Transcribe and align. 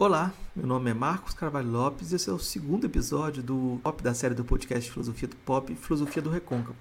Olá, 0.00 0.32
meu 0.54 0.64
nome 0.64 0.92
é 0.92 0.94
Marcos 0.94 1.34
Carvalho 1.34 1.72
Lopes 1.72 2.12
e 2.12 2.14
esse 2.14 2.30
é 2.30 2.32
o 2.32 2.38
segundo 2.38 2.86
episódio 2.86 3.42
do 3.42 3.80
Pop 3.82 4.00
da 4.00 4.14
série 4.14 4.32
do 4.32 4.44
podcast 4.44 4.88
Filosofia 4.88 5.26
do 5.26 5.34
Pop 5.34 5.74
Filosofia 5.74 6.22
do 6.22 6.30
Recôncavo. 6.30 6.76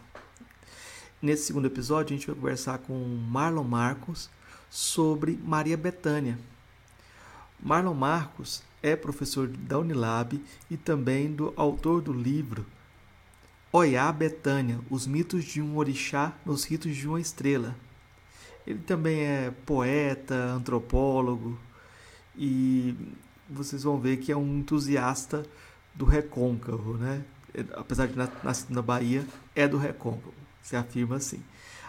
Nesse 1.20 1.45
segundo 1.45 1.66
episódio, 1.66 2.14
a 2.14 2.16
gente 2.16 2.27
vai 2.27 2.36
conversar 2.36 2.77
com 2.77 2.93
Marlon 2.93 3.64
Marcos 3.64 4.30
sobre 4.70 5.36
Maria 5.43 5.75
Bethânia. 5.75 6.38
Marlon 7.59 7.95
Marcos 7.95 8.61
é 8.84 8.95
professor 8.95 9.47
da 9.47 9.79
Unilab 9.79 10.39
e 10.70 10.77
também 10.77 11.34
do 11.34 11.52
autor 11.57 12.04
do 12.04 12.13
livro 12.13 12.68
Oiá 13.71 14.11
Betânia, 14.11 14.79
os 14.91 15.07
mitos 15.07 15.43
de 15.43 15.59
um 15.59 15.75
orixá 15.77 16.34
nos 16.45 16.65
ritos 16.65 16.95
de 16.95 17.07
uma 17.07 17.20
estrela. 17.20 17.75
Ele 18.68 18.77
também 18.86 19.21
é 19.21 19.52
poeta, 19.65 20.36
antropólogo, 20.36 21.57
e 22.38 22.95
vocês 23.50 23.83
vão 23.83 24.00
ver 24.00 24.18
que 24.18 24.32
é 24.32 24.37
um 24.37 24.59
entusiasta 24.59 25.45
do 25.95 26.05
recôncavo, 26.05 26.93
né? 26.97 27.23
Apesar 27.75 28.07
de 28.07 28.15
nascer 28.15 28.71
na 28.71 28.82
Bahia, 28.82 29.25
é 29.55 29.68
do 29.68 29.78
recôncavo, 29.78 30.33
se 30.61 30.75
afirma 30.75 31.15
assim. 31.15 31.42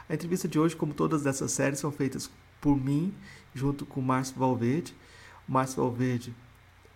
A 0.09 0.15
entrevista 0.15 0.49
de 0.49 0.59
hoje, 0.59 0.75
como 0.75 0.95
todas 0.95 1.23
dessas 1.23 1.53
séries, 1.53 1.79
são 1.79 1.93
feitas 1.93 2.31
por 2.61 2.77
mim, 2.77 3.13
junto 3.55 3.85
com 3.85 4.01
o 4.01 4.03
Márcio 4.03 4.37
Valverde. 4.39 4.95
O 5.47 5.53
Márcio 5.53 5.83
Valverde 5.83 6.35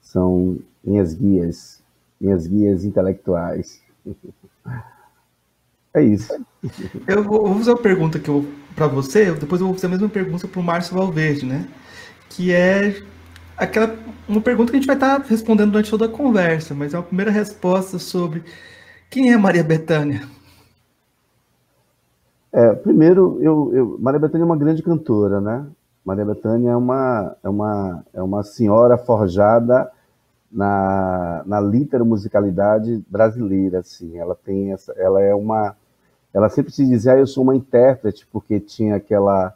São 0.00 0.58
minhas 0.82 1.12
guias, 1.12 1.82
minhas 2.18 2.46
guias 2.46 2.84
intelectuais. 2.84 3.82
É 5.94 6.02
isso. 6.02 6.32
Eu 7.06 7.22
vou, 7.22 7.46
vou 7.46 7.58
fazer 7.58 7.70
uma 7.70 7.78
pergunta 7.78 8.18
que 8.18 8.28
eu 8.28 8.46
para 8.74 8.86
você, 8.86 9.30
depois 9.32 9.60
eu 9.60 9.66
vou 9.66 9.74
fazer 9.74 9.88
a 9.88 9.90
mesma 9.90 10.08
pergunta 10.08 10.48
para 10.48 10.60
o 10.60 10.62
Márcio 10.62 10.96
Valverde, 10.96 11.44
né? 11.44 11.68
Que 12.30 12.52
é 12.52 13.02
aquela 13.56 13.94
uma 14.28 14.40
pergunta 14.40 14.70
que 14.70 14.76
a 14.76 14.80
gente 14.80 14.86
vai 14.86 14.96
estar 14.96 15.20
respondendo 15.20 15.72
durante 15.72 15.90
toda 15.90 16.06
a 16.06 16.08
conversa, 16.08 16.74
mas 16.74 16.94
é 16.94 16.96
uma 16.96 17.02
primeira 17.04 17.30
resposta 17.30 17.98
sobre 17.98 18.42
quem 19.10 19.32
é 19.32 19.36
Maria 19.36 19.62
Bethânia. 19.62 20.22
É, 22.52 22.74
primeiro, 22.74 23.38
eu, 23.40 23.70
eu, 23.74 23.98
Maria 24.00 24.20
Bethânia 24.20 24.44
é 24.44 24.46
uma 24.46 24.56
grande 24.56 24.82
cantora, 24.82 25.40
né? 25.40 25.66
Maria 26.04 26.24
Bethânia 26.24 26.70
é 26.70 26.76
uma, 26.76 27.36
é 27.42 27.48
uma, 27.48 28.04
é 28.12 28.22
uma 28.22 28.42
senhora 28.42 28.98
forjada 28.98 29.90
na, 30.50 31.42
na 31.46 31.60
literamusicalidade 31.60 33.02
brasileira, 33.08 33.78
assim. 33.78 34.18
Ela 34.18 34.34
tem 34.34 34.72
essa, 34.72 34.92
ela 34.98 35.22
é 35.22 35.34
uma 35.34 35.76
ela 36.32 36.48
sempre 36.48 36.72
se 36.72 36.86
dizia, 36.86 37.12
ah, 37.12 37.18
eu 37.18 37.26
sou 37.26 37.42
uma 37.44 37.54
intérprete, 37.54 38.26
porque 38.32 38.58
tinha 38.58 38.96
aquela 38.96 39.54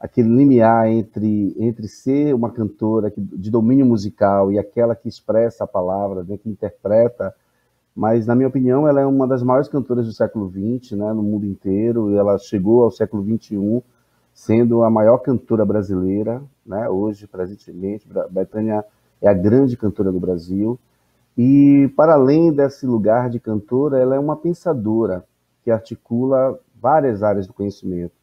aquele 0.00 0.28
limiar 0.28 0.88
entre 0.88 1.54
entre 1.58 1.88
ser 1.88 2.32
uma 2.34 2.50
cantora 2.50 3.12
de 3.16 3.50
domínio 3.50 3.84
musical 3.84 4.52
e 4.52 4.58
aquela 4.58 4.94
que 4.94 5.08
expressa 5.08 5.64
a 5.64 5.66
palavra, 5.66 6.22
né, 6.22 6.36
que 6.38 6.48
interpreta. 6.48 7.34
Mas 7.94 8.26
na 8.26 8.34
minha 8.34 8.48
opinião, 8.48 8.86
ela 8.86 9.00
é 9.00 9.06
uma 9.06 9.26
das 9.26 9.42
maiores 9.42 9.68
cantoras 9.68 10.06
do 10.06 10.12
século 10.12 10.48
XX, 10.50 10.92
né, 10.92 11.12
no 11.12 11.22
mundo 11.22 11.46
inteiro. 11.46 12.12
E 12.12 12.16
ela 12.16 12.38
chegou 12.38 12.84
ao 12.84 12.90
século 12.92 13.24
XXI 13.24 13.82
sendo 14.32 14.84
a 14.84 14.90
maior 14.90 15.18
cantora 15.18 15.64
brasileira, 15.66 16.40
né, 16.64 16.88
hoje 16.88 17.26
presentemente. 17.26 18.06
Betânia 18.30 18.84
é 19.20 19.28
a 19.28 19.34
grande 19.34 19.76
cantora 19.76 20.12
do 20.12 20.20
Brasil. 20.20 20.78
E 21.36 21.92
para 21.96 22.14
além 22.14 22.52
desse 22.52 22.86
lugar 22.86 23.30
de 23.30 23.40
cantora, 23.40 23.98
ela 23.98 24.14
é 24.14 24.18
uma 24.18 24.36
pensadora 24.36 25.24
que 25.68 25.70
articula 25.70 26.58
várias 26.80 27.22
áreas 27.22 27.46
do 27.46 27.52
conhecimento. 27.52 28.14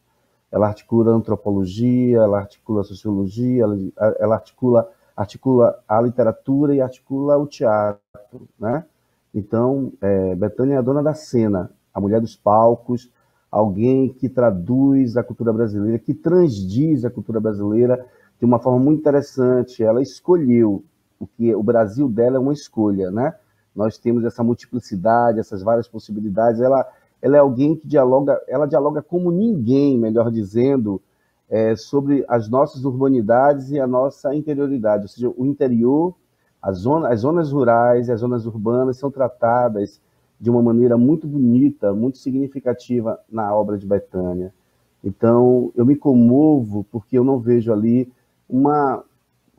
Ela 0.51 0.67
articula 0.67 1.11
antropologia, 1.11 2.17
ela 2.17 2.39
articula 2.39 2.83
sociologia, 2.83 3.63
ela, 3.63 3.77
ela 4.19 4.35
articula, 4.35 4.89
articula 5.15 5.79
a 5.87 6.01
literatura 6.01 6.73
e 6.73 6.81
articula 6.81 7.37
o 7.37 7.45
teatro, 7.45 8.47
né? 8.59 8.83
Então, 9.31 9.93
é, 10.01 10.33
Betânia 10.33 10.75
é 10.75 10.77
a 10.77 10.81
dona 10.81 11.03
da 11.03 11.13
cena, 11.13 11.69
a 11.93 12.01
mulher 12.01 12.19
dos 12.19 12.35
palcos, 12.35 13.11
alguém 13.51 14.09
que 14.09 14.27
traduz 14.27 15.17
a 15.17 15.23
cultura 15.23 15.53
brasileira, 15.53 15.99
que 15.99 16.15
transdiz 16.15 17.05
a 17.05 17.11
cultura 17.11 17.39
brasileira 17.39 18.03
de 18.39 18.45
uma 18.45 18.57
forma 18.57 18.79
muito 18.79 19.01
interessante. 19.01 19.83
Ela 19.83 20.01
escolheu 20.01 20.83
o 21.19 21.27
que 21.27 21.53
o 21.53 21.61
Brasil 21.61 22.09
dela 22.09 22.37
é 22.37 22.39
uma 22.39 22.53
escolha, 22.53 23.11
né? 23.11 23.35
Nós 23.75 23.99
temos 23.99 24.23
essa 24.23 24.43
multiplicidade, 24.43 25.39
essas 25.39 25.61
várias 25.61 25.87
possibilidades. 25.87 26.59
Ela 26.59 26.87
ela 27.21 27.37
é 27.37 27.39
alguém 27.39 27.75
que 27.75 27.87
dialoga, 27.87 28.39
ela 28.47 28.65
dialoga 28.65 29.01
como 29.01 29.31
ninguém, 29.31 29.97
melhor 29.97 30.31
dizendo, 30.31 31.01
é, 31.49 31.75
sobre 31.75 32.25
as 32.27 32.49
nossas 32.49 32.85
urbanidades 32.85 33.71
e 33.71 33.79
a 33.79 33.87
nossa 33.87 34.33
interioridade, 34.35 35.03
ou 35.03 35.07
seja, 35.07 35.33
o 35.35 35.45
interior, 35.45 36.15
as, 36.61 36.79
zona, 36.79 37.09
as 37.09 37.21
zonas 37.21 37.51
rurais 37.51 38.07
e 38.07 38.11
as 38.11 38.19
zonas 38.19 38.45
urbanas 38.45 38.97
são 38.97 39.11
tratadas 39.11 40.01
de 40.39 40.49
uma 40.49 40.61
maneira 40.61 40.97
muito 40.97 41.27
bonita, 41.27 41.93
muito 41.93 42.17
significativa 42.17 43.19
na 43.31 43.55
obra 43.55 43.77
de 43.77 43.85
Betânia. 43.85 44.53
Então, 45.03 45.71
eu 45.75 45.85
me 45.85 45.95
comovo 45.95 46.85
porque 46.91 47.17
eu 47.17 47.23
não 47.23 47.39
vejo 47.39 47.71
ali 47.71 48.11
uma, 48.49 49.03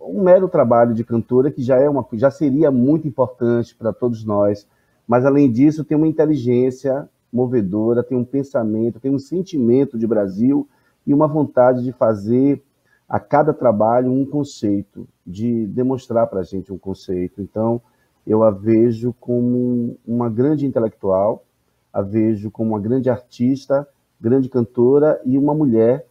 um 0.00 0.22
mero 0.22 0.48
trabalho 0.48 0.92
de 0.92 1.04
cantora 1.04 1.50
que 1.50 1.62
já 1.62 1.76
é 1.76 1.88
uma 1.88 2.06
já 2.14 2.30
seria 2.30 2.70
muito 2.70 3.06
importante 3.06 3.74
para 3.74 3.92
todos 3.92 4.24
nós, 4.24 4.66
mas 5.06 5.24
além 5.24 5.50
disso 5.50 5.84
tem 5.84 5.96
uma 5.96 6.08
inteligência 6.08 7.08
movedora, 7.32 8.02
tem 8.02 8.16
um 8.16 8.24
pensamento, 8.24 9.00
tem 9.00 9.10
um 9.10 9.18
sentimento 9.18 9.98
de 9.98 10.06
Brasil 10.06 10.68
e 11.06 11.12
uma 11.12 11.26
vontade 11.26 11.82
de 11.82 11.92
fazer 11.92 12.62
a 13.08 13.20
cada 13.20 13.52
trabalho 13.52 14.10
um 14.10 14.26
conceito, 14.26 15.08
de 15.24 15.66
demonstrar 15.66 16.26
para 16.26 16.40
a 16.40 16.44
gente 16.44 16.72
um 16.72 16.78
conceito. 16.78 17.40
Então, 17.40 17.80
eu 18.26 18.42
a 18.42 18.50
vejo 18.50 19.14
como 19.20 19.96
uma 20.06 20.28
grande 20.28 20.66
intelectual, 20.66 21.44
a 21.92 22.02
vejo 22.02 22.50
como 22.50 22.70
uma 22.70 22.80
grande 22.80 23.08
artista, 23.08 23.86
grande 24.20 24.48
cantora 24.48 25.20
e 25.24 25.38
uma 25.38 25.54
mulher 25.54 26.06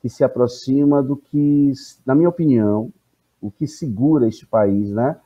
que 0.00 0.08
se 0.08 0.24
aproxima 0.24 1.02
do 1.02 1.16
que, 1.16 1.72
na 2.04 2.14
minha 2.14 2.28
opinião, 2.28 2.92
o 3.40 3.50
que 3.50 3.66
segura 3.66 4.26
este 4.26 4.46
país, 4.46 4.90
né? 4.90 5.16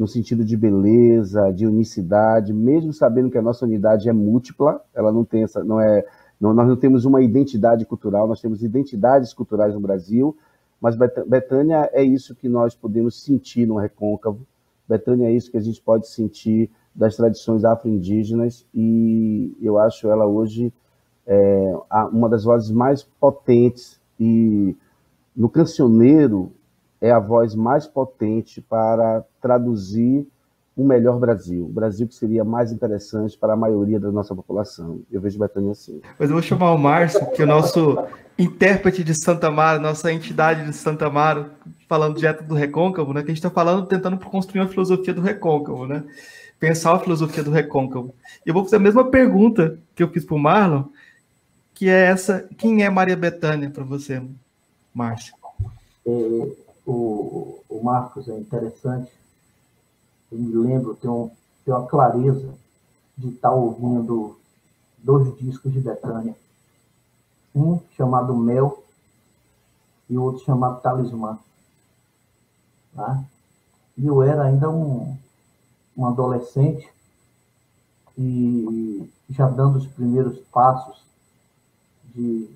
No 0.00 0.08
sentido 0.08 0.42
de 0.42 0.56
beleza, 0.56 1.50
de 1.50 1.66
unicidade, 1.66 2.54
mesmo 2.54 2.90
sabendo 2.90 3.30
que 3.30 3.36
a 3.36 3.42
nossa 3.42 3.66
unidade 3.66 4.08
é 4.08 4.12
múltipla, 4.14 4.82
ela 4.94 5.12
não 5.12 5.26
tem 5.26 5.42
essa, 5.42 5.62
não 5.62 5.78
é, 5.78 6.06
não, 6.40 6.54
nós 6.54 6.66
não 6.66 6.74
temos 6.74 7.04
uma 7.04 7.20
identidade 7.20 7.84
cultural, 7.84 8.26
nós 8.26 8.40
temos 8.40 8.62
identidades 8.62 9.34
culturais 9.34 9.74
no 9.74 9.80
Brasil, 9.80 10.34
mas 10.80 10.96
Betânia 10.96 11.90
é 11.92 12.02
isso 12.02 12.34
que 12.34 12.48
nós 12.48 12.74
podemos 12.74 13.22
sentir 13.22 13.66
no 13.66 13.76
Recôncavo, 13.76 14.40
Betânia 14.88 15.26
é 15.26 15.32
isso 15.32 15.50
que 15.50 15.58
a 15.58 15.60
gente 15.60 15.82
pode 15.82 16.08
sentir 16.08 16.70
das 16.94 17.14
tradições 17.16 17.62
afro-indígenas 17.62 18.66
e 18.74 19.54
eu 19.60 19.78
acho 19.78 20.08
ela 20.08 20.24
hoje 20.24 20.72
é, 21.26 21.74
uma 22.10 22.28
das 22.28 22.44
vozes 22.44 22.70
mais 22.70 23.02
potentes 23.02 24.00
e 24.18 24.74
no 25.36 25.50
cancioneiro 25.50 26.52
é 27.00 27.10
a 27.10 27.18
voz 27.18 27.54
mais 27.54 27.86
potente 27.86 28.60
para 28.60 29.24
traduzir 29.40 30.26
um 30.76 30.84
melhor 30.84 31.18
Brasil, 31.18 31.66
um 31.66 31.72
Brasil 31.72 32.06
que 32.06 32.14
seria 32.14 32.44
mais 32.44 32.72
interessante 32.72 33.36
para 33.36 33.52
a 33.52 33.56
maioria 33.56 33.98
da 34.00 34.10
nossa 34.10 34.34
população. 34.34 35.00
Eu 35.10 35.20
vejo 35.20 35.38
Betânia 35.38 35.72
assim. 35.72 36.00
Mas 36.18 36.30
eu 36.30 36.34
vou 36.34 36.42
chamar 36.42 36.72
o 36.72 36.78
Márcio, 36.78 37.30
que 37.32 37.42
é 37.42 37.44
o 37.44 37.48
nosso 37.48 37.98
intérprete 38.38 39.04
de 39.04 39.14
Santa 39.14 39.48
Amaro, 39.48 39.80
nossa 39.80 40.10
entidade 40.12 40.64
de 40.64 40.72
Santa 40.72 41.06
Amaro, 41.06 41.50
falando 41.88 42.16
direto 42.16 42.44
do 42.44 42.54
Recôncavo, 42.54 43.12
né? 43.12 43.20
Que 43.20 43.26
a 43.26 43.34
gente 43.34 43.44
está 43.44 43.50
falando, 43.50 43.86
tentando 43.86 44.16
construir 44.18 44.62
uma 44.62 44.68
filosofia 44.68 45.12
do 45.12 45.20
Recôncavo, 45.20 45.86
né? 45.86 46.04
Pensar 46.58 46.94
a 46.94 46.98
filosofia 46.98 47.42
do 47.42 47.50
Recôncavo. 47.50 48.14
E 48.46 48.48
eu 48.48 48.54
vou 48.54 48.64
fazer 48.64 48.76
a 48.76 48.80
mesma 48.80 49.04
pergunta 49.04 49.78
que 49.94 50.02
eu 50.02 50.08
fiz 50.08 50.24
para 50.24 50.36
o 50.36 50.38
Marlon, 50.38 50.84
que 51.74 51.90
é 51.90 52.06
essa: 52.06 52.48
quem 52.56 52.82
é 52.82 52.88
Maria 52.88 53.16
Betânia 53.16 53.68
para 53.68 53.84
você, 53.84 54.22
Márcio? 54.94 55.34
O, 56.90 57.62
o 57.68 57.84
Marcos 57.84 58.28
é 58.28 58.36
interessante 58.36 59.10
eu 60.30 60.38
me 60.38 60.54
lembro, 60.54 60.94
tenho, 60.94 61.30
tenho 61.64 61.76
a 61.76 61.86
clareza 61.86 62.54
de 63.18 63.30
estar 63.30 63.50
ouvindo 63.50 64.38
dois 64.98 65.36
discos 65.38 65.72
de 65.72 65.80
Betânia. 65.80 66.36
Um 67.54 67.80
chamado 67.96 68.36
Mel 68.36 68.84
e 70.08 70.16
outro 70.16 70.44
chamado 70.44 70.80
Talismã. 70.80 71.38
Tá? 72.94 73.24
E 73.96 74.06
eu 74.06 74.22
era 74.22 74.44
ainda 74.44 74.70
um, 74.70 75.16
um 75.96 76.06
adolescente 76.06 76.88
e 78.16 79.10
já 79.28 79.48
dando 79.48 79.78
os 79.78 79.86
primeiros 79.86 80.38
passos 80.52 81.02
de, 82.14 82.48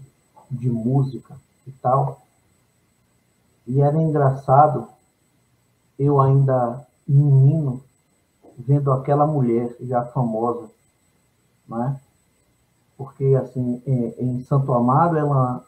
de 0.48 0.70
música 0.70 1.36
e 1.66 1.72
tal. 1.72 2.23
E 3.66 3.80
era 3.80 3.96
engraçado, 3.96 4.88
eu 5.98 6.20
ainda 6.20 6.86
menino 7.06 7.82
vendo 8.58 8.92
aquela 8.92 9.26
mulher 9.26 9.74
já 9.80 10.04
famosa, 10.04 10.70
né? 11.68 12.00
Porque, 12.96 13.24
assim, 13.34 13.82
em 13.86 14.44
Santo 14.44 14.72
Amaro, 14.72 15.16
ela 15.16 15.64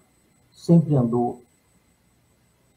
sempre 0.52 0.94
andou 0.94 1.42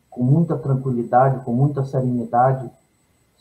com 0.10 0.24
muita 0.24 0.58
tranquilidade, 0.58 1.44
com 1.46 1.54
muita 1.54 1.86
serenidade, 1.86 2.70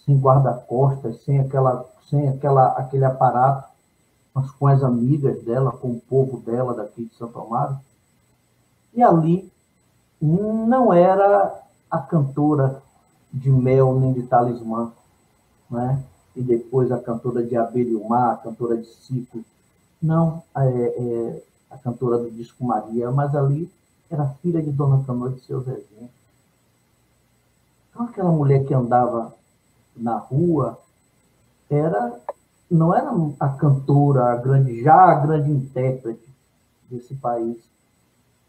sem 0.05 0.19
guarda-costas, 0.19 1.23
sem, 1.25 1.41
aquela, 1.41 1.87
sem 2.09 2.29
aquela, 2.29 2.69
aquele 2.73 3.05
aparato, 3.05 3.69
mas 4.35 4.51
com 4.51 4.67
as 4.67 4.83
amigas 4.83 5.43
dela, 5.43 5.73
com 5.73 5.93
o 5.93 6.01
povo 6.01 6.39
dela 6.41 6.75
daqui 6.75 7.07
de 7.07 7.15
Santo 7.15 7.41
Amaro. 7.41 7.79
E 8.95 9.03
ali 9.03 9.51
não 10.21 10.93
era 10.93 11.68
a 11.91 11.99
cantora 11.99 12.83
de 13.33 13.51
mel 13.51 13.99
nem 13.99 14.13
de 14.13 14.23
talismã, 14.23 14.93
né? 15.71 16.03
e 16.35 16.43
depois 16.43 16.93
a 16.93 16.99
cantora 16.99 17.43
de 17.43 17.57
Abelha 17.57 17.91
e 17.91 17.97
o 17.97 18.09
Mar, 18.09 18.35
a 18.35 18.37
cantora 18.37 18.77
de 18.77 18.87
Ciclo. 18.87 19.45
Não 20.01 20.43
é, 20.57 20.69
é, 20.69 21.43
a 21.71 21.77
cantora 21.77 22.19
do 22.19 22.31
disco 22.31 22.65
Maria, 22.65 23.11
mas 23.11 23.35
ali 23.35 23.71
era 24.09 24.29
filha 24.41 24.63
de 24.63 24.71
Dona 24.71 25.05
Canoa 25.05 25.31
de 25.31 25.41
seu 25.41 25.61
Zezinho. 25.61 26.09
Então 27.91 28.07
aquela 28.07 28.31
mulher 28.31 28.65
que 28.65 28.73
andava 28.73 29.35
na 29.97 30.17
rua 30.17 30.79
era 31.69 32.21
não 32.71 32.95
era 32.95 33.11
a 33.41 33.49
cantora, 33.49 34.33
a 34.33 34.37
grande, 34.37 34.83
já 34.83 34.95
a 34.95 35.15
grande 35.15 35.51
intérprete 35.51 36.29
desse 36.89 37.15
país, 37.15 37.57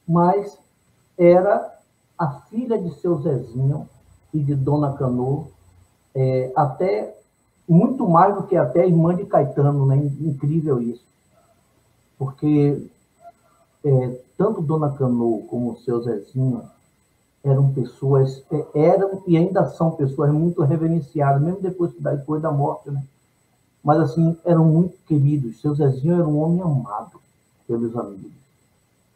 mas 0.07 0.57
era 1.17 1.78
a 2.19 2.41
filha 2.49 2.77
de 2.77 2.93
seu 2.95 3.17
Zezinho 3.21 3.87
e 4.33 4.39
de 4.39 4.53
Dona 4.53 4.91
Canoa, 4.93 5.47
é, 6.13 6.51
até 6.53 7.15
muito 7.67 8.07
mais 8.09 8.35
do 8.35 8.43
que 8.43 8.57
até 8.57 8.81
a 8.81 8.85
irmã 8.85 9.15
de 9.15 9.25
Caetano, 9.25 9.85
né? 9.85 9.95
Incrível 10.19 10.81
isso. 10.81 11.05
Porque 12.17 12.89
é, 13.85 14.19
tanto 14.37 14.61
Dona 14.61 14.91
Cano 14.91 15.43
como 15.49 15.77
seu 15.77 16.01
Zezinho 16.01 16.61
eram 17.41 17.71
pessoas, 17.71 18.43
é, 18.51 18.65
eram 18.73 19.23
e 19.25 19.37
ainda 19.37 19.69
são 19.69 19.91
pessoas 19.91 20.29
muito 20.31 20.61
reverenciadas, 20.63 21.41
mesmo 21.41 21.61
depois, 21.61 21.93
depois 21.97 22.41
da 22.41 22.51
morte, 22.51 22.91
né? 22.91 23.01
Mas, 23.81 23.97
assim, 24.01 24.35
eram 24.43 24.65
muito 24.65 24.97
queridos. 25.07 25.61
Seu 25.61 25.73
Zezinho 25.73 26.15
era 26.15 26.27
um 26.27 26.37
homem 26.37 26.61
amado 26.61 27.21
pelos 27.65 27.95
amigos. 27.95 28.33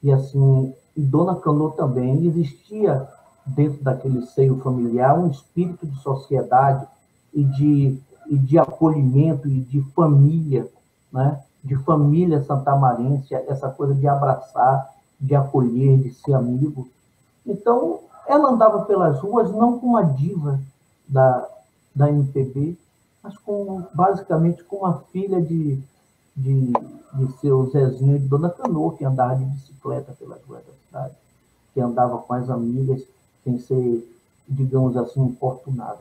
E, 0.02 0.10
assim, 0.10 0.74
e 0.96 1.02
Dona 1.02 1.36
Cano 1.36 1.72
também 1.72 2.26
existia 2.26 3.08
dentro 3.46 3.84
daquele 3.84 4.26
seio 4.28 4.60
familiar 4.60 5.18
um 5.18 5.30
espírito 5.30 5.86
de 5.86 6.00
sociedade 6.00 6.88
e 7.34 7.44
de, 7.44 8.00
e 8.28 8.38
de 8.38 8.58
acolhimento 8.60 9.48
e 9.48 9.60
de 9.60 9.82
família, 9.94 10.68
né? 11.12 11.42
de 11.64 11.76
família 11.78 12.44
santamarense, 12.44 13.34
essa 13.34 13.70
coisa 13.70 13.96
de 13.96 14.08
abraçar, 14.08 14.94
de 15.20 15.34
acolher, 15.34 15.98
de 15.98 16.14
ser 16.14 16.34
amigo. 16.34 16.90
Então, 17.46 18.02
ela 18.28 18.50
andava 18.50 18.84
pelas 18.86 19.20
ruas 19.20 19.52
não 19.52 19.80
com 19.80 19.88
uma 19.88 20.04
diva 20.04 20.60
da, 21.08 21.48
da 21.96 22.10
MPB, 22.10 22.78
mas 23.22 23.38
com, 23.38 23.84
basicamente 23.94 24.64
com 24.64 24.78
uma 24.78 25.00
filha 25.12 25.42
de, 25.42 25.82
de, 26.36 26.72
de 27.14 27.40
seu 27.40 27.70
Zezinho 27.70 28.20
de 28.20 28.28
Dona 28.28 28.50
Canoa, 28.50 28.96
que 28.98 29.06
andava 29.06 29.36
de 29.36 29.46
bicicleta 29.46 30.14
pelas 30.14 30.44
ruas 30.44 30.64
da 30.66 30.74
cidade, 30.86 31.16
que 31.74 31.82
andava 31.82 32.18
com 32.18 32.34
as 32.34 32.50
amigas 32.50 33.04
sem 33.44 33.60
ser, 33.60 34.08
digamos 34.48 34.96
assim, 34.98 35.22
importunada. 35.22 36.00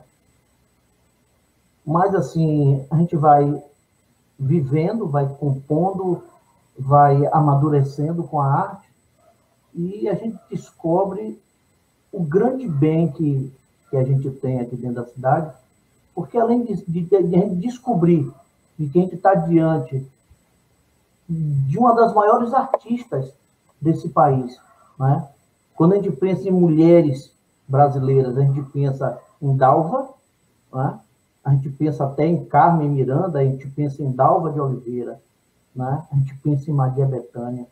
Mas, 1.85 2.15
assim, 2.15 2.85
a 2.89 2.97
gente 2.97 3.15
vai 3.15 3.61
vivendo, 4.39 5.07
vai 5.07 5.27
compondo, 5.27 6.23
vai 6.77 7.25
amadurecendo 7.27 8.23
com 8.23 8.39
a 8.39 8.51
arte 8.51 8.87
e 9.73 10.07
a 10.07 10.15
gente 10.15 10.37
descobre 10.49 11.39
o 12.11 12.23
grande 12.23 12.67
bem 12.67 13.11
que, 13.11 13.51
que 13.89 13.97
a 13.97 14.03
gente 14.03 14.29
tem 14.31 14.59
aqui 14.59 14.75
dentro 14.75 15.03
da 15.03 15.09
cidade, 15.09 15.53
porque 16.13 16.37
além 16.37 16.63
de, 16.63 16.75
de, 16.85 17.01
de 17.01 17.15
a 17.15 17.21
gente 17.21 17.55
descobrir 17.55 18.31
de 18.77 18.87
que 18.87 18.99
a 18.99 19.01
gente 19.01 19.15
está 19.15 19.33
diante 19.33 20.05
de 21.27 21.77
uma 21.77 21.95
das 21.95 22.13
maiores 22.13 22.53
artistas 22.53 23.31
desse 23.81 24.09
país, 24.09 24.59
né? 24.99 25.27
quando 25.75 25.93
a 25.93 25.95
gente 25.95 26.11
pensa 26.11 26.47
em 26.47 26.51
mulheres 26.51 27.31
brasileiras, 27.67 28.37
a 28.37 28.41
gente 28.41 28.61
pensa 28.63 29.19
em 29.41 29.55
Dalva, 29.55 30.09
né? 30.73 30.99
a 31.43 31.51
gente 31.51 31.69
pensa 31.69 32.05
até 32.05 32.25
em 32.25 32.45
Carmen 32.45 32.89
Miranda, 32.89 33.39
a 33.39 33.43
gente 33.43 33.67
pensa 33.69 34.03
em 34.03 34.11
Dalva 34.11 34.51
de 34.51 34.59
Oliveira, 34.59 35.19
né? 35.75 36.03
a 36.11 36.15
gente 36.15 36.35
pensa 36.37 36.69
em 36.69 36.73
Maria 36.73 37.05
Bethânia. 37.05 37.67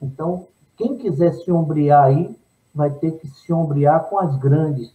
Então, 0.00 0.46
quem 0.76 0.96
quiser 0.96 1.34
se 1.34 1.52
ombrear 1.52 2.04
aí, 2.04 2.34
vai 2.74 2.90
ter 2.90 3.12
que 3.18 3.28
se 3.28 3.52
ombrear 3.52 4.04
com 4.04 4.18
as 4.18 4.34
grandes. 4.36 4.92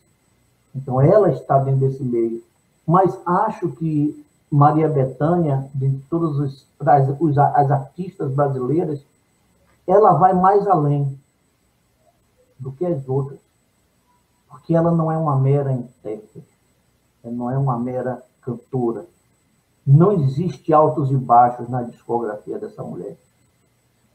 Então, 0.73 0.99
ela 0.99 1.29
está 1.31 1.59
dentro 1.59 1.87
desse 1.87 2.03
meio. 2.03 2.43
Mas 2.87 3.17
acho 3.25 3.69
que 3.73 4.24
Maria 4.51 4.87
Bethânia, 4.87 5.69
de 5.73 5.97
todas 6.09 6.37
os, 6.37 6.67
as, 6.79 7.09
as 7.55 7.71
artistas 7.71 8.31
brasileiras, 8.31 9.01
ela 9.87 10.13
vai 10.13 10.33
mais 10.33 10.67
além 10.67 11.19
do 12.59 12.71
que 12.71 12.85
as 12.85 13.07
outras. 13.07 13.39
Porque 14.47 14.73
ela 14.73 14.91
não 14.91 15.11
é 15.11 15.17
uma 15.17 15.35
mera 15.35 15.71
intérprete 15.71 16.55
não 17.31 17.49
é 17.49 17.57
uma 17.57 17.77
mera 17.77 18.21
cantora. 18.41 19.05
Não 19.85 20.11
existe 20.11 20.73
altos 20.73 21.11
e 21.11 21.15
baixos 21.15 21.69
na 21.69 21.83
discografia 21.83 22.57
dessa 22.57 22.83
mulher. 22.83 23.17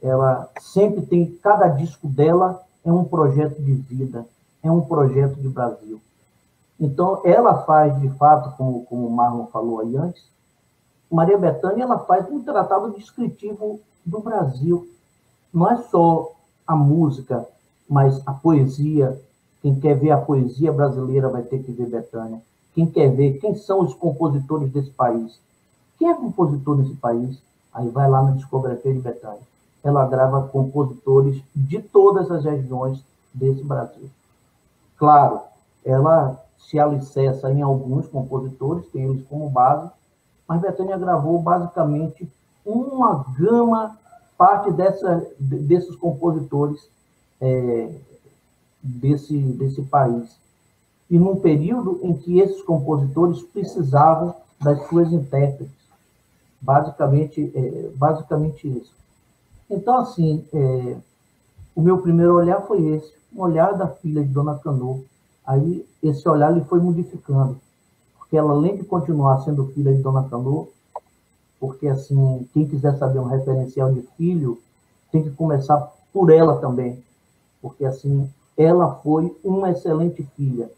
Ela 0.03 0.49
sempre 0.61 1.05
tem, 1.07 1.27
cada 1.37 1.69
disco 1.69 2.09
dela 2.09 2.63
é 2.85 2.93
um 2.93 3.05
projeto 3.05 3.61
de 3.61 3.73
vida, 3.73 4.27
é 4.63 4.71
um 4.71 4.81
projeto 4.81 5.37
de 5.37 5.49
Brasil. 5.49 6.01
Então, 6.81 7.21
ela 7.25 7.63
faz, 7.65 8.01
de 8.01 8.09
fato, 8.11 8.57
como, 8.57 8.85
como 8.87 9.07
o 9.07 9.11
Marlon 9.11 9.47
falou 9.47 9.81
aí 9.81 9.97
antes, 9.97 10.25
Maria 11.11 11.37
Bethânia 11.37 11.83
ela 11.83 11.99
faz 11.99 12.31
um 12.31 12.43
tratado 12.43 12.93
descritivo 12.93 13.81
do 14.07 14.21
Brasil. 14.21 14.89
Não 15.53 15.71
é 15.71 15.77
só 15.83 16.33
a 16.67 16.75
música, 16.75 17.47
mas 17.89 18.23
a 18.27 18.33
poesia. 18.33 19.21
Quem 19.61 19.79
quer 19.79 19.95
ver 19.95 20.13
a 20.13 20.19
poesia 20.19 20.73
brasileira 20.73 21.29
vai 21.29 21.43
ter 21.43 21.63
que 21.63 21.73
ver 21.73 21.87
Bethânia. 21.87 22.41
Quem 22.75 22.87
quer 22.87 23.11
ver 23.11 23.39
quem 23.39 23.55
são 23.57 23.81
os 23.81 23.93
compositores 23.93 24.71
desse 24.71 24.91
país. 24.91 25.39
Quem 25.99 26.09
é 26.09 26.15
compositor 26.15 26.79
nesse 26.79 26.95
país? 26.95 27.37
Aí 27.75 27.89
vai 27.89 28.09
lá 28.09 28.23
na 28.23 28.31
discografia 28.31 28.95
de 28.95 29.01
Bethânia. 29.01 29.41
Ela 29.83 30.07
grava 30.07 30.49
compositores 30.49 31.43
de 31.55 31.83
todas 31.83 32.31
as 32.31 32.45
regiões 32.45 33.05
desse 33.35 33.63
Brasil. 33.63 34.09
Claro, 34.97 35.41
ela 35.85 36.41
se 36.69 36.79
alicerça 36.79 37.51
em 37.51 37.63
alguns 37.63 38.07
compositores, 38.07 38.87
tem 38.93 39.05
eles 39.05 39.27
como 39.27 39.49
base, 39.49 39.91
mas 40.47 40.61
Betânia 40.61 40.99
gravou 40.99 41.41
basicamente 41.41 42.29
uma 42.65 43.25
gama, 43.39 43.99
parte 44.37 44.71
dessa, 44.73 45.27
desses 45.39 45.95
compositores 45.97 46.89
é, 47.41 47.93
desse, 48.83 49.37
desse 49.39 49.83
país. 49.83 50.39
E 51.11 51.19
num 51.19 51.37
período 51.37 52.01
em 52.03 52.15
que 52.15 52.39
esses 52.39 52.63
compositores 52.63 53.43
precisavam 53.43 54.35
das 54.61 54.87
suas 54.89 55.13
intérpretes. 55.13 55.81
Basicamente, 56.61 57.51
é, 57.55 57.91
basicamente 57.97 58.69
isso. 58.69 58.95
Então, 59.69 59.99
assim, 59.99 60.45
é, 60.53 60.97
o 61.75 61.81
meu 61.81 61.99
primeiro 61.99 62.35
olhar 62.35 62.61
foi 62.63 62.85
esse, 62.89 63.13
um 63.35 63.41
olhar 63.41 63.77
da 63.77 63.89
filha 63.89 64.23
de 64.23 64.29
Dona 64.29 64.59
Cano. 64.59 65.05
Aí, 65.51 65.85
esse 66.01 66.29
olhar 66.29 66.53
lhe 66.53 66.65
foi 66.65 66.79
modificando 66.79 67.59
porque 68.31 68.37
ela, 68.37 68.53
além 68.53 68.77
de 68.77 68.85
continuar 68.85 69.43
sendo 69.43 69.67
filha 69.73 69.93
de 69.93 70.01
Dona 70.01 70.23
Cano, 70.29 70.69
porque, 71.59 71.89
assim, 71.89 72.49
quem 72.55 72.65
quiser 72.65 72.97
saber 72.97 73.19
um 73.19 73.25
referencial 73.25 73.93
de 73.93 74.03
filho, 74.17 74.63
tem 75.11 75.25
que 75.25 75.31
começar 75.31 75.93
por 76.13 76.31
ela 76.31 76.61
também, 76.61 77.03
porque, 77.61 77.85
assim, 77.85 78.31
ela 78.57 78.95
foi 79.03 79.37
uma 79.43 79.73
excelente 79.73 80.23
filha, 80.37 80.71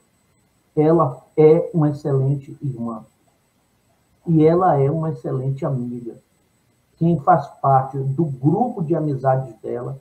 ela 0.75 1.23
é 1.37 1.71
uma 1.75 1.91
excelente 1.91 2.57
irmã, 2.63 3.05
e 4.27 4.47
ela 4.47 4.81
é 4.81 4.91
uma 4.91 5.11
excelente 5.11 5.67
amiga. 5.67 6.17
Quem 6.97 7.21
faz 7.21 7.47
parte 7.61 7.99
do 7.99 8.25
grupo 8.25 8.83
de 8.83 8.95
amizades 8.95 9.55
dela 9.61 9.99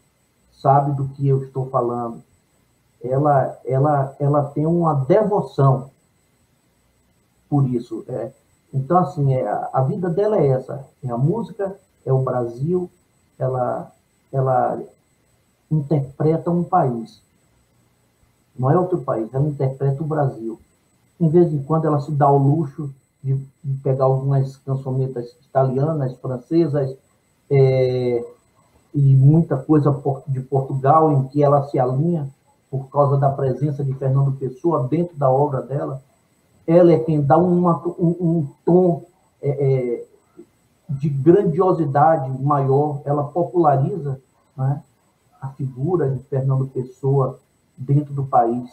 sabe 0.53 0.93
do 0.93 1.09
que 1.09 1.27
eu 1.27 1.43
estou 1.43 1.69
falando. 1.69 2.23
Ela, 3.03 3.59
ela, 3.65 4.15
ela 4.19 4.43
tem 4.45 4.65
uma 4.65 4.93
devoção 4.93 5.89
por 7.49 7.67
isso. 7.67 8.05
É, 8.07 8.31
então, 8.73 8.97
assim, 8.97 9.33
é, 9.33 9.47
a 9.73 9.81
vida 9.81 10.09
dela 10.09 10.37
é 10.37 10.47
essa: 10.47 10.85
é 11.03 11.09
a 11.09 11.17
música, 11.17 11.75
é 12.05 12.13
o 12.13 12.21
Brasil, 12.23 12.89
ela, 13.37 13.91
ela 14.31 14.79
interpreta 15.69 16.49
um 16.49 16.63
país. 16.63 17.21
Não 18.57 18.69
é 18.69 18.77
outro 18.77 19.01
país, 19.01 19.33
ela 19.33 19.47
interpreta 19.47 20.01
o 20.01 20.07
Brasil. 20.07 20.59
Em 21.19 21.29
vez 21.29 21.51
em 21.53 21.61
quando 21.63 21.85
ela 21.85 21.99
se 22.01 22.11
dá 22.11 22.29
o 22.29 22.37
luxo 22.37 22.93
de, 23.23 23.35
de 23.63 23.77
pegar 23.81 24.05
algumas 24.05 24.57
cançonetas 24.57 25.35
italianas, 25.47 26.17
francesas, 26.17 26.95
é, 27.49 28.25
e 28.93 29.15
muita 29.15 29.57
coisa 29.57 29.95
de 30.27 30.41
Portugal, 30.41 31.11
em 31.11 31.27
que 31.27 31.43
ela 31.43 31.67
se 31.67 31.79
alinha 31.79 32.29
por 32.71 32.89
causa 32.89 33.17
da 33.17 33.29
presença 33.29 33.83
de 33.83 33.93
Fernando 33.93 34.31
Pessoa 34.31 34.87
dentro 34.87 35.15
da 35.15 35.29
obra 35.29 35.61
dela 35.61 36.01
ela 36.65 36.91
é 36.91 36.99
quem 36.99 37.21
dá 37.21 37.37
uma, 37.37 37.77
um, 37.99 38.15
um, 38.19 38.47
tom 38.65 39.03
é, 39.41 39.49
é, 39.49 40.05
de 40.89 41.09
grandiosidade 41.09 42.29
maior, 42.41 43.01
ela 43.05 43.23
populariza 43.23 44.21
né, 44.55 44.81
a 45.41 45.49
figura 45.49 46.09
de 46.09 46.19
Fernando 46.23 46.67
Pessoa 46.67 47.39
dentro 47.77 48.13
do 48.13 48.25
país. 48.25 48.71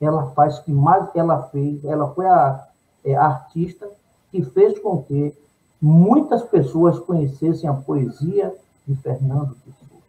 Ela 0.00 0.30
faz 0.30 0.58
o 0.58 0.64
que 0.64 0.72
mais 0.72 1.08
ela 1.14 1.42
fez, 1.48 1.84
ela 1.84 2.12
foi 2.14 2.26
a, 2.26 2.68
é, 3.04 3.14
a 3.14 3.26
artista 3.26 3.88
que 4.30 4.42
fez 4.42 4.78
com 4.78 5.02
que 5.02 5.34
muitas 5.80 6.42
pessoas 6.42 6.98
conhecessem 6.98 7.68
a 7.68 7.74
poesia 7.74 8.54
de 8.86 8.94
Fernando 8.96 9.54
Pessoa 9.64 10.00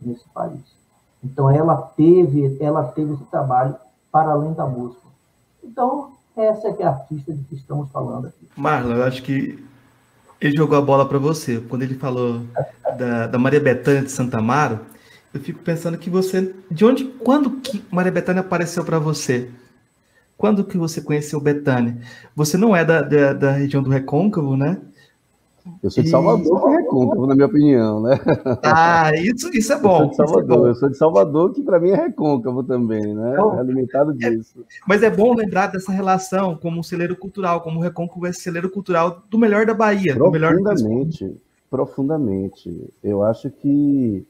nesse 0.00 0.28
país. 0.28 0.79
Então 1.22 1.50
ela 1.50 1.76
teve, 1.76 2.56
ela 2.60 2.84
teve 2.84 3.14
esse 3.14 3.24
trabalho 3.24 3.74
para 4.10 4.30
além 4.30 4.52
da 4.54 4.66
música. 4.66 5.00
Então, 5.62 6.12
essa 6.36 6.68
é 6.68 6.76
é 6.78 6.84
a 6.84 6.90
artista 6.90 7.32
de 7.32 7.44
que 7.44 7.54
estamos 7.54 7.90
falando 7.90 8.26
aqui. 8.26 8.48
Marlon, 8.56 8.96
eu 8.96 9.04
acho 9.04 9.22
que 9.22 9.62
ele 10.40 10.56
jogou 10.56 10.78
a 10.78 10.82
bola 10.82 11.06
para 11.06 11.18
você. 11.18 11.60
Quando 11.60 11.82
ele 11.82 11.94
falou 11.94 12.42
da, 12.96 13.26
da 13.26 13.38
Maria 13.38 13.60
Bethânia 13.60 14.02
de 14.02 14.10
Santa 14.10 14.38
Amaro, 14.38 14.80
eu 15.32 15.40
fico 15.40 15.62
pensando 15.62 15.98
que 15.98 16.08
você. 16.08 16.54
De 16.70 16.84
onde, 16.84 17.04
quando 17.04 17.50
que 17.60 17.84
Maria 17.90 18.10
Bethânia 18.10 18.40
apareceu 18.40 18.84
para 18.84 18.98
você? 18.98 19.50
Quando 20.36 20.64
que 20.64 20.78
você 20.78 21.02
conheceu 21.02 21.38
Bethânia? 21.38 21.98
Você 22.34 22.56
não 22.56 22.74
é 22.74 22.82
da, 22.84 23.02
da, 23.02 23.32
da 23.34 23.52
região 23.52 23.82
do 23.82 23.90
Recôncavo, 23.90 24.56
né? 24.56 24.78
Eu 25.82 25.90
sou 25.90 26.02
de 26.02 26.10
Salvador, 26.10 26.60
que 26.62 26.68
é 26.68 26.76
recôncavo, 26.78 27.26
na 27.26 27.34
minha 27.34 27.46
opinião, 27.46 28.02
né? 28.02 28.18
Ah, 28.62 29.10
isso, 29.16 29.50
isso 29.54 29.72
é 29.72 29.78
bom. 29.78 30.04
Eu 30.04 30.12
sou 30.12 30.24
de 30.24 30.30
Salvador, 30.30 30.66
é 30.66 30.70
eu 30.70 30.74
sou 30.74 30.88
de 30.88 30.96
Salvador, 30.96 31.52
que 31.52 31.62
para 31.62 31.80
mim 31.80 31.90
é 31.90 31.96
recôncavo 31.96 32.62
também, 32.62 33.14
né? 33.14 33.32
Então, 33.32 33.56
é 33.56 33.60
alimentado 33.60 34.14
disso. 34.14 34.60
É, 34.60 34.64
mas 34.86 35.02
é 35.02 35.10
bom 35.10 35.34
lembrar 35.34 35.68
dessa 35.68 35.92
relação 35.92 36.56
como 36.56 36.80
um 36.80 36.82
celeiro 36.82 37.16
cultural, 37.16 37.60
como 37.60 37.78
o 37.78 37.82
recôncavo 37.82 38.26
é 38.26 38.32
celeiro 38.32 38.70
cultural 38.70 39.22
do 39.30 39.38
melhor 39.38 39.66
da 39.66 39.74
Bahia. 39.74 40.14
Profundamente, 40.14 41.24
melhor 41.24 41.36
profundamente. 41.70 42.92
Eu 43.02 43.22
acho 43.22 43.48
que 43.50 44.26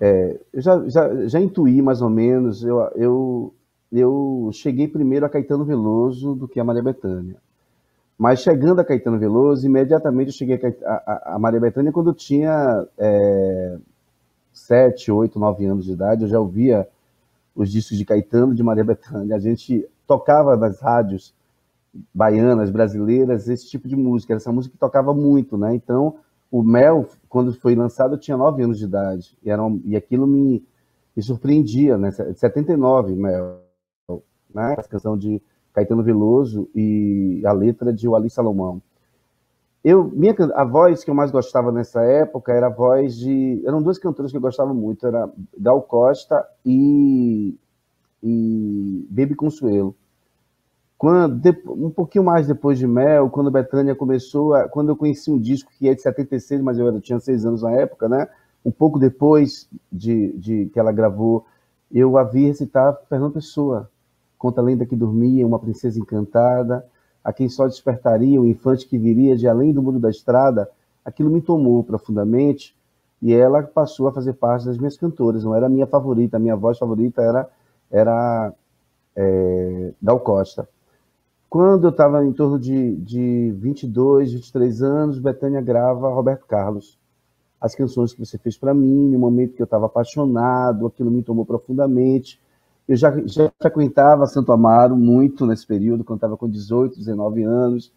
é, 0.00 0.38
eu 0.52 0.60
já, 0.60 0.88
já, 0.88 1.26
já 1.28 1.40
intuí 1.40 1.80
mais 1.80 2.02
ou 2.02 2.10
menos, 2.10 2.64
eu, 2.64 2.80
eu, 2.96 3.54
eu 3.92 4.50
cheguei 4.52 4.88
primeiro 4.88 5.24
a 5.24 5.28
Caetano 5.28 5.64
Veloso 5.64 6.34
do 6.34 6.48
que 6.48 6.58
a 6.58 6.64
Maria 6.64 6.82
Bethânia. 6.82 7.36
Mas 8.16 8.40
chegando 8.40 8.80
a 8.80 8.84
Caetano 8.84 9.18
Veloso, 9.18 9.66
imediatamente 9.66 10.28
eu 10.28 10.34
cheguei 10.34 10.60
a, 10.84 10.92
a, 10.92 11.34
a 11.34 11.38
Maria 11.38 11.60
Bethânia 11.60 11.92
quando 11.92 12.10
eu 12.10 12.14
tinha 12.14 12.86
é, 12.96 13.76
sete, 14.52 15.10
oito, 15.10 15.38
nove 15.38 15.66
anos 15.66 15.84
de 15.84 15.92
idade. 15.92 16.22
Eu 16.22 16.28
já 16.28 16.38
ouvia 16.38 16.88
os 17.54 17.70
discos 17.70 17.98
de 17.98 18.04
Caetano 18.04 18.54
de 18.54 18.62
Maria 18.62 18.84
Bethânia. 18.84 19.34
A 19.36 19.40
gente 19.40 19.88
tocava 20.06 20.56
nas 20.56 20.80
rádios 20.80 21.34
baianas, 22.12 22.70
brasileiras, 22.70 23.48
esse 23.48 23.68
tipo 23.68 23.88
de 23.88 23.96
música. 23.96 24.34
Essa 24.34 24.52
música 24.52 24.72
que 24.72 24.78
tocava 24.78 25.12
muito, 25.12 25.58
né? 25.58 25.74
Então, 25.74 26.16
o 26.50 26.62
Mel, 26.62 27.08
quando 27.28 27.52
foi 27.52 27.74
lançado, 27.74 28.14
eu 28.14 28.18
tinha 28.18 28.36
nove 28.36 28.62
anos 28.62 28.78
de 28.78 28.84
idade. 28.84 29.36
E, 29.42 29.50
era 29.50 29.62
um, 29.62 29.80
e 29.84 29.96
aquilo 29.96 30.26
me, 30.26 30.64
me 31.16 31.22
surpreendia, 31.22 31.98
né? 31.98 32.12
79, 32.12 33.14
Mel. 33.14 33.60
Né? 34.54 34.76
Essa 34.78 34.88
canção 34.88 35.18
de 35.18 35.42
Caetano 35.74 36.02
Veloso 36.02 36.68
e 36.74 37.42
a 37.44 37.52
letra 37.52 37.92
de 37.92 38.08
Wally 38.08 38.30
Salomão. 38.30 38.80
Eu, 39.82 40.04
minha, 40.04 40.34
a 40.54 40.64
voz 40.64 41.04
que 41.04 41.10
eu 41.10 41.14
mais 41.14 41.30
gostava 41.30 41.70
nessa 41.70 42.02
época 42.02 42.52
era 42.52 42.68
a 42.68 42.70
voz 42.70 43.16
de. 43.18 43.62
Eram 43.66 43.82
duas 43.82 43.98
cantoras 43.98 44.30
que 44.30 44.36
eu 44.36 44.40
gostava 44.40 44.72
muito, 44.72 45.06
era 45.06 45.28
Gal 45.58 45.82
Costa 45.82 46.42
e, 46.64 47.54
e 48.22 49.06
Baby 49.10 49.34
Consuelo. 49.34 49.94
Quando, 50.96 51.38
um 51.68 51.90
pouquinho 51.90 52.24
mais 52.24 52.46
depois 52.46 52.78
de 52.78 52.86
Mel, 52.86 53.28
quando 53.28 53.50
Betânia 53.50 53.94
começou, 53.94 54.54
a, 54.54 54.66
quando 54.68 54.88
eu 54.88 54.96
conheci 54.96 55.30
um 55.30 55.38
disco 55.38 55.70
que 55.76 55.86
é 55.86 55.94
de 55.94 56.00
76, 56.00 56.62
mas 56.62 56.78
eu, 56.78 56.86
eu 56.86 57.00
tinha 57.00 57.20
seis 57.20 57.44
anos 57.44 57.60
na 57.60 57.72
época, 57.72 58.08
né? 58.08 58.26
Um 58.64 58.70
pouco 58.70 58.98
depois 58.98 59.68
de, 59.92 60.32
de 60.38 60.66
que 60.72 60.80
ela 60.80 60.92
gravou, 60.92 61.44
eu 61.92 62.16
a 62.16 62.24
vi 62.24 62.46
recitar 62.46 62.96
Fernando 63.06 63.34
Pessoa, 63.34 63.90
conta 64.44 64.60
a 64.60 64.64
lenda 64.64 64.84
que 64.84 64.94
dormia 64.94 65.46
uma 65.46 65.58
princesa 65.58 65.98
encantada, 65.98 66.84
a 67.24 67.32
quem 67.32 67.48
só 67.48 67.66
despertaria 67.66 68.38
o 68.38 68.46
infante 68.46 68.86
que 68.86 68.98
viria 68.98 69.34
de 69.34 69.48
além 69.48 69.72
do 69.72 69.82
muro 69.82 69.98
da 69.98 70.10
estrada, 70.10 70.68
aquilo 71.02 71.30
me 71.30 71.40
tomou 71.40 71.82
profundamente 71.82 72.76
e 73.22 73.32
ela 73.32 73.62
passou 73.62 74.06
a 74.06 74.12
fazer 74.12 74.34
parte 74.34 74.66
das 74.66 74.76
minhas 74.76 74.98
cantoras. 74.98 75.44
Não 75.44 75.54
era 75.54 75.64
a 75.64 75.70
minha 75.70 75.86
favorita, 75.86 76.36
a 76.36 76.40
minha 76.40 76.54
voz 76.54 76.76
favorita 76.76 77.22
era 77.22 77.48
era 77.90 78.52
é, 79.16 79.92
Gal 80.02 80.20
Costa. 80.20 80.68
Quando 81.48 81.84
eu 81.84 81.90
estava 81.90 82.22
em 82.22 82.32
torno 82.32 82.58
de, 82.58 82.96
de 82.96 83.50
22, 83.56 84.34
23 84.34 84.82
anos, 84.82 85.18
Betânia 85.18 85.62
grava 85.62 86.12
Roberto 86.12 86.44
Carlos. 86.44 86.98
As 87.58 87.74
canções 87.74 88.12
que 88.12 88.22
você 88.22 88.36
fez 88.36 88.58
para 88.58 88.74
mim, 88.74 89.08
no 89.08 89.18
momento 89.18 89.54
que 89.54 89.62
eu 89.62 89.64
estava 89.64 89.86
apaixonado, 89.86 90.86
aquilo 90.86 91.10
me 91.10 91.22
tomou 91.22 91.46
profundamente. 91.46 92.38
Eu 92.86 92.96
já, 92.96 93.10
já 93.26 93.50
frequentava 93.60 94.26
Santo 94.26 94.52
Amaro 94.52 94.96
muito 94.96 95.46
nesse 95.46 95.66
período, 95.66 96.04
quando 96.04 96.18
estava 96.18 96.36
com 96.36 96.48
18, 96.48 96.98
19 96.98 97.42
anos, 97.42 97.92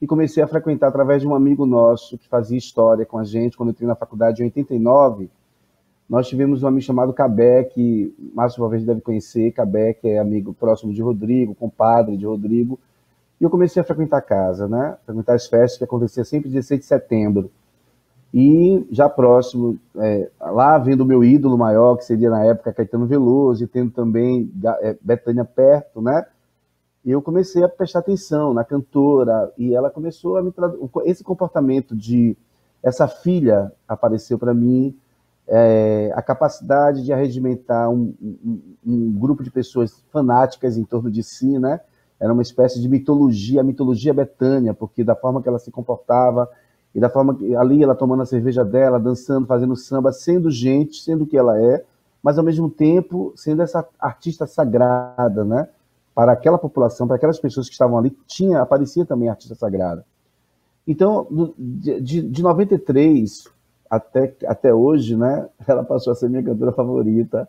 e 0.00 0.06
comecei 0.06 0.42
a 0.42 0.48
frequentar 0.48 0.88
através 0.88 1.22
de 1.22 1.28
um 1.28 1.34
amigo 1.34 1.64
nosso 1.64 2.18
que 2.18 2.28
fazia 2.28 2.58
história 2.58 3.06
com 3.06 3.18
a 3.18 3.24
gente, 3.24 3.56
quando 3.56 3.68
eu 3.68 3.72
entrei 3.72 3.86
na 3.86 3.94
faculdade 3.94 4.42
em 4.42 4.46
89, 4.46 5.30
nós 6.08 6.26
tivemos 6.26 6.62
um 6.62 6.66
amigo 6.66 6.82
chamado 6.82 7.12
Cabé, 7.12 7.64
que 7.64 8.12
Márcio 8.34 8.60
talvez 8.60 8.84
deve 8.84 9.00
conhecer, 9.00 9.52
Cabé, 9.52 9.94
que 9.94 10.08
é 10.08 10.18
amigo 10.18 10.52
próximo 10.52 10.92
de 10.92 11.00
Rodrigo, 11.00 11.54
compadre 11.54 12.16
de 12.16 12.26
Rodrigo, 12.26 12.78
e 13.40 13.44
eu 13.44 13.50
comecei 13.50 13.80
a 13.80 13.84
frequentar 13.84 14.18
a 14.18 14.22
casa, 14.22 14.68
né? 14.68 14.96
Frequentar 15.06 15.34
as 15.34 15.46
festas 15.46 15.78
que 15.78 15.84
aconteciam 15.84 16.24
sempre 16.24 16.50
16 16.50 16.80
de 16.80 16.86
setembro. 16.86 17.50
E 18.32 18.86
já 18.90 19.10
próximo, 19.10 19.78
é, 19.96 20.30
lá 20.40 20.78
vendo 20.78 21.02
o 21.02 21.06
meu 21.06 21.22
ídolo 21.22 21.58
maior, 21.58 21.96
que 21.96 22.04
seria 22.04 22.30
na 22.30 22.42
época 22.44 22.72
Caetano 22.72 23.06
Veloso, 23.06 23.62
e 23.62 23.66
tendo 23.66 23.90
também 23.90 24.50
é, 24.80 24.96
Betânia 25.02 25.44
perto, 25.44 26.00
né? 26.00 26.24
Eu 27.04 27.20
comecei 27.20 27.62
a 27.62 27.68
prestar 27.68 27.98
atenção 27.98 28.54
na 28.54 28.64
cantora, 28.64 29.52
e 29.58 29.74
ela 29.74 29.90
começou 29.90 30.38
a 30.38 30.42
me 30.42 30.52
esse 31.04 31.22
comportamento 31.22 31.94
de 31.94 32.36
essa 32.82 33.06
filha 33.06 33.70
apareceu 33.86 34.38
para 34.38 34.54
mim, 34.54 34.96
é, 35.46 36.10
a 36.14 36.22
capacidade 36.22 37.04
de 37.04 37.12
arregimentar 37.12 37.90
um, 37.90 38.14
um, 38.22 38.60
um, 38.86 39.12
grupo 39.12 39.42
de 39.42 39.50
pessoas 39.50 40.02
fanáticas 40.10 40.76
em 40.76 40.84
torno 40.84 41.10
de 41.10 41.22
si, 41.22 41.58
né? 41.58 41.80
Era 42.18 42.32
uma 42.32 42.42
espécie 42.42 42.80
de 42.80 42.88
mitologia, 42.88 43.60
a 43.60 43.64
mitologia 43.64 44.14
Betânia, 44.14 44.72
porque 44.72 45.02
da 45.02 45.16
forma 45.16 45.42
que 45.42 45.48
ela 45.48 45.58
se 45.58 45.70
comportava, 45.70 46.48
e 46.94 47.00
da 47.00 47.08
forma 47.08 47.34
que 47.34 47.54
ali 47.56 47.82
ela 47.82 47.94
tomando 47.94 48.22
a 48.22 48.26
cerveja 48.26 48.64
dela, 48.64 49.00
dançando, 49.00 49.46
fazendo 49.46 49.74
samba, 49.76 50.12
sendo 50.12 50.50
gente, 50.50 51.02
sendo 51.02 51.24
o 51.24 51.26
que 51.26 51.36
ela 51.36 51.60
é, 51.60 51.84
mas 52.22 52.38
ao 52.38 52.44
mesmo 52.44 52.70
tempo 52.70 53.32
sendo 53.34 53.62
essa 53.62 53.86
artista 53.98 54.46
sagrada, 54.46 55.44
né? 55.44 55.68
Para 56.14 56.32
aquela 56.32 56.58
população, 56.58 57.06
para 57.06 57.16
aquelas 57.16 57.40
pessoas 57.40 57.66
que 57.66 57.72
estavam 57.72 57.98
ali, 57.98 58.10
tinha, 58.26 58.60
aparecia 58.60 59.04
também 59.04 59.28
artista 59.28 59.54
sagrada. 59.54 60.04
Então, 60.86 61.26
de, 61.58 62.00
de, 62.00 62.22
de 62.22 62.42
93 62.42 63.48
até, 63.88 64.34
até 64.46 64.74
hoje, 64.74 65.16
né? 65.16 65.48
Ela 65.66 65.82
passou 65.82 66.12
a 66.12 66.16
ser 66.16 66.28
minha 66.28 66.42
cantora 66.42 66.72
favorita. 66.72 67.48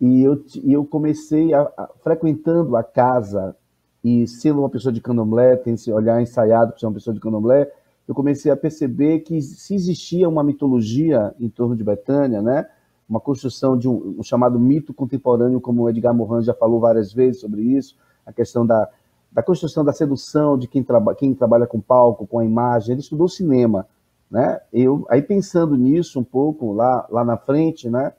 E 0.00 0.22
eu, 0.22 0.42
e 0.62 0.72
eu 0.72 0.84
comecei 0.84 1.52
a, 1.52 1.62
a, 1.76 1.88
frequentando 2.02 2.76
a 2.76 2.82
casa 2.82 3.54
e 4.02 4.26
sendo 4.26 4.60
uma 4.60 4.70
pessoa 4.70 4.92
de 4.92 5.00
candomblé, 5.00 5.56
tem 5.56 5.74
esse 5.74 5.92
olhar 5.92 6.22
ensaiado 6.22 6.70
para 6.70 6.80
ser 6.80 6.86
uma 6.86 6.94
pessoa 6.94 7.12
de 7.12 7.20
candomblé, 7.20 7.70
eu 8.10 8.14
comecei 8.14 8.50
a 8.50 8.56
perceber 8.56 9.20
que 9.20 9.40
se 9.40 9.72
existia 9.72 10.28
uma 10.28 10.42
mitologia 10.42 11.32
em 11.38 11.48
torno 11.48 11.76
de 11.76 11.84
Betânia, 11.84 12.42
né? 12.42 12.66
uma 13.08 13.20
construção 13.20 13.78
de 13.78 13.88
um, 13.88 14.16
um, 14.18 14.22
chamado 14.24 14.58
mito 14.58 14.92
contemporâneo, 14.92 15.60
como 15.60 15.82
o 15.82 15.88
Edgar 15.88 16.12
Morin 16.12 16.42
já 16.42 16.52
falou 16.52 16.80
várias 16.80 17.12
vezes 17.12 17.40
sobre 17.40 17.62
isso, 17.62 17.96
a 18.26 18.32
questão 18.32 18.66
da, 18.66 18.88
da 19.30 19.44
construção 19.44 19.84
da 19.84 19.92
sedução 19.92 20.58
de 20.58 20.66
quem, 20.66 20.82
traba, 20.82 21.14
quem 21.14 21.32
trabalha 21.32 21.68
com 21.68 21.80
palco, 21.80 22.26
com 22.26 22.40
a 22.40 22.44
imagem. 22.44 22.94
Ele 22.94 23.00
estudou 23.00 23.28
cinema. 23.28 23.86
Né? 24.28 24.58
Eu, 24.72 25.06
aí 25.08 25.22
pensando 25.22 25.76
nisso 25.76 26.18
um 26.18 26.24
pouco 26.24 26.72
lá, 26.72 27.06
lá 27.12 27.24
na 27.24 27.36
frente, 27.36 27.88
né? 27.88 28.12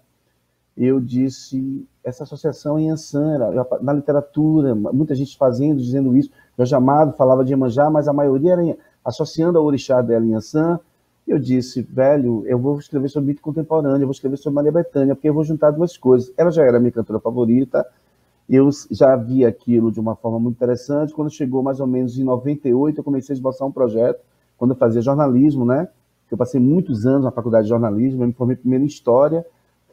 eu 0.77 1.01
disse, 1.01 1.85
essa 2.01 2.23
associação 2.23 2.79
em 2.79 2.89
Ansan, 2.89 3.39
na 3.81 3.91
literatura, 3.91 4.73
muita 4.73 5.13
gente 5.15 5.37
fazendo, 5.37 5.81
dizendo 5.81 6.15
isso. 6.15 6.31
Jorge 6.57 6.75
Amado 6.75 7.11
falava 7.17 7.43
de 7.43 7.51
Iemanjá, 7.51 7.89
mas 7.89 8.07
a 8.07 8.13
maioria 8.13 8.53
era 8.53 8.77
associando 9.03 9.57
a 9.57 9.61
orixá 9.61 10.01
dela 10.01 10.25
em 10.25 10.33
Ansan, 10.33 10.79
eu 11.27 11.39
disse, 11.39 11.81
velho, 11.81 12.43
eu 12.45 12.57
vou 12.57 12.77
escrever 12.77 13.09
sobre 13.09 13.29
mito 13.29 13.41
contemporâneo, 13.41 14.03
eu 14.03 14.07
vou 14.07 14.11
escrever 14.11 14.37
sobre 14.37 14.55
Maria 14.55 14.71
Bethânia, 14.71 15.15
porque 15.15 15.29
eu 15.29 15.33
vou 15.33 15.43
juntar 15.43 15.71
duas 15.71 15.97
coisas. 15.97 16.33
Ela 16.35 16.51
já 16.51 16.63
era 16.63 16.79
minha 16.79 16.91
cantora 16.91 17.19
favorita, 17.19 17.85
eu 18.49 18.69
já 18.89 19.15
vi 19.15 19.45
aquilo 19.45 19.91
de 19.91 19.99
uma 19.99 20.15
forma 20.15 20.39
muito 20.39 20.55
interessante. 20.55 21.13
Quando 21.13 21.29
chegou 21.29 21.63
mais 21.63 21.79
ou 21.79 21.87
menos 21.87 22.17
em 22.17 22.23
98, 22.23 22.99
eu 22.99 23.03
comecei 23.03 23.33
a 23.33 23.35
esboçar 23.35 23.67
um 23.67 23.71
projeto, 23.71 24.19
quando 24.57 24.71
eu 24.71 24.77
fazia 24.77 25.01
jornalismo, 25.01 25.65
né? 25.65 25.87
Eu 26.29 26.37
passei 26.37 26.59
muitos 26.59 27.05
anos 27.05 27.25
na 27.25 27.31
faculdade 27.31 27.63
de 27.63 27.69
jornalismo, 27.69 28.23
eu 28.23 28.27
me 28.27 28.33
formei 28.33 28.55
primeiro 28.55 28.83
em 28.83 28.87
História, 28.87 29.45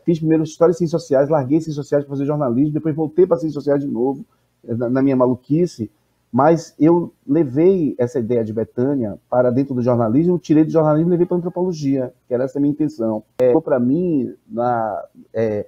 fiz 0.04 0.18
primeiro 0.18 0.44
História 0.44 0.72
e 0.72 0.74
Ciências 0.74 1.02
Sociais, 1.02 1.28
larguei 1.28 1.60
Ciências 1.60 1.76
Sociais 1.76 2.04
para 2.04 2.10
fazer 2.10 2.24
jornalismo, 2.26 2.72
depois 2.72 2.94
voltei 2.94 3.26
para 3.26 3.36
Ciências 3.36 3.54
Sociais 3.54 3.82
de 3.82 3.88
novo, 3.88 4.24
na, 4.64 4.88
na 4.88 5.02
minha 5.02 5.16
maluquice, 5.16 5.90
mas 6.30 6.74
eu 6.78 7.12
levei 7.26 7.94
essa 7.98 8.18
ideia 8.18 8.44
de 8.44 8.52
Betânia 8.52 9.18
para 9.30 9.50
dentro 9.50 9.74
do 9.74 9.82
jornalismo, 9.82 10.38
tirei 10.38 10.64
do 10.64 10.70
jornalismo 10.70 11.08
e 11.08 11.12
levei 11.12 11.26
para 11.26 11.36
a 11.36 11.38
antropologia, 11.38 12.12
que 12.26 12.34
era 12.34 12.44
essa 12.44 12.58
a 12.58 12.60
minha 12.60 12.72
intenção. 12.72 13.22
É, 13.38 13.58
para 13.60 13.80
mim, 13.80 14.34
na, 14.46 15.04
é, 15.32 15.66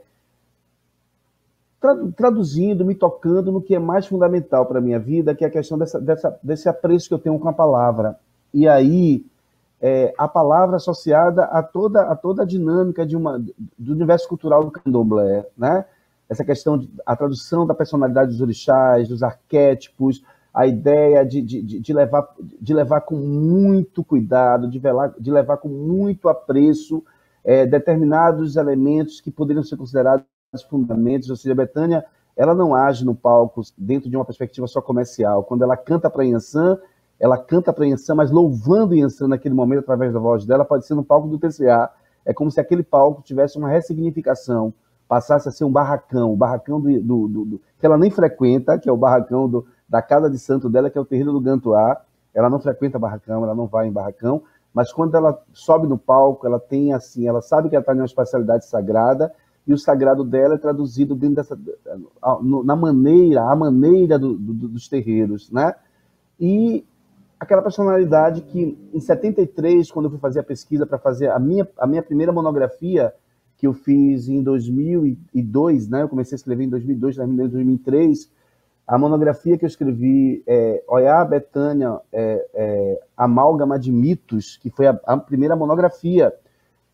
traduzindo, 2.15 2.85
me 2.85 2.95
tocando 2.95 3.51
no 3.51 3.63
que 3.63 3.75
é 3.75 3.79
mais 3.79 4.07
fundamental 4.07 4.67
para 4.67 4.79
a 4.79 4.83
minha 4.83 4.99
vida, 4.99 5.35
que 5.35 5.45
é 5.45 5.49
a 5.49 5.51
questão 5.51 5.79
dessa, 5.79 5.99
dessa, 5.99 6.39
desse 6.43 6.69
apreço 6.69 7.09
que 7.09 7.15
eu 7.15 7.19
tenho 7.19 7.39
com 7.39 7.49
a 7.49 7.55
palavra. 7.55 8.19
E 8.53 8.69
aí, 8.69 9.25
é, 9.81 10.13
a 10.19 10.29
palavra 10.29 10.77
associada 10.77 11.45
a 11.45 11.63
toda, 11.63 12.03
a 12.03 12.15
toda 12.15 12.43
a 12.43 12.47
dinâmica 12.47 13.07
de 13.07 13.17
uma, 13.17 13.39
do 13.79 13.93
universo 13.93 14.29
cultural 14.29 14.63
do 14.63 14.71
candomblé, 14.71 15.47
né? 15.57 15.87
Essa 16.29 16.45
questão, 16.45 16.77
de, 16.79 16.89
a 17.05 17.17
tradução 17.17 17.67
da 17.67 17.75
personalidade 17.75 18.31
dos 18.31 18.41
orixás, 18.41 19.09
dos 19.09 19.23
arquétipos, 19.23 20.23
a 20.53 20.67
ideia 20.67 21.25
de, 21.25 21.41
de, 21.41 21.81
de, 21.81 21.93
levar, 21.93 22.29
de 22.61 22.75
levar 22.75 23.03
com 23.03 23.17
muito 23.17 24.03
cuidado, 24.03 24.69
de, 24.69 24.79
velar, 24.79 25.15
de 25.19 25.31
levar 25.31 25.57
com 25.59 25.69
muito 25.69 26.29
apreço 26.29 27.05
é, 27.45 27.65
determinados 27.65 28.57
elementos 28.57 29.21
que 29.21 29.31
poderiam 29.31 29.63
ser 29.63 29.77
considerados 29.77 30.25
fundamentos, 30.69 31.31
ou 31.31 31.37
seja, 31.37 31.53
a 31.53 31.57
Betânia, 31.57 32.05
ela 32.37 32.55
não 32.55 32.75
age 32.75 33.05
no 33.05 33.15
palco 33.15 33.63
dentro 33.79 34.11
de 34.11 34.17
uma 34.17 34.25
perspectiva 34.25 34.67
só 34.67 34.81
comercial. 34.81 35.45
Quando 35.45 35.63
ela 35.63 35.77
canta 35.77 36.11
para 36.11 36.25
Yansan, 36.25 36.79
ela 37.19 37.39
canta 37.39 37.73
para 37.73 37.87
Yansan, 37.87 38.15
mas 38.17 38.31
louvando 38.31 38.95
Yansan 38.95 39.29
naquele 39.29 39.55
momento 39.55 39.81
através 39.81 40.13
da 40.13 40.19
voz 40.19 40.45
dela, 40.45 40.65
pode 40.65 40.87
ser 40.87 40.95
no 40.95 41.05
palco 41.05 41.29
do 41.29 41.39
TCA. 41.39 41.91
É 42.25 42.35
como 42.35 42.51
se 42.51 42.61
aquele 42.61 42.83
palco 42.83 43.23
tivesse 43.23 43.57
uma 43.57 43.69
ressignificação, 43.69 44.75
passasse 45.07 45.49
a 45.49 45.53
ser 45.53 45.65
um 45.65 45.73
barracão, 45.73 46.33
o 46.33 46.37
barracão 46.37 46.81
do, 46.81 47.01
do, 47.01 47.29
do, 47.29 47.45
do 47.45 47.61
que 47.79 47.87
ela 47.87 47.99
nem 47.99 48.11
frequenta, 48.11 48.79
que 48.79 48.89
é 48.89 48.93
o 48.93 48.97
barracão 48.97 49.49
do, 49.49 49.67
da 49.91 50.01
casa 50.01 50.31
de 50.31 50.39
santo 50.39 50.71
dela, 50.71 50.89
que 50.89 50.97
é 50.97 51.01
o 51.01 51.05
terreiro 51.05 51.33
do 51.33 51.41
Gantuá. 51.41 52.01
Ela 52.33 52.49
não 52.49 52.61
frequenta 52.61 52.97
barracão, 52.97 53.43
ela 53.43 53.57
não 53.57 53.67
vai 53.67 53.89
em 53.89 53.93
barracão, 53.93 54.45
mas 54.73 54.93
quando 54.93 55.17
ela 55.17 55.43
sobe 55.53 55.89
no 55.89 55.99
palco, 55.99 56.47
ela 56.47 56.61
tem 56.61 56.93
assim, 56.93 57.27
ela 57.27 57.43
sabe 57.43 57.69
que 57.69 57.75
ela 57.75 57.83
está 57.83 57.93
em 57.93 57.99
uma 57.99 58.05
espacialidade 58.05 58.67
sagrada 58.67 59.33
e 59.67 59.75
o 59.75 59.79
sagrado 59.79 60.23
dela 60.23 60.55
é 60.55 60.59
traduzido 60.59 61.17
dentro 61.17 61.37
dessa, 61.37 61.59
na 62.65 62.77
maneira, 62.77 63.43
a 63.43 63.57
maneira 63.57 64.17
do, 64.17 64.35
do, 64.35 64.69
dos 64.69 64.89
terreiros, 64.89 65.51
né? 65.51 65.75
E 66.39 66.87
aquela 67.39 67.61
personalidade 67.61 68.43
que 68.43 68.79
em 68.95 69.01
73, 69.01 69.91
quando 69.91 70.07
eu 70.07 70.11
fui 70.11 70.21
fazer 70.21 70.39
a 70.39 70.45
pesquisa 70.45 70.87
para 70.87 70.99
fazer 70.99 71.31
a 71.31 71.39
minha, 71.39 71.69
a 71.77 71.87
minha 71.87 72.03
primeira 72.03 72.33
monografia, 72.33 73.13
que 73.57 73.67
eu 73.67 73.75
fiz 73.75 74.29
em 74.29 74.41
2002, 74.41 75.89
né? 75.89 76.03
Eu 76.03 76.09
comecei 76.09 76.37
a 76.37 76.39
escrever 76.39 76.65
em 76.65 76.69
2002, 76.69 77.17
terminei 77.17 77.47
em 77.47 77.49
2003 77.49 78.31
a 78.91 78.99
monografia 78.99 79.57
que 79.57 79.65
eu 79.65 79.69
escrevi 79.69 80.43
é 80.45 80.83
Oiá 80.89 81.25
Betânia, 81.25 82.01
é, 82.13 82.45
é, 82.53 83.01
Amálgama 83.17 83.79
de 83.79 83.93
Mitos, 83.93 84.57
que 84.57 84.69
foi 84.69 84.89
a, 84.89 84.99
a, 85.07 85.17
primeira 85.17 85.55
monografia. 85.55 86.35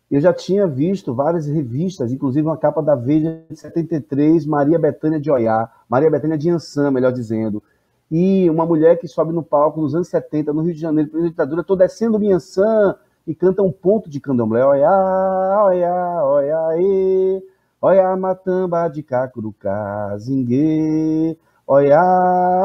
Eu 0.09 0.21
já 0.21 0.31
tinha 0.31 0.67
visto 0.67 1.11
várias 1.11 1.47
revistas, 1.47 2.13
inclusive 2.13 2.47
uma 2.47 2.55
capa 2.55 2.83
da 2.83 2.93
Veja 2.93 3.41
de 3.49 3.55
73, 3.55 4.45
Maria 4.45 4.77
Betânia 4.77 5.19
de 5.19 5.31
Oiá, 5.31 5.71
Maria 5.89 6.11
Betânia 6.11 6.37
de 6.37 6.51
Ansan, 6.51 6.91
melhor 6.91 7.11
dizendo. 7.11 7.63
E 8.11 8.47
uma 8.47 8.63
mulher 8.63 8.99
que 8.99 9.07
sobe 9.07 9.33
no 9.33 9.41
palco 9.41 9.81
nos 9.81 9.95
anos 9.95 10.07
70, 10.07 10.53
no 10.53 10.61
Rio 10.61 10.75
de 10.75 10.79
Janeiro, 10.79 11.09
pela 11.09 11.23
ditadura, 11.23 11.61
estou 11.61 11.75
descendo 11.75 12.19
minha 12.19 12.35
Ansan 12.35 12.95
e 13.25 13.33
canta 13.33 13.63
um 13.63 13.71
ponto 13.71 14.07
de 14.07 14.19
candomblé. 14.19 14.63
Oiá, 14.63 15.63
oiá, 15.65 16.25
oiá, 16.25 16.69
e, 16.77 17.43
oiá, 17.81 18.15
matamba 18.15 18.87
de 18.87 19.01
cacurucá, 19.01 20.15
zingue, 20.19 21.39
Olha, 21.69 21.99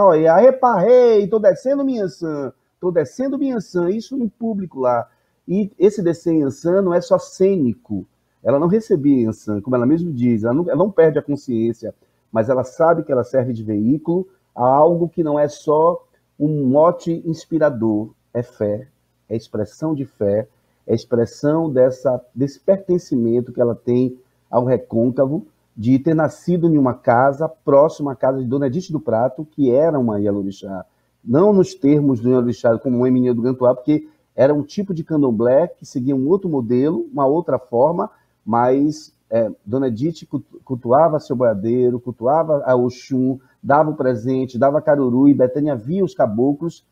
olha, 0.07 0.37
reparei, 0.37 1.27
tô 1.27 1.41
descendo 1.41 1.85
minha 1.85 2.07
san, 2.07 2.53
tô 2.81 2.93
descendo 2.93 3.37
minha 3.37 3.61
san, 3.61 3.91
isso 3.91 4.17
no 4.17 4.31
público 4.31 4.79
lá. 4.79 5.09
E 5.47 5.73
esse 5.77 6.01
descer 6.01 6.33
em 6.33 6.45
Ansan 6.45 6.83
não 6.83 6.95
é 6.95 7.01
só 7.01 7.19
cênico. 7.19 8.07
Ela 8.45 8.61
não 8.61 8.69
recebia 8.69 9.29
Ansan, 9.29 9.61
como 9.61 9.75
ela 9.75 9.85
mesmo 9.85 10.13
diz, 10.13 10.45
ela 10.45 10.55
não, 10.55 10.71
ela 10.71 10.77
não 10.77 10.91
perde 10.91 11.19
a 11.19 11.23
consciência, 11.23 11.93
mas 12.31 12.49
ela 12.49 12.63
sabe 12.63 13.03
que 13.03 13.11
ela 13.11 13.25
serve 13.25 13.53
de 13.53 13.65
veículo 13.65 14.29
a 14.55 14.65
algo 14.65 15.09
que 15.09 15.25
não 15.25 15.37
é 15.37 15.49
só 15.49 16.07
um 16.39 16.65
mote 16.67 17.25
inspirador, 17.27 18.11
é 18.33 18.43
fé, 18.43 18.87
é 19.29 19.35
expressão 19.35 19.97
de 19.97 20.05
fé, 20.05 20.47
é 20.87 20.95
expressão 20.95 21.69
dessa, 21.69 22.25
desse 22.33 22.61
pertencimento 22.61 23.53
que 23.53 23.61
ela 23.61 23.75
tem 23.75 24.17
ao 24.49 24.65
recôncavo, 24.65 25.45
de 25.77 25.99
ter 25.99 26.15
nascido 26.15 26.69
em 26.69 26.77
uma 26.77 26.95
casa 26.95 27.49
próxima 27.49 28.13
à 28.13 28.17
casa 28.17 28.39
de 28.39 28.47
Dona 28.47 28.67
Edith 28.67 28.91
do 28.91 29.01
Prato, 29.01 29.47
que 29.51 29.71
era 29.71 29.99
uma 29.99 30.21
Yalorixá. 30.21 30.85
Não 31.25 31.53
nos 31.53 31.75
termos 31.75 32.21
do 32.21 32.29
Yalorixá 32.29 32.79
como 32.79 32.99
o 32.99 33.07
Emininha 33.07 33.35
do 33.35 33.43
Gantuá, 33.43 33.75
porque 33.75 34.09
era 34.35 34.53
um 34.53 34.63
tipo 34.63 34.93
de 34.95 35.05
candomblé 35.05 35.69
que 35.69 35.87
seguia 35.87 36.17
um 36.17 36.29
outro 36.29 36.49
modelo, 36.49 37.07
uma 37.13 37.27
outra 37.27 37.59
forma, 37.59 38.11
mas 38.45 39.15
é, 39.31 39.51
Dona 39.65 39.89
Edith 39.89 40.27
cultuava 40.65 41.19
seu 41.19 41.35
boiadeiro, 41.35 42.01
cultuava 42.01 42.63
a 42.67 42.77
Oxum, 42.77 43.39
dava 43.63 43.91
o 43.91 43.97
presente, 43.97 44.59
dava 44.59 44.83
caruru, 44.83 45.29
e 45.29 45.35
Betânia 45.35 45.75
via 45.75 46.05
os 46.05 46.15
caboclos 46.15 46.85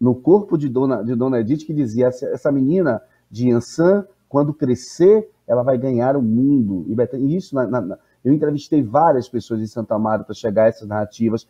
no 0.00 0.14
corpo 0.14 0.56
de 0.56 0.68
Dona, 0.68 1.02
de 1.02 1.14
Dona 1.14 1.40
Edith, 1.40 1.64
que 1.64 1.74
dizia, 1.74 2.06
essa 2.06 2.52
menina 2.52 3.02
de 3.30 3.50
Ansan, 3.50 4.06
quando 4.28 4.54
crescer, 4.54 5.28
ela 5.46 5.62
vai 5.62 5.76
ganhar 5.76 6.16
o 6.16 6.22
mundo. 6.22 6.84
E 6.88 6.94
Betânia, 6.94 7.36
isso 7.36 7.54
na, 7.54 7.66
na, 7.66 7.98
eu 8.24 8.32
entrevistei 8.32 8.82
várias 8.82 9.28
pessoas 9.28 9.60
em 9.60 9.66
Santa 9.66 9.94
Amaro 9.94 10.24
para 10.24 10.34
chegar 10.34 10.64
a 10.64 10.68
essas 10.68 10.88
narrativas, 10.88 11.46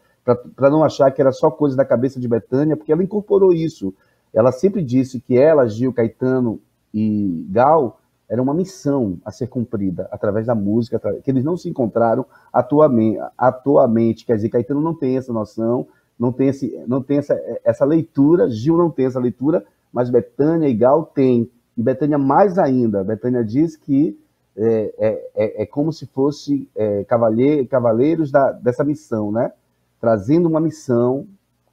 para 0.54 0.70
não 0.70 0.85
achar 0.85 1.11
que 1.11 1.20
era 1.20 1.33
só 1.33 1.50
coisa 1.50 1.76
da 1.76 1.85
cabeça 1.85 2.20
de 2.20 2.28
Betânia, 2.28 2.76
porque 2.76 2.92
ela 2.92 3.02
incorporou 3.02 3.52
isso. 3.52 3.94
Ela 4.33 4.52
sempre 4.52 4.83
disse 4.83 5.20
que 5.20 5.38
ela, 5.38 5.66
Gil, 5.66 5.92
Caetano 5.92 6.61
e 6.92 7.46
Gal 7.50 7.98
era 8.28 8.42
uma 8.42 8.52
missão 8.52 9.18
a 9.24 9.33
ser 9.33 9.46
cumprida 9.46 10.07
através 10.12 10.46
da 10.46 10.54
música, 10.54 11.00
que 11.22 11.31
eles 11.31 11.42
não 11.42 11.57
se 11.57 11.68
encontraram 11.68 12.26
atualmente, 12.52 13.18
atualmente. 13.38 14.26
Quer 14.26 14.37
dizer, 14.37 14.50
Caetano 14.50 14.83
não 14.83 14.94
tem 14.94 15.16
essa 15.16 15.33
noção, 15.33 15.87
não 16.18 16.31
tem, 16.31 16.48
esse, 16.48 16.85
não 16.87 17.02
tem 17.02 17.18
essa, 17.18 17.40
essa 17.64 17.87
leitura, 17.87 18.50
Gil 18.50 18.76
não 18.76 18.90
tem 18.90 19.07
essa 19.07 19.18
leitura, 19.18 19.64
mas 19.90 20.11
Betânia 20.11 20.68
e 20.68 20.74
Gal 20.74 21.07
têm. 21.07 21.50
E 21.74 21.83
Betânia 21.83 22.18
mais 22.18 22.59
ainda. 22.59 23.02
Betânia 23.02 23.42
diz 23.42 23.76
que 23.76 24.18
é, 24.59 24.94
é, 24.99 25.31
é, 25.35 25.62
é 25.62 25.66
como 25.66 25.92
se 25.92 26.07
fosse 26.07 26.68
é, 26.75 27.05
cavaleiros 27.05 28.31
da, 28.31 28.53
dessa 28.53 28.85
missão, 28.85 29.31
né? 29.31 29.53
Trazendo 30.01 30.49
uma 30.49 30.61
missão 30.61 31.27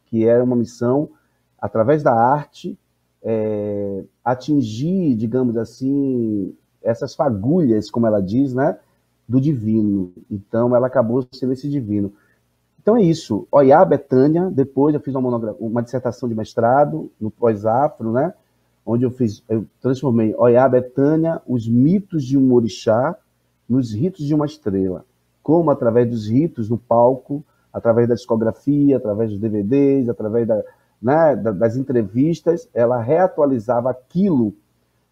que 0.06 0.28
era 0.28 0.44
uma 0.44 0.56
missão 0.56 1.10
através 1.60 2.04
da 2.04 2.14
arte 2.14 2.78
é, 3.24 4.04
atingir, 4.24 5.16
digamos 5.16 5.58
assim, 5.58 6.56
essas 6.82 7.16
fagulhas, 7.16 7.90
como 7.90 8.06
ela 8.06 8.22
diz, 8.22 8.54
né, 8.54 8.78
do 9.28 9.42
divino. 9.42 10.14
Então, 10.30 10.76
ela 10.76 10.86
acabou 10.86 11.26
sendo 11.34 11.54
esse 11.54 11.68
divino. 11.68 12.14
Então 12.80 12.96
é 12.96 13.02
isso. 13.02 13.48
Oiá, 13.52 13.84
Betânia, 13.84 14.48
depois 14.52 14.94
eu 14.94 15.02
fiz 15.02 15.16
uma, 15.16 15.36
uma 15.60 15.82
dissertação 15.82 16.30
de 16.30 16.36
mestrado 16.36 17.12
no 17.20 17.32
pós-afro, 17.32 18.12
né, 18.12 18.32
onde 18.86 19.04
eu 19.04 19.12
fiz, 19.12 19.44
eu 19.50 19.66
transformei 19.82 20.36
Oiá, 20.38 20.68
Betânia, 20.70 21.42
os 21.48 21.68
mitos 21.68 22.24
de 22.24 22.38
um 22.38 22.54
orixá 22.54 23.18
nos 23.68 23.94
ritos 23.94 24.26
de 24.26 24.34
uma 24.34 24.46
estrela. 24.46 25.04
Como 25.42 25.72
através 25.72 26.10
dos 26.10 26.28
ritos 26.28 26.70
no 26.70 26.78
palco, 26.78 27.44
através 27.74 28.08
da 28.08 28.16
discografia, 28.16 28.98
através 28.98 29.32
dos 29.32 29.40
DVDs, 29.40 30.08
através 30.08 30.48
da, 30.48 30.64
né, 31.02 31.36
das 31.36 31.76
entrevistas, 31.76 32.70
ela 32.74 33.02
reatualizava 33.02 33.90
aquilo 33.90 34.54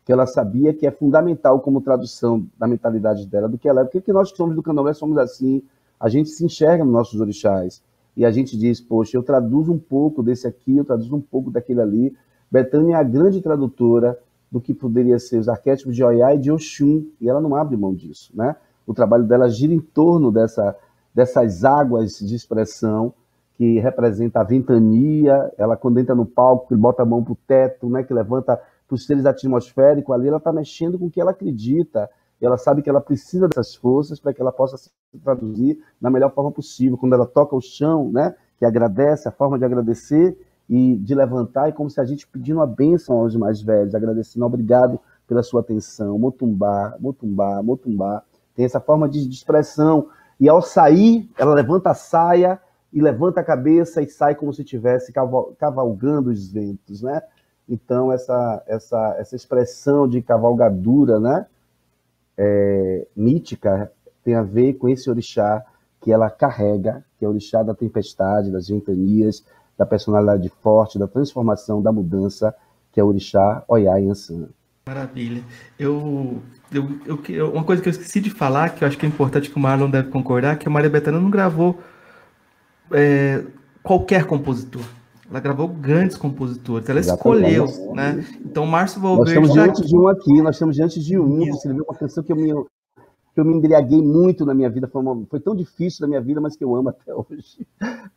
que 0.05 0.11
ela 0.11 0.25
sabia 0.25 0.73
que 0.73 0.85
é 0.85 0.91
fundamental 0.91 1.59
como 1.61 1.81
tradução 1.81 2.45
da 2.57 2.67
mentalidade 2.67 3.25
dela, 3.25 3.47
do 3.47 3.57
que 3.57 3.67
ela 3.67 3.81
é. 3.81 3.85
Porque 3.85 4.11
nós 4.11 4.31
que 4.31 4.37
somos 4.37 4.55
do 4.55 4.61
candomblé 4.61 4.93
somos 4.93 5.17
assim, 5.17 5.63
a 5.99 6.09
gente 6.09 6.29
se 6.29 6.45
enxerga 6.45 6.83
nos 6.83 6.93
nossos 6.93 7.21
orixás, 7.21 7.81
e 8.15 8.25
a 8.25 8.31
gente 8.31 8.57
diz, 8.57 8.79
poxa, 8.79 9.17
eu 9.17 9.23
traduzo 9.23 9.71
um 9.71 9.79
pouco 9.79 10.21
desse 10.21 10.47
aqui, 10.47 10.77
eu 10.77 10.85
traduzo 10.85 11.15
um 11.15 11.21
pouco 11.21 11.49
daquele 11.49 11.81
ali. 11.81 12.15
Betânia 12.53 12.97
é 12.97 12.99
a 12.99 13.03
grande 13.03 13.41
tradutora 13.41 14.15
do 14.51 14.61
que 14.61 14.75
poderia 14.75 15.17
ser 15.17 15.39
os 15.39 15.49
arquétipos 15.49 15.95
de 15.95 16.03
Oiá 16.03 16.35
e 16.35 16.37
de 16.37 16.51
Oxum, 16.51 17.03
e 17.19 17.27
ela 17.27 17.41
não 17.41 17.55
abre 17.55 17.75
mão 17.75 17.95
disso, 17.95 18.31
né? 18.35 18.55
O 18.85 18.93
trabalho 18.93 19.23
dela 19.23 19.49
gira 19.49 19.73
em 19.73 19.79
torno 19.79 20.31
dessa, 20.31 20.75
dessas 21.15 21.65
águas 21.65 22.19
de 22.19 22.35
expressão 22.35 23.11
que 23.57 23.79
representa 23.79 24.41
a 24.41 24.43
ventania, 24.43 25.51
ela 25.57 25.75
quando 25.75 25.99
entra 25.99 26.13
no 26.13 26.27
palco, 26.27 26.67
que 26.67 26.75
bota 26.75 27.01
a 27.01 27.05
mão 27.05 27.23
para 27.23 27.33
o 27.33 27.37
teto, 27.47 27.89
né, 27.89 28.03
que 28.03 28.13
levanta 28.13 28.55
para 28.87 28.95
os 28.95 29.03
seres 29.03 29.25
atmosféricos, 29.25 30.13
ali 30.13 30.27
ela 30.27 30.37
está 30.37 30.53
mexendo 30.53 30.99
com 30.99 31.07
o 31.07 31.09
que 31.09 31.19
ela 31.19 31.31
acredita, 31.31 32.07
ela 32.39 32.57
sabe 32.57 32.83
que 32.83 32.89
ela 32.89 33.01
precisa 33.01 33.47
dessas 33.47 33.73
forças 33.73 34.19
para 34.19 34.31
que 34.31 34.41
ela 34.41 34.51
possa 34.51 34.77
se 34.77 34.91
traduzir 35.23 35.79
da 35.99 36.11
melhor 36.11 36.31
forma 36.31 36.51
possível. 36.51 36.97
Quando 36.99 37.13
ela 37.13 37.25
toca 37.25 37.55
o 37.55 37.61
chão, 37.61 38.11
né, 38.11 38.35
que 38.59 38.65
agradece, 38.65 39.27
a 39.27 39.31
forma 39.31 39.57
de 39.57 39.65
agradecer 39.65 40.37
e 40.69 40.95
de 40.97 41.13
levantar, 41.13 41.69
é 41.69 41.71
como 41.71 41.89
se 41.89 41.99
a 41.99 42.05
gente 42.05 42.27
pedindo 42.27 42.59
uma 42.59 42.67
bênção 42.67 43.17
aos 43.17 43.35
mais 43.35 43.61
velhos, 43.61 43.93
agradecendo, 43.93 44.45
obrigado 44.45 44.99
pela 45.27 45.43
sua 45.43 45.61
atenção, 45.61 46.17
motumbá, 46.17 46.95
motumbá, 46.99 47.61
motumbá. 47.61 48.23
Tem 48.55 48.65
essa 48.65 48.79
forma 48.79 49.07
de, 49.09 49.27
de 49.27 49.35
expressão. 49.35 50.07
E 50.39 50.47
ao 50.47 50.61
sair, 50.61 51.29
ela 51.37 51.53
levanta 51.53 51.91
a 51.91 51.93
saia, 51.93 52.59
e 52.93 53.01
levanta 53.01 53.41
a 53.41 53.43
cabeça 53.43 54.01
e 54.01 54.07
sai 54.07 54.35
como 54.35 54.53
se 54.53 54.61
estivesse 54.61 55.11
cavalgando 55.57 56.29
os 56.29 56.51
ventos, 56.51 57.01
né? 57.01 57.23
Então, 57.67 58.11
essa, 58.11 58.63
essa, 58.67 59.15
essa 59.17 59.35
expressão 59.35 60.07
de 60.07 60.21
cavalgadura, 60.21 61.19
né? 61.19 61.47
É, 62.37 63.07
mítica 63.15 63.91
tem 64.23 64.35
a 64.35 64.43
ver 64.43 64.73
com 64.73 64.87
esse 64.87 65.09
orixá 65.09 65.65
que 66.01 66.11
ela 66.11 66.29
carrega, 66.29 67.03
que 67.17 67.25
é 67.25 67.27
o 67.27 67.31
orixá 67.31 67.63
da 67.63 67.73
tempestade, 67.73 68.51
das 68.51 68.67
ventanias, 68.67 69.43
da 69.77 69.85
personalidade 69.85 70.49
forte, 70.61 70.99
da 70.99 71.07
transformação, 71.07 71.81
da 71.81 71.91
mudança, 71.91 72.53
que 72.91 72.99
é 72.99 73.03
o 73.03 73.07
orixá 73.07 73.63
Oiá 73.67 73.97
Yansan. 73.97 74.49
Maravilha. 74.85 75.41
Eu, 75.79 76.41
eu, 76.71 76.99
eu, 77.29 77.51
uma 77.53 77.63
coisa 77.63 77.81
que 77.81 77.87
eu 77.87 77.91
esqueci 77.91 78.19
de 78.19 78.29
falar, 78.29 78.71
que 78.71 78.83
eu 78.83 78.87
acho 78.87 78.97
que 78.97 79.05
é 79.05 79.09
importante 79.09 79.49
que 79.49 79.55
o 79.55 79.59
Marlon 79.59 79.89
deve 79.89 80.09
concordar, 80.09 80.57
que 80.57 80.67
a 80.67 80.71
Maria 80.71 80.89
Bethânia 80.89 81.19
não 81.19 81.29
gravou 81.29 81.79
é, 82.91 83.43
qualquer 83.81 84.25
compositor. 84.25 84.83
Ela 85.29 85.39
gravou 85.39 85.67
grandes 85.67 86.17
compositores, 86.17 86.87
ela 86.89 86.99
Exatamente. 86.99 87.43
escolheu, 87.47 87.95
né? 87.95 88.23
Então, 88.45 88.65
Márcio 88.67 89.01
Valverde... 89.01 89.39
Nós 89.39 89.49
estamos 89.49 89.53
diante 89.53 89.87
de 89.87 89.97
um 89.97 90.07
aqui, 90.07 90.41
nós 90.41 90.55
estamos 90.55 90.75
diante 90.75 90.99
de 90.99 91.17
um. 91.17 91.51
Você 91.51 91.73
viu 91.73 91.83
uma 91.87 91.97
canção 91.97 92.23
que 92.23 92.31
eu 92.31 92.35
me, 92.35 92.51
que 93.33 93.39
eu 93.39 93.45
me 93.45 93.53
embriaguei 93.53 94.01
muito 94.01 94.45
na 94.45 94.53
minha 94.53 94.69
vida, 94.69 94.87
foi, 94.87 95.01
uma, 95.01 95.25
foi 95.25 95.39
tão 95.39 95.55
difícil 95.55 96.01
na 96.01 96.07
minha 96.07 96.21
vida, 96.21 96.39
mas 96.39 96.55
que 96.55 96.63
eu 96.63 96.75
amo 96.75 96.89
até 96.89 97.13
hoje, 97.13 97.67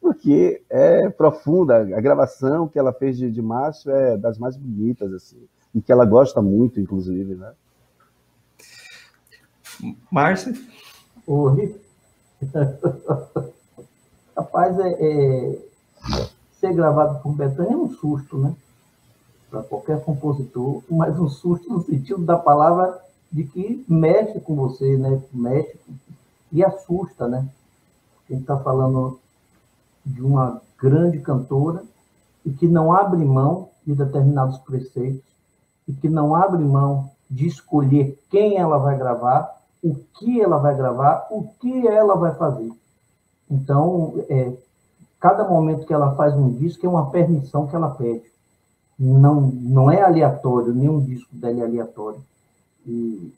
porque 0.00 0.62
é 0.68 1.09
profunda. 1.09 1.79
A 1.96 2.00
gravação 2.00 2.68
que 2.68 2.79
ela 2.79 2.92
fez 2.92 3.16
de, 3.16 3.31
de 3.31 3.40
Márcio 3.40 3.90
é 3.90 4.16
das 4.16 4.38
mais 4.38 4.57
bonitas, 4.57 5.12
assim, 5.12 5.42
e 5.74 5.81
que 5.81 5.90
ela 5.90 6.05
gosta 6.05 6.42
muito, 6.42 6.79
inclusive, 6.79 7.35
né? 7.35 7.52
Márcio? 10.11 10.55
Oi. 11.26 11.74
Rapaz, 14.37 14.79
é, 14.79 14.90
é, 14.90 15.59
ser 16.61 16.74
gravado 16.74 17.22
por 17.22 17.35
Betânia 17.35 17.72
é 17.72 17.76
um 17.76 17.90
susto, 17.90 18.37
né? 18.37 18.55
Para 19.48 19.62
qualquer 19.62 20.02
compositor, 20.05 20.83
mas 20.90 21.18
um 21.18 21.29
susto 21.29 21.72
no 21.72 21.83
sentido 21.83 22.22
da 22.22 22.37
palavra 22.37 23.00
de 23.31 23.45
que 23.45 23.85
mexe 23.89 24.41
com 24.41 24.55
você, 24.55 24.97
né? 24.97 25.21
Mexe 25.33 25.79
e 26.53 26.65
assusta, 26.65 27.29
né? 27.29 27.49
A 28.29 28.33
gente 28.33 28.43
está 28.43 28.59
falando 28.59 29.19
de 30.05 30.23
uma 30.23 30.61
grande 30.79 31.19
cantora 31.21 31.83
e 32.45 32.51
que 32.51 32.69
não 32.69 32.93
abre 32.93 33.25
mão 33.25 33.71
de 33.87 33.95
determinados 33.95 34.59
preceitos 34.59 35.25
e 35.87 35.93
que 35.93 36.09
não 36.09 36.35
abre 36.35 36.62
mão 36.62 37.11
de 37.29 37.47
escolher 37.47 38.19
quem 38.31 38.57
ela 38.57 38.79
vai 38.79 38.97
gravar, 38.97 39.62
o 39.83 39.95
que 39.95 40.41
ela 40.41 40.59
vai 40.59 40.77
gravar, 40.77 41.27
o 41.31 41.49
que 41.61 41.87
ela 41.87 42.15
vai 42.17 42.35
fazer. 42.35 42.71
Então, 43.51 44.15
é, 44.29 44.53
cada 45.21 45.49
momento 45.49 45.87
que 45.87 45.93
ela 45.93 46.15
faz 46.15 46.35
um 46.35 46.51
disco 46.51 46.85
é 46.87 46.89
uma 46.89 47.11
permissão 47.11 47.67
que 47.67 47.77
ela 47.77 47.91
pede. 47.91 48.25
Não, 48.99 49.41
não 49.41 49.91
é 49.91 50.03
aleatório, 50.03 50.75
nenhum 50.75 51.01
disco 51.01 51.35
dela 51.35 51.61
é 51.61 51.65
aleatório. 51.65 52.21
E, 52.87 53.35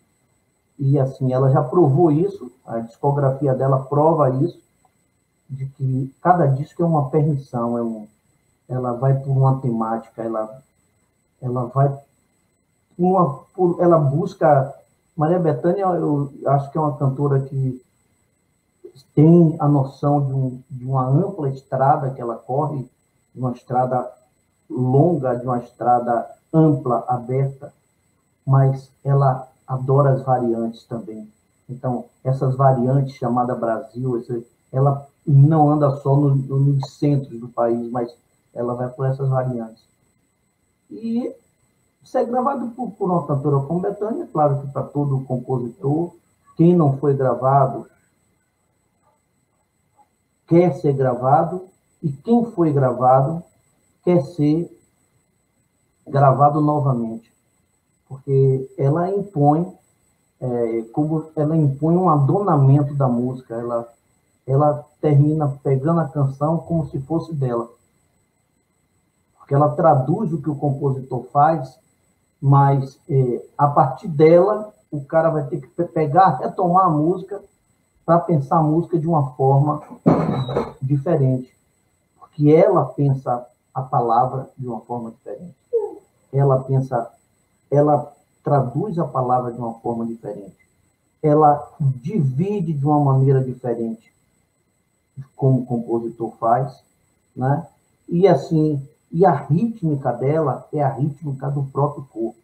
e 0.78 0.98
assim, 0.98 1.32
ela 1.32 1.50
já 1.50 1.62
provou 1.62 2.12
isso, 2.12 2.52
a 2.66 2.80
discografia 2.80 3.54
dela 3.54 3.84
prova 3.84 4.30
isso, 4.44 4.60
de 5.48 5.66
que 5.66 6.14
cada 6.22 6.46
disco 6.46 6.82
é 6.82 6.86
uma 6.86 7.08
permissão, 7.08 7.78
é 7.78 7.82
um, 7.82 8.06
ela 8.68 8.92
vai 8.92 9.18
por 9.18 9.30
uma 9.30 9.60
temática, 9.60 10.22
ela, 10.22 10.62
ela 11.40 11.66
vai 11.66 11.98
uma, 12.98 13.44
ela 13.78 13.98
busca. 13.98 14.74
Maria 15.16 15.38
Bethânia, 15.38 15.84
eu 15.84 16.30
acho 16.46 16.70
que 16.70 16.78
é 16.78 16.80
uma 16.80 16.96
cantora 16.96 17.40
que 17.40 17.82
tem 19.14 19.56
a 19.58 19.68
noção 19.68 20.24
de, 20.24 20.32
um, 20.32 20.62
de 20.70 20.84
uma 20.84 21.06
ampla 21.06 21.48
estrada 21.48 22.10
que 22.10 22.20
ela 22.20 22.36
corre, 22.36 22.88
de 23.34 23.40
uma 23.40 23.52
estrada 23.52 24.10
longa, 24.68 25.34
de 25.34 25.44
uma 25.44 25.58
estrada 25.58 26.28
ampla, 26.52 27.04
aberta, 27.08 27.72
mas 28.48 28.90
ela 29.04 29.46
adora 29.66 30.14
as 30.14 30.22
variantes 30.22 30.82
também. 30.84 31.30
Então, 31.68 32.06
essas 32.24 32.56
variantes 32.56 33.14
chamada 33.16 33.54
Brasil, 33.54 34.24
ela 34.72 35.06
não 35.26 35.70
anda 35.70 35.94
só 35.98 36.16
no, 36.16 36.34
nos 36.34 36.92
centros 36.94 37.38
do 37.38 37.48
país, 37.48 37.90
mas 37.90 38.10
ela 38.54 38.74
vai 38.74 38.88
por 38.88 39.04
essas 39.04 39.28
variantes. 39.28 39.84
E 40.90 41.30
ser 42.02 42.24
gravado 42.24 42.70
por, 42.70 42.90
por 42.92 43.10
uma 43.10 43.26
cantora 43.26 43.60
como 43.66 43.80
Betânia, 43.80 44.26
claro 44.32 44.62
que 44.62 44.68
para 44.68 44.84
todo 44.84 45.24
compositor, 45.24 46.14
quem 46.56 46.74
não 46.74 46.96
foi 46.96 47.14
gravado 47.14 47.86
quer 50.46 50.72
ser 50.76 50.94
gravado 50.94 51.68
e 52.02 52.10
quem 52.10 52.46
foi 52.52 52.72
gravado 52.72 53.42
quer 54.02 54.22
ser 54.22 54.74
gravado 56.06 56.62
novamente, 56.62 57.30
porque 58.08 58.70
ela 58.78 59.10
impõe 59.10 59.72
é, 60.40 60.82
como 60.92 61.26
ela 61.34 61.56
impõe 61.56 61.96
um 61.96 62.08
adonamento 62.08 62.94
da 62.94 63.08
música, 63.08 63.54
ela 63.54 63.88
ela 64.46 64.86
termina 65.00 65.46
pegando 65.62 66.00
a 66.00 66.08
canção 66.08 66.58
como 66.58 66.88
se 66.88 66.98
fosse 67.00 67.34
dela, 67.34 67.68
porque 69.36 69.54
ela 69.54 69.74
traduz 69.74 70.32
o 70.32 70.40
que 70.40 70.48
o 70.48 70.56
compositor 70.56 71.24
faz, 71.32 71.78
mas 72.40 72.98
é, 73.08 73.44
a 73.58 73.66
partir 73.66 74.08
dela 74.08 74.72
o 74.90 75.04
cara 75.04 75.28
vai 75.28 75.46
ter 75.46 75.60
que 75.60 75.84
pegar, 75.84 76.38
retomar 76.38 76.86
a 76.86 76.90
música 76.90 77.42
para 78.06 78.20
pensar 78.20 78.56
a 78.56 78.62
música 78.62 78.98
de 78.98 79.06
uma 79.06 79.32
forma 79.32 79.82
diferente. 80.80 81.54
Porque 82.18 82.50
ela 82.50 82.86
pensa 82.86 83.46
a 83.74 83.82
palavra 83.82 84.48
de 84.56 84.66
uma 84.66 84.80
forma 84.80 85.10
diferente. 85.10 85.54
Ela 86.32 86.58
pensa, 86.60 87.10
ela 87.70 88.14
traduz 88.42 88.98
a 88.98 89.06
palavra 89.06 89.52
de 89.52 89.58
uma 89.58 89.74
forma 89.74 90.06
diferente. 90.06 90.56
Ela 91.22 91.70
divide 91.80 92.72
de 92.72 92.86
uma 92.86 93.00
maneira 93.00 93.42
diferente, 93.42 94.12
como 95.34 95.60
o 95.60 95.66
compositor 95.66 96.32
faz, 96.38 96.82
né? 97.34 97.66
E 98.08 98.26
assim, 98.26 98.82
e 99.10 99.24
a 99.26 99.32
rítmica 99.32 100.12
dela 100.12 100.66
é 100.72 100.82
a 100.82 100.92
rítmica 100.92 101.50
do 101.50 101.64
próprio 101.64 102.04
corpo. 102.04 102.38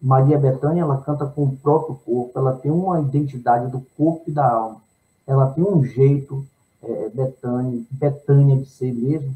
Maria 0.00 0.38
Bethânia, 0.38 0.82
ela 0.82 1.00
canta 1.00 1.26
com 1.26 1.44
o 1.44 1.56
próprio 1.56 1.96
corpo, 1.96 2.38
ela 2.38 2.56
tem 2.56 2.70
uma 2.70 3.00
identidade 3.00 3.70
do 3.70 3.80
corpo 3.96 4.30
e 4.30 4.32
da 4.32 4.48
alma. 4.48 4.80
Ela 5.26 5.50
tem 5.50 5.64
um 5.64 5.84
jeito 5.84 6.46
é, 6.82 7.08
Betânia, 7.08 7.82
Betânia 7.90 8.56
de 8.56 8.68
ser 8.68 8.92
mesmo. 8.92 9.34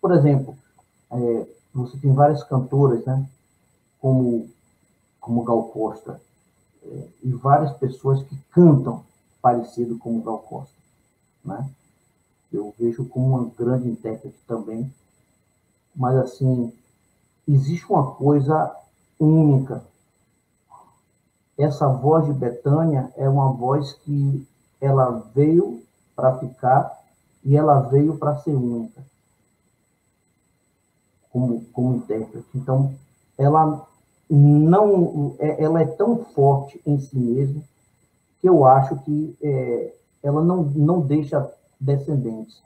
Por 0.00 0.12
exemplo, 0.12 0.56
é, 1.10 1.46
você 1.74 1.96
tem 1.96 2.12
várias 2.12 2.44
cantoras, 2.44 3.04
né? 3.04 3.26
Como, 4.04 4.50
como 5.18 5.44
Gal 5.44 5.62
Costa, 5.68 6.20
é, 6.82 7.08
e 7.22 7.32
várias 7.32 7.74
pessoas 7.78 8.22
que 8.24 8.36
cantam 8.50 9.02
parecido 9.40 9.96
com 9.96 10.20
Gal 10.20 10.40
Costa, 10.40 10.74
né? 11.42 11.70
Eu 12.52 12.74
vejo 12.78 13.06
como 13.06 13.38
uma 13.38 13.50
grande 13.56 13.88
intérprete 13.88 14.36
também, 14.46 14.92
mas 15.96 16.16
assim, 16.16 16.70
existe 17.48 17.86
uma 17.90 18.12
coisa 18.12 18.76
única 19.18 19.82
essa 21.56 21.86
voz 21.86 22.26
de 22.26 22.32
Betânia 22.32 23.12
é 23.16 23.28
uma 23.28 23.52
voz 23.52 23.92
que 23.92 24.46
ela 24.80 25.22
veio 25.34 25.82
para 26.16 26.38
ficar 26.38 27.00
e 27.44 27.56
ela 27.56 27.80
veio 27.80 28.16
para 28.16 28.36
ser 28.38 28.54
única 28.54 29.04
como, 31.30 31.64
como 31.66 31.96
intérprete. 31.96 32.46
Então, 32.54 32.94
ela 33.38 33.86
não 34.28 35.34
é, 35.38 35.62
ela 35.62 35.80
é 35.82 35.86
tão 35.86 36.24
forte 36.24 36.80
em 36.86 36.98
si 36.98 37.16
mesma 37.18 37.62
que 38.40 38.48
eu 38.48 38.64
acho 38.64 38.96
que 39.00 39.36
é, 39.42 39.94
ela 40.22 40.42
não, 40.42 40.64
não 40.64 41.00
deixa 41.00 41.50
descendentes. 41.80 42.62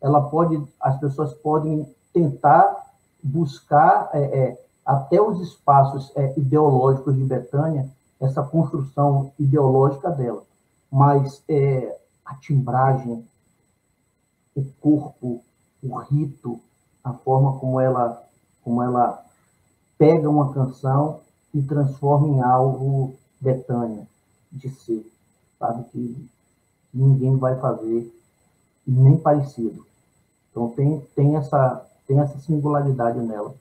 Ela 0.00 0.22
pode, 0.22 0.62
as 0.80 0.98
pessoas 0.98 1.34
podem 1.34 1.86
tentar 2.12 2.90
buscar 3.22 4.10
é, 4.12 4.20
é, 4.20 4.64
até 4.84 5.20
os 5.20 5.40
espaços 5.40 6.12
é, 6.16 6.32
ideológicos 6.38 7.14
de 7.14 7.24
Betânia 7.24 7.88
essa 8.20 8.42
construção 8.42 9.32
ideológica 9.38 10.10
dela. 10.10 10.42
Mas 10.90 11.42
é, 11.48 11.96
a 12.24 12.34
timbragem, 12.34 13.24
o 14.54 14.64
corpo, 14.80 15.42
o 15.82 15.96
rito, 15.98 16.60
a 17.02 17.12
forma 17.12 17.58
como 17.58 17.80
ela, 17.80 18.22
como 18.62 18.82
ela 18.82 19.24
pega 20.00 20.30
uma 20.30 20.50
canção 20.54 21.20
e 21.52 21.60
transforma 21.60 22.26
em 22.26 22.40
algo 22.40 23.14
Betânia 23.38 24.08
de 24.50 24.70
ser, 24.70 25.06
sabe 25.58 25.84
que 25.90 26.28
ninguém 26.92 27.36
vai 27.36 27.60
fazer 27.60 28.10
nem 28.86 29.18
parecido. 29.18 29.86
Então 30.50 30.70
tem 30.70 31.06
tem 31.14 31.36
essa 31.36 31.86
tem 32.06 32.18
essa 32.18 32.38
singularidade 32.38 33.20
nela. 33.20 33.54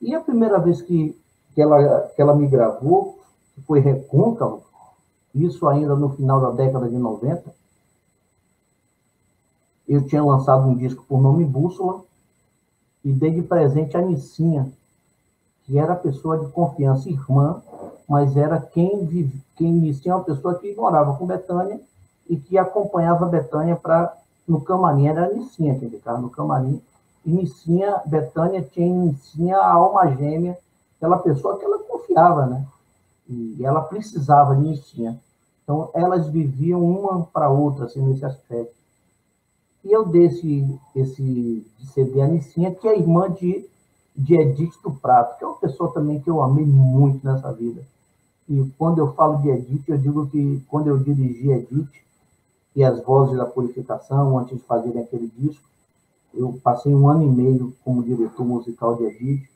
E 0.00 0.14
a 0.14 0.20
primeira 0.20 0.58
vez 0.58 0.80
que, 0.80 1.14
que 1.54 1.60
ela 1.60 2.08
que 2.08 2.22
ela 2.22 2.34
me 2.34 2.48
gravou 2.48 3.18
que 3.54 3.60
foi 3.60 3.80
recôncavo, 3.80 4.64
isso 5.34 5.68
ainda 5.68 5.94
no 5.94 6.16
final 6.16 6.40
da 6.40 6.50
década 6.50 6.88
de 6.88 6.96
90. 6.96 7.54
Eu 9.86 10.06
tinha 10.06 10.24
lançado 10.24 10.66
um 10.66 10.74
disco 10.74 11.04
por 11.04 11.20
nome 11.20 11.44
Bússola 11.44 12.02
e 13.04 13.12
dei 13.12 13.30
de 13.30 13.42
presente 13.42 13.96
a 13.96 14.02
Nicinha, 14.02 14.72
que 15.66 15.78
era 15.78 15.94
pessoa 15.94 16.38
de 16.38 16.50
confiança, 16.52 17.10
irmã, 17.10 17.62
mas 18.08 18.36
era 18.36 18.60
quem 18.60 19.04
vive, 19.04 19.40
quem 19.56 19.72
Nicinha 19.72 20.12
é 20.12 20.16
uma 20.16 20.24
pessoa 20.24 20.54
que 20.54 20.74
morava 20.74 21.16
com 21.16 21.26
Betânia 21.26 21.80
e 22.28 22.36
que 22.36 22.56
acompanhava 22.56 23.26
Betânia 23.26 23.76
para 23.76 24.16
no 24.46 24.60
camarim, 24.60 25.08
era 25.08 25.32
Nicinha 25.34 25.76
que 25.76 25.88
ficava 25.88 26.18
no 26.18 26.30
camarim, 26.30 26.80
e 27.24 27.30
Nicinha, 27.30 28.00
Betânia 28.06 28.62
tinha 28.62 28.88
Nicinha 28.88 29.58
a 29.58 29.72
alma 29.72 30.06
gêmea, 30.14 30.56
aquela 30.96 31.18
pessoa 31.18 31.58
que 31.58 31.64
ela 31.64 31.80
confiava, 31.80 32.46
né? 32.46 32.64
e 33.28 33.64
ela 33.64 33.82
precisava 33.82 34.54
de 34.56 34.62
Nistinha. 34.62 35.18
Então, 35.62 35.90
elas 35.94 36.28
viviam 36.28 36.82
uma 36.82 37.24
para 37.24 37.50
outra, 37.50 37.86
assim, 37.86 38.00
nesse 38.00 38.24
aspecto. 38.24 38.74
E 39.84 39.92
eu 39.92 40.04
dei 40.04 40.26
esse, 40.26 40.80
esse 40.94 41.66
CD 41.92 42.22
a 42.22 42.28
Nissinha, 42.28 42.74
que 42.74 42.86
é 42.86 42.96
irmã 42.96 43.30
de, 43.30 43.68
de 44.16 44.34
Edith 44.34 44.80
do 44.82 44.90
Prato, 44.92 45.38
que 45.38 45.44
é 45.44 45.46
uma 45.46 45.58
pessoa 45.58 45.92
também 45.92 46.20
que 46.20 46.30
eu 46.30 46.42
amei 46.42 46.64
muito 46.64 47.24
nessa 47.24 47.52
vida. 47.52 47.82
E 48.48 48.64
quando 48.78 48.98
eu 48.98 49.12
falo 49.12 49.38
de 49.42 49.50
Edith, 49.50 49.84
eu 49.88 49.98
digo 49.98 50.26
que 50.28 50.62
quando 50.68 50.86
eu 50.86 50.98
dirigi 50.98 51.50
Edith 51.50 51.90
e 52.74 52.82
as 52.84 53.02
vozes 53.02 53.36
da 53.36 53.44
purificação, 53.44 54.38
antes 54.38 54.56
de 54.56 54.62
fazerem 54.64 55.02
aquele 55.02 55.30
disco, 55.36 55.64
eu 56.32 56.58
passei 56.62 56.94
um 56.94 57.08
ano 57.08 57.24
e 57.24 57.28
meio 57.28 57.74
como 57.84 58.02
diretor 58.02 58.44
musical 58.44 58.96
de 58.96 59.04
Edith, 59.04 59.48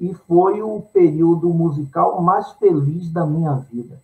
e 0.00 0.14
foi 0.14 0.62
o 0.62 0.80
período 0.92 1.48
musical 1.50 2.20
mais 2.22 2.50
feliz 2.52 3.10
da 3.10 3.26
minha 3.26 3.54
vida. 3.54 4.00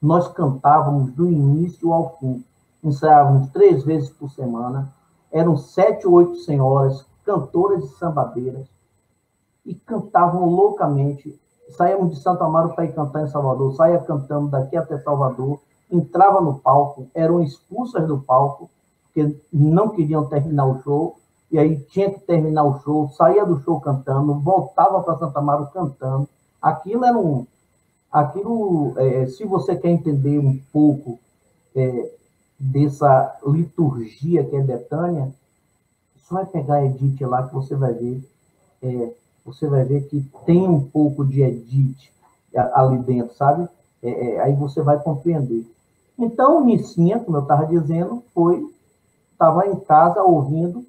Nós 0.00 0.26
cantávamos 0.28 1.12
do 1.12 1.28
início 1.28 1.92
ao 1.92 2.16
fim, 2.18 2.42
ensaiávamos 2.82 3.50
três 3.50 3.84
vezes 3.84 4.10
por 4.10 4.30
semana, 4.30 4.92
eram 5.30 5.56
sete 5.56 6.06
ou 6.06 6.14
oito 6.14 6.36
senhoras, 6.36 7.04
cantoras 7.24 7.84
e 7.84 7.98
sambadeiras, 7.98 8.66
e 9.64 9.74
cantavam 9.74 10.46
loucamente. 10.48 11.38
Saíamos 11.76 12.14
de 12.14 12.22
Santo 12.22 12.42
Amaro 12.42 12.74
para 12.74 12.84
ir 12.84 12.92
cantar 12.94 13.22
em 13.22 13.28
Salvador, 13.28 13.74
saía 13.74 13.98
cantando 13.98 14.48
daqui 14.48 14.76
até 14.76 14.98
Salvador, 14.98 15.60
entrava 15.90 16.40
no 16.40 16.58
palco, 16.58 17.06
eram 17.14 17.42
expulsas 17.42 18.06
do 18.06 18.18
palco, 18.18 18.70
porque 19.04 19.36
não 19.52 19.90
queriam 19.90 20.24
terminar 20.26 20.66
o 20.66 20.82
show, 20.82 21.16
e 21.50 21.58
aí 21.58 21.76
tinha 21.90 22.10
que 22.10 22.20
terminar 22.20 22.64
o 22.64 22.80
show, 22.80 23.08
saía 23.10 23.44
do 23.44 23.60
show 23.62 23.80
cantando, 23.80 24.38
voltava 24.40 25.02
para 25.02 25.18
Santa 25.18 25.40
Maria 25.40 25.66
cantando. 25.66 26.28
Aquilo 26.62 27.04
era 27.04 27.18
um. 27.18 27.46
Aquilo, 28.10 28.94
é, 28.96 29.26
se 29.26 29.44
você 29.44 29.76
quer 29.76 29.88
entender 29.88 30.38
um 30.38 30.58
pouco 30.72 31.18
é, 31.74 32.12
dessa 32.58 33.36
liturgia 33.46 34.44
que 34.44 34.54
é 34.54 34.60
Betânia, 34.60 35.32
só 36.28 36.36
vai 36.36 36.46
pegar 36.46 36.74
a 36.76 36.86
Edith 36.86 37.20
lá 37.22 37.46
que 37.46 37.54
você 37.54 37.74
vai 37.74 37.92
ver. 37.94 38.22
É, 38.82 39.12
você 39.54 39.66
vai 39.68 39.84
ver 39.84 40.08
que 40.08 40.20
tem 40.44 40.66
um 40.66 40.80
pouco 40.80 41.24
de 41.24 41.42
Edith 41.42 42.10
ali 42.74 42.98
dentro, 42.98 43.34
sabe? 43.36 43.68
É, 44.02 44.10
é, 44.10 44.40
aí 44.40 44.54
você 44.54 44.82
vai 44.82 44.98
compreender. 44.98 45.66
Então, 46.18 46.64
Nissinha, 46.64 47.18
como 47.18 47.36
eu 47.36 47.42
estava 47.42 47.66
dizendo, 47.66 48.22
foi 48.34 48.68
estava 49.32 49.66
em 49.66 49.76
casa 49.80 50.22
ouvindo 50.22 50.84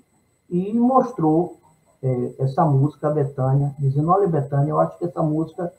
e 0.49 0.73
mostrou 0.73 1.57
é, 2.03 2.33
essa 2.39 2.65
música, 2.65 3.07
a 3.07 3.11
Betânia, 3.11 3.73
dizendo, 3.79 4.09
olha, 4.09 4.27
Betânia, 4.27 4.71
eu 4.71 4.79
acho 4.79 4.97
que 4.97 5.05
essa 5.05 5.23
música, 5.23 5.71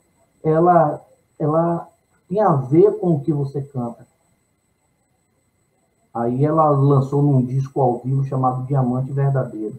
ela, 0.43 0.99
ela 1.37 1.87
tem 2.27 2.41
a 2.41 2.53
ver 2.53 2.97
com 2.97 3.11
o 3.11 3.19
que 3.19 3.31
você 3.31 3.61
canta. 3.61 4.07
Aí 6.11 6.43
ela 6.43 6.69
lançou 6.69 7.21
num 7.21 7.43
disco 7.43 7.79
ao 7.79 7.99
vivo 7.99 8.23
chamado 8.25 8.65
Diamante 8.65 9.11
Verdadeiro. 9.11 9.75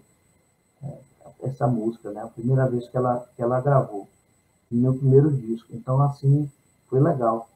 Essa 1.45 1.67
música, 1.67 2.11
né? 2.11 2.23
A 2.23 2.29
primeira 2.29 2.67
vez 2.67 2.89
que 2.89 2.97
ela, 2.97 3.27
que 3.37 3.43
ela 3.43 3.61
gravou. 3.61 4.09
Meu 4.71 4.95
primeiro 4.95 5.31
disco. 5.31 5.69
Então, 5.73 6.01
assim, 6.01 6.51
foi 6.89 7.01
legal. 7.01 7.49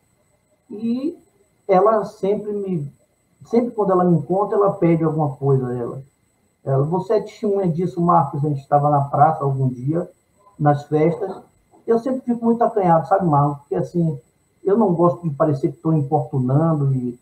E 0.70 1.18
ela 1.66 2.04
sempre 2.04 2.52
me... 2.52 2.92
Sempre 3.46 3.70
quando 3.70 3.92
ela 3.92 4.04
me 4.04 4.18
encontra, 4.18 4.56
ela 4.56 4.74
pede 4.74 5.02
alguma 5.02 5.34
coisa. 5.36 5.72
Ela, 6.64 6.82
você 6.84 7.14
é 7.14 7.20
testemunha 7.20 7.68
disso, 7.68 8.00
Marcos. 8.00 8.44
A 8.44 8.48
gente 8.48 8.60
estava 8.60 8.90
na 8.90 9.02
praça 9.02 9.42
algum 9.42 9.68
dia, 9.68 10.08
nas 10.58 10.84
festas. 10.84 11.36
Eu 11.86 11.98
sempre 11.98 12.20
fico 12.20 12.44
muito 12.44 12.62
acanhado, 12.62 13.08
sabe, 13.08 13.26
Marcos? 13.26 13.60
Porque, 13.60 13.76
assim, 13.76 14.20
eu 14.62 14.76
não 14.76 14.92
gosto 14.92 15.22
de 15.22 15.34
parecer 15.34 15.70
que 15.70 15.76
estou 15.76 15.94
importunando. 15.94 16.94
E, 16.94 17.18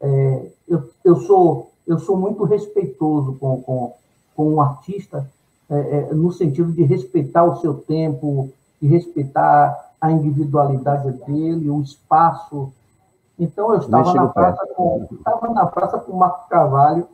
é, 0.00 0.50
eu, 0.68 0.88
eu, 1.04 1.16
sou, 1.16 1.72
eu 1.86 1.98
sou 1.98 2.16
muito 2.16 2.44
respeitoso 2.44 3.34
com, 3.40 3.60
com, 3.62 3.94
com 4.36 4.54
um 4.54 4.60
artista, 4.60 5.28
é, 5.70 5.98
é, 6.10 6.14
no 6.14 6.32
sentido 6.32 6.72
de 6.72 6.82
respeitar 6.84 7.44
o 7.44 7.56
seu 7.56 7.74
tempo, 7.74 8.50
de 8.80 8.88
respeitar 8.88 9.92
a 10.00 10.10
individualidade 10.10 11.12
dele, 11.24 11.70
o 11.70 11.80
espaço. 11.80 12.72
Então, 13.38 13.72
eu 13.72 13.80
estava 13.80 14.14
na, 14.14 14.28
praça 14.28 14.66
com, 14.74 15.08
estava 15.10 15.48
na 15.50 15.66
praça 15.66 15.98
com 15.98 16.12
o 16.12 16.18
Marco 16.18 16.48
Carvalho 16.48 17.06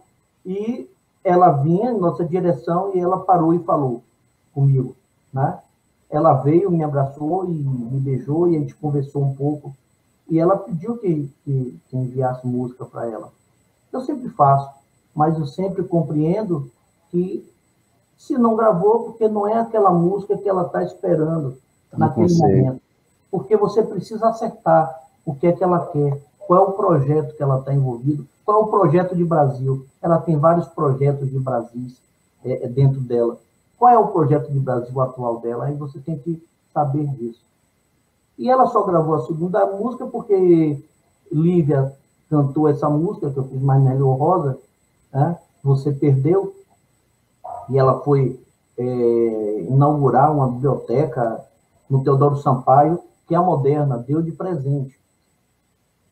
e 0.45 0.89
ela 1.25 1.51
vinha 1.51 1.91
em 1.91 1.99
nossa 1.99 2.25
direção 2.25 2.93
e 2.95 3.01
ela 3.01 3.21
parou 3.21 3.55
e 3.55 3.59
falou 3.61 4.03
comigo, 4.53 4.95
né? 5.33 5.59
ela 6.13 6.35
veio, 6.35 6.71
me 6.71 6.85
abraçou 6.85 7.47
e 7.47 7.49
me 7.49 7.99
beijou 7.99 8.47
e 8.47 8.57
a 8.57 8.61
gente 8.61 8.75
conversou 8.75 9.25
um 9.25 9.35
pouco. 9.35 9.75
E 10.29 10.39
ela 10.39 10.59
pediu 10.59 10.99
que, 10.99 11.33
que, 11.43 11.81
que 11.89 11.97
enviasse 11.97 12.47
música 12.47 12.85
para 12.85 13.09
ela. 13.09 13.33
Eu 13.91 14.03
sempre 14.03 14.29
faço, 14.29 14.71
mas 15.15 15.39
eu 15.39 15.47
sempre 15.47 15.83
compreendo 15.83 16.71
que 17.11 17.51
se 18.23 18.39
não 18.39 18.55
gravou, 18.55 19.01
porque 19.01 19.27
não 19.27 19.49
é 19.49 19.59
aquela 19.59 19.91
música 19.91 20.39
que 20.39 20.49
ela 20.49 20.63
está 20.63 20.81
esperando 20.85 21.59
não 21.93 21.99
naquele 21.99 22.33
momento. 22.39 22.81
Porque 23.29 23.57
você 23.57 23.83
precisa 23.83 24.29
acertar 24.29 24.97
o 25.27 25.35
que 25.35 25.49
é 25.49 25.53
que 25.53 25.65
ela 25.65 25.87
quer, 25.87 26.23
qual 26.39 26.61
é 26.61 26.69
o 26.69 26.73
projeto 26.73 27.37
que 27.37 27.43
ela 27.43 27.59
está 27.59 27.75
envolvido, 27.75 28.25
qual 28.45 28.61
é 28.61 28.63
o 28.63 28.69
projeto 28.69 29.17
de 29.17 29.25
Brasil. 29.25 29.85
Ela 30.01 30.19
tem 30.19 30.37
vários 30.37 30.69
projetos 30.69 31.29
de 31.31 31.39
Brasil 31.41 31.89
é, 32.45 32.65
é, 32.65 32.69
dentro 32.69 33.01
dela. 33.01 33.37
Qual 33.77 33.91
é 33.91 33.99
o 33.99 34.09
projeto 34.09 34.53
de 34.53 34.61
Brasil 34.61 35.01
atual 35.01 35.41
dela? 35.41 35.65
Aí 35.65 35.75
você 35.75 35.99
tem 35.99 36.17
que 36.17 36.41
saber 36.73 37.09
disso. 37.17 37.43
E 38.39 38.49
ela 38.49 38.67
só 38.67 38.85
gravou 38.85 39.17
a 39.17 39.27
segunda 39.27 39.67
música 39.67 40.07
porque 40.07 40.81
Lívia 41.31 41.93
cantou 42.31 42.69
essa 42.69 42.89
música 42.89 43.31
que 43.31 43.37
eu 43.37 43.45
fiz 43.45 43.61
mais 43.61 43.83
Rosa, 44.01 44.59
né? 45.13 45.37
Você 45.65 45.93
Perdeu, 45.93 46.55
e 47.69 47.79
ela 47.79 48.01
foi 48.01 48.41
é, 48.79 49.61
inaugurar 49.69 50.33
uma 50.33 50.49
biblioteca 50.49 51.45
no 51.89 52.03
Teodoro 52.03 52.37
Sampaio, 52.37 52.99
que 53.27 53.35
é 53.35 53.39
a 53.39 53.43
moderna, 53.43 53.99
deu 53.99 54.23
de 54.23 54.33
presente. 54.33 54.99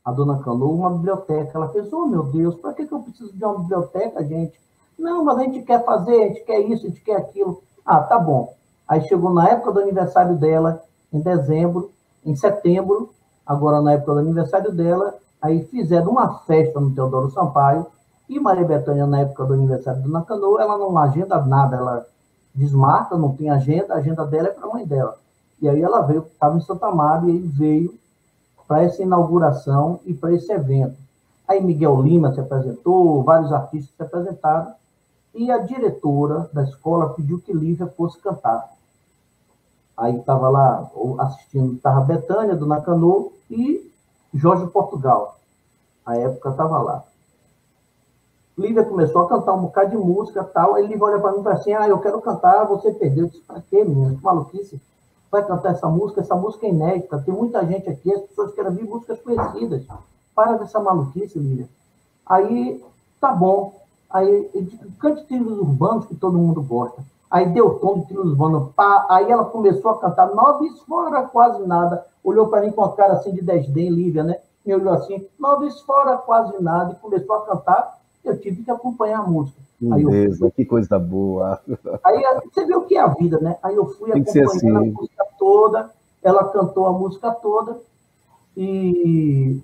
A 0.04 0.12
dona 0.12 0.38
Canu, 0.38 0.72
uma 0.72 0.90
biblioteca. 0.90 1.50
Ela 1.54 1.68
fez, 1.68 1.92
oh 1.92 2.06
meu 2.06 2.24
Deus, 2.24 2.54
para 2.56 2.72
que, 2.72 2.86
que 2.86 2.92
eu 2.92 3.00
preciso 3.00 3.32
de 3.32 3.44
uma 3.44 3.58
biblioteca, 3.58 4.24
gente? 4.24 4.58
Não, 4.98 5.24
mas 5.24 5.38
a 5.38 5.42
gente 5.44 5.62
quer 5.62 5.84
fazer, 5.84 6.22
a 6.22 6.28
gente 6.28 6.44
quer 6.44 6.60
isso, 6.60 6.86
a 6.86 6.88
gente 6.88 7.00
quer 7.00 7.16
aquilo. 7.16 7.62
Ah, 7.84 8.00
tá 8.00 8.18
bom. 8.18 8.54
Aí 8.86 9.02
chegou 9.02 9.32
na 9.32 9.48
época 9.48 9.72
do 9.72 9.80
aniversário 9.80 10.36
dela, 10.36 10.82
em 11.12 11.20
dezembro, 11.20 11.90
em 12.24 12.34
setembro, 12.36 13.10
agora 13.46 13.80
na 13.80 13.92
época 13.92 14.14
do 14.14 14.18
aniversário 14.18 14.72
dela, 14.72 15.14
aí 15.40 15.64
fizeram 15.64 16.12
uma 16.12 16.40
festa 16.40 16.78
no 16.78 16.94
Teodoro 16.94 17.30
Sampaio, 17.30 17.86
e 18.30 18.38
Maria 18.38 18.64
Bethânia, 18.64 19.08
na 19.08 19.22
época 19.22 19.44
do 19.44 19.54
aniversário 19.54 20.02
do 20.02 20.08
Nakano, 20.08 20.56
ela 20.60 20.78
não 20.78 20.96
agenda 20.96 21.44
nada, 21.44 21.76
ela 21.76 22.06
desmarca, 22.54 23.18
não 23.18 23.34
tem 23.34 23.50
agenda, 23.50 23.92
a 23.92 23.96
agenda 23.96 24.24
dela 24.24 24.46
é 24.46 24.52
para 24.52 24.68
a 24.68 24.72
mãe 24.72 24.86
dela. 24.86 25.18
E 25.60 25.68
aí 25.68 25.82
ela 25.82 26.00
veio, 26.02 26.20
estava 26.20 26.56
em 26.56 26.60
Santa 26.60 26.92
Maria, 26.92 27.34
e 27.34 27.40
veio 27.40 27.92
para 28.68 28.84
essa 28.84 29.02
inauguração 29.02 29.98
e 30.06 30.14
para 30.14 30.32
esse 30.32 30.50
evento. 30.52 30.96
Aí 31.48 31.60
Miguel 31.60 32.00
Lima 32.00 32.32
se 32.32 32.38
apresentou, 32.38 33.24
vários 33.24 33.52
artistas 33.52 33.96
se 33.96 34.00
apresentaram, 34.00 34.74
e 35.34 35.50
a 35.50 35.58
diretora 35.58 36.48
da 36.52 36.62
escola 36.62 37.12
pediu 37.14 37.40
que 37.40 37.52
Lívia 37.52 37.88
fosse 37.88 38.16
cantar. 38.20 38.70
Aí 39.96 40.16
estava 40.16 40.48
lá 40.48 40.88
assistindo, 41.18 41.74
estava 41.74 42.00
Betânia, 42.02 42.54
do 42.54 42.64
Nakano, 42.64 43.32
e 43.50 43.92
Jorge 44.32 44.68
Portugal. 44.68 45.36
A 46.06 46.16
época 46.16 46.50
estava 46.50 46.78
lá. 46.78 47.09
Lívia 48.60 48.84
começou 48.84 49.22
a 49.22 49.28
cantar 49.28 49.54
um 49.54 49.62
bocado 49.62 49.90
de 49.90 49.96
música 49.96 50.44
tal. 50.44 50.78
Lívia 50.78 51.02
olha 51.02 51.18
para 51.18 51.32
mim 51.32 51.40
e 51.40 51.42
fala 51.42 51.54
assim: 51.54 51.72
Ah, 51.72 51.88
eu 51.88 51.98
quero 51.98 52.20
cantar, 52.20 52.64
você 52.66 52.92
perdeu. 52.92 53.24
Eu 53.24 53.30
disse: 53.30 53.42
Para 53.42 53.62
quê, 53.62 53.82
menina? 53.82 54.14
Que 54.14 54.22
maluquice. 54.22 54.80
Vai 55.30 55.46
cantar 55.46 55.72
essa 55.72 55.88
música? 55.88 56.20
Essa 56.20 56.36
música 56.36 56.66
é 56.66 56.68
inédita. 56.68 57.22
Tem 57.24 57.32
muita 57.32 57.64
gente 57.64 57.88
aqui, 57.88 58.12
as 58.12 58.20
pessoas 58.20 58.52
querem 58.52 58.70
ouvir 58.70 58.84
músicas 58.84 59.18
conhecidas. 59.20 59.82
Para 60.34 60.58
dessa 60.58 60.78
maluquice, 60.78 61.38
Lívia. 61.38 61.68
Aí, 62.26 62.84
tá 63.18 63.32
bom. 63.32 63.72
Aí, 64.10 64.68
cante 64.98 65.24
trilhos 65.24 65.58
urbanos 65.58 66.04
que 66.06 66.14
todo 66.14 66.36
mundo 66.36 66.62
gosta. 66.62 67.02
Aí 67.30 67.48
deu 67.48 67.78
tom 67.78 68.00
de 68.00 68.06
trilhos 68.06 68.26
urbanos. 68.26 68.74
Pá. 68.74 69.06
Aí 69.08 69.30
ela 69.30 69.46
começou 69.46 69.92
a 69.92 69.98
cantar 69.98 70.34
nove 70.34 70.68
fora 70.86 71.22
quase 71.22 71.66
nada. 71.66 72.04
Olhou 72.22 72.48
para 72.48 72.60
mim 72.60 72.72
com 72.72 72.84
a 72.84 72.92
cara 72.92 73.14
assim 73.14 73.32
de 73.32 73.40
desdém, 73.40 73.88
Lívia, 73.88 74.22
né? 74.22 74.36
Me 74.66 74.74
olhou 74.74 74.92
assim, 74.92 75.26
nove 75.38 75.70
fora 75.86 76.18
quase 76.18 76.62
nada. 76.62 76.92
E 76.92 76.96
começou 76.96 77.36
a 77.36 77.46
cantar 77.46 77.99
eu 78.24 78.38
tive 78.38 78.62
que 78.62 78.70
acompanhar 78.70 79.20
a 79.20 79.26
música. 79.26 79.58
Aí 79.92 80.04
Beleza, 80.04 80.50
que 80.50 80.64
coisa 80.64 80.98
boa. 80.98 81.60
Aí 82.04 82.22
você 82.44 82.66
vê 82.66 82.76
o 82.76 82.82
que 82.82 82.96
é 82.96 83.00
a 83.00 83.06
vida, 83.06 83.38
né? 83.40 83.56
Aí 83.62 83.74
eu 83.74 83.86
fui 83.86 84.12
Tem 84.12 84.22
acompanhando 84.22 84.50
assim. 84.50 84.70
a 84.70 84.80
música 84.80 85.26
toda, 85.38 85.90
ela 86.22 86.48
cantou 86.48 86.86
a 86.86 86.92
música 86.92 87.30
toda, 87.32 87.78
e 88.56 89.60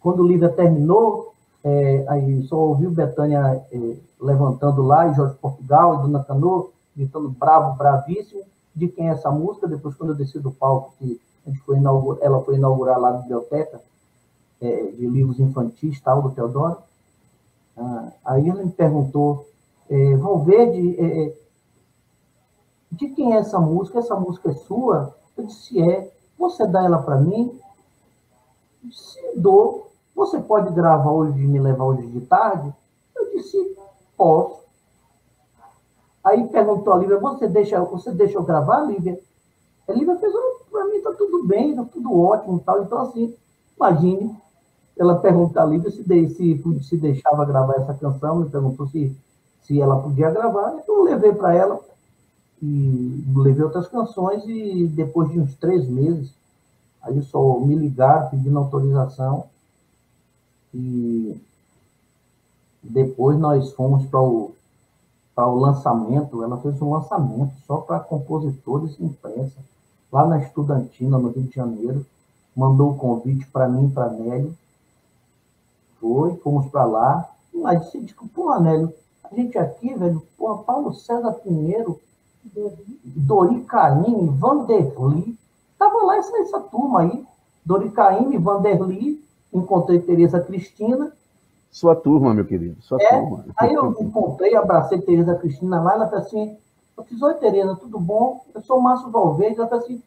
quando 0.00 0.20
o 0.20 0.26
Lívia 0.26 0.48
terminou, 0.48 1.34
é, 1.62 2.04
aí 2.08 2.42
só 2.44 2.56
ouviu 2.56 2.90
Betânia 2.90 3.62
é, 3.70 3.96
levantando 4.20 4.82
lá, 4.82 5.06
e 5.06 5.14
Jorge 5.14 5.36
Portugal, 5.40 5.94
e 5.94 6.02
Dona 6.02 6.24
Cano, 6.24 6.70
gritando 6.96 7.28
bravo, 7.28 7.76
bravíssimo, 7.76 8.42
de 8.74 8.88
quem 8.88 9.08
é 9.08 9.12
essa 9.12 9.30
música. 9.30 9.68
Depois, 9.68 9.94
quando 9.94 10.10
eu 10.10 10.16
desci 10.16 10.38
do 10.38 10.50
palco, 10.50 10.94
que 10.98 11.20
a 11.46 11.50
gente 11.50 11.60
foi 11.60 11.76
inaugurar, 11.76 12.22
ela 12.22 12.40
foi 12.42 12.56
inaugurar 12.56 12.98
lá 12.98 13.10
a 13.10 13.18
biblioteca 13.18 13.80
é, 14.60 14.82
de 14.86 15.06
livros 15.06 15.38
infantis, 15.38 16.00
tal, 16.00 16.22
do 16.22 16.30
Teodoro, 16.30 16.78
ah, 17.80 18.12
aí 18.24 18.46
ele 18.46 18.64
me 18.64 18.70
perguntou, 18.70 19.48
é, 19.88 20.16
Valverde, 20.16 20.96
é, 21.00 21.24
é, 21.24 21.36
de 22.92 23.08
quem 23.08 23.34
é 23.34 23.38
essa 23.38 23.58
música? 23.58 23.98
Essa 23.98 24.14
música 24.14 24.50
é 24.50 24.54
sua? 24.54 25.16
Eu 25.36 25.46
disse, 25.46 25.80
é. 25.80 26.12
Você 26.38 26.66
dá 26.66 26.84
ela 26.84 27.02
para 27.02 27.16
mim? 27.16 27.58
Disse, 28.82 29.18
dou. 29.36 29.90
Você 30.14 30.38
pode 30.40 30.72
gravar 30.74 31.10
hoje 31.10 31.38
e 31.38 31.46
me 31.46 31.58
levar 31.58 31.84
hoje 31.84 32.06
de 32.06 32.20
tarde? 32.22 32.72
Eu 33.16 33.30
disse, 33.30 33.76
posso. 34.16 34.60
Aí 36.22 36.46
perguntou 36.48 36.92
a 36.92 36.98
Lívia, 36.98 37.18
você 37.18 37.48
deixa, 37.48 37.80
você 37.82 38.12
deixa 38.12 38.36
eu 38.36 38.42
gravar, 38.42 38.82
Lívia? 38.82 39.18
A 39.88 39.92
Lívia 39.92 40.16
fez, 40.16 40.32
para 40.70 40.84
mim 40.84 40.96
está 40.96 41.12
tudo 41.12 41.46
bem, 41.46 41.70
está 41.70 41.84
tudo 41.84 42.20
ótimo 42.20 42.60
tal. 42.60 42.82
Então, 42.82 43.00
assim, 43.00 43.34
imagine, 43.76 44.36
ela 45.00 45.18
perguntou 45.18 45.62
a 45.62 45.64
Lívia 45.64 45.90
se, 45.90 46.04
se, 46.04 46.82
se 46.82 46.96
deixava 46.98 47.46
gravar 47.46 47.76
essa 47.76 47.94
canção, 47.94 48.36
me 48.36 48.50
perguntou 48.50 48.86
se, 48.88 49.16
se 49.62 49.80
ela 49.80 49.98
podia 49.98 50.30
gravar, 50.30 50.74
então 50.74 50.94
eu 50.98 51.04
levei 51.04 51.32
para 51.32 51.54
ela 51.54 51.80
e 52.62 53.24
levei 53.34 53.64
outras 53.64 53.88
canções 53.88 54.44
e 54.46 54.86
depois 54.88 55.30
de 55.30 55.40
uns 55.40 55.54
três 55.54 55.88
meses, 55.88 56.34
aí 57.00 57.22
só 57.22 57.58
me 57.60 57.74
ligaram 57.76 58.28
pedindo 58.28 58.58
autorização 58.58 59.44
e 60.74 61.40
depois 62.82 63.38
nós 63.38 63.72
fomos 63.72 64.04
para 64.04 64.20
o, 64.20 64.54
o 65.34 65.54
lançamento, 65.54 66.42
ela 66.42 66.58
fez 66.58 66.80
um 66.82 66.92
lançamento 66.92 67.54
só 67.66 67.78
para 67.78 68.00
compositores 68.00 68.98
e 68.98 69.04
imprensa, 69.04 69.56
lá 70.12 70.26
na 70.26 70.42
Estudantina, 70.42 71.18
no 71.18 71.30
Rio 71.30 71.44
de 71.44 71.56
Janeiro, 71.56 72.04
mandou 72.54 72.90
o 72.90 72.96
convite 72.96 73.46
para 73.46 73.66
mim 73.66 73.86
e 73.86 73.90
para 73.90 74.10
Nélio, 74.10 74.54
foi, 76.00 76.36
fomos 76.36 76.66
para 76.70 76.84
lá. 76.84 77.28
Mas 77.52 77.84
disse, 77.84 78.04
tipo, 78.04 78.26
pô, 78.28 78.50
Anélio, 78.50 78.92
a 79.24 79.34
gente 79.34 79.58
aqui, 79.58 79.94
velho, 79.94 80.22
pô, 80.36 80.58
Paulo 80.58 80.94
César 80.94 81.32
Pinheiro, 81.34 82.00
Dori 83.04 83.60
Caymmi, 83.62 84.28
Vanderly, 84.28 85.38
tava 85.78 86.02
lá 86.04 86.16
essa, 86.16 86.36
essa 86.38 86.60
turma 86.60 87.02
aí, 87.02 87.24
Dori 87.64 87.90
Caymmi, 87.90 88.38
Vanderly, 88.38 89.22
encontrei 89.52 90.00
Tereza 90.00 90.40
Cristina. 90.40 91.12
Sua 91.70 91.94
turma, 91.94 92.34
meu 92.34 92.44
querido, 92.44 92.80
sua 92.82 92.98
é, 93.00 93.08
turma. 93.08 93.44
Aí 93.56 93.74
eu 93.74 93.94
encontrei, 94.00 94.56
abracei 94.56 95.00
Tereza 95.00 95.34
Cristina 95.36 95.80
lá, 95.80 95.94
ela 95.94 96.08
falou 96.08 96.24
assim, 96.24 96.56
eu 96.96 97.04
fiz, 97.04 97.20
oi 97.22 97.34
Tereza, 97.34 97.76
tudo 97.76 98.00
bom? 98.00 98.44
Eu 98.54 98.60
sou 98.62 98.78
o 98.78 98.82
Márcio 98.82 99.10
Valverde, 99.10 99.58
ela 99.58 99.68
falou 99.68 99.84
assim, 99.84 100.02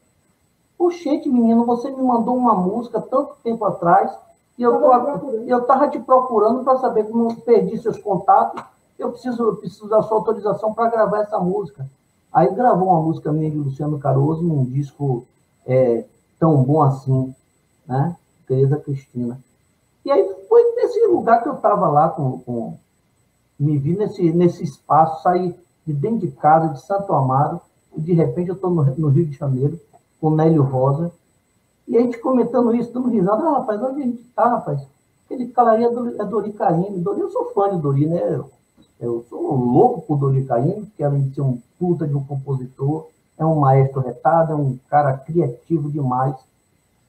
Oxente, 0.78 1.30
menino, 1.30 1.66
você 1.66 1.90
me 1.90 2.02
mandou 2.02 2.36
uma 2.36 2.56
música 2.56 3.00
tanto 3.00 3.36
tempo 3.44 3.64
atrás, 3.64 4.12
e 4.58 4.64
eu 4.64 5.60
estava 5.60 5.88
te 5.88 6.00
procurando 6.00 6.64
para 6.64 6.78
saber 6.78 7.06
como 7.06 7.36
perdi 7.42 7.78
seus 7.78 7.98
contatos. 7.98 8.64
Eu 9.00 9.12
preciso, 9.12 9.44
eu 9.44 9.56
preciso 9.56 9.88
da 9.88 10.02
sua 10.04 10.18
autorização 10.18 10.74
para 10.74 10.90
gravar 10.90 11.22
essa 11.22 11.40
música. 11.40 11.90
Aí 12.32 12.54
gravou 12.54 12.90
uma 12.90 13.02
música 13.02 13.32
minha 13.32 13.50
de 13.50 13.58
Luciano 13.58 14.00
Caroso 14.00 14.44
num 14.44 14.64
disco 14.66 15.26
é, 15.66 16.06
tão 16.40 16.64
bom 16.64 16.82
assim, 16.82 17.34
né? 17.88 18.16
Tereza 18.48 18.78
Cristina. 18.78 19.40
E 20.06 20.12
aí 20.12 20.36
foi 20.48 20.62
nesse 20.76 21.06
lugar 21.08 21.42
que 21.42 21.50
eu 21.50 21.54
estava 21.54 21.88
lá 21.88 22.10
com, 22.10 22.40
com, 22.40 22.78
me 23.60 23.78
vi 23.78 23.96
nesse, 23.98 24.32
nesse 24.32 24.64
espaço, 24.64 25.24
saí 25.24 25.56
de 25.86 25.94
dentro 25.94 26.20
de 26.20 26.32
casa, 26.32 26.74
de 26.74 26.82
Santo 26.82 27.14
Amaro, 27.14 27.60
e 27.96 28.02
de 28.02 28.14
repente 28.14 28.50
eu 28.50 28.56
estou 28.56 28.70
no, 28.70 28.84
no 28.84 29.08
Rio 29.10 29.26
de 29.26 29.38
Janeiro, 29.38 29.80
com 30.20 30.30
Nélio 30.30 30.64
Rosa, 30.64 31.12
e 31.88 31.98
a 31.98 32.02
gente 32.02 32.18
comentando 32.20 32.74
isso, 32.76 32.94
dando 32.94 33.10
risada, 33.10 33.44
ah, 33.44 33.60
rapaz, 33.60 33.82
onde 33.82 34.02
a 34.02 34.06
gente 34.06 34.24
tá, 34.36 34.48
rapaz? 34.48 34.82
Aquele 35.26 35.48
calaria 35.50 35.88
é 35.88 36.26
Dori 36.26 36.54
Caymmi. 36.54 37.00
Dori, 37.00 37.22
eu 37.22 37.30
sou 37.30 37.52
fã 37.52 37.70
de 37.70 37.82
Dori, 37.82 38.06
né? 38.06 38.22
Eu, 38.22 38.50
eu 39.00 39.26
sou 39.30 39.56
louco 39.56 40.02
por 40.02 40.18
Dori 40.18 40.46
Caymmi, 40.46 40.86
porque 40.86 41.04
além 41.04 41.24
de 41.24 41.36
ser 41.36 41.42
um 41.42 41.60
puta 41.80 42.08
de 42.08 42.14
um 42.14 42.24
compositor, 42.24 43.08
é 43.38 43.46
um 43.46 43.60
maestro 43.60 44.02
retado, 44.02 44.54
é 44.54 44.56
um 44.56 44.78
cara 44.90 45.18
criativo 45.18 45.92
demais. 45.92 46.36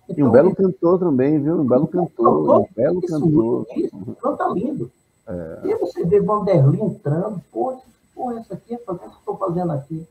Então, 0.09 0.27
e 0.27 0.29
um 0.29 0.31
belo 0.31 0.55
cantor 0.55 0.99
também, 0.99 1.39
viu? 1.39 1.61
Um 1.61 1.66
belo 1.66 1.87
cantor. 1.87 2.09
cantor 2.16 2.61
um 2.61 2.66
belo 2.75 2.99
isso, 3.05 3.20
cantor. 3.20 3.66
Isso, 3.77 4.16
canta 4.20 4.49
lindo. 4.49 4.91
É. 5.27 5.61
E 5.64 5.72
aí 5.72 5.79
você 5.79 6.05
vê 6.05 6.20
Vanderlei 6.20 6.81
entrando, 6.81 7.41
pô, 7.53 7.75
pô, 8.14 8.33
isso 8.33 8.53
aqui, 8.53 8.75
o 8.75 8.79
que 8.79 8.91
eu 8.91 9.11
estou 9.18 9.37
fazendo 9.37 9.72
aqui? 9.72 10.07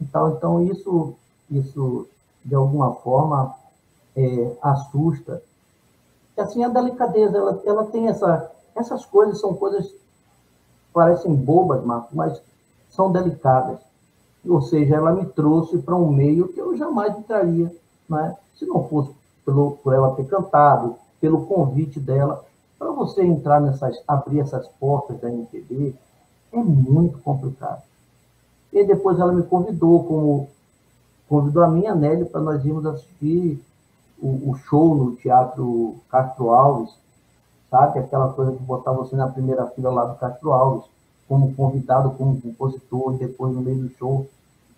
Então, 0.00 0.30
então 0.30 0.64
isso 0.64 1.14
isso 1.50 2.06
de 2.44 2.54
alguma 2.54 2.94
forma 2.94 3.54
é, 4.16 4.56
assusta. 4.62 5.42
Assim, 6.36 6.64
a 6.64 6.68
delicadeza, 6.68 7.36
ela, 7.36 7.62
ela 7.64 7.84
tem 7.86 8.08
essa. 8.08 8.50
Essas 8.74 9.04
coisas 9.04 9.40
são 9.40 9.54
coisas 9.54 9.92
parecem 10.92 11.34
bobas, 11.34 11.84
Marco, 11.84 12.14
mas 12.14 12.40
são 12.90 13.10
delicadas. 13.10 13.78
Ou 14.46 14.62
seja, 14.62 14.96
ela 14.96 15.12
me 15.12 15.26
trouxe 15.26 15.78
para 15.78 15.94
um 15.94 16.10
meio 16.10 16.48
que 16.48 16.58
eu 16.58 16.76
jamais 16.76 17.16
entraria, 17.16 17.74
né? 18.08 18.36
se 18.56 18.66
não 18.66 18.88
fosse 18.88 19.10
pelo, 19.44 19.72
por 19.82 19.92
ela 19.92 20.14
ter 20.14 20.26
cantado, 20.26 20.96
pelo 21.20 21.46
convite 21.46 22.00
dela. 22.00 22.44
Para 22.78 22.90
você 22.90 23.22
entrar 23.22 23.60
nessas, 23.60 24.02
abrir 24.08 24.40
essas 24.40 24.66
portas 24.80 25.20
da 25.20 25.30
MPB, 25.30 25.94
é 26.52 26.56
muito 26.56 27.18
complicado. 27.18 27.82
E 28.72 28.84
depois 28.84 29.18
ela 29.18 29.32
me 29.32 29.42
convidou, 29.42 30.04
como 30.04 30.48
convidou 31.28 31.62
a 31.62 31.68
minha 31.68 31.94
Nelly 31.94 32.24
para 32.24 32.40
nós 32.40 32.64
irmos 32.64 32.86
assistir 32.86 33.62
o, 34.20 34.50
o, 34.50 34.54
show 34.56 34.94
no 34.94 35.16
Teatro 35.16 35.96
Castro 36.10 36.50
Alves, 36.50 36.90
sabe? 37.70 37.98
Aquela 37.98 38.32
coisa 38.32 38.52
de 38.52 38.58
botar 38.58 38.92
você 38.92 39.16
na 39.16 39.28
primeira 39.28 39.66
fila 39.68 39.90
lá 39.90 40.04
do 40.04 40.18
Castro 40.18 40.52
Alves, 40.52 40.84
como 41.28 41.54
convidado, 41.54 42.10
como 42.12 42.40
compositor, 42.40 43.14
e 43.14 43.18
depois 43.18 43.54
no 43.54 43.60
meio 43.60 43.82
do 43.82 43.90
show 43.96 44.26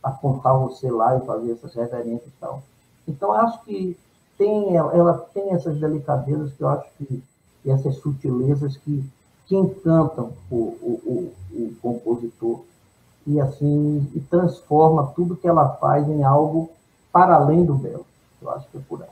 apontar 0.03 0.59
você 0.59 0.91
lá 0.91 1.17
e 1.17 1.25
fazer 1.25 1.53
essas 1.53 1.75
reverências 1.75 2.27
e 2.27 2.41
tal. 2.41 2.63
Então, 3.07 3.33
acho 3.33 3.63
que 3.65 3.97
tem, 4.37 4.77
ela 4.77 5.15
tem 5.33 5.51
essas 5.53 5.79
delicadezas 5.79 6.53
que 6.53 6.63
eu 6.63 6.69
acho 6.69 6.89
que, 6.99 7.23
e 7.65 7.71
essas 7.71 7.97
sutilezas 7.97 8.77
que, 8.77 9.05
que 9.47 9.57
encantam 9.57 10.33
o, 10.51 10.57
o, 10.57 11.33
o, 11.53 11.63
o 11.63 11.75
compositor 11.81 12.61
e 13.27 13.41
assim 13.41 14.11
e 14.15 14.21
transforma 14.21 15.13
tudo 15.15 15.37
que 15.37 15.47
ela 15.47 15.69
faz 15.77 16.09
em 16.09 16.25
algo 16.25 16.71
para 17.13 17.37
além 17.37 17.65
do 17.65 17.75
belo. 17.75 18.07
Eu 18.41 18.51
acho 18.51 18.69
que 18.69 18.79
é 18.79 18.81
por 18.89 19.03
aí. 19.03 19.09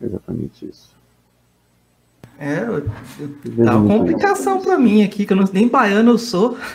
Exatamente 0.00 0.66
isso. 0.68 0.96
É, 2.38 2.60
eu, 2.60 2.76
eu, 2.76 2.84
dá 3.64 3.76
uma 3.76 3.98
complicação 3.98 4.60
para 4.60 4.78
mim 4.78 5.02
aqui, 5.02 5.26
que 5.26 5.32
eu 5.32 5.36
não, 5.36 5.48
nem 5.52 5.66
baiano 5.66 6.12
eu 6.12 6.18
sou. 6.18 6.56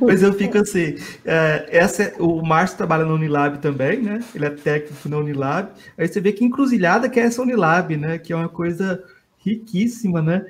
Mas 0.00 0.22
eu 0.22 0.32
fico 0.32 0.58
assim, 0.58 0.96
é, 1.24 1.66
essa 1.70 2.02
é, 2.02 2.14
o 2.18 2.42
Márcio 2.42 2.76
trabalha 2.76 3.04
na 3.04 3.14
Unilab 3.14 3.58
também, 3.58 4.02
né? 4.02 4.22
Ele 4.34 4.44
é 4.44 4.50
técnico 4.50 5.08
na 5.08 5.18
Unilab. 5.18 5.70
Aí 5.96 6.06
você 6.06 6.20
vê 6.20 6.32
que 6.32 6.44
encruzilhada 6.44 7.08
que 7.08 7.18
é 7.20 7.22
essa 7.24 7.40
Unilab, 7.40 7.96
né? 7.96 8.18
Que 8.18 8.32
é 8.32 8.36
uma 8.36 8.48
coisa 8.48 9.02
riquíssima, 9.38 10.20
né? 10.20 10.44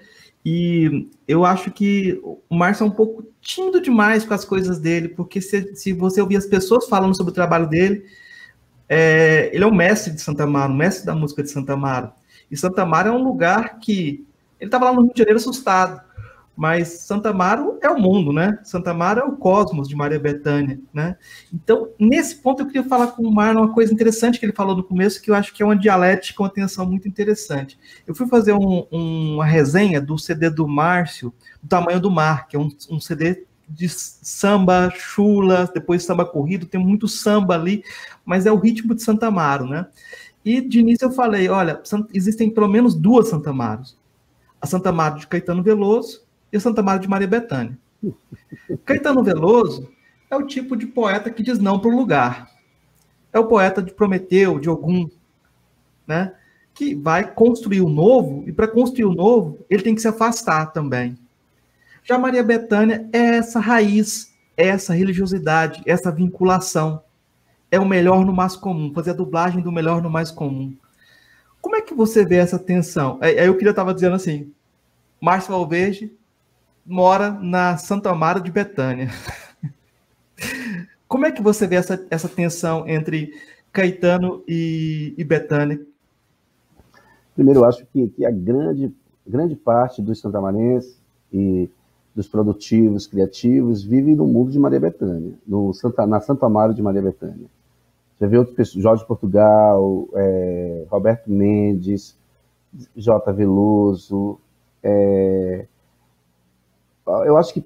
E 0.45 1.09
eu 1.27 1.45
acho 1.45 1.71
que 1.71 2.19
o 2.23 2.57
Márcio 2.57 2.85
é 2.85 2.87
um 2.87 2.91
pouco 2.91 3.25
tímido 3.41 3.81
demais 3.81 4.25
com 4.25 4.35
as 4.35 4.45
coisas 4.45 4.79
dele, 4.79 5.09
porque 5.09 5.41
se, 5.41 5.75
se 5.75 5.93
você 5.93 6.21
ouvir 6.21 6.37
as 6.37 6.47
pessoas 6.47 6.89
falando 6.89 7.17
sobre 7.17 7.31
o 7.31 7.35
trabalho 7.35 7.69
dele, 7.69 8.05
é, 8.89 9.51
ele 9.53 9.65
é 9.65 9.67
um 9.67 9.75
mestre 9.75 10.13
de 10.13 10.21
Santa 10.21 10.47
Mara, 10.47 10.73
um 10.73 10.77
mestre 10.77 11.07
da 11.07 11.15
música 11.15 11.43
de 11.43 11.51
Santa 11.51 11.77
Mara. 11.77 12.13
E 12.51 12.57
Santa 12.57 12.87
Mara 12.87 13.09
é 13.09 13.13
um 13.13 13.23
lugar 13.23 13.79
que. 13.79 14.27
Ele 14.61 14.69
estava 14.69 14.87
lá 14.87 14.93
no 14.93 15.03
Rio 15.03 15.13
de 15.13 15.19
Janeiro 15.19 15.39
assustado 15.39 16.01
mas 16.59 16.89
Santa 16.89 17.31
Amaro 17.31 17.79
é 17.81 17.89
o 17.89 17.97
mundo, 17.97 18.33
né? 18.33 18.59
Santa 18.65 18.91
Amaro 18.91 19.21
é 19.21 19.25
o 19.25 19.37
cosmos 19.37 19.89
de 19.89 19.95
Maria 19.95 20.19
Bethânia, 20.19 20.81
né? 20.93 21.17
Então, 21.55 21.91
nesse 22.01 22.35
ponto, 22.35 22.63
eu 22.63 22.67
queria 22.67 22.83
falar 22.83 23.07
com 23.13 23.23
o 23.23 23.33
Marlon 23.33 23.61
uma 23.61 23.73
coisa 23.73 23.95
interessante 23.95 24.41
que 24.41 24.45
ele 24.45 24.53
falou 24.53 24.77
no 24.77 24.83
começo, 24.83 25.23
que 25.23 25.31
eu 25.31 25.37
acho 25.37 25.55
que 25.55 25.63
é 25.63 25.65
uma 25.65 25.77
dialética, 25.77 26.43
uma 26.43 26.51
tensão 26.51 26.85
muito 26.85 27.07
interessante. 27.07 27.79
Eu 28.05 28.13
fui 28.13 28.27
fazer 28.27 28.55
um, 28.55 28.85
um, 28.91 29.35
uma 29.35 29.47
resenha 29.47 30.01
do 30.01 30.19
CD 30.19 30.51
do 30.51 30.67
Márcio, 30.67 31.33
do 31.63 31.69
Tamanho 31.69 32.01
do 32.01 32.11
Mar, 32.11 32.49
que 32.49 32.57
é 32.57 32.59
um, 32.59 32.69
um 32.91 32.99
CD 32.99 33.47
de 33.69 33.89
samba, 33.89 34.91
chula, 34.95 35.71
depois 35.73 36.05
samba 36.05 36.25
corrido, 36.25 36.67
tem 36.67 36.81
muito 36.81 37.07
samba 37.07 37.55
ali, 37.55 37.85
mas 38.25 38.47
é 38.47 38.53
o 38.53 38.57
ritmo 38.57 38.95
de 38.95 39.03
Santa 39.03 39.27
Amaro, 39.27 39.67
né? 39.67 39.87
E 40.45 40.61
de 40.61 40.81
início 40.81 41.07
eu 41.07 41.13
falei, 41.13 41.49
olha, 41.49 41.81
existem 42.15 42.51
pelo 42.51 42.69
menos 42.69 42.95
duas 42.95 43.29
Santa 43.29 43.51
Amaros. 43.51 43.97
A 44.61 44.67
Santa 44.67 44.89
Amaro 44.89 45.19
de 45.19 45.27
Caetano 45.27 45.63
Veloso 45.63 46.25
e 46.53 46.59
Santa 46.59 46.83
Maria 46.83 47.01
de 47.01 47.09
Maria 47.09 47.29
Bethânia. 47.29 47.79
Caetano 48.85 49.23
Veloso 49.23 49.91
é 50.31 50.37
o 50.37 50.47
tipo 50.47 50.77
de 50.77 50.87
poeta 50.87 51.31
que 51.31 51.43
diz 51.43 51.59
não 51.59 51.79
para 51.79 51.91
o 51.91 51.97
lugar. 51.97 52.51
É 53.33 53.39
o 53.39 53.47
poeta 53.47 53.83
de 53.83 53.93
Prometeu, 53.93 54.59
de 54.59 54.71
Ogum, 54.71 55.09
né? 56.07 56.33
que 56.79 56.95
vai 56.95 57.29
construir 57.29 57.81
o 57.81 57.89
novo, 57.89 58.45
e 58.47 58.53
para 58.53 58.69
construir 58.69 59.05
o 59.05 59.13
novo, 59.13 59.59
ele 59.69 59.83
tem 59.83 59.97
que 59.97 60.01
se 60.01 60.07
afastar 60.07 60.67
também. 60.67 61.19
Já 62.09 62.17
Maria 62.17 62.43
Bethânia 62.43 63.07
é 63.13 63.37
essa 63.37 63.61
raiz, 63.61 64.35
é 64.57 64.69
essa 64.69 64.95
religiosidade, 64.95 65.83
essa 65.85 66.11
vinculação. 66.11 67.03
É 67.71 67.79
o 67.79 67.85
melhor 67.85 68.25
no 68.25 68.33
mais 68.33 68.57
comum, 68.57 68.95
fazer 68.95 69.11
a 69.11 69.15
dublagem 69.15 69.61
do 69.63 69.71
melhor 69.71 70.01
no 70.01 70.09
mais 70.09 70.31
comum. 70.31 70.75
Como 71.61 71.77
é 71.77 71.83
que 71.83 71.93
você 71.93 72.25
vê 72.25 72.37
essa 72.37 72.59
tensão? 72.59 73.19
Aí 73.21 73.37
eu 73.37 73.55
queria 73.59 73.73
estava 73.73 73.93
dizendo 73.93 74.17
assim, 74.17 74.51
Márcio 75.21 75.53
Valverde 75.53 76.11
mora 76.87 77.31
na 77.31 77.77
Santa 77.77 78.09
Amaro 78.09 78.41
de 78.41 78.51
Betânia. 78.51 79.11
Como 81.07 81.27
é 81.27 81.31
que 81.31 81.43
você 81.43 81.67
vê 81.67 81.77
essa, 81.77 82.07
essa 82.09 82.29
tensão 82.29 82.89
entre 82.89 83.35
Caetano 83.71 84.43
e, 84.49 85.13
e 85.19 85.23
Betânia? 85.25 85.79
Primeiro, 87.35 87.61
eu 87.61 87.65
acho 87.67 87.85
que, 87.93 88.09
que 88.09 88.25
a 88.25 88.31
grande, 88.31 88.91
grande 89.27 89.55
parte 89.55 90.01
dos 90.01 90.19
santamarenses 90.21 90.99
e 91.31 91.69
dos 92.19 92.27
produtivos, 92.27 93.07
criativos, 93.07 93.85
vivem 93.85 94.17
no 94.17 94.27
mundo 94.27 94.51
de 94.51 94.59
Maria 94.59 94.81
Bethânia, 94.81 95.35
no 95.47 95.73
Santa, 95.73 96.05
na 96.05 96.21
Santa 96.21 96.47
Amaro 96.47 96.75
de 96.75 96.83
Maria 96.83 97.01
Bethânia. 97.01 97.47
Já 98.21 98.27
vê 98.27 98.37
outros 98.37 98.57
pessoas, 98.57 98.83
Jorge 98.83 99.07
Portugal, 99.07 100.09
é, 100.15 100.85
Roberto 100.91 101.31
Mendes, 101.31 102.19
J. 102.97 103.33
Veloso, 103.33 104.37
é, 104.83 105.67
eu 107.25 107.37
acho 107.37 107.55
que 107.55 107.65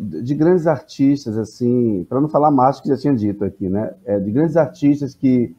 de 0.00 0.34
grandes 0.34 0.66
artistas, 0.66 1.38
assim, 1.38 2.04
para 2.08 2.20
não 2.20 2.28
falar 2.28 2.50
mais 2.50 2.80
que 2.80 2.88
já 2.88 2.96
tinha 2.96 3.14
dito 3.14 3.44
aqui, 3.44 3.68
né? 3.68 3.94
É, 4.04 4.18
de 4.18 4.32
grandes 4.32 4.56
artistas 4.56 5.14
que, 5.14 5.54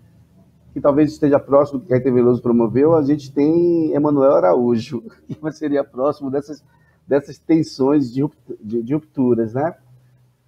que 0.74 0.82
talvez 0.82 1.14
esteja 1.14 1.40
próximo 1.40 1.80
do 1.80 1.86
que 1.86 1.90
Caetano 1.90 2.16
Veloso 2.16 2.42
promoveu, 2.42 2.96
a 2.96 3.02
gente 3.02 3.32
tem 3.32 3.94
Emanuel 3.94 4.34
Araújo, 4.34 5.02
que 5.26 5.52
seria 5.54 5.86
próximo 5.86 6.30
dessas, 6.30 6.62
dessas 7.10 7.38
tensões 7.40 8.14
de, 8.14 8.22
rupturas, 8.94 9.54
né? 9.54 9.76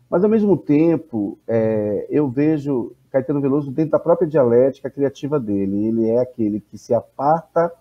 Mas, 0.10 0.24
ao 0.24 0.30
mesmo 0.30 0.56
tempo, 0.56 1.40
é, 1.48 2.06
eu 2.10 2.30
vejo 2.30 2.94
Caetano 3.12 3.42
Veloso 3.42 3.72
dentro 3.72 3.92
da 3.92 4.00
própria 4.00 4.28
dialética 4.28 4.90
criativa 4.90 5.40
dele. 5.40 5.88
Ele 5.88 6.10
é 6.10 6.22
aquele 6.22 6.60
que 6.60 6.78
se 6.78 6.94
aparta, 6.94 7.72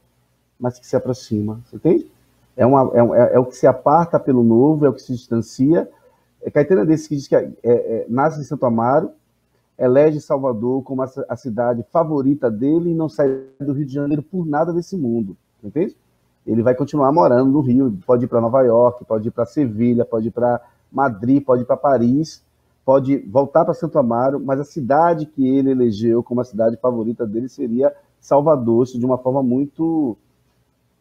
mas 0.58 0.78
que 0.78 0.86
se 0.86 0.96
aproxima. 0.96 1.60
Você 1.66 1.76
entende? 1.76 2.10
é, 2.60 2.66
uma, 2.66 2.90
é, 2.94 3.34
é, 3.36 3.38
o 3.38 3.46
que 3.46 3.56
se 3.56 3.66
aparta 3.66 4.20
pelo 4.20 4.44
novo, 4.44 4.84
é 4.84 4.88
o 4.90 4.92
que 4.92 5.00
se 5.00 5.14
distancia. 5.14 5.88
É 6.42 6.50
Caetano 6.50 6.82
é 6.82 6.84
desse 6.84 7.08
que 7.08 7.16
diz 7.16 7.26
que 7.26 7.34
é, 7.34 7.50
é, 7.62 8.06
nasce 8.06 8.38
em 8.38 8.44
Santo 8.44 8.66
Amaro, 8.66 9.10
elege 9.78 10.20
Salvador 10.20 10.82
como 10.82 11.02
a, 11.02 11.10
a, 11.28 11.36
cidade 11.36 11.82
favorita 11.90 12.50
dele 12.50 12.90
e 12.90 12.94
não 12.94 13.08
sai 13.08 13.44
do 13.58 13.72
Rio 13.72 13.86
de 13.86 13.94
Janeiro 13.94 14.22
por 14.22 14.46
nada 14.46 14.74
desse 14.74 14.94
mundo, 14.94 15.34
entende? 15.64 15.96
Ele 16.50 16.62
vai 16.62 16.74
continuar 16.74 17.12
morando 17.12 17.52
no 17.52 17.60
Rio, 17.60 17.96
pode 18.04 18.24
ir 18.24 18.28
para 18.28 18.40
Nova 18.40 18.60
York, 18.62 19.04
pode 19.04 19.28
ir 19.28 19.30
para 19.30 19.46
Sevilha, 19.46 20.04
pode 20.04 20.28
ir 20.28 20.30
para 20.32 20.60
Madrid, 20.90 21.44
pode 21.44 21.62
ir 21.62 21.64
para 21.64 21.76
Paris, 21.76 22.42
pode 22.84 23.18
voltar 23.18 23.64
para 23.64 23.72
Santo 23.72 23.96
Amaro, 24.00 24.40
mas 24.40 24.58
a 24.58 24.64
cidade 24.64 25.26
que 25.26 25.46
ele 25.46 25.70
elegeu 25.70 26.24
como 26.24 26.40
a 26.40 26.44
cidade 26.44 26.76
favorita 26.76 27.24
dele 27.24 27.48
seria 27.48 27.94
Salvador, 28.20 28.82
isso 28.82 28.98
de 28.98 29.06
uma 29.06 29.16
forma 29.16 29.44
muito 29.44 30.18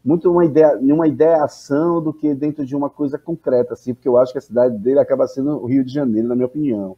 muito 0.05 0.31
uma 0.31 0.45
ideia, 0.45 0.77
uma 0.77 1.07
ideação 1.07 2.01
do 2.01 2.13
que 2.13 2.33
dentro 2.35 2.63
de 2.63 2.75
uma 2.75 2.89
coisa 2.89 3.17
concreta, 3.17 3.73
assim, 3.73 3.93
porque 3.93 4.07
eu 4.07 4.17
acho 4.17 4.31
que 4.31 4.37
a 4.37 4.41
cidade 4.41 4.77
dele 4.77 4.99
acaba 4.99 5.27
sendo 5.27 5.57
o 5.57 5.65
Rio 5.65 5.83
de 5.83 5.91
Janeiro, 5.91 6.27
na 6.27 6.35
minha 6.35 6.45
opinião. 6.45 6.95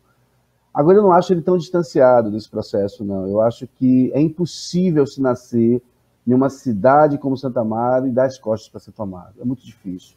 Agora, 0.73 0.97
eu 0.97 1.01
não 1.01 1.11
acho 1.11 1.33
ele 1.33 1.41
tão 1.41 1.57
distanciado 1.57 2.29
desse 2.29 2.49
processo, 2.49 3.03
não. 3.03 3.27
Eu 3.27 3.41
acho 3.41 3.67
que 3.67 4.11
é 4.13 4.21
impossível 4.21 5.05
se 5.07 5.21
nascer 5.21 5.81
em 6.25 6.33
uma 6.33 6.49
cidade 6.49 7.17
como 7.17 7.37
Santa 7.37 7.63
Maria 7.63 8.07
e 8.07 8.11
dar 8.11 8.25
as 8.25 8.37
costas 8.37 8.69
para 8.69 8.79
Santa 8.79 9.05
Maria. 9.05 9.41
É 9.41 9.45
muito 9.45 9.65
difícil. 9.65 10.15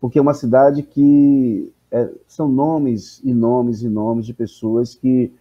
Porque 0.00 0.18
é 0.18 0.22
uma 0.22 0.34
cidade 0.34 0.82
que 0.82 1.72
é, 1.90 2.10
são 2.26 2.48
nomes 2.48 3.20
e 3.24 3.32
nomes 3.32 3.82
e 3.82 3.88
nomes 3.88 4.26
de 4.26 4.34
pessoas 4.34 4.94
que 4.94 5.32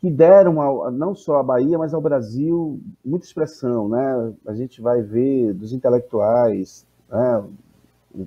que 0.00 0.08
deram 0.08 0.60
ao, 0.60 0.92
não 0.92 1.12
só 1.12 1.38
à 1.38 1.42
Bahia, 1.42 1.76
mas 1.76 1.92
ao 1.92 2.00
Brasil 2.00 2.80
muita 3.04 3.26
expressão, 3.26 3.88
né? 3.88 4.32
A 4.46 4.54
gente 4.54 4.80
vai 4.80 5.02
ver 5.02 5.52
dos 5.54 5.72
intelectuais, 5.72 6.86
né? 7.10 7.44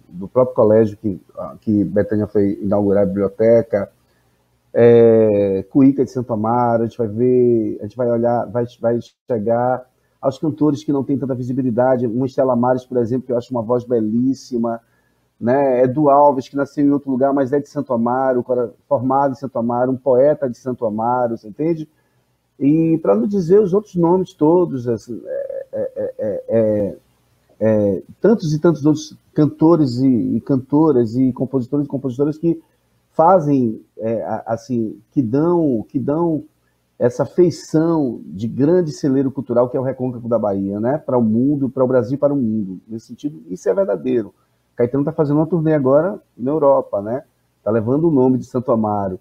do 0.09 0.27
próprio 0.27 0.55
colégio 0.55 0.97
que, 0.97 1.19
que 1.61 1.83
Betânia 1.83 2.27
foi 2.27 2.59
inaugurar 2.61 3.03
a 3.03 3.05
biblioteca, 3.05 3.91
é, 4.73 5.65
Cuíca 5.69 6.05
de 6.05 6.11
Santo 6.11 6.33
Amaro, 6.33 6.83
a 6.83 6.85
gente 6.85 6.97
vai 6.97 7.07
ver, 7.07 7.77
a 7.79 7.83
gente 7.83 7.97
vai 7.97 8.09
olhar, 8.09 8.45
vai, 8.45 8.65
vai 8.79 8.99
chegar 9.27 9.85
aos 10.21 10.37
cantores 10.37 10.83
que 10.83 10.93
não 10.93 11.03
têm 11.03 11.17
tanta 11.17 11.33
visibilidade, 11.33 12.07
um 12.07 12.25
Estela 12.25 12.55
Mares, 12.55 12.85
por 12.85 12.97
exemplo, 12.97 13.25
que 13.25 13.31
eu 13.33 13.37
acho 13.37 13.51
uma 13.51 13.61
voz 13.61 13.83
belíssima, 13.83 14.79
né? 15.39 15.83
Edu 15.83 16.09
Alves, 16.09 16.47
que 16.47 16.55
nasceu 16.55 16.85
em 16.85 16.91
outro 16.91 17.09
lugar, 17.09 17.33
mas 17.33 17.51
é 17.51 17.59
de 17.59 17.67
Santo 17.67 17.91
Amaro, 17.91 18.45
formado 18.87 19.31
em 19.31 19.35
Santo 19.35 19.57
Amaro, 19.57 19.91
um 19.91 19.97
poeta 19.97 20.47
de 20.47 20.57
Santo 20.57 20.85
Amaro, 20.85 21.37
você 21.37 21.47
entende? 21.47 21.89
E 22.59 22.99
para 22.99 23.15
não 23.15 23.25
dizer 23.25 23.59
os 23.59 23.73
outros 23.73 23.95
nomes 23.95 24.33
todos, 24.33 24.87
assim, 24.87 25.19
é, 25.25 25.71
é, 25.73 26.43
é, 26.47 26.95
é, 27.59 28.03
tantos 28.21 28.53
e 28.53 28.59
tantos 28.59 28.85
outros 28.85 29.17
cantores 29.33 29.97
e, 29.97 30.07
e, 30.07 30.41
cantoras 30.41 31.15
e 31.15 31.33
compositores 31.33 31.87
e 31.87 31.89
compositoras 31.89 32.37
que 32.37 32.61
fazem 33.13 33.81
assim, 34.45 34.99
que 35.11 35.21
dão, 35.21 35.85
que 35.87 35.99
dão 35.99 36.43
essa 37.01 37.25
feição 37.25 38.21
de 38.25 38.47
grande 38.47 38.91
celeiro 38.91 39.31
cultural 39.31 39.67
que 39.67 39.75
é 39.75 39.79
o 39.79 39.83
Recôncavo 39.83 40.29
da 40.29 40.37
Bahia, 40.37 40.79
né? 40.79 40.99
Para 40.99 41.17
o 41.17 41.23
mundo, 41.23 41.67
para 41.67 41.83
o 41.83 41.87
Brasil, 41.87 42.15
para 42.15 42.31
o 42.31 42.37
mundo. 42.37 42.79
Nesse 42.87 43.07
sentido, 43.07 43.41
isso 43.49 43.67
é 43.67 43.73
verdadeiro. 43.73 44.33
Caetano 44.75 45.01
está 45.01 45.11
fazendo 45.11 45.37
uma 45.37 45.47
turnê 45.47 45.73
agora 45.73 46.21
na 46.37 46.51
Europa, 46.51 47.01
né? 47.01 47.23
Está 47.57 47.71
levando 47.71 48.07
o 48.07 48.11
nome 48.11 48.37
de 48.37 48.45
Santo 48.45 48.71
Amaro. 48.71 49.19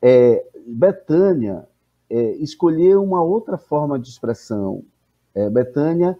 É, 0.00 0.46
Betânia 0.66 1.66
é, 2.08 2.36
escolheu 2.36 3.02
uma 3.02 3.22
outra 3.22 3.58
forma 3.58 3.98
de 3.98 4.08
expressão. 4.08 4.82
É, 5.34 5.50
Betânia 5.50 6.18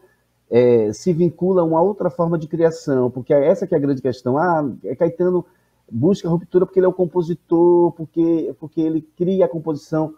é, 0.50 0.92
se 0.92 1.14
vincula 1.14 1.62
a 1.62 1.64
uma 1.64 1.80
outra 1.80 2.10
forma 2.10 2.38
de 2.38 2.46
criação, 2.46 3.10
porque 3.10 3.32
é 3.32 3.46
essa 3.46 3.66
que 3.66 3.74
é 3.74 3.78
a 3.78 3.80
grande 3.80 4.02
questão. 4.02 4.36
Ah, 4.36 4.70
é 4.84 4.94
Caetano 4.94 5.46
busca 5.90 6.28
ruptura 6.28 6.66
porque 6.66 6.78
ele 6.78 6.86
é 6.86 6.88
o 6.88 6.92
compositor, 6.92 7.92
porque, 7.92 8.54
porque 8.58 8.80
ele 8.80 9.02
cria 9.02 9.44
a 9.44 9.48
composição. 9.48 10.14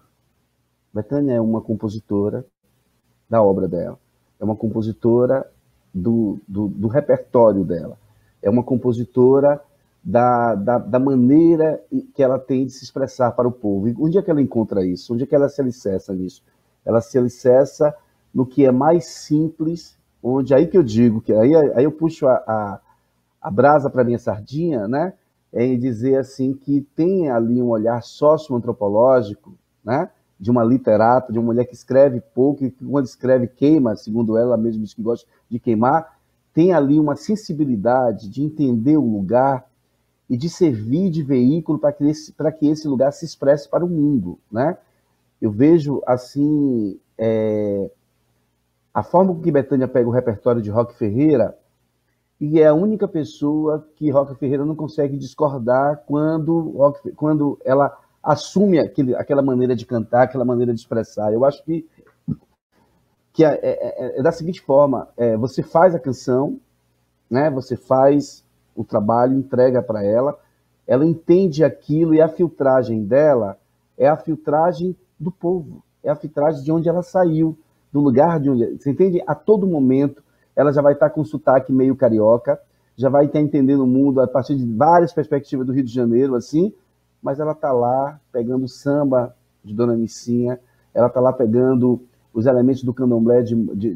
Betânia 0.92 1.34
é 1.34 1.40
uma 1.40 1.60
compositora 1.60 2.44
da 3.28 3.42
obra 3.42 3.68
dela, 3.68 3.98
é 4.40 4.44
uma 4.44 4.56
compositora 4.56 5.50
do, 5.92 6.38
do, 6.46 6.68
do 6.68 6.88
repertório 6.88 7.64
dela 7.64 7.98
é 8.46 8.50
uma 8.50 8.62
compositora 8.62 9.60
da, 10.02 10.54
da, 10.54 10.78
da, 10.78 10.98
maneira 11.00 11.82
que 12.14 12.22
ela 12.22 12.38
tem 12.38 12.64
de 12.64 12.72
se 12.72 12.84
expressar 12.84 13.32
para 13.32 13.48
o 13.48 13.52
povo. 13.52 13.88
E 13.88 13.96
onde 13.98 14.16
é 14.16 14.22
que 14.22 14.30
ela 14.30 14.40
encontra 14.40 14.86
isso? 14.86 15.12
Onde 15.12 15.24
é 15.24 15.26
que 15.26 15.34
ela 15.34 15.48
se 15.48 15.60
alicerça 15.60 16.14
nisso? 16.14 16.44
Ela 16.84 17.00
se 17.00 17.18
alicerça 17.18 17.92
no 18.32 18.46
que 18.46 18.64
é 18.64 18.70
mais 18.70 19.06
simples, 19.06 19.98
onde 20.22 20.54
aí 20.54 20.68
que 20.68 20.78
eu 20.78 20.82
digo, 20.82 21.20
que 21.20 21.32
aí, 21.32 21.56
aí 21.56 21.82
eu 21.82 21.90
puxo 21.90 22.28
a, 22.28 22.34
a, 22.34 22.80
a 23.42 23.50
brasa 23.50 23.90
para 23.90 24.04
minha 24.04 24.18
sardinha, 24.18 24.86
né? 24.86 25.12
É 25.56 25.64
em 25.64 25.78
dizer 25.78 26.16
assim 26.16 26.52
que 26.52 26.82
tem 26.94 27.30
ali 27.30 27.62
um 27.62 27.70
olhar 27.70 28.02
socioantropológico, 28.02 29.54
né? 29.82 30.10
De 30.38 30.50
uma 30.50 30.62
literata, 30.62 31.32
de 31.32 31.38
uma 31.38 31.46
mulher 31.46 31.64
que 31.64 31.72
escreve 31.72 32.20
pouco 32.20 32.62
e 32.62 32.70
quando 32.70 33.06
escreve 33.06 33.46
queima, 33.46 33.96
segundo 33.96 34.36
ela 34.36 34.58
mesma 34.58 34.82
diz 34.82 34.92
que 34.92 35.00
gosta 35.00 35.26
de 35.48 35.58
queimar, 35.58 36.18
tem 36.52 36.74
ali 36.74 37.00
uma 37.00 37.16
sensibilidade 37.16 38.28
de 38.28 38.42
entender 38.42 38.98
o 38.98 39.10
lugar 39.10 39.66
e 40.28 40.36
de 40.36 40.50
servir 40.50 41.08
de 41.08 41.22
veículo 41.22 41.78
para 41.78 41.90
que, 41.90 42.04
esse, 42.04 42.34
que 42.58 42.68
esse 42.68 42.86
lugar 42.86 43.10
se 43.14 43.24
expresse 43.24 43.66
para 43.66 43.82
o 43.82 43.88
mundo, 43.88 44.38
né? 44.52 44.76
Eu 45.40 45.50
vejo, 45.50 46.02
assim, 46.06 47.00
é, 47.16 47.90
a 48.92 49.02
forma 49.02 49.34
com 49.34 49.40
que 49.40 49.50
Betânia 49.50 49.88
pega 49.88 50.06
o 50.06 50.12
repertório 50.12 50.60
de 50.60 50.68
Rock 50.68 50.94
Ferreira 50.98 51.56
e 52.40 52.60
é 52.60 52.66
a 52.66 52.74
única 52.74 53.08
pessoa 53.08 53.86
que 53.96 54.10
Rock 54.10 54.34
Ferreira 54.34 54.64
não 54.64 54.74
consegue 54.74 55.16
discordar 55.16 56.02
quando, 56.06 56.94
quando 57.16 57.58
ela 57.64 57.96
assume 58.22 58.78
aquele, 58.78 59.14
aquela 59.14 59.42
maneira 59.42 59.74
de 59.74 59.86
cantar, 59.86 60.24
aquela 60.24 60.44
maneira 60.44 60.74
de 60.74 60.80
expressar. 60.80 61.32
Eu 61.32 61.44
acho 61.44 61.64
que 61.64 61.86
que 63.32 63.44
é, 63.44 63.52
é, 63.62 63.62
é, 63.62 64.18
é 64.18 64.22
da 64.22 64.32
seguinte 64.32 64.62
forma: 64.62 65.08
é, 65.16 65.36
você 65.36 65.62
faz 65.62 65.94
a 65.94 66.00
canção, 66.00 66.58
né? 67.30 67.50
Você 67.50 67.76
faz 67.76 68.42
o 68.74 68.82
trabalho, 68.82 69.34
entrega 69.38 69.82
para 69.82 70.02
ela, 70.02 70.38
ela 70.86 71.04
entende 71.04 71.62
aquilo 71.62 72.14
e 72.14 72.20
a 72.20 72.28
filtragem 72.28 73.04
dela 73.04 73.58
é 73.96 74.08
a 74.08 74.16
filtragem 74.16 74.96
do 75.18 75.30
povo, 75.30 75.82
é 76.02 76.10
a 76.10 76.16
filtragem 76.16 76.62
de 76.62 76.72
onde 76.72 76.88
ela 76.88 77.02
saiu, 77.02 77.56
do 77.92 78.00
lugar 78.00 78.40
de 78.40 78.50
onde. 78.50 78.78
Você 78.78 78.90
entende? 78.90 79.22
A 79.26 79.34
todo 79.34 79.66
momento 79.66 80.22
ela 80.56 80.72
já 80.72 80.80
vai 80.80 80.94
estar 80.94 81.10
com 81.10 81.24
sotaque 81.24 81.72
meio 81.72 81.94
carioca, 81.94 82.58
já 82.96 83.08
vai 83.10 83.26
estar 83.26 83.40
entendendo 83.40 83.84
o 83.84 83.86
mundo 83.86 84.20
a 84.20 84.26
partir 84.26 84.56
de 84.56 84.64
várias 84.64 85.12
perspectivas 85.12 85.66
do 85.66 85.72
Rio 85.72 85.84
de 85.84 85.92
Janeiro, 85.92 86.34
assim, 86.34 86.72
mas 87.22 87.38
ela 87.38 87.52
está 87.52 87.72
lá 87.72 88.18
pegando 88.32 88.66
samba 88.66 89.34
de 89.62 89.74
Dona 89.74 89.94
Nicinha, 89.94 90.58
ela 90.94 91.08
está 91.08 91.20
lá 91.20 91.32
pegando 91.32 92.00
os 92.32 92.46
elementos 92.46 92.82
do 92.82 92.92
candomblé 92.92 93.42
de, 93.42 93.54
de, 93.54 93.94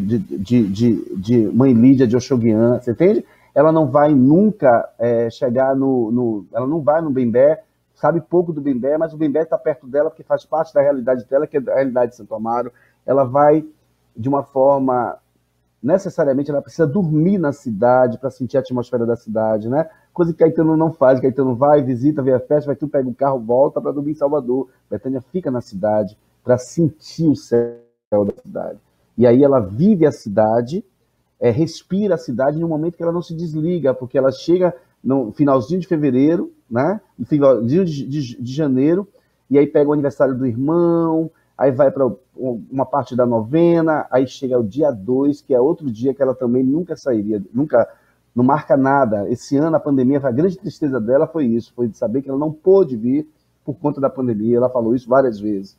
de, 0.00 0.68
de, 0.68 1.16
de 1.16 1.46
Mãe 1.52 1.72
Lídia 1.72 2.06
de 2.06 2.16
Oxoguian, 2.16 2.80
você 2.80 2.92
entende? 2.92 3.24
Ela 3.54 3.70
não 3.70 3.86
vai 3.86 4.14
nunca 4.14 4.88
é, 4.98 5.30
chegar 5.30 5.76
no, 5.76 6.10
no, 6.10 6.46
Ela 6.52 6.66
não 6.66 6.80
vai 6.80 7.00
no 7.00 7.10
Bembé, 7.10 7.62
sabe 7.94 8.20
pouco 8.20 8.52
do 8.52 8.60
Bembé, 8.60 8.98
mas 8.98 9.14
o 9.14 9.16
Bembé 9.16 9.42
está 9.42 9.56
perto 9.56 9.86
dela 9.86 10.10
porque 10.10 10.22
faz 10.22 10.44
parte 10.44 10.74
da 10.74 10.82
realidade 10.82 11.24
dela, 11.28 11.46
que 11.46 11.56
é 11.56 11.60
a 11.60 11.74
realidade 11.74 12.12
de 12.12 12.16
Santo 12.16 12.34
Amaro. 12.34 12.72
Ela 13.06 13.24
vai 13.24 13.64
de 14.16 14.28
uma 14.28 14.42
forma. 14.42 15.16
Necessariamente 15.84 16.50
ela 16.50 16.62
precisa 16.62 16.86
dormir 16.86 17.36
na 17.36 17.52
cidade 17.52 18.16
para 18.16 18.30
sentir 18.30 18.56
a 18.56 18.60
atmosfera 18.60 19.04
da 19.04 19.16
cidade, 19.16 19.68
né? 19.68 19.86
Coisa 20.14 20.32
que 20.32 20.38
Caetano 20.38 20.78
não 20.78 20.90
faz. 20.90 21.20
Caetano 21.20 21.54
vai, 21.54 21.82
visita, 21.82 22.22
vê 22.22 22.32
a 22.32 22.40
festa, 22.40 22.68
vai 22.68 22.74
tu 22.74 22.88
pega 22.88 23.06
o 23.06 23.14
carro, 23.14 23.38
volta 23.38 23.82
para 23.82 23.92
dormir 23.92 24.12
em 24.12 24.14
Salvador. 24.14 24.70
Betânia 24.90 25.20
fica 25.20 25.50
na 25.50 25.60
cidade 25.60 26.16
para 26.42 26.56
sentir 26.56 27.28
o 27.28 27.36
céu 27.36 27.76
da 28.10 28.32
cidade. 28.40 28.78
E 29.18 29.26
aí 29.26 29.44
ela 29.44 29.60
vive 29.60 30.06
a 30.06 30.10
cidade, 30.10 30.82
é, 31.38 31.50
respira 31.50 32.14
a 32.14 32.18
cidade 32.18 32.58
no 32.58 32.66
momento 32.66 32.96
que 32.96 33.02
ela 33.02 33.12
não 33.12 33.20
se 33.20 33.34
desliga, 33.34 33.92
porque 33.92 34.16
ela 34.16 34.32
chega 34.32 34.74
no 35.02 35.32
finalzinho 35.32 35.80
de 35.80 35.86
fevereiro, 35.86 36.50
né? 36.70 36.98
No 37.18 37.26
finalzinho 37.26 37.84
de, 37.84 38.06
de, 38.06 38.42
de 38.42 38.54
janeiro, 38.54 39.06
e 39.50 39.58
aí 39.58 39.66
pega 39.66 39.90
o 39.90 39.92
aniversário 39.92 40.34
do 40.34 40.46
irmão, 40.46 41.30
aí 41.56 41.70
vai 41.70 41.90
para 41.90 42.10
uma 42.36 42.84
parte 42.84 43.14
da 43.14 43.24
novena, 43.24 44.06
aí 44.10 44.26
chega 44.26 44.58
o 44.58 44.64
dia 44.64 44.90
2, 44.90 45.40
que 45.40 45.54
é 45.54 45.60
outro 45.60 45.90
dia 45.90 46.12
que 46.12 46.22
ela 46.22 46.34
também 46.34 46.64
nunca 46.64 46.96
sairia, 46.96 47.42
nunca 47.52 47.88
não 48.34 48.44
marca 48.44 48.76
nada. 48.76 49.28
Esse 49.30 49.56
ano 49.56 49.76
a 49.76 49.80
pandemia, 49.80 50.18
a 50.22 50.32
grande 50.32 50.58
tristeza 50.58 51.00
dela 51.00 51.26
foi 51.26 51.46
isso, 51.46 51.72
foi 51.74 51.86
de 51.86 51.96
saber 51.96 52.22
que 52.22 52.28
ela 52.28 52.38
não 52.38 52.52
pôde 52.52 52.96
vir 52.96 53.28
por 53.64 53.74
conta 53.74 54.00
da 54.00 54.10
pandemia. 54.10 54.56
Ela 54.56 54.68
falou 54.68 54.94
isso 54.94 55.08
várias 55.08 55.38
vezes. 55.38 55.76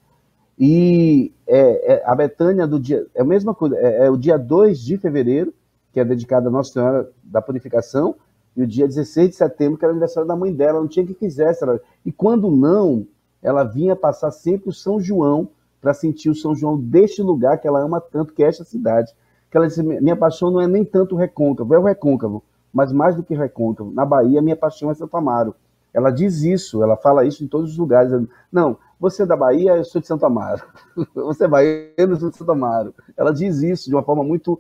E 0.58 1.34
é, 1.46 1.96
é, 1.96 2.04
a 2.06 2.16
Betânia 2.16 2.66
do 2.66 2.80
dia. 2.80 3.06
É 3.14 3.22
a 3.22 3.26
mesma 3.26 3.54
coisa, 3.54 3.76
é, 3.78 4.06
é, 4.06 4.10
o 4.10 4.16
dia 4.16 4.38
2 4.38 4.80
de 4.80 4.98
fevereiro, 4.98 5.54
que 5.92 6.00
é 6.00 6.06
dedicado 6.06 6.48
a 6.48 6.52
Nossa 6.52 6.72
Senhora 6.72 7.10
da 7.24 7.42
Purificação, 7.42 8.16
e 8.56 8.64
o 8.64 8.68
dia 8.68 8.88
16 8.88 9.32
de 9.32 9.36
setembro, 9.36 9.78
que 9.78 9.84
era 9.84 9.92
o 9.92 9.96
aniversário 9.96 10.28
da 10.28 10.36
mãe 10.36 10.54
dela, 10.54 10.80
não 10.80 10.88
tinha 10.88 11.06
que 11.06 11.14
quisesse. 11.14 11.62
Ela... 11.62 11.80
E 12.06 12.12
quando 12.12 12.50
não, 12.50 13.06
ela 13.44 13.66
vinha 13.66 13.98
passar 13.98 14.32
sempre 14.32 14.70
o 14.70 14.74
São 14.74 15.00
João 15.00 15.50
para 15.86 15.94
sentir 15.94 16.32
o 16.32 16.36
São 16.36 16.56
João 16.56 16.80
deste 16.80 17.22
lugar 17.22 17.60
que 17.60 17.68
ela 17.68 17.80
ama 17.80 18.02
tanto, 18.02 18.34
que 18.34 18.44
é 18.44 18.48
esta 18.48 18.64
cidade. 18.64 19.14
Que 19.52 19.56
ela 19.56 19.68
disse: 19.68 19.84
minha 19.84 20.16
paixão 20.16 20.50
não 20.50 20.60
é 20.60 20.66
nem 20.66 20.84
tanto 20.84 21.14
o 21.14 21.18
recôncavo, 21.18 21.76
é 21.76 21.78
o 21.78 21.84
recôncavo, 21.84 22.44
mas 22.74 22.92
mais 22.92 23.16
do 23.16 23.22
que 23.22 23.36
recôncavo. 23.36 23.92
Na 23.92 24.04
Bahia, 24.04 24.42
minha 24.42 24.56
paixão 24.56 24.90
é 24.90 24.96
Santo 24.96 25.16
Amaro. 25.16 25.54
Ela 25.94 26.10
diz 26.10 26.42
isso, 26.42 26.82
ela 26.82 26.98
fala 26.98 27.24
isso 27.24 27.44
em 27.44 27.48
todos 27.48 27.74
os 27.74 27.78
lugares. 27.78 28.12
Não, 28.52 28.80
você 29.00 29.22
é 29.22 29.26
da 29.28 29.38
Bahia, 29.38 29.78
eu 29.78 29.86
sou 29.86 30.02
de 30.02 30.08
Santo 30.08 30.26
Amaro. 30.26 30.64
Você 31.14 31.46
é 31.46 31.48
baiano, 31.48 31.94
eu 31.98 32.16
sou 32.16 32.32
de 32.32 32.38
Santo 32.38 32.52
Amaro. 32.52 32.96
Ela 33.16 33.32
diz 33.32 33.62
isso 33.62 33.88
de 33.88 33.96
uma 33.96 34.02
forma 34.02 34.24
muito. 34.24 34.60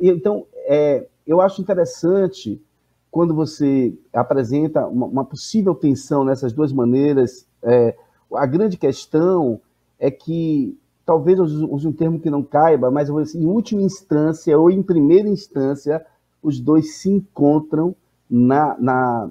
Então, 0.00 0.46
é, 0.66 1.04
eu 1.26 1.40
acho 1.40 1.60
interessante 1.60 2.62
quando 3.10 3.34
você 3.34 3.92
apresenta 4.12 4.86
uma, 4.86 5.06
uma 5.06 5.24
possível 5.24 5.74
tensão 5.74 6.24
nessas 6.24 6.52
duas 6.52 6.72
maneiras. 6.72 7.44
É, 7.62 7.96
a 8.34 8.46
grande 8.46 8.76
questão 8.76 9.60
é 10.00 10.10
que, 10.10 10.76
talvez 11.04 11.38
eu 11.38 11.44
use 11.44 11.86
um 11.86 11.92
termo 11.92 12.18
que 12.18 12.30
não 12.30 12.42
caiba, 12.42 12.90
mas 12.90 13.10
em 13.34 13.46
última 13.46 13.82
instância 13.82 14.58
ou 14.58 14.70
em 14.70 14.82
primeira 14.82 15.28
instância, 15.28 16.04
os 16.42 16.58
dois 16.58 16.96
se 16.96 17.10
encontram 17.10 17.94
na, 18.28 18.76
na, 18.78 19.30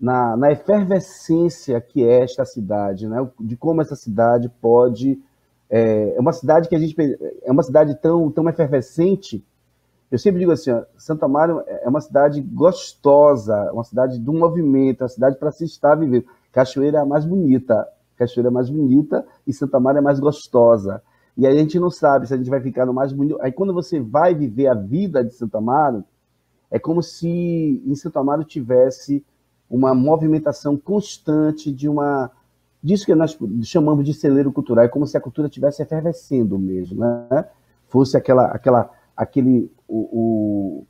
na, 0.00 0.36
na 0.36 0.52
efervescência 0.52 1.80
que 1.80 2.04
é 2.04 2.22
esta 2.22 2.44
cidade, 2.44 3.06
né? 3.06 3.26
de 3.40 3.56
como 3.56 3.80
essa 3.80 3.94
cidade 3.94 4.50
pode. 4.60 5.20
É, 5.70 6.14
é, 6.16 6.20
uma 6.20 6.32
cidade 6.32 6.68
que 6.68 6.74
a 6.74 6.78
gente. 6.78 6.96
É 7.42 7.52
uma 7.52 7.62
cidade 7.62 7.94
tão, 8.00 8.30
tão 8.30 8.48
efervescente. 8.48 9.44
Eu 10.10 10.18
sempre 10.18 10.40
digo 10.40 10.52
assim: 10.52 10.70
ó, 10.70 10.82
Santa 10.96 11.28
Maria 11.28 11.62
é 11.82 11.88
uma 11.88 12.00
cidade 12.00 12.40
gostosa, 12.40 13.70
uma 13.72 13.84
cidade 13.84 14.18
do 14.18 14.32
movimento, 14.32 15.02
uma 15.02 15.08
cidade 15.08 15.36
para 15.36 15.52
se 15.52 15.64
estar 15.64 15.94
vivendo. 15.94 16.26
Cachoeira 16.52 16.98
é 16.98 17.00
a 17.00 17.06
mais 17.06 17.24
bonita, 17.24 17.86
Cachoeira 18.16 18.48
é 18.48 18.52
mais 18.52 18.70
bonita 18.70 19.26
e 19.46 19.52
Santa 19.52 19.78
Maria 19.80 19.98
é 19.98 20.02
mais 20.02 20.20
gostosa. 20.20 21.02
E 21.36 21.46
aí 21.46 21.56
a 21.56 21.60
gente 21.60 21.78
não 21.78 21.90
sabe 21.90 22.26
se 22.26 22.34
a 22.34 22.36
gente 22.36 22.50
vai 22.50 22.60
ficar 22.60 22.86
no 22.86 22.94
mais 22.94 23.12
bonito. 23.12 23.38
Aí 23.40 23.50
quando 23.50 23.74
você 23.74 24.00
vai 24.00 24.34
viver 24.34 24.68
a 24.68 24.74
vida 24.74 25.24
de 25.24 25.34
Santa 25.34 25.60
Maria, 25.60 26.04
é 26.70 26.78
como 26.78 27.02
se 27.02 27.82
em 27.84 27.94
Santa 27.94 28.22
Maria 28.22 28.44
tivesse 28.44 29.24
uma 29.68 29.94
movimentação 29.94 30.76
constante 30.76 31.72
de 31.72 31.88
uma 31.88 32.30
disso 32.82 33.06
que 33.06 33.14
nós 33.14 33.36
chamamos 33.62 34.04
de 34.04 34.12
celeiro 34.12 34.52
cultural, 34.52 34.84
é 34.84 34.88
como 34.88 35.06
se 35.06 35.16
a 35.16 35.20
cultura 35.20 35.48
estivesse 35.48 35.82
efervescendo 35.82 36.58
mesmo, 36.58 37.00
né? 37.00 37.48
Fosse 37.88 38.14
aquela, 38.14 38.48
aquela, 38.48 38.90
aquele, 39.16 39.72
o, 39.88 39.98
o 40.12 40.86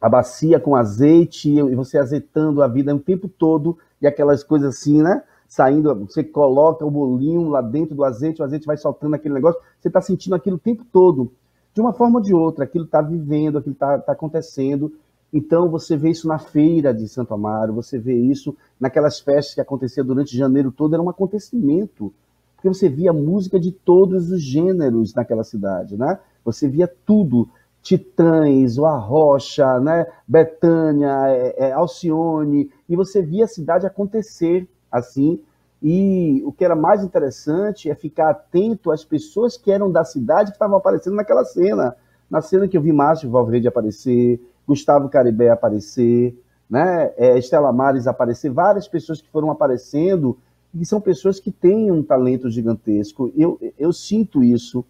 a 0.00 0.08
bacia 0.08 0.58
com 0.58 0.74
azeite 0.74 1.48
e 1.48 1.74
você 1.74 1.96
azeitando 1.96 2.62
a 2.62 2.68
vida 2.68 2.94
o 2.94 2.98
tempo 2.98 3.26
todo 3.26 3.78
e 4.02 4.06
aquelas 4.06 4.42
coisas 4.42 4.76
assim, 4.76 5.02
né? 5.02 5.22
Saindo, 5.48 5.94
você 6.06 6.24
coloca 6.24 6.84
o 6.84 6.90
bolinho 6.90 7.48
lá 7.48 7.60
dentro 7.60 7.94
do 7.94 8.04
azeite, 8.04 8.40
o 8.40 8.44
azeite 8.44 8.66
vai 8.66 8.76
soltando 8.76 9.14
aquele 9.14 9.34
negócio, 9.34 9.60
você 9.78 9.88
está 9.88 10.00
sentindo 10.00 10.34
aquilo 10.34 10.56
o 10.56 10.60
tempo 10.60 10.84
todo. 10.92 11.32
De 11.74 11.80
uma 11.80 11.92
forma 11.92 12.18
ou 12.18 12.24
de 12.24 12.34
outra, 12.34 12.64
aquilo 12.64 12.84
está 12.84 13.00
vivendo, 13.00 13.58
aquilo 13.58 13.72
está 13.74 13.98
tá 13.98 14.12
acontecendo. 14.12 14.92
Então, 15.32 15.68
você 15.68 15.96
vê 15.96 16.10
isso 16.10 16.28
na 16.28 16.38
feira 16.38 16.94
de 16.94 17.08
Santo 17.08 17.34
Amaro, 17.34 17.74
você 17.74 17.98
vê 17.98 18.14
isso 18.14 18.56
naquelas 18.78 19.18
festas 19.18 19.54
que 19.54 19.60
aconteciam 19.60 20.06
durante 20.06 20.36
janeiro 20.36 20.70
todo, 20.70 20.94
era 20.94 21.02
um 21.02 21.10
acontecimento. 21.10 22.12
Porque 22.54 22.68
você 22.68 22.88
via 22.88 23.12
música 23.12 23.58
de 23.58 23.72
todos 23.72 24.30
os 24.30 24.40
gêneros 24.40 25.12
naquela 25.12 25.44
cidade, 25.44 25.96
né? 25.96 26.18
Você 26.44 26.68
via 26.68 26.90
tudo 27.04 27.48
Titãs, 27.82 28.78
o 28.78 28.86
Arrocha, 28.86 29.78
né? 29.80 30.06
Betânia, 30.26 31.28
é, 31.28 31.66
é, 31.66 31.72
Alcione, 31.72 32.70
e 32.88 32.96
você 32.96 33.20
via 33.20 33.44
a 33.44 33.48
cidade 33.48 33.86
acontecer 33.86 34.66
assim. 34.94 35.40
E 35.82 36.42
o 36.46 36.52
que 36.52 36.64
era 36.64 36.74
mais 36.74 37.02
interessante 37.04 37.90
é 37.90 37.94
ficar 37.94 38.30
atento 38.30 38.90
às 38.90 39.04
pessoas 39.04 39.56
que 39.56 39.70
eram 39.70 39.90
da 39.90 40.04
cidade 40.04 40.50
que 40.50 40.56
estavam 40.56 40.78
aparecendo 40.78 41.16
naquela 41.16 41.44
cena. 41.44 41.94
Na 42.30 42.40
cena 42.40 42.66
que 42.66 42.76
eu 42.76 42.80
vi 42.80 42.92
Márcio 42.92 43.30
Valverde 43.30 43.68
aparecer, 43.68 44.40
Gustavo 44.66 45.08
Caribé 45.08 45.50
aparecer, 45.50 46.34
né? 46.70 47.12
É, 47.16 47.38
Estela 47.38 47.72
Mares 47.72 48.06
aparecer, 48.06 48.50
várias 48.50 48.88
pessoas 48.88 49.20
que 49.20 49.28
foram 49.28 49.50
aparecendo 49.50 50.38
e 50.74 50.86
são 50.86 51.00
pessoas 51.00 51.38
que 51.38 51.50
têm 51.50 51.92
um 51.92 52.02
talento 52.02 52.50
gigantesco. 52.50 53.30
Eu, 53.36 53.60
eu 53.78 53.92
sinto 53.92 54.42
isso 54.42 54.84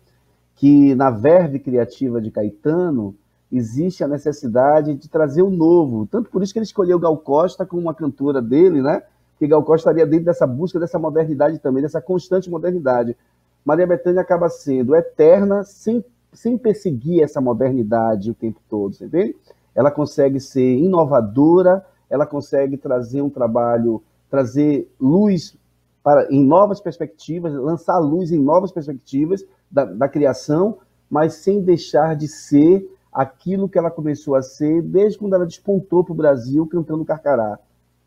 que 0.54 0.94
na 0.94 1.10
verve 1.10 1.58
criativa 1.58 2.20
de 2.20 2.30
Caetano 2.30 3.14
existe 3.50 4.02
a 4.02 4.08
necessidade 4.08 4.94
de 4.94 5.08
trazer 5.08 5.42
o 5.42 5.50
novo. 5.50 6.06
Tanto 6.06 6.30
por 6.30 6.42
isso 6.42 6.52
que 6.52 6.58
ele 6.58 6.64
escolheu 6.64 6.98
Gal 6.98 7.16
Costa 7.18 7.66
como 7.66 7.82
uma 7.82 7.94
cantora 7.94 8.40
dele, 8.40 8.80
né? 8.80 9.02
Que 9.38 9.46
Gal 9.46 9.62
Costa 9.62 9.90
estaria 9.90 10.06
dentro 10.06 10.26
dessa 10.26 10.46
busca 10.46 10.78
dessa 10.78 10.98
modernidade 10.98 11.58
também, 11.58 11.82
dessa 11.82 12.00
constante 12.00 12.50
modernidade. 12.50 13.16
Maria 13.64 13.86
Bethânia 13.86 14.20
acaba 14.20 14.48
sendo 14.48 14.94
eterna 14.94 15.64
sem, 15.64 16.04
sem 16.32 16.58
perseguir 16.58 17.22
essa 17.22 17.40
modernidade 17.40 18.30
o 18.30 18.34
tempo 18.34 18.60
todo, 18.68 18.94
entende? 19.00 19.34
Ela 19.74 19.90
consegue 19.90 20.38
ser 20.38 20.76
inovadora, 20.76 21.84
ela 22.08 22.26
consegue 22.26 22.76
trazer 22.76 23.22
um 23.22 23.30
trabalho, 23.30 24.02
trazer 24.30 24.88
luz 25.00 25.56
para, 26.02 26.30
em 26.30 26.44
novas 26.44 26.80
perspectivas, 26.80 27.52
lançar 27.54 27.98
luz 27.98 28.30
em 28.30 28.38
novas 28.38 28.70
perspectivas, 28.70 29.44
da, 29.70 29.84
da 29.84 30.08
criação, 30.08 30.78
mas 31.10 31.34
sem 31.34 31.60
deixar 31.60 32.14
de 32.14 32.28
ser 32.28 32.86
aquilo 33.12 33.68
que 33.68 33.78
ela 33.78 33.90
começou 33.90 34.34
a 34.34 34.42
ser 34.42 34.82
desde 34.82 35.18
quando 35.18 35.34
ela 35.34 35.46
despontou 35.46 36.04
para 36.04 36.12
o 36.12 36.16
Brasil 36.16 36.66
cantando 36.66 37.04
Carcará. 37.04 37.58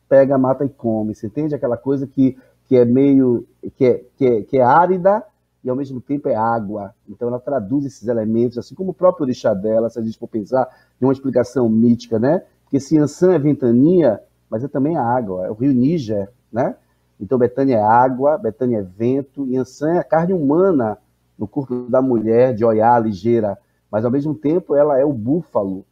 Pega, 0.07 0.37
mata 0.37 0.65
e 0.65 0.69
come. 0.69 1.13
Você 1.13 1.27
entende 1.27 1.55
aquela 1.55 1.77
coisa 1.77 2.07
que, 2.07 2.37
que 2.65 2.75
é 2.75 2.85
meio. 2.85 3.45
Que 3.75 3.85
é, 3.85 4.05
que, 4.15 4.25
é, 4.25 4.41
que 4.43 4.57
é 4.57 4.63
árida 4.63 5.23
e 5.63 5.69
ao 5.69 5.75
mesmo 5.75 5.99
tempo 5.99 6.29
é 6.29 6.35
água. 6.35 6.93
Então 7.09 7.27
ela 7.27 7.39
traduz 7.39 7.85
esses 7.85 8.07
elementos, 8.07 8.57
assim 8.57 8.73
como 8.73 8.91
o 8.91 8.93
próprio 8.93 9.25
orixá 9.25 9.53
dela, 9.53 9.89
se 9.89 9.99
a 9.99 10.01
gente 10.01 10.17
for 10.17 10.27
pensar 10.27 10.65
de 10.97 11.05
uma 11.05 11.11
explicação 11.11 11.67
mítica, 11.67 12.17
né? 12.17 12.43
Porque 12.63 12.79
se 12.79 12.97
Ansan 12.97 13.33
é 13.33 13.39
ventania, 13.39 14.21
mas 14.49 14.63
é 14.63 14.67
também 14.67 14.95
a 14.95 15.03
água, 15.03 15.45
é 15.45 15.51
o 15.51 15.53
rio 15.53 15.73
Níger, 15.73 16.29
né? 16.51 16.75
Então 17.19 17.37
Betânia 17.37 17.77
é 17.77 17.83
água, 17.83 18.37
Betânia 18.37 18.79
é 18.79 18.81
vento, 18.81 19.45
e 19.45 19.57
Ansan 19.57 19.93
é 19.95 19.97
a 19.99 20.03
carne 20.03 20.33
humana 20.33 20.97
no 21.37 21.47
corpo 21.47 21.89
da 21.89 22.01
mulher, 22.01 22.53
de 22.53 22.63
olhar 22.63 23.01
ligeira, 23.01 23.57
mas 23.91 24.05
ao 24.05 24.11
mesmo 24.11 24.33
tempo 24.33 24.75
ela 24.75 24.97
é 24.97 25.05
o 25.05 25.13
búfalo. 25.13 25.85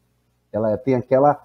Ela 0.51 0.77
tem 0.77 0.95
aquela 0.95 1.41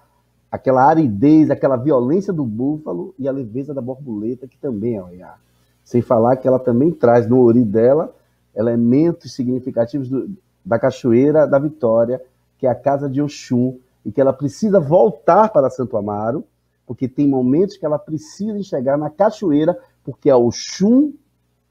aquela 0.51 0.85
aridez, 0.85 1.49
aquela 1.49 1.77
violência 1.77 2.33
do 2.33 2.45
búfalo 2.45 3.15
e 3.17 3.27
a 3.27 3.31
leveza 3.31 3.73
da 3.73 3.81
borboleta, 3.81 4.47
que 4.47 4.57
também 4.57 4.95
é 4.95 5.03
olhar. 5.03 5.39
Sem 5.83 6.01
falar 6.01 6.35
que 6.35 6.47
ela 6.47 6.59
também 6.59 6.91
traz 6.91 7.27
no 7.27 7.41
ori 7.41 7.63
dela 7.63 8.13
elementos 8.53 9.33
significativos 9.33 10.09
do, 10.09 10.29
da 10.63 10.77
cachoeira 10.77 11.47
da 11.47 11.57
Vitória, 11.57 12.21
que 12.57 12.67
é 12.67 12.69
a 12.69 12.75
casa 12.75 13.09
de 13.09 13.21
Oxum, 13.21 13.77
e 14.05 14.11
que 14.11 14.19
ela 14.19 14.33
precisa 14.33 14.79
voltar 14.79 15.49
para 15.49 15.69
Santo 15.69 15.95
Amaro, 15.95 16.43
porque 16.85 17.07
tem 17.07 17.27
momentos 17.27 17.77
que 17.77 17.85
ela 17.85 17.97
precisa 17.97 18.57
enxergar 18.57 18.97
na 18.97 19.09
cachoeira, 19.09 19.77
porque 20.03 20.29
a 20.29 20.37
Oxum 20.37 21.13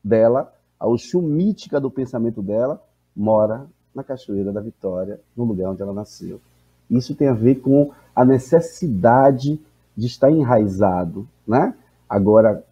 dela 0.02 0.52
a 0.80 0.88
Oxum 0.88 1.20
mítica 1.20 1.78
do 1.78 1.90
pensamento 1.90 2.40
dela 2.40 2.82
mora 3.14 3.66
na 3.94 4.02
Cachoeira 4.02 4.50
da 4.50 4.62
Vitória, 4.62 5.20
no 5.36 5.44
lugar 5.44 5.70
onde 5.70 5.82
ela 5.82 5.92
nasceu. 5.92 6.40
Isso 6.88 7.14
tem 7.14 7.28
a 7.28 7.34
ver 7.34 7.56
com 7.56 7.90
a 8.20 8.24
necessidade 8.24 9.58
de 9.96 10.06
estar 10.06 10.30
enraizado, 10.30 11.26
né? 11.46 11.74
Agora, 12.06 12.62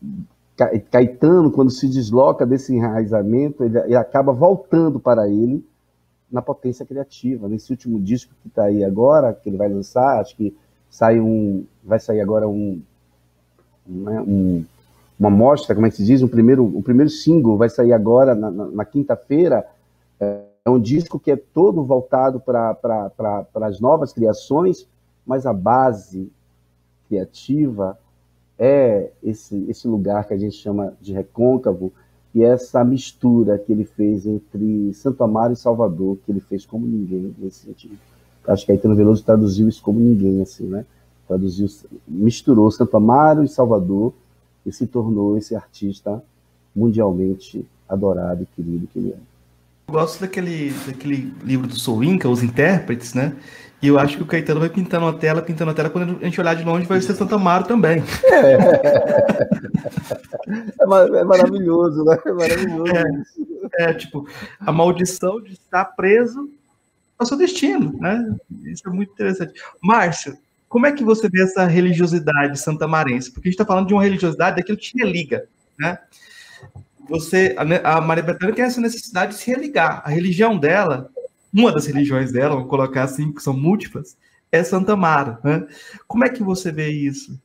Caetano, 0.90 1.50
quando 1.50 1.70
se 1.70 1.88
desloca 1.88 2.44
desse 2.44 2.74
enraizamento, 2.74 3.64
ele, 3.64 3.78
ele 3.78 3.96
acaba 3.96 4.32
voltando 4.32 5.00
para 5.00 5.26
ele 5.26 5.64
na 6.30 6.42
potência 6.42 6.84
criativa. 6.84 7.48
Nesse 7.48 7.70
último 7.70 7.98
disco 7.98 8.34
que 8.42 8.48
está 8.48 8.64
aí 8.64 8.84
agora, 8.84 9.32
que 9.32 9.48
ele 9.48 9.56
vai 9.56 9.68
lançar, 9.68 10.20
acho 10.20 10.36
que 10.36 10.54
sai 10.90 11.18
um, 11.18 11.64
vai 11.82 11.98
sair 11.98 12.20
agora 12.20 12.46
um, 12.46 12.82
né, 13.86 14.20
um 14.20 14.64
uma 15.18 15.30
mostra, 15.30 15.74
como 15.74 15.86
é 15.86 15.90
que 15.90 15.96
se 15.96 16.04
diz, 16.04 16.22
o 16.22 16.28
primeiro, 16.28 16.64
o 16.64 16.80
primeiro 16.80 17.10
single 17.10 17.56
vai 17.56 17.68
sair 17.68 17.92
agora 17.92 18.36
na, 18.36 18.50
na, 18.50 18.66
na 18.66 18.84
quinta-feira. 18.84 19.66
É, 20.20 20.42
é 20.64 20.70
um 20.70 20.78
disco 20.78 21.18
que 21.18 21.30
é 21.32 21.36
todo 21.36 21.82
voltado 21.82 22.38
para 22.38 22.76
as 23.54 23.80
novas 23.80 24.12
criações, 24.12 24.86
mas 25.28 25.44
a 25.44 25.52
base 25.52 26.32
criativa 27.06 27.98
é 28.58 29.10
esse, 29.22 29.66
esse 29.68 29.86
lugar 29.86 30.26
que 30.26 30.32
a 30.32 30.38
gente 30.38 30.56
chama 30.56 30.94
de 31.00 31.12
recôncavo 31.12 31.92
e 32.34 32.42
essa 32.42 32.82
mistura 32.82 33.58
que 33.58 33.70
ele 33.70 33.84
fez 33.84 34.26
entre 34.26 34.92
Santo 34.94 35.22
Amaro 35.22 35.52
e 35.52 35.56
Salvador, 35.56 36.16
que 36.24 36.32
ele 36.32 36.40
fez 36.40 36.64
como 36.64 36.86
ninguém 36.86 37.34
nesse 37.38 37.66
sentido. 37.66 37.98
Acho 38.46 38.64
que 38.64 38.72
Caetano 38.72 38.96
Veloso 38.96 39.22
traduziu 39.22 39.68
isso 39.68 39.82
como 39.82 40.00
ninguém, 40.00 40.40
assim, 40.40 40.64
né? 40.64 40.86
Traduziu, 41.26 41.68
misturou 42.06 42.70
Santo 42.70 42.96
Amaro 42.96 43.44
e 43.44 43.48
Salvador 43.48 44.14
e 44.64 44.72
se 44.72 44.86
tornou 44.86 45.36
esse 45.36 45.54
artista 45.54 46.22
mundialmente 46.74 47.66
adorado 47.86 48.42
e 48.42 48.46
querido 48.46 48.86
que 48.86 48.98
ele 48.98 49.10
é. 49.10 49.16
Eu 49.88 49.92
gosto 49.92 50.20
daquele, 50.20 50.70
daquele 50.86 51.32
livro 51.44 51.66
do 51.66 51.78
Soul 51.78 52.04
Inca, 52.04 52.28
Os 52.28 52.42
Intérpretes, 52.42 53.14
né? 53.14 53.36
E 53.80 53.88
eu 53.88 53.98
acho 53.98 54.16
que 54.16 54.22
o 54.22 54.26
Caetano 54.26 54.60
vai 54.60 54.68
pintando 54.68 55.06
a 55.06 55.12
tela, 55.12 55.40
pintando 55.40 55.70
a 55.70 55.74
tela, 55.74 55.88
quando 55.88 56.18
a 56.20 56.24
gente 56.24 56.40
olhar 56.40 56.54
de 56.54 56.64
longe 56.64 56.86
vai 56.86 57.00
ser 57.00 57.14
Santa 57.14 57.36
Amaro 57.36 57.64
também. 57.64 58.02
É, 58.24 58.58
é, 60.82 61.24
maravilhoso, 61.24 62.04
né? 62.04 62.18
É 62.26 62.32
maravilhoso. 62.32 62.92
É, 63.78 63.90
é, 63.90 63.94
tipo, 63.94 64.28
a 64.58 64.72
maldição 64.72 65.40
de 65.40 65.52
estar 65.52 65.84
preso 65.84 66.50
ao 67.16 67.26
seu 67.26 67.36
destino, 67.36 67.96
né? 68.00 68.34
Isso 68.64 68.88
é 68.88 68.90
muito 68.90 69.12
interessante. 69.12 69.60
Márcio, 69.80 70.36
como 70.68 70.86
é 70.86 70.92
que 70.92 71.04
você 71.04 71.28
vê 71.28 71.42
essa 71.42 71.64
religiosidade 71.64 72.58
santamarense? 72.58 73.32
Porque 73.32 73.48
a 73.48 73.50
gente 73.50 73.60
está 73.60 73.64
falando 73.64 73.86
de 73.86 73.94
uma 73.94 74.02
religiosidade 74.02 74.56
daquilo 74.56 74.76
que 74.76 74.90
te 74.90 74.98
religa, 74.98 75.46
né? 75.78 75.98
Você, 77.08 77.56
a 77.84 78.00
Maria 78.02 78.22
Bethânia 78.22 78.54
tem 78.54 78.64
essa 78.64 78.80
necessidade 78.80 79.32
de 79.32 79.38
se 79.38 79.50
religar. 79.50 80.02
A 80.04 80.10
religião 80.10 80.58
dela, 80.58 81.10
uma 81.52 81.72
das 81.72 81.86
religiões 81.86 82.32
dela, 82.32 82.56
vou 82.56 82.66
colocar 82.66 83.04
assim, 83.04 83.32
que 83.32 83.42
são 83.42 83.54
múltiplas, 83.54 84.16
é 84.50 84.62
Santa 84.62 84.96
Mara, 84.96 85.38
né? 85.42 85.66
Como 86.06 86.24
é 86.24 86.28
que 86.28 86.42
você 86.42 86.72
vê 86.72 86.88
isso? 86.88 87.38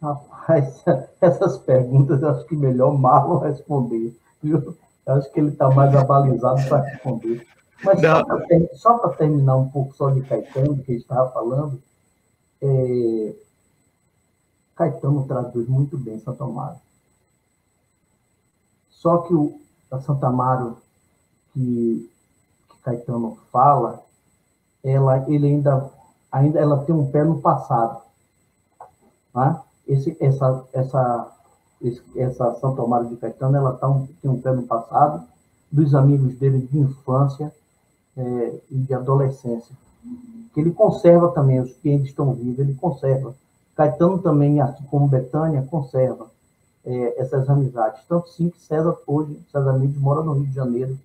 Rapaz, 0.00 0.84
essas 1.20 1.58
perguntas 1.58 2.20
eu 2.22 2.28
acho 2.28 2.46
que 2.46 2.56
melhor 2.56 2.96
Marlon 2.98 3.38
responder. 3.38 4.14
Viu? 4.42 4.76
Eu 5.06 5.14
acho 5.14 5.32
que 5.32 5.40
ele 5.40 5.50
está 5.50 5.70
mais 5.70 5.94
abalizado 5.94 6.66
para 6.68 6.82
responder. 6.82 7.46
Mas 7.82 8.00
só 8.78 8.98
para 8.98 9.16
terminar 9.16 9.56
um 9.56 9.68
pouco 9.68 9.94
só 9.94 10.10
de 10.10 10.22
Caetano, 10.22 10.76
que 10.82 10.92
a 10.92 10.94
gente 10.94 11.02
estava 11.02 11.30
falando, 11.30 11.82
é, 12.62 13.34
Caetano 14.74 15.26
traduz 15.26 15.68
muito 15.68 15.98
bem 15.98 16.18
Santo 16.18 16.44
Amaro. 16.44 16.78
Só 18.88 19.18
que 19.18 19.34
o 19.34 19.60
a 19.90 20.00
Santo 20.00 20.24
Amaro 20.26 20.78
que, 21.54 22.10
que 22.68 22.78
Caetano 22.82 23.38
fala, 23.50 24.02
ela, 24.82 25.24
ele 25.30 25.46
ainda, 25.46 25.90
ainda 26.30 26.58
ela 26.60 26.84
tem 26.84 26.94
um 26.94 27.10
pé 27.10 27.24
no 27.24 27.40
passado. 27.40 28.02
Né? 29.34 29.60
Esse, 29.88 30.16
essa, 30.20 30.64
essa, 30.74 31.32
essa 32.16 32.54
Santo 32.56 32.82
Amaro 32.82 33.06
de 33.06 33.16
Caetano, 33.16 33.56
ela 33.56 33.72
tá 33.72 33.88
um, 33.88 34.06
tem 34.20 34.30
um 34.30 34.40
pé 34.40 34.52
no 34.52 34.64
passado, 34.64 35.26
dos 35.72 35.94
amigos 35.94 36.34
dele 36.36 36.68
de 36.70 36.78
infância, 36.78 37.50
é, 38.16 38.60
e 38.70 38.76
de 38.76 38.94
adolescência. 38.94 39.74
Que 40.52 40.60
ele 40.60 40.72
conserva 40.72 41.30
também, 41.32 41.60
os 41.60 41.72
que 41.76 41.88
ainda 41.88 42.04
estão 42.04 42.32
vivos, 42.32 42.58
ele 42.58 42.74
conserva. 42.74 43.34
Caetano 43.74 44.18
também, 44.18 44.60
assim 44.60 44.84
como 44.84 45.08
Betânia, 45.08 45.66
conserva 45.68 46.30
é, 46.84 47.20
essas 47.20 47.48
amizades. 47.48 48.02
Tanto 48.08 48.28
sim 48.30 48.50
que 48.50 48.60
César 48.60 48.96
hoje, 49.06 49.38
César 49.50 49.72
Mendes 49.72 49.98
mora 49.98 50.22
no 50.22 50.34
Rio 50.34 50.46
de 50.46 50.54
Janeiro, 50.54 50.98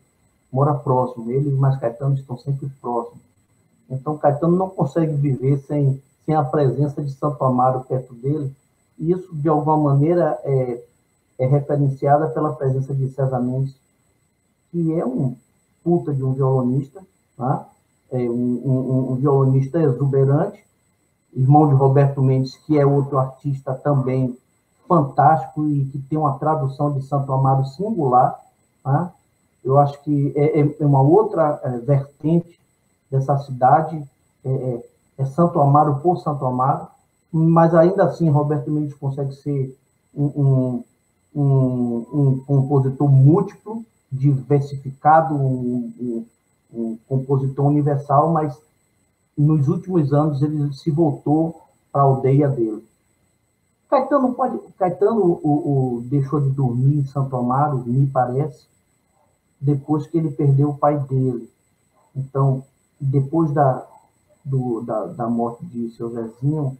mora 0.51 0.73
próximo. 0.73 1.31
Ele 1.31 1.49
e 1.49 1.53
mais 1.53 1.79
Caetano 1.79 2.15
estão 2.15 2.37
sempre 2.37 2.69
próximos. 2.81 3.21
Então, 3.89 4.17
Caetano 4.17 4.55
não 4.55 4.69
consegue 4.69 5.13
viver 5.13 5.59
sem, 5.67 6.01
sem 6.25 6.35
a 6.35 6.43
presença 6.43 7.01
de 7.01 7.11
Santo 7.11 7.43
Amaro 7.43 7.81
perto 7.81 8.13
dele, 8.13 8.53
e 8.99 9.11
isso, 9.11 9.33
de 9.33 9.47
alguma 9.47 9.77
maneira, 9.77 10.37
é, 10.43 10.83
é 11.39 11.47
referenciada 11.47 12.27
pela 12.27 12.53
presença 12.53 12.93
de 12.93 13.09
César 13.09 13.39
Mendes, 13.39 13.75
que 14.71 14.93
é 14.93 15.05
um 15.05 15.35
puta 15.83 16.13
de 16.13 16.23
um 16.23 16.33
violonista, 16.33 17.01
né? 17.37 17.65
é 18.11 18.17
um, 18.29 18.61
um, 18.65 19.11
um, 19.11 19.15
violonista 19.15 19.79
exuberante, 19.79 20.63
irmão 21.33 21.67
de 21.67 21.73
Roberto 21.75 22.21
Mendes, 22.21 22.57
que 22.57 22.77
é 22.77 22.85
outro 22.85 23.17
artista 23.17 23.73
também 23.73 24.37
fantástico 24.87 25.65
e 25.67 25.85
que 25.85 25.99
tem 25.99 26.17
uma 26.17 26.37
tradução 26.37 26.91
de 26.91 27.01
Santo 27.03 27.31
Amaro 27.31 27.65
singular. 27.65 28.39
Né? 28.85 29.09
Eu 29.63 29.77
acho 29.77 30.01
que 30.03 30.33
é, 30.35 30.61
é, 30.61 30.75
é 30.79 30.85
uma 30.85 31.01
outra 31.01 31.59
é, 31.63 31.77
vertente 31.77 32.59
dessa 33.09 33.37
cidade, 33.39 34.01
é, 34.43 34.49
é, 34.49 34.85
é, 35.17 35.25
Santo 35.25 35.59
Amaro 35.59 35.99
por 35.99 36.17
Santo 36.19 36.45
Amaro, 36.45 36.87
mas 37.31 37.75
ainda 37.75 38.05
assim 38.05 38.29
Roberto 38.29 38.71
Mendes 38.71 38.93
consegue 38.93 39.33
ser 39.33 39.77
um, 40.15 40.83
um, 41.35 42.05
um 42.09 42.43
compositor 42.45 43.09
múltiplo, 43.09 43.85
diversificado, 44.11 45.35
um, 45.35 46.25
compositor 47.07 47.67
universal, 47.67 48.31
mas 48.31 48.57
nos 49.37 49.67
últimos 49.67 50.13
anos 50.13 50.41
ele 50.41 50.73
se 50.73 50.91
voltou 50.91 51.61
para 51.91 52.01
a 52.01 52.05
aldeia 52.05 52.47
dele. 52.47 52.83
Caetano, 53.89 54.33
pode, 54.33 54.59
Caetano 54.77 55.39
o, 55.43 55.97
o, 55.97 56.01
deixou 56.03 56.39
de 56.39 56.49
dormir 56.51 56.99
em 56.99 57.05
Santo 57.05 57.35
Amaro, 57.35 57.83
me 57.85 58.05
parece, 58.05 58.67
depois 59.59 60.07
que 60.07 60.17
ele 60.17 60.31
perdeu 60.31 60.69
o 60.69 60.77
pai 60.77 60.97
dele. 60.99 61.49
Então, 62.15 62.63
depois 62.99 63.51
da, 63.51 63.85
do, 64.43 64.81
da, 64.81 65.05
da 65.07 65.29
morte 65.29 65.65
de 65.65 65.89
seu 65.91 66.09
Zezinho, 66.11 66.77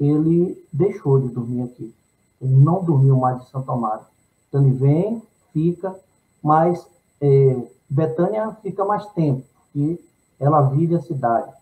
ele 0.00 0.62
deixou 0.72 1.20
de 1.20 1.28
dormir 1.28 1.62
aqui. 1.62 1.94
Ele 2.40 2.54
não 2.54 2.82
dormiu 2.82 3.16
mais 3.16 3.42
em 3.42 3.46
Santo 3.46 3.70
Amaro. 3.70 4.02
Então, 4.48 4.62
ele 4.62 4.76
vem, 4.76 5.22
fica, 5.52 5.98
mas 6.42 6.86
é, 7.20 7.68
Betânia 7.88 8.50
fica 8.62 8.84
mais 8.84 9.06
tempo, 9.12 9.44
porque 9.54 10.00
ela 10.38 10.62
vive 10.62 10.94
a 10.94 11.02
cidade. 11.02 11.52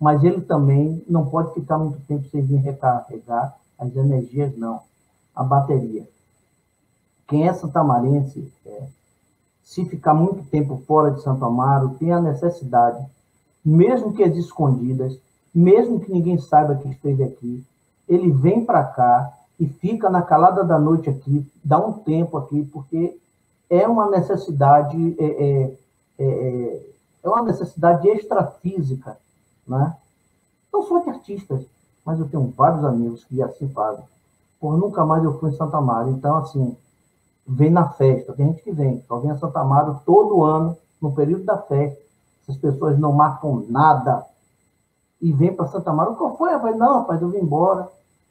Mas 0.00 0.24
ele 0.24 0.40
também 0.40 1.04
não 1.08 1.26
pode 1.26 1.54
ficar 1.54 1.78
muito 1.78 2.00
tempo 2.06 2.28
sem 2.28 2.42
vir 2.42 2.56
recarregar 2.56 3.56
as 3.78 3.94
energias, 3.94 4.56
não. 4.56 4.80
A 5.34 5.44
bateria. 5.44 6.08
Quem 7.28 7.48
é 7.48 7.52
santamarense, 7.52 8.52
é, 8.66 8.88
se 9.62 9.84
ficar 9.84 10.14
muito 10.14 10.42
tempo 10.50 10.82
fora 10.86 11.10
de 11.10 11.22
Santo 11.22 11.44
Amaro, 11.44 11.96
tem 11.98 12.12
a 12.12 12.20
necessidade, 12.20 13.04
mesmo 13.64 14.12
que 14.12 14.22
as 14.22 14.36
escondidas, 14.36 15.18
mesmo 15.54 16.00
que 16.00 16.12
ninguém 16.12 16.38
saiba 16.38 16.74
que 16.76 16.88
esteve 16.88 17.22
aqui, 17.22 17.64
ele 18.08 18.30
vem 18.30 18.64
para 18.64 18.84
cá 18.84 19.32
e 19.58 19.66
fica 19.66 20.10
na 20.10 20.22
calada 20.22 20.64
da 20.64 20.78
noite 20.78 21.08
aqui, 21.08 21.46
dá 21.64 21.78
um 21.78 21.92
tempo 21.92 22.36
aqui, 22.36 22.64
porque 22.72 23.16
é 23.70 23.86
uma 23.86 24.10
necessidade 24.10 25.16
é, 25.18 25.24
é, 25.24 25.76
é, 26.18 26.24
é, 26.24 26.86
é 27.22 27.28
uma 27.28 27.42
necessidade 27.42 28.06
extrafísica, 28.08 29.16
né? 29.66 29.96
Não 30.72 30.82
só 30.82 30.98
de 30.98 31.10
artistas, 31.10 31.64
mas 32.04 32.18
eu 32.18 32.28
tenho 32.28 32.52
vários 32.56 32.84
amigos 32.84 33.24
que 33.24 33.40
assim 33.42 33.68
fazem. 33.68 34.04
Por 34.60 34.76
nunca 34.76 35.04
mais 35.04 35.22
eu 35.22 35.38
fui 35.38 35.50
em 35.50 35.56
Santa 35.56 35.80
Maria, 35.80 36.12
então 36.12 36.36
assim, 36.38 36.76
vem 37.46 37.70
na 37.70 37.88
festa, 37.90 38.32
tem 38.32 38.46
gente 38.46 38.62
que 38.62 38.72
vem, 38.72 39.02
só 39.06 39.18
vem 39.18 39.30
a 39.30 39.36
Santa 39.36 39.62
Maria 39.64 39.94
todo 40.06 40.44
ano, 40.44 40.76
no 41.00 41.12
período 41.12 41.44
da 41.44 41.58
festa, 41.58 42.00
essas 42.42 42.60
pessoas 42.60 42.98
não 42.98 43.12
marcam 43.12 43.64
nada, 43.68 44.24
e 45.20 45.32
vem 45.32 45.54
para 45.54 45.68
Santa 45.68 45.92
Maria, 45.92 46.14
qual 46.14 46.36
foi? 46.36 46.52
Rapaz? 46.52 46.76
Não, 46.76 47.00
rapaz, 47.00 47.22
eu 47.22 47.30
vim 47.30 47.38
embora, 47.38 47.88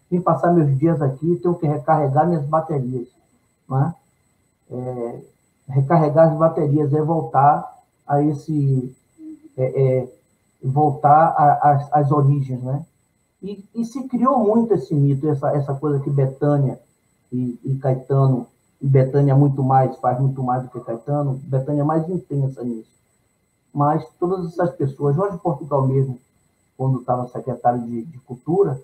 vim 0.10 0.22
passar 0.22 0.54
meus 0.54 0.78
dias 0.78 1.02
aqui, 1.02 1.40
tenho 1.42 1.56
que 1.56 1.68
recarregar 1.68 2.28
minhas 2.28 2.46
baterias, 2.46 3.08
né? 3.70 3.96
É, 4.70 5.22
recarregar 5.68 6.30
as 6.32 6.38
baterias 6.38 6.94
é 6.94 7.02
voltar 7.02 7.80
a 8.08 8.22
esse 8.22 8.96
é, 9.58 10.00
é, 10.00 10.08
voltar 10.64 11.90
às 11.92 12.12
origens, 12.12 12.62
né? 12.62 12.86
E, 13.42 13.66
e, 13.74 13.86
se 13.86 14.08
criou 14.08 14.38
muito 14.38 14.74
esse 14.74 14.94
mito, 14.94 15.28
essa, 15.28 15.56
essa 15.56 15.74
coisa 15.74 16.00
que 16.00 16.10
Betânia 16.10 16.80
e, 17.32 17.60
e 17.64 17.76
Caetano, 17.78 18.46
e 18.82 18.88
Betânia 18.88 19.36
muito 19.36 19.64
mais, 19.64 19.96
faz 19.98 20.20
muito 20.20 20.42
mais 20.42 20.64
do 20.64 20.70
que 20.70 20.80
Caetano, 20.80 21.40
Betânia 21.44 21.82
é 21.82 21.86
mais 21.86 22.10
intensa 22.10 22.64
nisso. 22.64 22.90
Mas 23.74 24.04
todas 24.20 24.46
essas 24.48 24.76
pessoas, 24.76 25.16
Jorge 25.16 25.38
Portugal 25.38 25.88
mesmo, 25.88 26.20
quando 26.76 27.00
estava 27.00 27.28
secretário 27.28 27.82
de, 27.84 28.04
de 28.06 28.18
Cultura, 28.20 28.82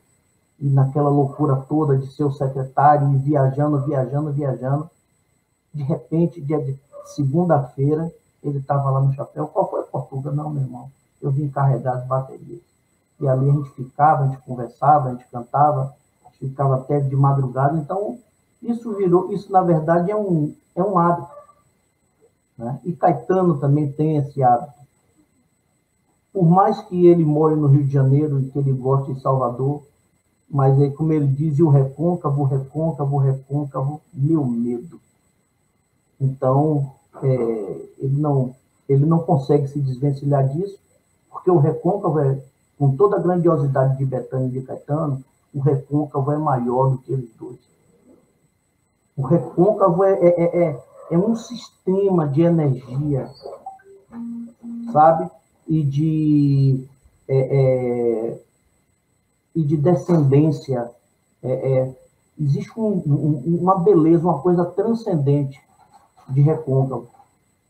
e 0.60 0.70
naquela 0.70 1.10
loucura 1.10 1.56
toda 1.68 1.98
de 1.98 2.08
ser 2.08 2.24
o 2.24 2.32
secretário 2.32 3.14
e 3.14 3.18
viajando, 3.18 3.82
viajando, 3.86 4.32
viajando, 4.32 4.89
de 5.74 5.84
repente, 5.84 6.41
dia 6.41 6.60
de 6.60 6.80
segunda-feira, 7.06 8.12
ele 8.41 8.60
estava 8.60 8.89
lá 8.89 9.02
no 9.02 9.14
chapéu. 9.14 9.48
Qual 9.48 9.70
foi 9.70 9.82
a 9.82 9.84
Portugal? 9.84 10.34
Não, 10.34 10.50
meu 10.50 10.64
irmão. 10.64 10.91
Eu 11.22 11.32
vim 11.32 11.50
carregar 11.50 11.98
as 11.98 12.08
baterias. 12.08 12.62
E 13.20 13.28
ali 13.28 13.50
a 13.50 13.54
gente 13.54 13.70
ficava, 13.72 14.24
a 14.24 14.28
gente 14.28 14.41
conversava, 14.43 15.10
a 15.10 15.12
gente 15.12 15.28
cantava, 15.28 15.93
a 16.26 16.30
gente 16.30 16.50
ficava 16.50 16.76
até 16.76 17.00
de 17.00 17.16
madrugada. 17.16 17.78
Então, 17.78 18.18
isso 18.62 18.95
virou, 18.95 19.32
isso 19.32 19.51
na 19.51 19.62
verdade 19.62 20.12
é 20.12 20.16
um, 20.16 20.53
é 20.76 20.84
um 20.84 20.97
hábito. 20.97 21.32
Né? 22.58 22.80
E 22.84 22.93
Caetano 22.93 23.60
também 23.60 23.91
tem 23.91 24.18
esse 24.18 24.41
hábito. 24.41 24.74
Por 26.34 26.45
mais 26.45 26.80
que 26.82 27.08
ele 27.08 27.26
more 27.26 27.55
no 27.55 27.68
Rio 27.68 27.84
de 27.84 27.91
Janeiro 27.91 28.39
e 28.39 28.49
que 28.49 28.60
ele 28.60 28.72
goste 28.74 29.14
de 29.14 29.22
Salvador, 29.22 29.84
mas 30.49 30.80
aí, 30.80 30.91
como 30.91 31.12
ele 31.12 31.28
diz, 31.28 31.60
o 31.60 31.68
recôncavo, 31.68 32.43
recôncavo, 32.43 33.18
recôncavo, 33.18 34.01
meu 34.14 34.45
medo. 34.45 34.99
Então, 36.20 36.93
é, 37.22 37.89
ele, 37.99 38.20
não, 38.20 38.55
ele 38.88 39.05
não 39.05 39.20
consegue 39.20 39.68
se 39.68 39.80
desvencilhar 39.80 40.47
disso, 40.47 40.80
porque 41.30 41.51
o 41.51 41.58
recôncavo, 41.58 42.20
é, 42.20 42.41
com 42.78 42.95
toda 42.95 43.18
a 43.18 43.22
grandiosidade 43.22 43.97
de 43.97 44.05
Betânia 44.05 44.47
e 44.47 44.51
de 44.51 44.62
Caetano, 44.62 45.22
o 45.53 45.60
recôncavo 45.60 46.32
é 46.32 46.38
maior 46.38 46.91
do 46.91 46.97
que 46.99 47.12
eles 47.12 47.30
dois. 47.38 47.66
O 49.18 49.24
recôncavo 49.24 50.03
é, 50.03 50.13
é, 50.13 50.28
é, 50.28 50.57
é, 50.63 50.84
é 51.09 51.18
um 51.18 51.36
sistema 51.36 52.28
de 52.28 52.43
energia, 52.43 53.28
sabe? 54.93 55.28
E 55.68 55.84
de, 55.84 56.88
é, 57.28 57.39
é, 57.39 58.41
e 59.55 59.63
de 59.63 59.76
descendência. 59.76 60.91
existe 62.39 62.80
um, 62.80 63.01
um, 63.07 63.59
uma 63.59 63.80
beleza, 63.80 64.24
uma 64.24 64.39
coisa 64.39 64.63
transcendente 64.65 65.59
de 66.30 66.41
recôncavo. 66.41 67.07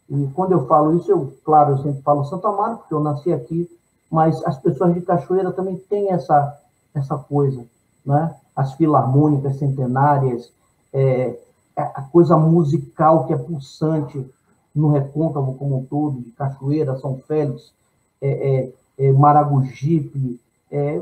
E 0.10 0.28
quando 0.36 0.52
eu 0.52 0.68
falo 0.68 0.98
isso, 0.98 1.10
eu, 1.10 1.34
claro, 1.46 1.72
eu 1.72 1.78
sempre 1.78 2.02
falo 2.02 2.26
Santo 2.26 2.46
Amaro, 2.46 2.78
porque 2.78 2.94
eu 2.94 3.00
nasci 3.00 3.32
aqui, 3.32 3.70
mas 4.12 4.44
as 4.46 4.58
pessoas 4.60 4.94
de 4.94 5.02
Cachoeira 5.02 5.54
também 5.54 5.78
têm 5.78 6.12
essa, 6.12 6.60
essa 6.94 7.18
coisa, 7.18 7.66
né? 8.06 8.36
As 8.54 8.74
filarmônicas 8.74 9.58
centenárias, 9.58 10.52
é, 10.94 11.40
é, 11.76 11.82
a 11.82 12.02
coisa 12.02 12.38
musical 12.38 13.26
que 13.26 13.34
é 13.34 13.38
pulsante 13.38 14.26
no 14.74 14.90
recôncavo 14.90 15.56
como 15.56 15.78
um 15.78 15.86
todo, 15.86 16.22
de 16.22 16.32
Cachoeira, 16.32 16.98
São 16.98 17.18
Félix, 17.20 17.74
é, 18.22 18.74
é, 19.00 19.08
é 19.08 19.12
Maragogipe, 19.12 20.40
é, 20.72 21.02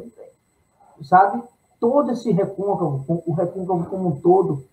sabe? 1.04 1.44
Todo 1.80 2.12
esse 2.12 2.32
recôncavo, 2.32 3.06
o 3.08 3.34
recôncavo 3.34 3.86
como 3.86 4.10
um 4.10 4.20
todo, 4.20 4.64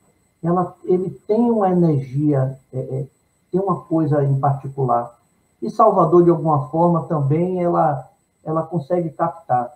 ela, 0.43 0.75
ele 0.85 1.11
tem 1.27 1.51
uma 1.51 1.71
energia, 1.71 2.59
tem 2.71 3.61
uma 3.61 3.83
coisa 3.83 4.25
em 4.25 4.39
particular. 4.41 5.19
E 5.61 5.71
Salvador, 5.71 6.25
de 6.25 6.31
alguma 6.31 6.69
forma, 6.69 7.05
também 7.05 7.63
ela, 7.63 8.09
ela 8.45 8.63
consegue 8.63 9.11
captar 9.11 9.73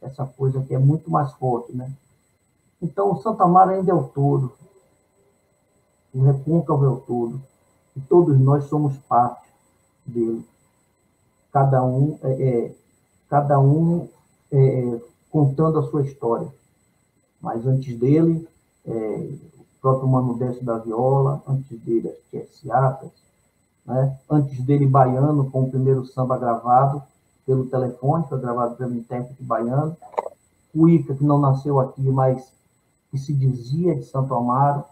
essa 0.00 0.26
coisa 0.26 0.62
que 0.62 0.74
é 0.74 0.78
muito 0.78 1.10
mais 1.10 1.32
forte. 1.34 1.76
Né? 1.76 1.90
Então, 2.82 3.12
o 3.12 3.22
Santa 3.22 3.46
Mara 3.46 3.72
ainda 3.72 3.92
é 3.92 3.94
o 3.94 4.04
todo, 4.04 4.52
o 6.12 6.22
Recôncavo 6.22 6.84
é 6.84 6.88
o 6.88 6.96
todo, 6.96 7.40
e 7.96 8.00
todos 8.00 8.38
nós 8.38 8.64
somos 8.64 8.96
parte 9.08 9.48
dele. 10.04 10.44
Cada 11.52 11.84
um, 11.84 12.18
é, 12.22 12.48
é 12.48 12.74
cada 13.28 13.60
um 13.60 14.08
é, 14.50 15.00
contando 15.30 15.78
a 15.78 15.82
sua 15.84 16.02
história. 16.02 16.52
Mas 17.40 17.66
antes 17.66 17.96
dele, 17.98 18.48
é, 18.84 19.28
próprio 19.82 20.08
Mano 20.08 20.34
Décio 20.34 20.64
da 20.64 20.78
Viola, 20.78 21.42
antes 21.46 21.78
dele 21.80 22.08
as 22.08 22.18
Querciatas, 22.30 23.10
né? 23.84 24.16
antes 24.30 24.60
dele 24.64 24.86
Baiano, 24.86 25.50
com 25.50 25.64
o 25.64 25.70
primeiro 25.70 26.06
samba 26.06 26.38
gravado 26.38 27.02
pelo 27.44 27.66
telefone, 27.66 28.24
foi 28.28 28.40
gravado 28.40 28.76
pelo 28.76 28.94
intérprete 28.94 29.42
baiano, 29.42 29.96
o 30.72 30.88
Ica, 30.88 31.14
que 31.14 31.24
não 31.24 31.38
nasceu 31.40 31.80
aqui, 31.80 32.02
mas 32.02 32.52
que 33.12 33.18
se 33.18 33.32
dizia 33.32 33.94
de 33.94 34.04
Santo 34.06 34.34
Amaro. 34.34 34.82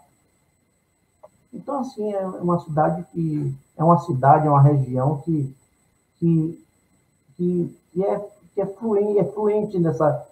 Então, 1.53 1.81
assim, 1.81 2.13
é 2.13 2.25
uma 2.25 2.59
cidade 2.61 3.03
que 3.11 3.53
é 3.75 3.83
uma 3.83 3.99
cidade, 3.99 4.47
é 4.47 4.49
uma 4.49 4.61
região 4.61 5.17
que, 5.17 5.53
que, 6.19 6.65
que 7.35 7.75
que 7.91 8.03
é, 8.03 8.19
que 8.53 8.61
é, 8.61 8.65
fluente, 8.65 9.19
é 9.19 9.25
fluente 9.25 9.79
nessa, 9.79 10.27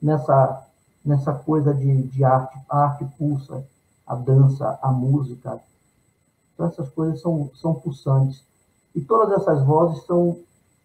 nessa, 0.00 0.66
nessa 1.04 1.34
coisa 1.34 1.74
de, 1.74 2.02
de 2.02 2.24
arte. 2.24 2.58
A 2.68 2.84
arte 2.84 3.04
pulsa, 3.18 3.64
a 4.06 4.14
dança, 4.14 4.78
a 4.80 4.90
música. 4.90 5.60
Então, 6.54 6.66
essas 6.66 6.88
coisas 6.90 7.20
são, 7.20 7.50
são 7.54 7.74
pulsantes. 7.74 8.44
E 8.94 9.00
todas 9.00 9.40
essas 9.40 9.64
vozes 9.64 10.04
são, 10.04 10.38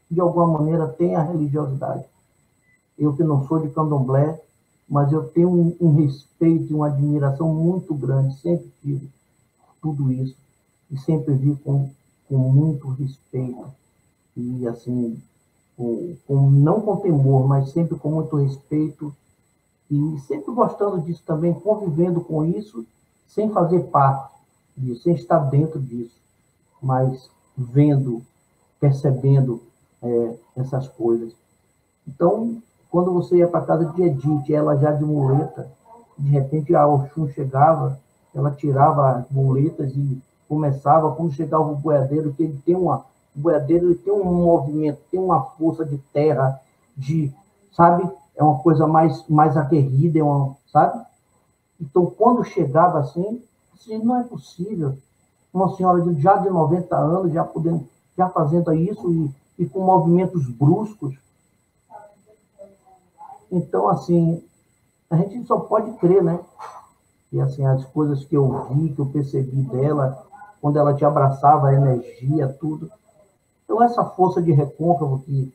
de 0.10 0.20
alguma 0.20 0.48
maneira, 0.48 0.88
têm 0.88 1.16
a 1.16 1.24
religiosidade. 1.24 2.06
Eu 2.98 3.16
que 3.16 3.24
não 3.24 3.48
sou 3.48 3.60
de 3.60 3.70
candomblé, 3.70 4.42
mas 4.88 5.12
eu 5.12 5.28
tenho 5.30 5.50
um, 5.50 5.76
um 5.82 5.96
respeito 5.96 6.72
e 6.72 6.76
uma 6.76 6.88
admiração 6.88 7.54
muito 7.54 7.94
grande, 7.94 8.40
sempre 8.40 8.72
tive 8.82 9.10
tudo 9.82 10.12
isso, 10.12 10.36
e 10.92 10.98
sempre 10.98 11.34
vi 11.34 11.56
com, 11.58 11.90
com 12.28 12.38
muito 12.38 12.88
respeito, 12.90 13.66
e 14.36 14.68
assim, 14.68 15.22
com, 15.76 16.16
com, 16.28 16.50
não 16.50 16.82
com 16.82 16.98
temor, 16.98 17.48
mas 17.48 17.72
sempre 17.72 17.98
com 17.98 18.12
muito 18.12 18.36
respeito, 18.36 19.16
e 19.90 20.20
sempre 20.22 20.54
gostando 20.54 21.02
disso 21.02 21.24
também, 21.26 21.54
convivendo 21.54 22.22
com 22.22 22.46
isso, 22.46 22.86
sem 23.28 23.52
fazer 23.52 23.82
parte 23.86 24.34
disso, 24.78 25.04
sem 25.04 25.16
estar 25.16 25.40
dentro 25.40 25.80
disso, 25.80 26.20
mas 26.82 27.30
vendo, 27.58 28.22
percebendo 28.80 29.62
é, 30.02 30.36
essas 30.56 30.88
coisas. 30.88 31.34
Então, 32.08 32.62
quando 32.96 33.12
você 33.12 33.40
ia 33.40 33.48
para 33.50 33.66
casa 33.66 33.84
de 33.88 34.04
Edith, 34.04 34.54
ela 34.54 34.78
já 34.78 34.94
de 34.94 35.04
muleta, 35.04 35.70
de 36.18 36.30
repente 36.30 36.74
a 36.74 36.88
Oxum 36.88 37.28
chegava, 37.28 38.00
ela 38.34 38.52
tirava 38.52 39.18
as 39.18 39.30
muletas 39.30 39.92
e 39.98 40.18
começava, 40.48 41.12
quando 41.12 41.34
chegava 41.34 41.70
o 41.70 41.76
boiadeiro, 41.76 42.32
que 42.32 42.44
ele 42.44 42.58
tem 42.66 42.74
uma, 42.74 43.00
o 43.36 43.40
boiadeiro 43.42 43.88
ele 43.88 43.96
tem 43.96 44.14
um 44.14 44.24
movimento, 44.24 45.02
tem 45.12 45.20
uma 45.20 45.42
força 45.42 45.84
de 45.84 45.98
terra, 46.14 46.58
de, 46.96 47.34
sabe, 47.74 48.10
é 48.34 48.42
uma 48.42 48.60
coisa 48.60 48.88
mais, 48.88 49.28
mais 49.28 49.58
aguerrida, 49.58 50.20
é 50.20 50.24
uma, 50.24 50.56
sabe? 50.72 51.06
Então, 51.82 52.06
quando 52.06 52.46
chegava 52.46 53.00
assim, 53.00 53.44
assim, 53.74 53.98
não 53.98 54.22
é 54.22 54.24
possível. 54.24 54.98
Uma 55.54 55.76
senhora 55.76 56.02
de, 56.02 56.22
já 56.22 56.38
de 56.38 56.50
90 56.50 56.96
anos, 56.96 57.34
já 57.34 57.44
podendo, 57.44 57.86
já 58.18 58.30
fazendo 58.30 58.72
isso 58.72 59.12
e, 59.12 59.64
e 59.64 59.66
com 59.66 59.82
movimentos 59.82 60.48
bruscos, 60.48 61.25
então, 63.56 63.88
assim, 63.88 64.44
a 65.10 65.16
gente 65.16 65.46
só 65.46 65.58
pode 65.60 65.92
crer, 65.94 66.22
né? 66.22 66.40
E, 67.32 67.40
assim, 67.40 67.66
as 67.66 67.86
coisas 67.86 68.26
que 68.26 68.36
eu 68.36 68.68
vi, 68.68 68.90
que 68.90 69.00
eu 69.00 69.06
percebi 69.06 69.62
dela, 69.64 70.26
quando 70.60 70.78
ela 70.78 70.94
te 70.94 71.06
abraçava, 71.06 71.70
a 71.70 71.74
energia, 71.74 72.50
tudo. 72.60 72.92
Então, 73.64 73.82
essa 73.82 74.04
força 74.04 74.42
de 74.42 74.52
recôncavo 74.52 75.20
que, 75.20 75.54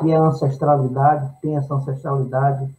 que 0.00 0.10
é 0.12 0.16
a 0.16 0.22
ancestralidade, 0.22 1.32
tem 1.42 1.56
essa 1.56 1.74
ancestralidade 1.74 2.72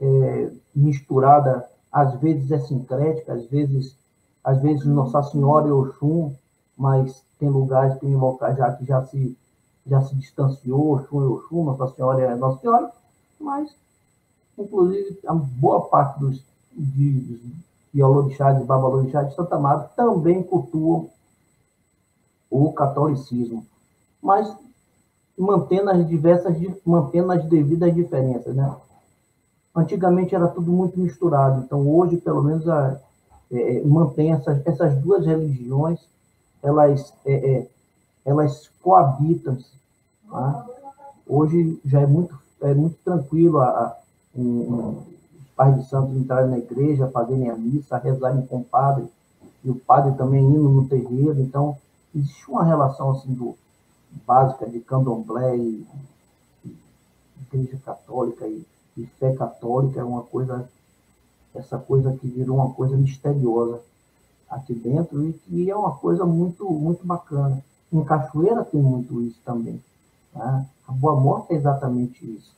é, 0.00 0.50
misturada, 0.74 1.68
às 1.92 2.14
vezes 2.20 2.50
é 2.50 2.58
sincrética, 2.58 3.34
às 3.34 3.44
vezes, 3.46 3.96
às 4.42 4.62
vezes 4.62 4.86
Nossa 4.86 5.22
Senhora 5.24 5.68
e 5.68 5.72
Oxum, 5.72 6.34
mas 6.76 7.22
tem 7.38 7.50
lugares, 7.50 7.98
tem 7.98 8.16
locais 8.16 8.56
já 8.56 8.72
que 8.72 8.84
já 8.86 9.04
se, 9.04 9.36
já 9.86 10.00
se 10.00 10.14
distanciou, 10.14 10.94
Oxum 10.94 11.22
e 11.22 11.26
Oxum, 11.26 11.64
Nossa 11.64 11.94
Senhora 11.94 12.22
é 12.22 12.34
Nossa 12.34 12.60
Senhora, 12.60 12.90
mas 13.38 13.74
inclusive 14.62 15.18
a 15.26 15.34
boa 15.34 15.82
parte 15.88 16.20
dos 16.20 16.42
de, 16.72 17.40
de 17.92 18.02
Olorixá, 18.02 18.52
de 18.52 18.64
Babalorixá, 18.64 19.22
de 19.22 19.34
Santa 19.34 19.58
Marta, 19.58 19.90
também 19.96 20.42
cultuam 20.42 21.08
o 22.50 22.72
catolicismo, 22.72 23.64
mas 24.22 24.52
mantendo 25.38 25.90
as 25.90 26.06
diversas, 26.06 26.56
mantendo 26.84 27.32
as 27.32 27.44
devidas 27.44 27.94
diferenças, 27.94 28.54
né? 28.54 28.74
Antigamente 29.74 30.34
era 30.34 30.48
tudo 30.48 30.70
muito 30.72 30.98
misturado, 30.98 31.62
então 31.62 31.88
hoje, 31.88 32.16
pelo 32.16 32.42
menos, 32.42 32.68
a, 32.68 33.00
é, 33.52 33.76
é 33.76 33.84
mantém 33.84 34.32
essas, 34.32 34.66
essas 34.66 34.96
duas 34.98 35.24
religiões, 35.24 36.00
elas, 36.62 37.14
é, 37.24 37.32
é, 37.32 37.66
elas 38.24 38.68
coabitam. 38.82 39.56
Tá? 40.28 40.66
Hoje 41.26 41.80
já 41.84 42.00
é 42.00 42.06
muito, 42.06 42.36
é 42.62 42.74
muito 42.74 42.96
tranquilo 43.04 43.60
a, 43.60 43.96
um, 44.34 45.02
os 45.40 45.48
pais 45.56 45.76
de 45.76 45.88
santos 45.88 46.16
entrarem 46.16 46.50
na 46.50 46.58
igreja, 46.58 47.10
fazerem 47.10 47.50
a 47.50 47.56
missa, 47.56 47.98
rezarem 47.98 48.46
com 48.46 48.58
o 48.58 48.64
padre, 48.64 49.06
e 49.62 49.70
o 49.70 49.74
padre 49.74 50.16
também 50.16 50.42
indo 50.42 50.68
no 50.68 50.88
terreiro. 50.88 51.40
Então, 51.40 51.76
existe 52.14 52.50
uma 52.50 52.64
relação 52.64 53.10
assim 53.10 53.32
do, 53.34 53.56
básica 54.26 54.68
de 54.68 54.80
candomblé 54.80 55.56
e, 55.56 55.86
e 56.64 56.76
igreja 57.42 57.78
católica 57.84 58.46
e, 58.46 58.66
e, 58.96 59.06
fé 59.06 59.34
católica, 59.34 60.00
é 60.00 60.04
uma 60.04 60.22
coisa, 60.22 60.68
essa 61.54 61.78
coisa 61.78 62.12
que 62.16 62.26
virou 62.26 62.56
uma 62.56 62.72
coisa 62.72 62.96
misteriosa 62.96 63.80
aqui 64.48 64.74
dentro 64.74 65.28
e 65.28 65.32
que 65.32 65.70
é 65.70 65.76
uma 65.76 65.96
coisa 65.96 66.24
muito, 66.24 66.68
muito 66.70 67.06
bacana. 67.06 67.62
Em 67.92 68.04
Cachoeira 68.04 68.64
tem 68.64 68.80
muito 68.80 69.20
isso 69.22 69.38
também. 69.44 69.82
Né? 70.34 70.66
A 70.86 70.92
Boa 70.92 71.18
Morte 71.18 71.52
é 71.52 71.56
exatamente 71.56 72.24
isso. 72.24 72.52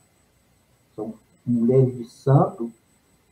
São 0.95 1.13
mulheres 1.45 1.97
de 1.97 2.05
santo, 2.09 2.71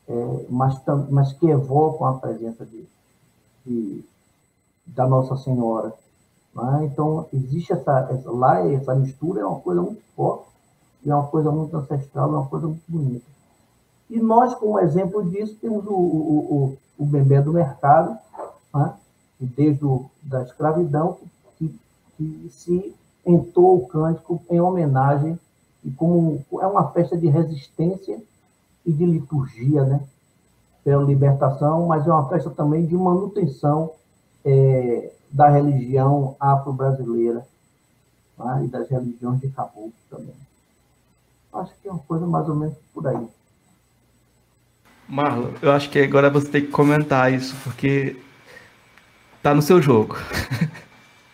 é, 0.08 0.46
mas, 0.50 0.82
mas 1.10 1.34
que 1.34 1.48
evocam 1.48 2.08
a 2.08 2.14
presença 2.20 2.66
de, 2.66 2.86
de 3.66 4.04
da 4.86 5.08
Nossa 5.08 5.38
Senhora. 5.38 5.94
Né? 6.54 6.90
Então, 6.92 7.28
existe 7.34 7.72
essa, 7.72 8.10
essa, 8.12 8.30
lá, 8.30 8.60
essa 8.68 8.94
mistura 8.96 9.42
é 9.42 9.46
uma 9.46 9.60
coisa 9.60 9.82
muito 9.82 10.02
forte, 10.16 10.50
é 11.06 11.14
uma 11.14 11.28
coisa 11.28 11.52
muito 11.52 11.76
ancestral, 11.78 12.34
é 12.34 12.38
uma 12.38 12.48
coisa 12.48 12.68
muito 12.68 12.84
bonita. 12.88 13.26
E 14.10 14.20
nós, 14.20 14.54
como 14.56 14.80
exemplo 14.80 15.30
disso, 15.30 15.56
temos 15.62 15.86
o, 15.86 15.94
o, 15.94 16.78
o, 16.98 17.04
o 17.04 17.06
bebê 17.06 17.42
do 17.42 17.54
mercado, 17.54 18.18
né? 18.74 18.94
desde 19.40 19.86
o, 19.86 20.10
da 20.22 20.44
escravidão, 20.44 21.18
que, 21.58 21.74
que 22.18 22.50
se 22.52 22.94
entrou 23.26 23.78
o 23.78 23.88
cântico 23.88 24.42
em 24.50 24.60
homenagem 24.60 25.40
e 25.84 25.92
como 25.92 26.44
é 26.62 26.68
uma 26.68 26.92
festa 26.92 27.18
de 27.18 27.28
resistência 27.28 28.22
e 28.86 28.92
de 28.92 29.06
liturgia, 29.06 29.84
né? 29.84 30.02
Pela 30.84 31.04
libertação, 31.04 31.88
mas 31.88 32.08
é 32.08 32.12
uma 32.12 32.28
festa 32.28 32.50
também 32.50 32.86
de 32.86 32.96
manutenção 32.96 33.92
é, 34.44 35.12
da 35.32 35.50
religião 35.50 36.36
afro-brasileira 36.40 37.46
tá? 38.38 38.62
e 38.64 38.68
das 38.68 38.90
religiões 38.90 39.40
de 39.40 39.50
caboclo 39.50 39.94
também. 40.10 40.36
Acho 41.54 41.72
que 41.82 41.88
é 41.88 41.92
uma 41.92 42.02
coisa 42.02 42.26
mais 42.26 42.48
ou 42.50 42.56
menos 42.56 42.76
por 42.94 43.08
aí. 43.08 43.28
Marlon, 45.08 45.52
eu 45.62 45.72
acho 45.72 45.90
que 45.90 46.00
agora 46.00 46.30
você 46.30 46.50
tem 46.50 46.62
que 46.66 46.72
comentar 46.72 47.32
isso, 47.32 47.56
porque 47.64 48.16
tá 49.44 49.54
no 49.54 49.62
seu 49.62 49.82
jogo. 49.82 50.16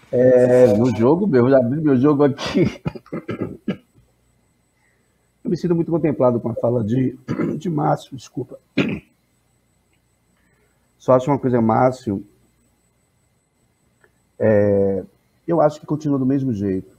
É, 0.09 0.67
no 0.73 0.95
jogo 0.95 1.27
meu, 1.27 1.49
já 1.49 1.57
abri 1.57 1.81
meu 1.81 1.97
jogo 1.97 2.23
aqui. 2.23 2.81
Eu 5.47 5.49
me 5.49 5.55
sinto 5.55 5.73
muito 5.73 5.89
contemplado 5.89 6.41
com 6.41 6.49
a 6.49 6.55
fala 6.55 6.83
de, 6.83 7.17
de 7.57 7.69
Márcio, 7.69 8.17
desculpa. 8.17 8.59
Só 10.99 11.13
acho 11.13 11.31
uma 11.31 11.39
coisa, 11.39 11.61
Márcio, 11.61 12.21
é, 14.37 15.05
eu 15.47 15.61
acho 15.61 15.79
que 15.79 15.85
continua 15.85 16.19
do 16.19 16.25
mesmo 16.25 16.51
jeito 16.51 16.93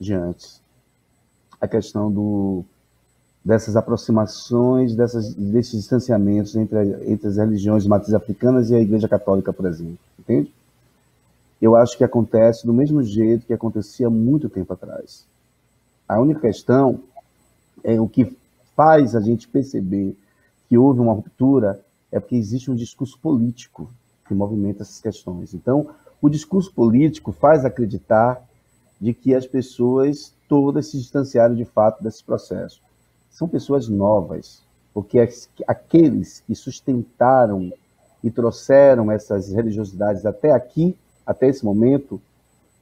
de 0.00 0.14
antes. 0.14 0.58
A 1.60 1.68
questão 1.68 2.10
do, 2.10 2.64
dessas 3.44 3.76
aproximações, 3.76 4.96
dessas, 4.96 5.34
desses 5.34 5.72
distanciamentos 5.72 6.56
entre, 6.56 6.78
entre 7.12 7.28
as 7.28 7.36
religiões 7.36 7.82
de 7.82 7.90
matriz 7.90 8.14
africanas 8.14 8.70
e 8.70 8.74
a 8.74 8.80
Igreja 8.80 9.06
Católica, 9.06 9.52
por 9.52 9.66
exemplo. 9.66 9.98
Entende? 10.18 10.50
Eu 11.60 11.76
acho 11.76 11.98
que 11.98 12.04
acontece 12.04 12.66
do 12.66 12.72
mesmo 12.72 13.02
jeito 13.02 13.44
que 13.44 13.52
acontecia 13.52 14.08
muito 14.08 14.48
tempo 14.48 14.72
atrás. 14.72 15.26
A 16.08 16.18
única 16.18 16.40
questão 16.40 17.02
é, 17.84 18.00
o 18.00 18.08
que 18.08 18.36
faz 18.74 19.14
a 19.14 19.20
gente 19.20 19.48
perceber 19.48 20.16
que 20.68 20.76
houve 20.76 21.00
uma 21.00 21.12
ruptura 21.12 21.80
é 22.10 22.20
porque 22.20 22.36
existe 22.36 22.70
um 22.70 22.74
discurso 22.74 23.18
político 23.18 23.90
que 24.26 24.34
movimenta 24.34 24.82
essas 24.82 25.00
questões. 25.00 25.54
Então, 25.54 25.88
o 26.20 26.28
discurso 26.28 26.72
político 26.72 27.32
faz 27.32 27.64
acreditar 27.64 28.42
de 29.00 29.12
que 29.12 29.34
as 29.34 29.46
pessoas 29.46 30.32
todas 30.48 30.86
se 30.86 30.98
distanciaram 30.98 31.54
de 31.54 31.64
fato 31.64 32.02
desse 32.02 32.22
processo. 32.24 32.80
São 33.30 33.48
pessoas 33.48 33.88
novas, 33.88 34.62
porque 34.94 35.18
aqueles 35.66 36.42
que 36.46 36.54
sustentaram 36.54 37.70
e 38.24 38.30
trouxeram 38.30 39.12
essas 39.12 39.52
religiosidades 39.52 40.24
até 40.24 40.52
aqui, 40.52 40.96
até 41.24 41.48
esse 41.48 41.64
momento, 41.64 42.20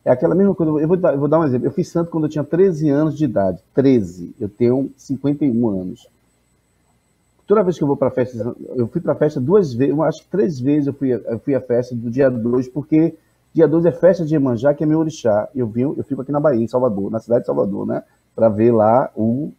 é 0.05 0.11
aquela 0.11 0.35
mesma 0.35 0.55
coisa. 0.55 0.73
Eu 0.73 0.89
vou, 0.89 0.97
dar, 0.97 1.15
eu 1.15 1.19
vou 1.19 1.29
dar 1.29 1.41
um 1.41 1.45
exemplo. 1.45 1.67
Eu 1.67 1.73
fiz 1.73 1.89
santo 1.89 2.11
quando 2.11 2.25
eu 2.25 2.31
tinha 2.31 2.45
13 2.45 2.91
anos 2.91 3.17
de 3.17 3.25
idade. 3.25 3.63
13. 3.75 4.35
Eu 4.39 4.49
tenho 4.49 4.91
51 4.97 5.69
anos. 5.69 6.09
Toda 7.47 7.63
vez 7.63 7.77
que 7.77 7.85
eu 7.85 7.89
vou 7.89 7.97
para 7.97 8.11
festa, 8.11 8.55
eu 8.75 8.87
fui 8.87 9.01
para 9.01 9.15
festa 9.15 9.39
duas 9.39 9.75
vezes, 9.75 9.99
acho 9.99 10.23
que 10.23 10.31
três 10.31 10.59
vezes 10.59 10.87
eu 10.87 10.95
fui, 10.95 11.13
eu 11.13 11.39
fui 11.41 11.55
à 11.55 11.61
festa 11.61 11.95
do 11.95 12.11
dia 12.11 12.31
2, 12.31 12.69
porque 12.69 13.15
dia 13.53 13.69
2 13.69 13.85
é 13.85 13.93
festa 13.93 14.25
de 14.25 14.35
Iemanjá, 14.35 14.73
que 14.73 14.83
é 14.83 14.87
meu 14.87 14.99
orixá. 14.99 15.49
Eu 15.55 15.67
vim, 15.67 15.83
eu 15.83 16.03
fico 16.05 16.23
aqui 16.23 16.33
na 16.33 16.41
Bahia, 16.41 16.63
em 16.63 16.69
Salvador, 16.69 17.11
na 17.11 17.21
cidade 17.21 17.43
de 17.43 17.47
Salvador, 17.47 17.87
né? 17.87 18.03
para 18.35 18.49
ver 18.49 18.73
lá 18.73 19.11
o, 19.15 19.53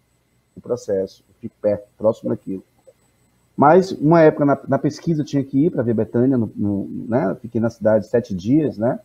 o 0.56 0.62
processo. 0.62 1.24
Eu 1.30 1.36
fico 1.40 1.56
perto, 1.62 1.88
próximo 1.98 2.30
daquilo. 2.30 2.64
Mas 3.56 3.92
uma 3.94 4.22
época 4.22 4.46
na, 4.46 4.60
na 4.68 4.78
pesquisa 4.78 5.22
eu 5.22 5.26
tinha 5.26 5.44
que 5.44 5.68
ir 5.68 5.72
para 5.72 5.82
ver 5.82 5.94
Betânia, 5.94 6.38
no, 6.38 6.52
no, 6.56 6.90
né? 7.08 7.36
Fiquei 7.42 7.62
na 7.62 7.70
cidade 7.70 8.08
sete 8.08 8.36
dias, 8.36 8.78
né? 8.78 9.00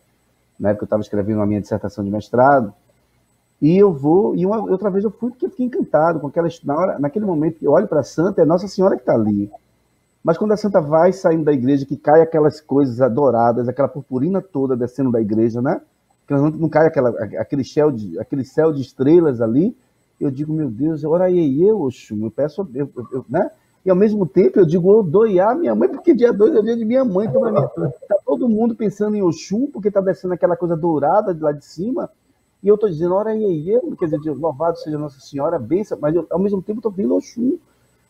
Na 0.61 0.69
época 0.69 0.83
eu 0.83 0.85
estava 0.85 1.01
escrevendo 1.01 1.41
a 1.41 1.45
minha 1.45 1.59
dissertação 1.59 2.03
de 2.03 2.11
mestrado. 2.11 2.71
E 3.59 3.75
eu 3.75 3.91
vou, 3.91 4.35
e 4.35 4.45
uma, 4.45 4.59
outra 4.69 4.91
vez 4.91 5.03
eu 5.03 5.09
fui 5.09 5.31
porque 5.31 5.47
eu 5.47 5.49
fiquei 5.49 5.65
encantado 5.65 6.19
com 6.19 6.27
aquela. 6.27 6.47
Na 6.63 6.75
hora, 6.75 6.99
naquele 6.99 7.25
momento 7.25 7.57
que 7.57 7.65
eu 7.65 7.71
olho 7.71 7.87
para 7.87 8.01
a 8.01 8.03
Santa, 8.03 8.43
é 8.43 8.45
Nossa 8.45 8.67
Senhora 8.67 8.95
que 8.95 9.01
está 9.01 9.13
ali. 9.13 9.51
Mas 10.23 10.37
quando 10.37 10.51
a 10.51 10.57
Santa 10.57 10.79
vai 10.79 11.11
saindo 11.11 11.43
da 11.45 11.51
igreja, 11.51 11.83
que 11.83 11.97
cai 11.97 12.21
aquelas 12.21 12.61
coisas 12.61 13.01
adoradas, 13.01 13.67
aquela 13.67 13.87
purpurina 13.87 14.39
toda 14.39 14.77
descendo 14.77 15.11
da 15.11 15.19
igreja, 15.19 15.61
né? 15.63 15.81
Que 16.27 16.33
não 16.35 16.69
cai 16.69 16.85
aquela, 16.85 17.09
aquele, 17.39 17.63
céu 17.63 17.91
de, 17.91 18.19
aquele 18.19 18.45
céu 18.45 18.71
de 18.71 18.81
estrelas 18.81 19.41
ali, 19.41 19.75
eu 20.19 20.29
digo, 20.29 20.53
meu 20.53 20.69
Deus, 20.69 21.03
ora 21.03 21.25
aí 21.25 21.63
eu, 21.63 21.81
Oxum, 21.81 22.23
eu 22.23 22.29
peço, 22.29 22.69
eu, 22.75 22.87
eu, 23.11 23.25
né? 23.27 23.49
E 23.83 23.89
ao 23.89 23.95
mesmo 23.95 24.27
tempo 24.27 24.59
eu 24.59 24.65
digo, 24.65 25.01
dou 25.01 25.23
a 25.23 25.55
minha 25.55 25.73
mãe, 25.73 25.89
porque 25.89 26.13
dia 26.13 26.31
2 26.31 26.55
é 26.55 26.59
o 26.59 26.63
dia 26.63 26.77
de 26.77 26.85
minha 26.85 27.03
mãe. 27.03 27.27
Então, 27.27 27.41
minha, 27.41 27.67
tá 27.67 28.17
todo 28.25 28.47
mundo 28.47 28.75
pensando 28.75 29.15
em 29.15 29.23
Oxum, 29.23 29.67
porque 29.67 29.89
tá 29.89 29.99
descendo 29.99 30.33
aquela 30.35 30.55
coisa 30.55 30.77
dourada 30.77 31.33
de 31.33 31.41
lá 31.41 31.51
de 31.51 31.65
cima. 31.65 32.09
E 32.63 32.67
eu 32.67 32.77
tô 32.77 32.87
dizendo, 32.87 33.15
ora 33.15 33.31
aí, 33.31 33.69
eu, 33.69 33.95
quer 33.97 34.05
dizer, 34.05 34.31
louvado 34.33 34.77
seja 34.77 34.97
Nossa 34.97 35.19
Senhora, 35.19 35.57
benção, 35.57 35.97
mas 35.99 36.15
eu, 36.15 36.27
ao 36.29 36.37
mesmo 36.37 36.61
tempo 36.61 36.79
tô 36.79 36.91
vendo 36.91 37.15
Oxum. 37.15 37.57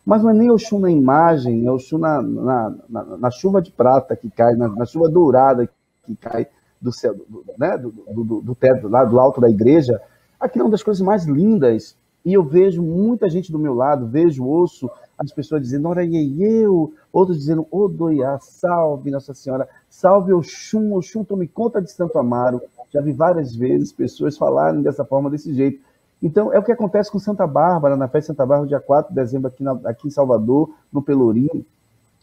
Mas 0.04 0.22
não 0.22 0.30
é 0.30 0.34
nem 0.34 0.50
Oxum 0.50 0.78
na 0.78 0.90
imagem, 0.90 1.66
é 1.66 1.70
Oxum 1.70 1.96
na, 1.96 2.20
na, 2.20 2.74
na, 2.88 3.04
na 3.16 3.30
chuva 3.30 3.62
de 3.62 3.70
prata 3.70 4.14
que 4.14 4.28
cai, 4.28 4.54
na, 4.54 4.68
na, 4.68 4.84
chuva 4.84 5.08
dourada 5.08 5.66
que 6.02 6.14
cai 6.16 6.48
do 6.80 6.92
céu, 6.92 7.14
do, 7.14 7.44
né, 7.56 7.78
do, 7.78 7.90
do, 7.90 8.40
do 8.42 8.54
teto, 8.54 8.88
lá 8.88 9.04
do 9.04 9.18
alto 9.18 9.40
da 9.40 9.48
igreja. 9.48 10.02
Aquilo 10.38 10.64
é 10.64 10.66
uma 10.66 10.72
das 10.72 10.82
coisas 10.82 11.00
mais 11.00 11.24
lindas. 11.24 11.96
E 12.24 12.32
eu 12.32 12.42
vejo 12.44 12.82
muita 12.82 13.28
gente 13.28 13.50
do 13.50 13.58
meu 13.58 13.74
lado, 13.74 14.06
vejo, 14.06 14.44
ouço 14.44 14.90
as 15.18 15.32
pessoas 15.32 15.62
dizendo, 15.62 15.88
ora 15.88 16.04
eu, 16.04 16.92
outros 17.12 17.38
dizendo, 17.38 17.66
Odoiá, 17.70 18.38
salve 18.40 19.10
Nossa 19.10 19.34
Senhora, 19.34 19.68
salve 19.88 20.32
Oxum, 20.32 20.94
Oxum, 20.94 21.24
tome 21.24 21.46
conta 21.46 21.80
de 21.80 21.90
Santo 21.90 22.18
Amaro. 22.18 22.60
Já 22.92 23.00
vi 23.00 23.12
várias 23.12 23.54
vezes 23.54 23.92
pessoas 23.92 24.36
falarem 24.36 24.82
dessa 24.82 25.04
forma, 25.04 25.30
desse 25.30 25.54
jeito. 25.54 25.80
Então, 26.22 26.52
é 26.52 26.58
o 26.58 26.62
que 26.62 26.70
acontece 26.70 27.10
com 27.10 27.18
Santa 27.18 27.46
Bárbara, 27.46 27.96
na 27.96 28.06
festa 28.06 28.20
de 28.20 28.26
Santa 28.38 28.46
Bárbara, 28.46 28.68
dia 28.68 28.80
4 28.80 29.10
de 29.10 29.14
dezembro, 29.14 29.48
aqui, 29.48 29.62
na, 29.62 29.72
aqui 29.84 30.08
em 30.08 30.10
Salvador, 30.10 30.70
no 30.92 31.02
Pelourinho. 31.02 31.64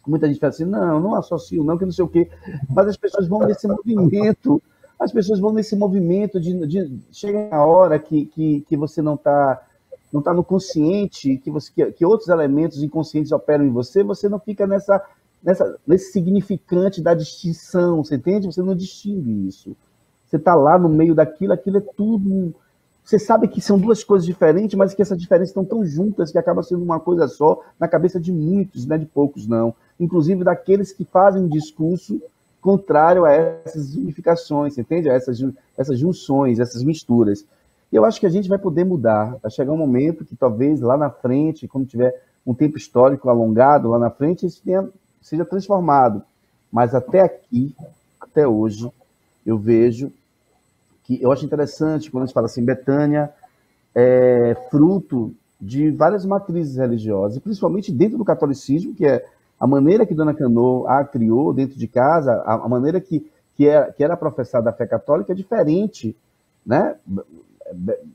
Muita 0.08 0.28
gente 0.28 0.40
fala 0.40 0.50
assim, 0.50 0.66
não, 0.66 1.00
não 1.00 1.16
associo, 1.16 1.64
não, 1.64 1.78
que 1.78 1.86
não 1.86 1.92
sei 1.92 2.06
o 2.06 2.08
quê. 2.08 2.30
Mas 2.70 2.88
as 2.88 2.98
pessoas 2.98 3.28
vão 3.28 3.40
nesse 3.40 3.68
movimento, 3.68 4.62
as 5.00 5.12
pessoas 5.12 5.40
vão 5.40 5.52
nesse 5.52 5.76
movimento 5.76 6.40
de, 6.40 6.66
de 6.66 7.00
chega 7.12 7.50
a 7.52 7.66
hora 7.66 8.00
que, 8.00 8.26
que, 8.26 8.62
que 8.62 8.78
você 8.78 9.02
não 9.02 9.16
está 9.16 9.62
não 10.12 10.20
está 10.20 10.34
no 10.34 10.44
consciente, 10.44 11.38
que, 11.38 11.52
você, 11.52 11.72
que, 11.72 11.92
que, 11.92 12.06
outros 12.06 12.30
elementos 12.30 12.82
inconscientes 12.82 13.32
operam 13.32 13.66
em 13.66 13.70
você, 13.70 14.04
você 14.04 14.28
não 14.28 14.40
fica 14.40 14.66
nessa, 14.66 15.04
nessa, 15.44 15.78
nesse 15.86 16.12
significante 16.12 17.02
da 17.02 17.14
distinção, 17.14 18.04
você 18.04 18.16
entende? 18.16 18.48
Você 18.48 18.62
não 18.62 18.76
distingue 18.76 19.48
isso. 19.48 19.76
Você 20.26 20.38
está 20.38 20.56
lá 20.56 20.78
no 20.78 20.90
meio 20.90 21.16
daquilo, 21.16 21.54
aquilo 21.54 21.78
é 21.78 21.82
tudo. 21.82 22.54
Você 23.04 23.18
sabe 23.18 23.48
que 23.48 23.62
são 23.62 23.80
duas 23.80 24.04
coisas 24.04 24.26
diferentes, 24.26 24.76
mas 24.76 24.94
que 24.94 25.02
essas 25.02 25.18
diferenças 25.18 25.50
estão 25.50 25.66
tão 25.66 25.84
juntas 25.84 26.32
que 26.32 26.38
acaba 26.38 26.62
sendo 26.62 26.84
uma 26.84 27.00
coisa 27.00 27.28
só 27.28 27.64
na 27.80 27.88
cabeça 27.88 28.20
de 28.20 28.32
muitos, 28.32 28.86
não 28.86 28.96
é 28.96 29.00
de 29.00 29.06
poucos, 29.06 29.48
não. 29.48 29.74
Inclusive 30.00 30.44
daqueles 30.44 30.92
que 30.92 31.04
fazem 31.04 31.44
um 31.44 31.48
discurso 31.48 32.22
contrário 32.62 33.26
a 33.26 33.32
essas 33.32 33.96
unificações, 33.96 34.78
entende? 34.78 35.10
A 35.10 35.14
essas, 35.14 35.40
essas 35.78 35.98
junções, 35.98 36.60
essas 36.60 36.84
misturas. 36.84 37.46
E 37.92 37.96
eu 37.96 38.06
acho 38.06 38.20
que 38.20 38.26
a 38.26 38.30
gente 38.30 38.48
vai 38.48 38.58
poder 38.58 38.84
mudar. 38.84 39.38
Vai 39.42 39.52
chegar 39.52 39.72
um 39.72 39.78
momento 39.78 40.26
que 40.26 40.36
talvez 40.36 40.80
lá 40.82 40.98
na 40.98 41.10
frente, 41.10 41.68
quando 41.68 41.88
tiver 41.88 42.14
um 42.46 42.54
tempo 42.54 42.78
histórico 42.78 43.30
alongado 43.30 43.90
lá 43.90 44.00
na 44.00 44.10
frente, 44.10 44.46
isso 44.46 44.62
tenha, 44.64 44.88
seja 45.22 45.46
transformado. 45.46 46.24
Mas 46.72 46.94
até 46.94 47.22
aqui, 47.22 47.76
até 48.20 48.48
hoje, 48.48 48.92
eu 49.46 49.58
vejo 49.58 50.12
que 51.04 51.22
eu 51.22 51.32
acho 51.32 51.46
interessante 51.46 52.12
quando 52.12 52.24
a 52.24 52.26
gente 52.28 52.36
fala 52.36 52.46
assim, 52.46 52.64
Betânia 52.64 53.32
é 53.96 54.56
fruto 54.70 55.34
de 55.60 55.90
várias 55.90 56.26
matrizes 56.26 56.78
religiosas, 56.78 57.40
principalmente 57.40 57.92
dentro 57.92 58.18
do 58.18 58.24
catolicismo, 58.24 58.94
que 58.94 59.06
é 59.06 59.26
a 59.60 59.68
maneira 59.68 60.06
que 60.06 60.14
Dona 60.14 60.34
Cano 60.34 60.88
a 60.88 61.04
criou 61.04 61.54
dentro 61.54 61.78
de 61.78 61.88
casa, 61.88 62.42
a, 62.46 62.70
maneira 62.70 63.02
que, 63.02 63.30
que, 63.58 63.68
era, 63.68 63.92
que 63.92 64.04
era 64.04 64.16
professada 64.16 64.70
a 64.70 64.74
fé 64.74 64.88
católica 64.88 65.34
é 65.34 65.36
diferente, 65.36 66.16
né? 66.66 66.96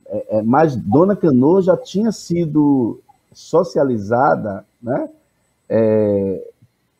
É, 0.06 0.38
é, 0.38 0.42
mas 0.42 0.76
Dona 0.76 1.16
Cano 1.16 1.60
já 1.62 1.76
tinha 1.76 2.10
sido 2.12 3.00
socializada 3.32 4.64
né, 4.82 5.08
é, 5.68 6.52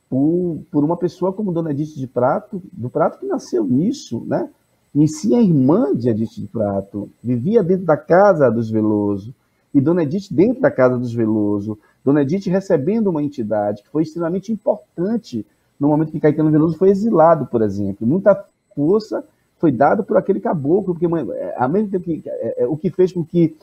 por, 0.09 0.61
por 0.70 0.84
uma 0.84 0.96
pessoa 0.96 1.32
como 1.32 1.52
Dona 1.52 1.70
Edith 1.70 1.94
de 1.96 2.07
Prato, 2.07 2.62
do 2.72 2.88
Prato 2.88 3.18
que 3.18 3.26
nasceu 3.26 3.64
nisso, 3.64 4.24
né? 4.26 4.48
Em 4.94 5.09
si, 5.09 5.34
a 5.34 5.42
irmã 5.42 5.92
de 5.92 6.09
Edith 6.09 6.36
de 6.36 6.46
Prato 6.46 7.11
vivia 7.22 7.64
dentro 7.64 7.84
da 7.84 7.96
casa 7.96 8.48
dos 8.48 8.70
Veloso, 8.70 9.34
e 9.74 9.80
Dona 9.80 10.05
Edith 10.05 10.28
dentro 10.30 10.62
da 10.62 10.70
casa 10.70 10.96
dos 10.96 11.12
Veloso, 11.12 11.76
Dona 12.05 12.22
Edith 12.22 12.46
recebendo 12.48 13.09
uma 13.09 13.22
entidade 13.22 13.82
que 13.82 13.88
foi 13.88 14.05
extremamente 14.05 14.52
importante 14.52 15.44
no 15.80 15.88
momento 15.88 16.12
que 16.12 16.20
Caetano 16.20 16.50
Veloso 16.50 16.78
foi 16.78 16.90
exilado, 16.90 17.46
por 17.46 17.61
exemplo. 17.61 18.07
Muita 18.07 18.44
força 18.76 19.24
foi 19.65 19.73
dado 19.73 20.05
por 20.05 20.19
aquele 20.19 20.41
caboclo, 20.41 20.95
porque 20.95 21.07
é, 21.07 21.55
ao 21.57 21.71
mesmo 21.71 21.91
tempo 21.91 22.05
que 22.05 22.23
é, 22.27 22.65
é, 22.65 22.67
o 22.67 22.77
que 22.77 22.91
fez 22.91 23.15
com 23.15 23.25
que 23.25 23.57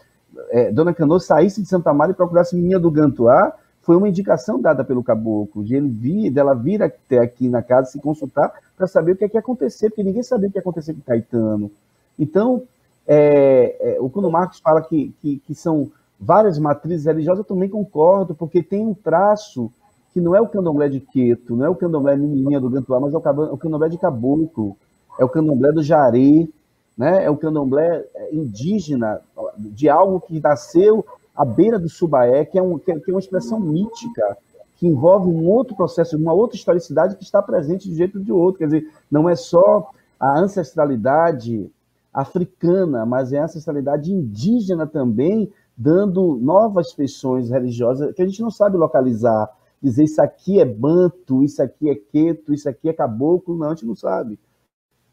é, 0.49 0.71
Dona 0.71 0.95
Canoa 0.95 1.19
saísse 1.19 1.61
de 1.61 1.67
Santa 1.67 1.93
Maria 1.93 2.13
e 2.13 2.15
procurasse 2.15 2.55
menina 2.55 2.79
do 2.79 2.89
Gantuá 2.89 3.53
foi 3.83 3.95
uma 3.95 4.09
indicação 4.09 4.59
dada 4.59 4.83
pelo 4.83 5.03
caboclo, 5.03 5.63
de 5.63 5.75
ele 5.75 5.89
vir, 5.89 6.31
dela 6.31 6.55
vir 6.55 6.81
até 6.81 7.19
aqui 7.19 7.47
na 7.47 7.61
casa 7.61 7.91
se 7.91 7.99
consultar 7.99 8.51
para 8.75 8.87
saber 8.87 9.11
o 9.11 9.15
que 9.15 9.25
é 9.25 9.29
que 9.29 9.37
ia 9.37 9.41
acontecer, 9.41 9.89
porque 9.89 10.01
ninguém 10.01 10.23
sabia 10.23 10.49
o 10.49 10.51
que 10.51 10.57
ia 10.57 10.61
acontecer 10.61 10.95
com 10.95 11.01
Caetano. 11.01 11.69
Então, 12.17 12.63
é, 13.07 13.95
é, 13.95 14.01
o 14.01 14.09
Cuno 14.09 14.31
Marcos 14.31 14.59
fala 14.59 14.81
que, 14.81 15.13
que, 15.21 15.37
que, 15.45 15.53
são 15.53 15.91
várias 16.19 16.57
matrizes 16.57 17.05
religiosas, 17.05 17.39
eu 17.39 17.55
também 17.55 17.69
concordo, 17.69 18.33
porque 18.33 18.63
tem 18.63 18.83
um 18.83 18.95
traço 18.95 19.71
que 20.13 20.19
não 20.19 20.35
é 20.35 20.41
o 20.41 20.47
candomblé 20.47 20.89
de 20.89 20.99
Queto, 20.99 21.55
não 21.55 21.65
é 21.65 21.69
o 21.69 21.75
candomblé 21.75 22.15
menininha 22.15 22.59
do 22.59 22.71
Gantuá, 22.71 22.99
mas 22.99 23.13
é 23.13 23.17
o 23.17 23.57
candomblé 23.57 23.89
de 23.89 23.99
caboclo 23.99 24.75
é 25.19 25.25
o 25.25 25.29
candomblé 25.29 25.71
do 25.71 25.83
Jari, 25.83 26.51
né? 26.97 27.23
é 27.23 27.29
o 27.29 27.37
candomblé 27.37 28.05
é, 28.13 28.35
indígena, 28.35 29.21
de 29.57 29.89
algo 29.89 30.21
que 30.21 30.39
nasceu 30.39 31.05
à 31.35 31.45
beira 31.45 31.79
do 31.79 31.89
Subaé, 31.89 32.45
que 32.45 32.57
é, 32.57 32.61
um, 32.61 32.77
que 32.77 32.91
é, 32.91 32.95
é 32.95 33.11
uma 33.11 33.19
expressão 33.19 33.59
mítica, 33.59 34.37
que 34.77 34.87
envolve 34.87 35.27
um 35.29 35.47
outro 35.47 35.75
processo, 35.75 36.17
uma 36.17 36.33
outra 36.33 36.57
historicidade 36.57 37.15
que 37.15 37.23
está 37.23 37.41
presente 37.41 37.87
de 37.87 37.93
um 37.93 37.97
jeito 37.97 38.17
ou 38.17 38.23
de 38.23 38.31
outro. 38.31 38.59
Quer 38.59 38.65
dizer, 38.65 38.91
não 39.11 39.29
é 39.29 39.35
só 39.35 39.91
a 40.19 40.39
ancestralidade 40.39 41.69
africana, 42.13 43.05
mas 43.05 43.31
é 43.31 43.39
a 43.39 43.45
ancestralidade 43.45 44.11
indígena 44.11 44.85
também, 44.85 45.51
dando 45.77 46.35
novas 46.35 46.91
feições 46.93 47.49
religiosas 47.49 48.13
que 48.13 48.21
a 48.21 48.25
gente 48.25 48.41
não 48.41 48.51
sabe 48.51 48.77
localizar. 48.77 49.49
Dizer 49.81 50.03
isso 50.03 50.21
aqui 50.21 50.59
é 50.59 50.65
banto, 50.65 51.43
isso 51.43 51.61
aqui 51.61 51.89
é 51.89 51.95
queto, 51.95 52.53
isso 52.53 52.69
aqui 52.69 52.89
é 52.89 52.93
caboclo, 52.93 53.57
não, 53.57 53.67
a 53.67 53.69
gente 53.69 53.85
não 53.85 53.95
sabe. 53.95 54.37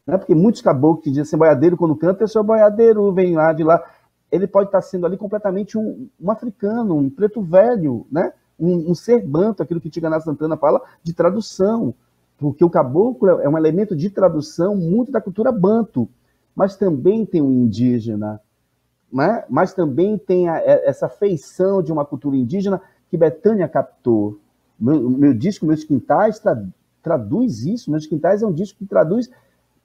Né? 0.09 0.17
Porque 0.17 0.35
muitos 0.35 0.61
caboclos 0.61 1.03
que 1.03 1.09
dizem 1.09 1.23
assim, 1.23 1.37
boiadeiro 1.37 1.77
quando 1.77 1.95
canta, 1.95 2.23
é 2.23 2.27
seu 2.27 2.43
boiadeiro, 2.43 3.11
vem 3.13 3.35
lá 3.35 3.53
de 3.53 3.63
lá. 3.63 3.81
Ele 4.31 4.47
pode 4.47 4.67
estar 4.67 4.81
sendo 4.81 5.05
ali 5.05 5.17
completamente 5.17 5.77
um, 5.77 6.07
um 6.19 6.31
africano, 6.31 6.95
um 6.95 7.09
preto 7.09 7.41
velho, 7.41 8.05
né? 8.11 8.33
um, 8.59 8.91
um 8.91 8.95
ser 8.95 9.25
banto, 9.25 9.63
aquilo 9.63 9.79
que 9.79 9.89
Tigana 9.89 10.19
Santana 10.19 10.57
fala 10.57 10.81
de 11.03 11.13
tradução. 11.13 11.93
Porque 12.37 12.63
o 12.63 12.69
caboclo 12.69 13.29
é 13.29 13.49
um 13.49 13.57
elemento 13.57 13.95
de 13.95 14.09
tradução 14.09 14.75
muito 14.75 15.11
da 15.11 15.21
cultura 15.21 15.51
banto, 15.51 16.07
mas 16.55 16.75
também 16.75 17.25
tem 17.25 17.41
o 17.41 17.51
indígena, 17.51 18.41
né? 19.11 19.43
mas 19.49 19.73
também 19.73 20.17
tem 20.17 20.47
a, 20.47 20.57
é, 20.57 20.87
essa 20.87 21.09
feição 21.09 21.81
de 21.81 21.91
uma 21.91 22.05
cultura 22.05 22.35
indígena 22.35 22.81
que 23.09 23.17
Betânia 23.17 23.67
captou. 23.67 24.39
Meu, 24.79 25.09
meu 25.09 25.33
disco, 25.33 25.65
Meus 25.65 25.83
Quintais, 25.83 26.39
tra, 26.39 26.63
traduz 27.01 27.65
isso. 27.65 27.91
Meus 27.91 28.05
Quintais 28.05 28.41
é 28.41 28.47
um 28.47 28.53
disco 28.53 28.79
que 28.79 28.85
traduz 28.85 29.29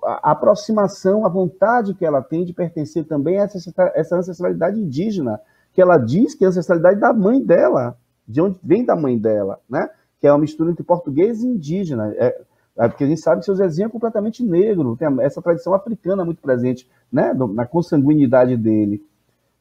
a 0.05 0.33
aproximação, 0.33 1.25
a 1.25 1.29
vontade 1.29 1.95
que 1.95 2.05
ela 2.05 2.23
tem 2.23 2.45
de 2.45 2.53
pertencer 2.53 3.05
também 3.05 3.39
a 3.39 3.45
essa, 3.45 4.17
ancestralidade 4.17 4.79
indígena, 4.79 5.41
que 5.73 5.81
ela 5.81 5.97
diz 5.97 6.35
que 6.35 6.45
é 6.45 6.47
a 6.47 6.51
ancestralidade 6.51 7.01
da 7.01 7.13
mãe 7.13 7.43
dela, 7.43 7.97
de 8.27 8.41
onde 8.41 8.59
vem 8.63 8.85
da 8.85 8.95
mãe 8.95 9.19
dela, 9.19 9.61
né? 9.69 9.89
Que 10.21 10.27
é 10.27 10.33
uma 10.33 10.39
mistura 10.39 10.71
entre 10.71 10.85
português 10.85 11.43
e 11.43 11.47
indígena. 11.47 12.15
É, 12.17 12.43
é 12.77 12.89
porque 12.89 13.05
a 13.05 13.07
gente 13.07 13.21
sabe 13.21 13.41
que 13.41 13.45
seu 13.47 13.55
Zezinho 13.55 13.87
é 13.87 13.91
completamente 13.91 14.43
negro, 14.43 14.97
tem 14.97 15.09
essa 15.21 15.43
tradição 15.43 15.75
africana 15.75 16.25
muito 16.25 16.41
presente, 16.41 16.89
né? 17.11 17.35
Na 17.35 17.67
consanguinidade 17.67 18.57
dele. 18.57 19.05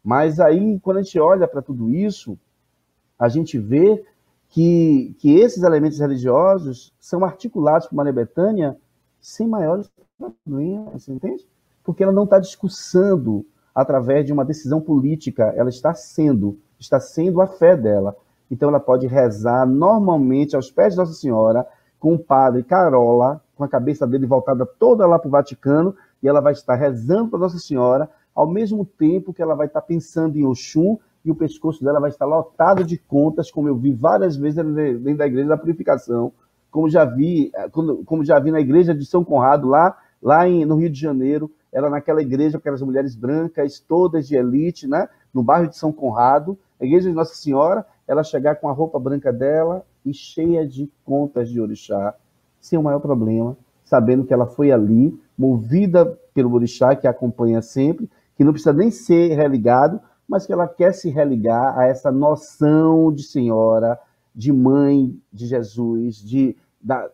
Mas 0.03 0.39
aí, 0.39 0.79
quando 0.81 0.97
a 0.97 1.01
gente 1.01 1.19
olha 1.19 1.47
para 1.47 1.61
tudo 1.61 1.89
isso, 1.89 2.37
a 3.17 3.29
gente 3.29 3.57
vê 3.57 4.03
que, 4.49 5.15
que 5.19 5.39
esses 5.39 5.63
elementos 5.63 5.99
religiosos 5.99 6.93
são 6.99 7.23
articulados 7.23 7.87
por 7.87 7.95
Maria 7.95 8.13
Bethânia 8.13 8.77
sem 9.19 9.47
maiores 9.47 9.89
problema, 10.31 10.91
você 10.91 11.11
entende? 11.11 11.47
Porque 11.83 12.03
ela 12.03 12.11
não 12.11 12.23
está 12.23 12.39
discussando 12.39 13.45
através 13.73 14.25
de 14.25 14.31
uma 14.31 14.45
decisão 14.45 14.79
política, 14.79 15.53
ela 15.55 15.69
está 15.69 15.93
sendo, 15.93 16.57
está 16.79 16.99
sendo 16.99 17.41
a 17.41 17.47
fé 17.47 17.75
dela. 17.75 18.15
Então 18.49 18.69
ela 18.69 18.79
pode 18.79 19.07
rezar 19.07 19.65
normalmente 19.65 20.55
aos 20.55 20.69
pés 20.69 20.93
de 20.93 20.99
Nossa 20.99 21.13
Senhora, 21.13 21.65
com 21.99 22.13
o 22.13 22.19
padre 22.19 22.63
Carola, 22.63 23.41
com 23.55 23.63
a 23.63 23.67
cabeça 23.67 24.05
dele 24.05 24.25
voltada 24.25 24.65
toda 24.65 25.07
lá 25.07 25.17
para 25.17 25.27
o 25.27 25.31
Vaticano, 25.31 25.95
e 26.21 26.27
ela 26.27 26.41
vai 26.41 26.53
estar 26.53 26.75
rezando 26.75 27.29
para 27.29 27.39
Nossa 27.39 27.59
Senhora, 27.59 28.09
ao 28.35 28.47
mesmo 28.47 28.85
tempo 28.85 29.33
que 29.33 29.41
ela 29.41 29.55
vai 29.55 29.67
estar 29.67 29.81
pensando 29.81 30.37
em 30.37 30.45
Oxum, 30.45 30.97
e 31.25 31.31
o 31.31 31.35
pescoço 31.35 31.83
dela 31.83 31.99
vai 31.99 32.09
estar 32.09 32.25
lotado 32.25 32.83
de 32.83 32.97
contas, 32.97 33.49
como 33.49 33.69
eu 33.69 33.75
vi 33.77 33.93
várias 33.93 34.35
vezes 34.35 34.55
dentro 34.55 35.17
da 35.17 35.25
igreja 35.25 35.47
da 35.47 35.57
purificação, 35.57 36.33
como 36.69 36.89
já 36.89 37.05
vi, 37.05 37.51
como 38.05 38.25
já 38.25 38.39
vi 38.39 38.51
na 38.51 38.59
igreja 38.59 38.93
de 38.93 39.05
São 39.05 39.23
Conrado, 39.23 39.69
lá, 39.69 39.97
lá 40.23 40.47
em, 40.47 40.63
no 40.63 40.75
Rio 40.75 40.89
de 40.89 40.99
Janeiro, 40.99 41.51
ela 41.71 41.89
naquela 41.89 42.21
igreja 42.21 42.53
com 42.53 42.59
aquelas 42.59 42.81
mulheres 42.81 43.15
brancas, 43.15 43.79
todas 43.79 44.27
de 44.27 44.35
elite, 44.35 44.87
né? 44.87 45.09
no 45.33 45.43
bairro 45.43 45.67
de 45.67 45.77
São 45.77 45.91
Conrado, 45.91 46.57
a 46.79 46.85
igreja 46.85 47.09
de 47.09 47.15
Nossa 47.15 47.35
Senhora, 47.35 47.85
ela 48.07 48.23
chegar 48.23 48.55
com 48.55 48.69
a 48.69 48.71
roupa 48.71 48.99
branca 48.99 49.33
dela 49.33 49.85
e 50.05 50.13
cheia 50.13 50.65
de 50.65 50.89
contas 51.03 51.49
de 51.49 51.59
orixá, 51.59 52.15
sem 52.59 52.79
o 52.79 52.83
maior 52.83 52.99
problema, 52.99 53.57
sabendo 53.83 54.25
que 54.25 54.33
ela 54.33 54.45
foi 54.45 54.71
ali, 54.71 55.17
movida 55.37 56.05
pelo 56.33 56.53
orixá 56.53 56.95
que 56.95 57.07
a 57.07 57.11
acompanha 57.11 57.61
sempre, 57.61 58.09
que 58.35 58.43
não 58.43 58.53
precisa 58.53 58.73
nem 58.73 58.91
ser 58.91 59.35
religado, 59.35 59.99
mas 60.27 60.45
que 60.45 60.53
ela 60.53 60.67
quer 60.67 60.93
se 60.93 61.09
religar 61.09 61.77
a 61.77 61.85
essa 61.85 62.11
noção 62.11 63.11
de 63.11 63.23
senhora, 63.23 63.99
de 64.33 64.51
mãe 64.51 65.19
de 65.31 65.47
Jesus, 65.47 66.17
de 66.17 66.55
da, 66.81 67.09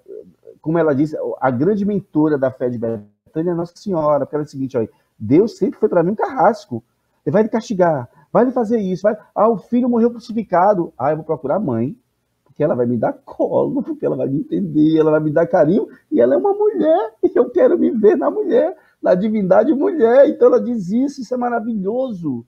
como 0.62 0.78
ela 0.78 0.94
disse, 0.94 1.18
a 1.40 1.52
grande 1.52 1.86
mentora 1.86 2.38
da 2.38 2.52
fé 2.52 2.70
de 2.70 2.78
Betânia 2.78 3.52
é 3.52 3.54
Nossa 3.54 3.76
Senhora, 3.76 4.26
porque 4.26 4.36
ela 4.36 4.44
é 4.44 4.48
o 4.48 4.50
seguinte, 4.50 4.78
olha, 4.78 4.90
Deus 5.18 5.58
sempre 5.58 5.80
foi 5.80 5.90
para 5.90 6.04
mim 6.04 6.12
um 6.12 6.16
carrasco. 6.16 6.84
Ele 7.26 7.34
vai 7.34 7.44
lhe 7.44 7.50
castigar, 7.50 8.10
vai 8.32 8.46
lhe 8.46 8.52
fazer 8.52 8.80
isso, 8.80 9.04
vai. 9.04 9.18
Ah, 9.36 9.50
o 9.50 9.58
filho 9.58 9.90
morreu 9.90 10.12
crucificado. 10.12 10.94
Ah, 10.98 11.12
eu 11.12 11.18
vou 11.18 11.26
procurar 11.26 11.56
a 11.56 11.60
mãe, 11.60 11.96
porque 12.44 12.64
ela 12.64 12.76
vai 12.76 12.86
me 12.86 12.98
dar 12.98 13.14
colo, 13.14 13.84
porque 13.84 14.06
ela 14.06 14.16
vai 14.16 14.28
me 14.28 14.40
entender, 14.40 14.98
ela 14.98 15.12
vai 15.12 15.20
me 15.20 15.32
dar 15.32 15.48
carinho, 15.48 15.88
e 16.12 16.20
ela 16.20 16.34
é 16.34 16.38
uma 16.38 16.54
mulher, 16.54 17.14
e 17.24 17.32
eu 17.36 17.50
quero 17.50 17.78
me 17.78 17.92
ver 17.92 18.16
na 18.18 18.32
mulher, 18.32 18.76
na 19.02 19.16
divindade 19.16 19.74
mulher. 19.74 20.30
Então 20.30 20.48
ela 20.48 20.62
diz 20.62 20.90
isso, 20.90 21.22
isso 21.22 21.34
é 21.34 21.38
maravilhoso. 21.38 22.46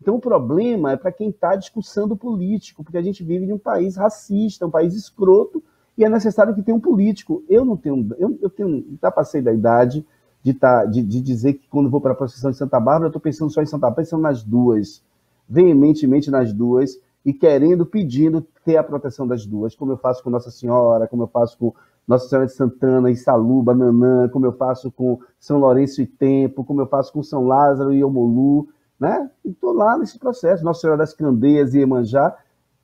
Então 0.00 0.14
o 0.14 0.20
problema 0.20 0.92
é 0.92 0.96
para 0.96 1.12
quem 1.12 1.30
está 1.30 1.56
discussando 1.56 2.16
político, 2.16 2.84
porque 2.84 2.98
a 2.98 3.02
gente 3.02 3.24
vive 3.24 3.46
em 3.46 3.52
um 3.52 3.58
país 3.58 3.96
racista, 3.96 4.66
um 4.66 4.70
país 4.70 4.94
escroto, 4.94 5.62
e 5.98 6.04
é 6.04 6.08
necessário 6.08 6.54
que 6.54 6.62
tenha 6.62 6.76
um 6.76 6.80
político. 6.80 7.42
Eu 7.48 7.64
não 7.64 7.76
tenho, 7.76 8.08
eu, 8.18 8.38
eu 8.40 8.48
tenho, 8.48 8.86
já 9.02 9.10
passei 9.10 9.42
da 9.42 9.52
idade, 9.52 10.06
de, 10.40 10.54
tá, 10.54 10.84
de, 10.84 11.02
de 11.02 11.20
dizer 11.20 11.54
que 11.54 11.68
quando 11.68 11.90
vou 11.90 12.00
para 12.00 12.12
a 12.12 12.14
procissão 12.14 12.52
de 12.52 12.56
Santa 12.56 12.78
Bárbara, 12.78 13.06
eu 13.06 13.08
estou 13.08 13.20
pensando 13.20 13.50
só 13.50 13.60
em 13.60 13.66
Santa 13.66 13.82
Bárbara, 13.82 14.04
pensando 14.04 14.22
nas 14.22 14.44
duas, 14.44 15.02
veementemente 15.48 16.30
nas 16.30 16.52
duas, 16.52 17.00
e 17.26 17.32
querendo, 17.34 17.84
pedindo 17.84 18.46
ter 18.64 18.76
a 18.76 18.84
proteção 18.84 19.26
das 19.26 19.44
duas, 19.44 19.74
como 19.74 19.90
eu 19.90 19.96
faço 19.96 20.22
com 20.22 20.30
Nossa 20.30 20.52
Senhora, 20.52 21.08
como 21.08 21.24
eu 21.24 21.26
faço 21.26 21.58
com 21.58 21.74
Nossa 22.06 22.28
Senhora 22.28 22.46
de 22.46 22.54
Santana, 22.54 23.14
Saluba, 23.16 23.74
Nanã, 23.74 24.28
como 24.28 24.46
eu 24.46 24.52
faço 24.52 24.92
com 24.92 25.18
São 25.38 25.58
Lourenço 25.58 26.00
e 26.00 26.06
Tempo, 26.06 26.64
como 26.64 26.80
eu 26.80 26.86
faço 26.86 27.12
com 27.12 27.24
São 27.24 27.44
Lázaro 27.44 27.92
e 27.92 28.04
Omolu, 28.04 28.68
né? 29.00 29.28
E 29.44 29.50
estou 29.50 29.72
lá 29.72 29.98
nesse 29.98 30.16
processo, 30.16 30.64
Nossa 30.64 30.82
Senhora 30.82 30.98
das 30.98 31.12
Candeias 31.12 31.74
e 31.74 31.80
Emanjá, 31.80 32.36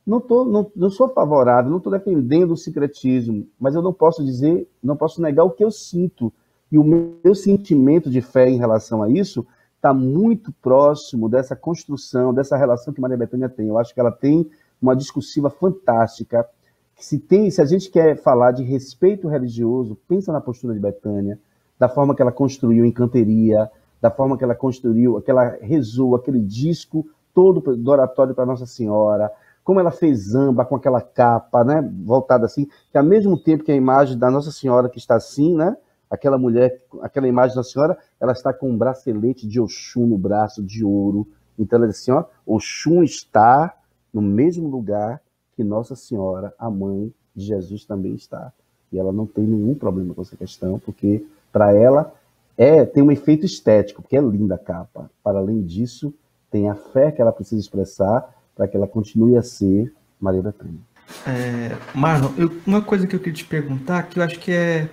não, 0.06 0.20
tô, 0.20 0.44
não, 0.44 0.70
não 0.74 0.90
sou 0.90 1.08
favorável, 1.08 1.70
não 1.70 1.78
estou 1.78 1.92
defendendo 1.92 2.52
o 2.52 2.56
secretismo, 2.56 3.46
mas 3.58 3.74
eu 3.74 3.82
não 3.82 3.92
posso 3.92 4.24
dizer, 4.24 4.68
não 4.82 4.96
posso 4.96 5.20
negar 5.22 5.44
o 5.44 5.50
que 5.50 5.64
eu 5.64 5.70
sinto, 5.70 6.32
e 6.70 6.78
o 6.78 6.84
meu 6.84 7.34
sentimento 7.34 8.10
de 8.10 8.20
fé 8.20 8.48
em 8.48 8.58
relação 8.58 9.02
a 9.02 9.08
isso 9.08 9.46
está 9.76 9.92
muito 9.94 10.52
próximo 10.62 11.28
dessa 11.28 11.54
construção, 11.54 12.32
dessa 12.32 12.56
relação 12.56 12.92
que 12.92 13.00
Maria 13.00 13.16
Bethânia 13.16 13.48
tem. 13.48 13.68
Eu 13.68 13.78
acho 13.78 13.92
que 13.92 14.00
ela 14.00 14.10
tem 14.10 14.50
uma 14.80 14.96
discursiva 14.96 15.50
fantástica. 15.50 16.48
Se, 16.96 17.18
tem, 17.18 17.50
se 17.50 17.60
a 17.60 17.64
gente 17.64 17.90
quer 17.90 18.16
falar 18.16 18.52
de 18.52 18.62
respeito 18.62 19.28
religioso, 19.28 19.96
pensa 20.08 20.32
na 20.32 20.40
postura 20.40 20.74
de 20.74 20.80
Betânia, 20.80 21.38
da 21.78 21.88
forma 21.88 22.14
que 22.14 22.22
ela 22.22 22.32
construiu 22.32 22.84
em 22.84 22.92
canteria, 22.92 23.70
da 24.00 24.10
forma 24.10 24.38
que 24.38 24.44
ela 24.44 24.54
construiu, 24.54 25.20
que 25.20 25.30
ela 25.30 25.56
rezou 25.60 26.16
aquele 26.16 26.40
disco 26.40 27.06
todo 27.34 27.60
do 27.76 27.90
oratório 27.90 28.34
para 28.34 28.46
Nossa 28.46 28.66
Senhora, 28.66 29.30
como 29.64 29.80
ela 29.80 29.90
fez 29.90 30.28
zamba 30.28 30.64
com 30.64 30.76
aquela 30.76 31.00
capa, 31.00 31.64
né, 31.64 31.82
voltada 32.04 32.44
assim, 32.44 32.68
que 32.92 32.98
ao 32.98 33.02
mesmo 33.02 33.36
tempo 33.36 33.64
que 33.64 33.72
a 33.72 33.76
imagem 33.76 34.18
da 34.18 34.30
Nossa 34.30 34.52
Senhora 34.52 34.88
que 34.88 34.98
está 34.98 35.16
assim, 35.16 35.56
né, 35.56 35.76
aquela 36.14 36.38
mulher, 36.38 36.82
aquela 37.02 37.26
imagem 37.26 37.56
da 37.56 37.62
senhora, 37.62 37.98
ela 38.20 38.32
está 38.32 38.52
com 38.52 38.70
um 38.70 38.76
bracelete 38.76 39.46
de 39.46 39.60
Oxum 39.60 40.06
no 40.06 40.18
braço, 40.18 40.62
de 40.62 40.84
ouro. 40.84 41.26
Então 41.58 41.78
ela 41.78 41.88
diz 41.88 42.00
assim, 42.00 42.12
ó, 42.12 42.24
Oxum 42.46 43.02
está 43.02 43.74
no 44.12 44.22
mesmo 44.22 44.68
lugar 44.68 45.20
que 45.56 45.64
Nossa 45.64 45.96
Senhora, 45.96 46.54
a 46.58 46.70
mãe 46.70 47.12
de 47.34 47.46
Jesus, 47.46 47.84
também 47.84 48.14
está. 48.14 48.52
E 48.92 48.98
ela 48.98 49.12
não 49.12 49.26
tem 49.26 49.44
nenhum 49.44 49.74
problema 49.74 50.14
com 50.14 50.22
essa 50.22 50.36
questão, 50.36 50.78
porque 50.78 51.26
para 51.52 51.72
ela 51.72 52.12
é 52.56 52.84
tem 52.84 53.02
um 53.02 53.10
efeito 53.10 53.44
estético, 53.44 54.02
porque 54.02 54.16
é 54.16 54.20
linda 54.20 54.54
a 54.54 54.58
capa. 54.58 55.10
Para 55.22 55.38
além 55.38 55.62
disso, 55.62 56.14
tem 56.50 56.68
a 56.68 56.74
fé 56.74 57.10
que 57.10 57.20
ela 57.20 57.32
precisa 57.32 57.60
expressar 57.60 58.32
para 58.54 58.68
que 58.68 58.76
ela 58.76 58.86
continue 58.86 59.36
a 59.36 59.42
ser 59.42 59.92
Maria 60.20 60.42
da 60.42 60.52
Penha. 60.52 60.78
É, 61.26 61.76
Marlon, 61.94 62.30
eu, 62.38 62.50
uma 62.66 62.80
coisa 62.80 63.06
que 63.06 63.14
eu 63.14 63.20
queria 63.20 63.34
te 63.34 63.44
perguntar, 63.44 64.04
que 64.04 64.18
eu 64.18 64.22
acho 64.22 64.38
que 64.38 64.52
é 64.52 64.88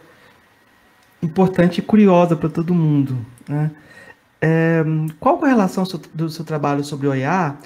importante 1.21 1.79
e 1.79 1.81
curiosa 1.81 2.35
para 2.35 2.49
todo 2.49 2.73
mundo. 2.73 3.17
Né? 3.47 3.71
É, 4.41 4.83
qual 5.19 5.43
a 5.43 5.47
relação 5.47 5.83
do 6.13 6.29
seu 6.29 6.43
trabalho 6.43 6.83
sobre 6.83 7.07
Oiá 7.07 7.57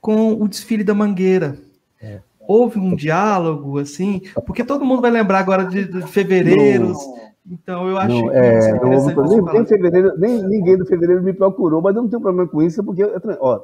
com 0.00 0.34
o 0.34 0.48
desfile 0.48 0.84
da 0.84 0.94
Mangueira? 0.94 1.56
É. 2.00 2.20
Houve 2.46 2.78
um 2.78 2.94
diálogo, 2.94 3.78
assim? 3.78 4.20
Porque 4.44 4.64
todo 4.64 4.84
mundo 4.84 5.00
vai 5.00 5.10
lembrar 5.10 5.38
agora 5.38 5.64
de, 5.64 5.84
de 5.84 6.02
fevereiro. 6.02 6.92
Então, 7.50 7.88
eu 7.88 7.96
acho 7.96 8.14
não, 8.14 8.28
que. 8.28 8.36
É, 8.36 8.72
não 8.74 8.92
houve, 8.92 9.14
nem, 9.14 9.54
nem, 9.54 9.66
fevereiro, 9.66 10.12
nem 10.18 10.42
ninguém 10.42 10.76
do 10.76 10.86
fevereiro 10.86 11.22
me 11.22 11.32
procurou, 11.32 11.80
mas 11.80 11.94
eu 11.94 12.02
não 12.02 12.08
tenho 12.08 12.20
problema 12.20 12.48
com 12.48 12.62
isso, 12.62 12.82
porque. 12.82 13.02
Ó, 13.40 13.60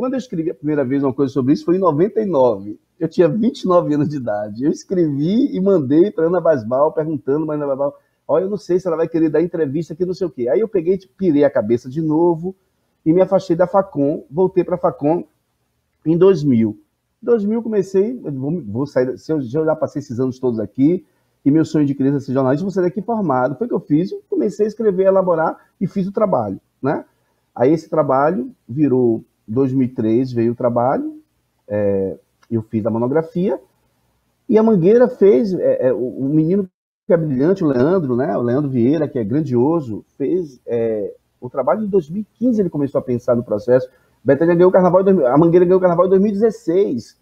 quando 0.00 0.14
eu 0.14 0.18
escrevi 0.18 0.50
a 0.50 0.54
primeira 0.54 0.84
vez 0.84 1.02
uma 1.02 1.12
coisa 1.12 1.32
sobre 1.32 1.52
isso, 1.52 1.64
foi 1.64 1.76
em 1.76 1.78
99. 1.78 2.78
Eu 2.98 3.08
tinha 3.08 3.28
29 3.28 3.94
anos 3.94 4.08
de 4.08 4.16
idade. 4.16 4.64
Eu 4.64 4.70
escrevi 4.70 5.54
e 5.54 5.60
mandei 5.60 6.10
para 6.10 6.26
Ana 6.26 6.40
Basbal, 6.40 6.92
perguntando 6.92 7.46
para 7.46 7.54
Ana 7.54 7.66
Basbal 7.66 7.94
Olha, 8.32 8.44
eu 8.44 8.48
não 8.48 8.56
sei 8.56 8.78
se 8.78 8.86
ela 8.86 8.96
vai 8.96 9.08
querer 9.08 9.28
dar 9.28 9.42
entrevista 9.42 9.92
aqui, 9.92 10.06
não 10.06 10.14
sei 10.14 10.24
o 10.24 10.30
quê. 10.30 10.48
Aí 10.48 10.60
eu 10.60 10.68
peguei, 10.68 10.96
pirei 11.18 11.42
a 11.42 11.50
cabeça 11.50 11.90
de 11.90 12.00
novo 12.00 12.54
e 13.04 13.12
me 13.12 13.20
afastei 13.20 13.56
da 13.56 13.66
Facom, 13.66 14.24
voltei 14.30 14.62
para 14.62 14.76
a 14.76 14.78
Facom 14.78 15.24
em 16.06 16.16
2000. 16.16 16.78
Em 17.20 17.26
2000 17.26 17.60
comecei, 17.60 18.16
vou, 18.16 18.62
vou 18.62 18.86
sair, 18.86 19.18
se 19.18 19.32
eu, 19.32 19.42
já 19.42 19.74
passei 19.74 19.98
esses 19.98 20.20
anos 20.20 20.38
todos 20.38 20.60
aqui, 20.60 21.04
e 21.44 21.50
meu 21.50 21.64
sonho 21.64 21.84
de 21.84 21.92
criança 21.92 22.18
é 22.18 22.20
ser 22.20 22.32
jornalista, 22.32 22.70
sair 22.70 22.84
daqui 22.84 23.02
formado. 23.02 23.56
Foi 23.56 23.66
o 23.66 23.68
que 23.68 23.74
eu 23.74 23.80
fiz, 23.80 24.14
comecei 24.28 24.64
a 24.64 24.68
escrever, 24.68 25.06
a 25.06 25.08
elaborar 25.08 25.58
e 25.80 25.88
fiz 25.88 26.06
o 26.06 26.12
trabalho, 26.12 26.60
né? 26.80 27.04
Aí 27.52 27.72
esse 27.72 27.90
trabalho 27.90 28.54
virou 28.68 29.24
2003, 29.50 30.32
veio 30.32 30.52
o 30.52 30.54
trabalho, 30.56 31.20
é, 31.68 32.16
eu 32.50 32.62
fiz 32.62 32.84
a 32.86 32.90
monografia, 32.90 33.60
e 34.48 34.56
a 34.56 34.62
Mangueira 34.62 35.08
fez, 35.08 35.52
é, 35.54 35.88
é, 35.88 35.92
o, 35.92 35.98
o 35.98 36.28
menino 36.28 36.68
que 37.06 37.12
é 37.12 37.16
brilhante, 37.16 37.64
o 37.64 37.66
Leandro, 37.66 38.14
né? 38.16 38.36
O 38.36 38.42
Leandro 38.42 38.70
Vieira, 38.70 39.08
que 39.08 39.18
é 39.18 39.24
grandioso, 39.24 40.04
fez 40.16 40.60
é, 40.66 41.12
o 41.40 41.50
trabalho 41.50 41.84
em 41.84 41.88
2015, 41.88 42.60
ele 42.60 42.70
começou 42.70 43.00
a 43.00 43.02
pensar 43.02 43.34
no 43.34 43.42
processo. 43.42 43.88
Betânia 44.22 44.54
ganhou 44.54 44.70
o 44.70 44.72
carnaval, 44.72 45.00
a 45.00 45.38
Mangueira 45.38 45.64
ganhou 45.64 45.78
o 45.78 45.80
carnaval 45.80 46.06
em 46.06 46.10
2016. 46.10 47.18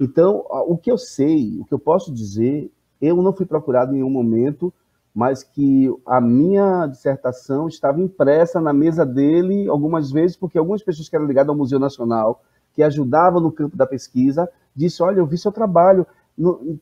Então, 0.00 0.44
o 0.66 0.76
que 0.76 0.90
eu 0.90 0.96
sei, 0.96 1.58
o 1.60 1.64
que 1.64 1.74
eu 1.74 1.78
posso 1.78 2.12
dizer, 2.12 2.70
eu 3.00 3.16
não 3.22 3.32
fui 3.32 3.44
procurado 3.46 3.92
em 3.92 3.96
nenhum 3.96 4.10
momento, 4.10 4.72
mas 5.16 5.42
que 5.42 5.90
a 6.04 6.20
minha 6.20 6.86
dissertação 6.86 7.68
estava 7.68 7.98
impressa 8.02 8.60
na 8.60 8.70
mesa 8.70 9.06
dele 9.06 9.66
algumas 9.66 10.12
vezes, 10.12 10.36
porque 10.36 10.58
algumas 10.58 10.82
pessoas 10.82 11.08
que 11.08 11.16
eram 11.16 11.24
ligadas 11.24 11.48
ao 11.48 11.56
Museu 11.56 11.78
Nacional, 11.78 12.42
que 12.74 12.82
ajudavam 12.82 13.40
no 13.40 13.50
campo 13.50 13.74
da 13.74 13.86
pesquisa, 13.86 14.46
disse: 14.74 15.02
Olha, 15.02 15.20
eu 15.20 15.24
vi 15.24 15.38
seu 15.38 15.50
trabalho, 15.50 16.06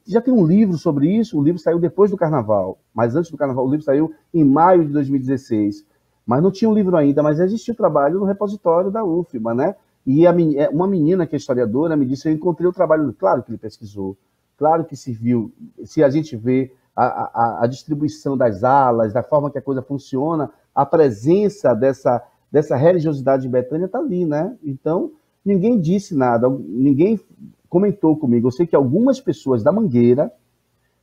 já 0.04 0.20
tem 0.20 0.34
um 0.34 0.44
livro 0.44 0.76
sobre 0.76 1.16
isso, 1.16 1.38
o 1.38 1.44
livro 1.44 1.60
saiu 1.60 1.78
depois 1.78 2.10
do 2.10 2.16
carnaval, 2.16 2.76
mas 2.92 3.14
antes 3.14 3.30
do 3.30 3.36
carnaval, 3.36 3.68
o 3.68 3.70
livro 3.70 3.84
saiu 3.84 4.12
em 4.34 4.44
maio 4.44 4.84
de 4.84 4.92
2016. 4.92 5.86
Mas 6.26 6.42
não 6.42 6.50
tinha 6.50 6.68
um 6.68 6.74
livro 6.74 6.96
ainda, 6.96 7.22
mas 7.22 7.38
existia 7.38 7.72
o 7.72 7.76
trabalho 7.76 8.18
no 8.18 8.24
repositório 8.24 8.90
da 8.90 9.04
UFMA, 9.04 9.54
né? 9.54 9.76
E 10.04 10.26
a, 10.26 10.34
é, 10.56 10.68
uma 10.70 10.88
menina 10.88 11.24
que 11.24 11.36
é 11.36 11.38
historiadora 11.38 11.96
me 11.96 12.04
disse: 12.04 12.28
Eu 12.28 12.32
encontrei 12.32 12.68
o 12.68 12.72
trabalho. 12.72 13.14
Claro 13.16 13.44
que 13.44 13.52
ele 13.52 13.58
pesquisou, 13.58 14.16
claro 14.58 14.84
que 14.84 14.96
se 14.96 15.12
viu. 15.12 15.52
Se 15.84 16.02
a 16.02 16.10
gente 16.10 16.36
vê 16.36 16.72
a, 16.94 17.04
a, 17.04 17.64
a 17.64 17.66
distribuição 17.66 18.36
das 18.36 18.62
alas, 18.62 19.12
da 19.12 19.22
forma 19.22 19.50
que 19.50 19.58
a 19.58 19.62
coisa 19.62 19.82
funciona, 19.82 20.50
a 20.74 20.86
presença 20.86 21.74
dessa, 21.74 22.22
dessa 22.50 22.76
religiosidade 22.76 23.42
de 23.42 23.48
Betânia 23.48 23.86
está 23.86 23.98
ali, 23.98 24.24
né? 24.24 24.56
Então, 24.62 25.12
ninguém 25.44 25.80
disse 25.80 26.14
nada, 26.14 26.48
ninguém 26.48 27.20
comentou 27.68 28.16
comigo. 28.16 28.46
Eu 28.46 28.52
sei 28.52 28.66
que 28.66 28.76
algumas 28.76 29.20
pessoas 29.20 29.62
da 29.62 29.72
Mangueira, 29.72 30.32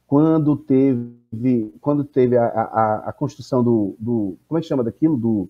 quando 0.08 0.56
teve, 0.56 1.74
quando 1.82 2.04
teve 2.04 2.38
a, 2.38 2.46
a, 2.46 3.04
a 3.08 3.14
construção 3.14 3.64
do, 3.64 3.96
do, 4.00 4.38
Como 4.48 4.58
é 4.58 4.62
que 4.62 4.68
chama 4.68 4.84
daquilo? 4.84 5.18
Do, 5.18 5.50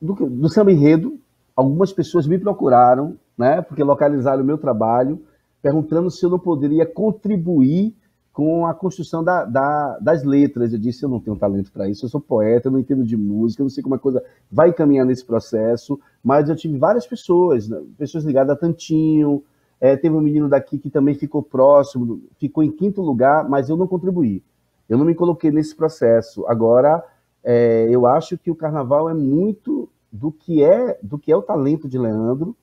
do, 0.00 0.14
do 0.14 0.48
samba 0.48 0.72
enredo, 0.72 1.18
algumas 1.56 1.92
pessoas 1.92 2.26
me 2.26 2.38
procuraram, 2.38 3.16
né, 3.36 3.62
porque 3.62 3.82
localizaram 3.82 4.42
o 4.42 4.46
meu 4.46 4.58
trabalho, 4.58 5.20
perguntando 5.62 6.10
se 6.10 6.24
eu 6.24 6.30
não 6.30 6.38
poderia 6.38 6.84
contribuir 6.84 7.94
com 8.34 8.66
a 8.66 8.74
construção 8.74 9.22
da, 9.22 9.44
da, 9.44 9.96
das 10.00 10.24
letras. 10.24 10.72
Eu 10.72 10.78
disse, 10.78 11.04
eu 11.04 11.08
não 11.08 11.20
tenho 11.20 11.36
talento 11.36 11.70
para 11.70 11.88
isso, 11.88 12.04
eu 12.04 12.08
sou 12.10 12.20
poeta, 12.20 12.66
eu 12.66 12.72
não 12.72 12.80
entendo 12.80 13.04
de 13.04 13.16
música, 13.16 13.62
eu 13.62 13.64
não 13.64 13.70
sei 13.70 13.80
como 13.80 13.94
a 13.94 13.98
coisa 13.98 14.22
vai 14.50 14.72
caminhar 14.72 15.06
nesse 15.06 15.24
processo, 15.24 15.98
mas 16.22 16.48
eu 16.48 16.56
tive 16.56 16.76
várias 16.76 17.06
pessoas, 17.06 17.68
né, 17.68 17.80
pessoas 17.96 18.24
ligadas 18.24 18.56
a 18.56 18.58
Tantinho, 18.58 19.44
é, 19.80 19.96
teve 19.96 20.16
um 20.16 20.20
menino 20.20 20.48
daqui 20.48 20.78
que 20.78 20.90
também 20.90 21.14
ficou 21.14 21.44
próximo, 21.44 22.22
ficou 22.36 22.64
em 22.64 22.72
quinto 22.72 23.00
lugar, 23.00 23.48
mas 23.48 23.68
eu 23.68 23.76
não 23.76 23.86
contribuí. 23.86 24.42
Eu 24.88 24.98
não 24.98 25.04
me 25.04 25.14
coloquei 25.14 25.52
nesse 25.52 25.74
processo. 25.74 26.44
Agora, 26.48 27.04
é, 27.42 27.86
eu 27.88 28.04
acho 28.04 28.36
que 28.36 28.50
o 28.50 28.56
carnaval 28.56 29.08
é 29.08 29.14
muito 29.14 29.88
do 30.10 30.32
que 30.32 30.62
é 30.62 30.98
do 31.02 31.18
que 31.18 31.30
é 31.30 31.36
o 31.36 31.42
talento 31.42 31.88
de 31.88 31.98
Leandro 31.98 32.56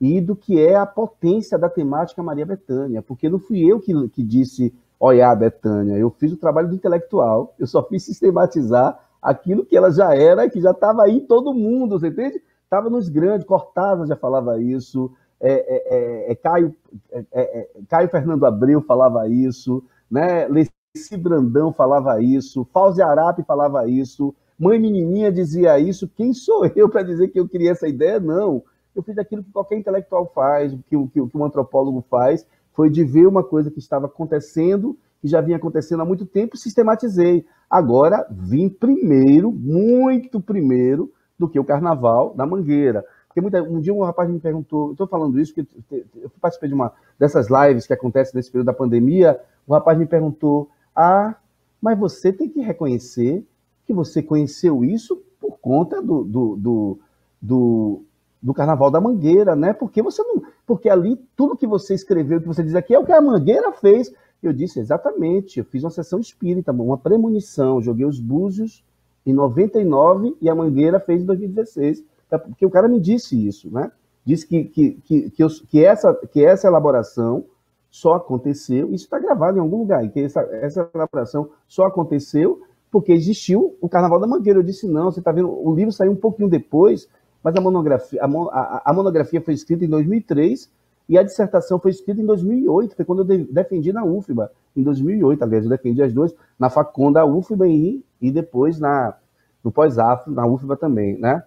e 0.00 0.20
do 0.20 0.34
que 0.34 0.58
é 0.58 0.74
a 0.74 0.86
potência 0.86 1.58
da 1.58 1.68
temática 1.68 2.22
Maria 2.22 2.46
Bethânia, 2.46 3.02
porque 3.02 3.28
não 3.28 3.38
fui 3.38 3.60
eu 3.70 3.80
que, 3.80 4.08
que 4.08 4.22
disse 4.22 4.72
olhar 5.04 5.34
Bethânia, 5.36 5.96
eu 5.96 6.10
fiz 6.10 6.32
o 6.32 6.36
trabalho 6.36 6.68
do 6.68 6.74
intelectual, 6.74 7.54
eu 7.58 7.66
só 7.66 7.82
fiz 7.82 8.04
sistematizar 8.04 8.98
aquilo 9.20 9.64
que 9.64 9.76
ela 9.76 9.90
já 9.90 10.14
era, 10.14 10.48
que 10.48 10.60
já 10.60 10.70
estava 10.70 11.02
aí 11.02 11.16
em 11.16 11.26
todo 11.26 11.54
mundo, 11.54 11.98
você 11.98 12.08
entende? 12.08 12.42
Estava 12.62 12.88
nos 12.88 13.08
grandes, 13.08 13.46
Cortázar 13.46 14.06
já 14.06 14.16
falava 14.16 14.60
isso, 14.60 15.12
é, 15.40 15.52
é, 15.52 16.28
é, 16.28 16.32
é 16.32 16.34
Caio, 16.34 16.74
é, 17.12 17.24
é, 17.32 17.68
Caio 17.88 18.08
Fernando 18.08 18.46
Abreu 18.46 18.80
falava 18.80 19.28
isso, 19.28 19.84
né? 20.10 20.48
Leci 20.48 21.16
Brandão 21.18 21.72
falava 21.72 22.22
isso, 22.22 22.66
Fauzi 22.72 23.02
Arape 23.02 23.42
falava 23.44 23.88
isso, 23.88 24.34
Mãe 24.58 24.78
Menininha 24.78 25.30
dizia 25.30 25.78
isso, 25.78 26.08
quem 26.08 26.32
sou 26.32 26.66
eu 26.74 26.88
para 26.88 27.02
dizer 27.02 27.28
que 27.28 27.38
eu 27.38 27.48
queria 27.48 27.72
essa 27.72 27.88
ideia? 27.88 28.20
Não. 28.20 28.62
Eu 28.94 29.02
fiz 29.02 29.18
aquilo 29.18 29.42
que 29.42 29.50
qualquer 29.50 29.76
intelectual 29.76 30.30
faz, 30.32 30.72
que, 30.88 30.96
que, 31.08 31.26
que 31.28 31.36
um 31.36 31.44
antropólogo 31.44 32.04
faz, 32.08 32.46
foi 32.74 32.90
de 32.90 33.04
ver 33.04 33.26
uma 33.26 33.42
coisa 33.42 33.70
que 33.70 33.78
estava 33.78 34.06
acontecendo, 34.06 34.98
que 35.20 35.28
já 35.28 35.40
vinha 35.40 35.56
acontecendo 35.56 36.02
há 36.02 36.04
muito 36.04 36.26
tempo, 36.26 36.56
sistematizei. 36.56 37.46
Agora 37.70 38.26
vim 38.30 38.68
primeiro, 38.68 39.50
muito 39.50 40.40
primeiro, 40.40 41.10
do 41.38 41.48
que 41.48 41.58
o 41.58 41.64
carnaval 41.64 42.34
da 42.34 42.46
Mangueira. 42.46 43.04
Muita, 43.36 43.62
um 43.62 43.80
dia 43.80 43.92
um 43.92 44.02
rapaz 44.02 44.30
me 44.30 44.38
perguntou, 44.38 44.92
estou 44.92 45.08
falando 45.08 45.40
isso 45.40 45.52
porque 45.54 45.68
eu 46.16 46.30
participei 46.40 46.68
de 46.68 46.74
uma 46.74 46.92
dessas 47.18 47.48
lives 47.50 47.86
que 47.86 47.92
acontecem 47.92 48.32
nesse 48.34 48.50
período 48.50 48.66
da 48.66 48.72
pandemia, 48.72 49.40
o 49.66 49.72
rapaz 49.72 49.98
me 49.98 50.06
perguntou, 50.06 50.70
ah, 50.94 51.34
mas 51.82 51.98
você 51.98 52.32
tem 52.32 52.48
que 52.48 52.60
reconhecer 52.60 53.44
que 53.86 53.92
você 53.92 54.22
conheceu 54.22 54.84
isso 54.84 55.20
por 55.40 55.58
conta 55.58 56.00
do, 56.00 56.22
do, 56.22 56.56
do, 56.56 56.98
do, 57.42 58.02
do 58.44 58.52
Carnaval 58.52 58.90
da 58.90 59.00
Mangueira, 59.00 59.56
né? 59.56 59.72
Porque 59.72 60.02
você 60.02 60.22
não, 60.22 60.42
porque 60.66 60.90
ali 60.90 61.16
tudo 61.34 61.56
que 61.56 61.66
você 61.66 61.94
escreveu, 61.94 62.40
que 62.40 62.46
você 62.46 62.62
diz 62.62 62.74
aqui 62.74 62.94
é 62.94 62.98
o 62.98 63.04
que 63.04 63.12
a 63.12 63.20
Mangueira 63.20 63.72
fez. 63.72 64.12
Eu 64.42 64.52
disse 64.52 64.78
exatamente, 64.78 65.58
eu 65.58 65.64
fiz 65.64 65.82
uma 65.82 65.90
sessão 65.90 66.20
espírita, 66.20 66.70
uma 66.70 66.98
premonição, 66.98 67.80
joguei 67.80 68.04
os 68.04 68.20
búzios 68.20 68.84
em 69.24 69.32
99 69.32 70.36
e 70.38 70.50
a 70.50 70.54
Mangueira 70.54 71.00
fez 71.00 71.22
em 71.22 71.24
2016 71.24 72.04
é 72.30 72.38
porque 72.38 72.66
o 72.66 72.70
cara 72.70 72.88
me 72.88 73.00
disse 73.00 73.46
isso, 73.46 73.70
né? 73.70 73.90
Disse 74.24 74.46
que, 74.46 74.64
que, 74.64 74.92
que, 75.04 75.30
que, 75.30 75.42
eu, 75.42 75.48
que, 75.68 75.84
essa, 75.84 76.14
que 76.32 76.44
essa 76.44 76.66
elaboração 76.66 77.44
só 77.90 78.14
aconteceu, 78.14 78.92
isso 78.92 79.04
está 79.04 79.18
gravado 79.18 79.56
em 79.56 79.60
algum 79.60 79.78
lugar, 79.78 80.08
que 80.10 80.20
essa, 80.20 80.40
essa 80.52 80.90
elaboração 80.94 81.50
só 81.68 81.84
aconteceu 81.84 82.60
porque 82.90 83.12
existiu 83.12 83.76
o 83.80 83.88
Carnaval 83.88 84.20
da 84.20 84.26
Mangueira. 84.26 84.58
Eu 84.58 84.62
disse, 84.62 84.86
não, 84.86 85.10
você 85.10 85.18
está 85.18 85.32
vendo, 85.32 85.50
o 85.50 85.74
livro 85.74 85.92
saiu 85.92 86.12
um 86.12 86.16
pouquinho 86.16 86.48
depois, 86.48 87.08
mas 87.44 87.54
a 87.54 87.60
monografia, 87.60 88.20
a, 88.22 88.26
a, 88.26 88.82
a, 88.86 88.92
monografia 88.94 89.40
foi 89.42 89.52
escrita 89.52 89.84
em 89.84 89.88
2003 89.88 90.70
e 91.06 91.18
a 91.18 91.22
dissertação 91.22 91.78
foi 91.78 91.90
escrita 91.90 92.18
em 92.18 92.24
2008, 92.24 92.96
foi 92.96 93.04
quando 93.04 93.18
eu 93.18 93.24
de, 93.26 93.44
defendi 93.52 93.92
na 93.92 94.02
UFBA, 94.02 94.50
em 94.74 94.82
2008, 94.82 95.42
aliás, 95.42 95.64
eu 95.64 95.70
defendi 95.70 96.02
as 96.02 96.14
duas, 96.14 96.34
na 96.58 96.70
Facom 96.70 97.12
da 97.12 97.26
UFBA 97.26 97.68
e, 97.68 98.02
e 98.22 98.30
depois 98.30 98.80
na, 98.80 99.14
no 99.62 99.70
pós-afro, 99.70 100.32
na 100.32 100.46
UFBA 100.46 100.74
também, 100.74 101.18
né? 101.18 101.42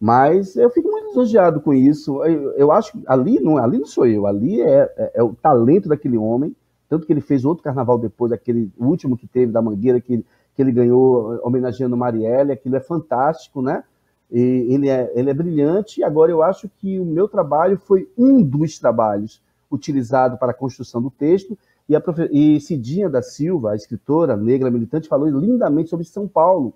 Mas 0.00 0.56
eu 0.56 0.70
fico 0.70 0.88
muito 0.88 1.08
lisonjeado 1.08 1.60
com 1.60 1.74
isso. 1.74 2.24
Eu, 2.24 2.52
eu 2.52 2.72
acho 2.72 2.98
ali 3.06 3.38
não, 3.38 3.58
ali 3.58 3.76
não 3.76 3.84
sou 3.84 4.06
eu, 4.06 4.26
ali 4.26 4.62
é, 4.62 4.90
é, 4.96 5.10
é, 5.16 5.22
o 5.22 5.34
talento 5.34 5.90
daquele 5.90 6.16
homem. 6.16 6.56
Tanto 6.88 7.06
que 7.06 7.12
ele 7.12 7.20
fez 7.20 7.44
outro 7.44 7.62
carnaval 7.62 7.98
depois, 7.98 8.32
aquele 8.32 8.72
último 8.78 9.16
que 9.16 9.26
teve 9.26 9.52
da 9.52 9.60
Mangueira, 9.60 10.00
que, 10.00 10.24
que 10.56 10.62
ele 10.62 10.72
ganhou 10.72 11.38
homenageando 11.44 11.98
Marielle. 11.98 12.52
Aquilo 12.52 12.76
é 12.76 12.80
fantástico, 12.80 13.60
né? 13.60 13.84
Ele 14.30 14.88
é, 14.88 15.10
ele 15.14 15.30
é 15.30 15.34
brilhante. 15.34 16.02
Agora 16.04 16.30
eu 16.30 16.42
acho 16.42 16.68
que 16.78 16.98
o 16.98 17.04
meu 17.04 17.28
trabalho 17.28 17.78
foi 17.78 18.08
um 18.16 18.42
dos 18.42 18.78
trabalhos 18.78 19.42
utilizado 19.70 20.36
para 20.38 20.52
a 20.52 20.54
construção 20.54 21.02
do 21.02 21.10
texto. 21.10 21.58
E, 21.88 21.96
a 21.96 22.00
profe... 22.00 22.28
e 22.32 22.60
Cidinha 22.60 23.08
da 23.08 23.22
Silva, 23.22 23.72
a 23.72 23.76
escritora 23.76 24.36
negra 24.36 24.70
militante, 24.70 25.08
falou 25.08 25.28
lindamente 25.28 25.90
sobre 25.90 26.04
São 26.04 26.28
Paulo 26.28 26.72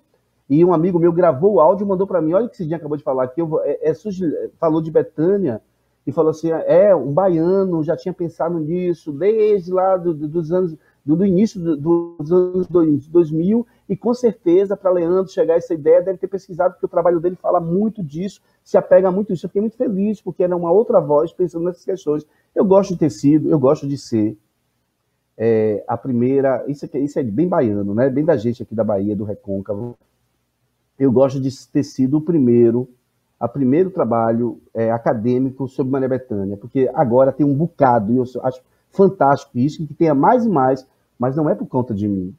e 0.49 0.63
um 0.63 0.73
amigo 0.73 0.99
meu 0.99 1.11
gravou 1.11 1.53
o 1.53 1.59
áudio 1.59 1.85
e 1.85 1.87
mandou 1.87 2.05
para 2.05 2.21
mim. 2.21 2.33
Olha 2.33 2.45
o 2.45 2.49
que 2.49 2.65
dia 2.65 2.77
acabou 2.77 2.97
de 2.97 3.03
falar 3.03 3.23
aqui. 3.23 3.41
Eu, 3.41 3.61
é, 3.63 3.89
é, 3.89 3.93
falou 4.59 4.81
de 4.81 4.91
Betânia 4.91 5.61
e 6.05 6.11
falou 6.11 6.31
assim: 6.31 6.51
é, 6.51 6.95
um 6.95 7.11
baiano 7.11 7.83
já 7.83 7.97
tinha 7.97 8.13
pensado 8.13 8.59
nisso 8.59 9.11
desde 9.11 9.71
lá 9.71 9.97
do, 9.97 10.13
do, 10.13 10.27
dos 10.27 10.51
anos, 10.51 10.75
do, 11.03 11.15
do 11.15 11.25
início 11.25 11.59
dos 11.59 12.31
anos 12.31 12.67
2000. 12.67 13.65
E 13.87 13.95
com 13.95 14.13
certeza, 14.13 14.75
para 14.75 14.91
Leandro 14.91 15.31
chegar 15.31 15.53
a 15.53 15.57
essa 15.57 15.73
ideia, 15.73 16.01
deve 16.01 16.17
ter 16.17 16.27
pesquisado, 16.27 16.73
porque 16.73 16.85
o 16.85 16.89
trabalho 16.89 17.19
dele 17.19 17.35
fala 17.35 17.59
muito 17.59 18.03
disso, 18.03 18.41
se 18.63 18.77
apega 18.77 19.11
muito 19.11 19.31
isso. 19.31 19.45
Eu 19.45 19.49
fiquei 19.49 19.61
muito 19.61 19.77
feliz, 19.77 20.21
porque 20.21 20.43
era 20.43 20.55
uma 20.55 20.71
outra 20.71 20.99
voz 20.99 21.31
pensando 21.31 21.65
nessas 21.65 21.85
questões. 21.85 22.25
Eu 22.55 22.65
gosto 22.65 22.93
de 22.93 22.99
ter 22.99 23.11
sido, 23.11 23.49
eu 23.49 23.59
gosto 23.59 23.87
de 23.87 23.97
ser. 23.97 24.37
É, 25.37 25.83
a 25.87 25.97
primeira, 25.97 26.63
isso, 26.67 26.85
aqui, 26.85 26.97
isso 26.97 27.19
é 27.19 27.23
bem 27.23 27.47
baiano, 27.47 27.93
né? 27.93 28.09
Bem 28.09 28.23
da 28.23 28.37
gente 28.37 28.63
aqui 28.63 28.73
da 28.73 28.83
Bahia, 28.85 29.15
do 29.15 29.25
Recôncavo 29.25 29.97
eu 30.97 31.11
gosto 31.11 31.39
de 31.39 31.49
ter 31.69 31.83
sido 31.83 32.17
o 32.17 32.21
primeiro, 32.21 32.89
a 33.39 33.47
primeiro 33.47 33.91
trabalho 33.91 34.61
é, 34.73 34.91
acadêmico 34.91 35.67
sobre 35.67 35.91
Maria 35.91 36.07
Bethânia, 36.07 36.57
porque 36.57 36.89
agora 36.93 37.31
tem 37.33 37.45
um 37.45 37.53
bocado, 37.53 38.13
e 38.13 38.17
eu 38.17 38.23
acho 38.43 38.61
fantástico 38.91 39.57
isso, 39.57 39.85
que 39.85 39.93
tenha 39.93 40.15
mais 40.15 40.45
e 40.45 40.49
mais, 40.49 40.87
mas 41.19 41.35
não 41.35 41.49
é 41.49 41.55
por 41.55 41.67
conta 41.67 41.93
de 41.93 42.07
mim, 42.07 42.33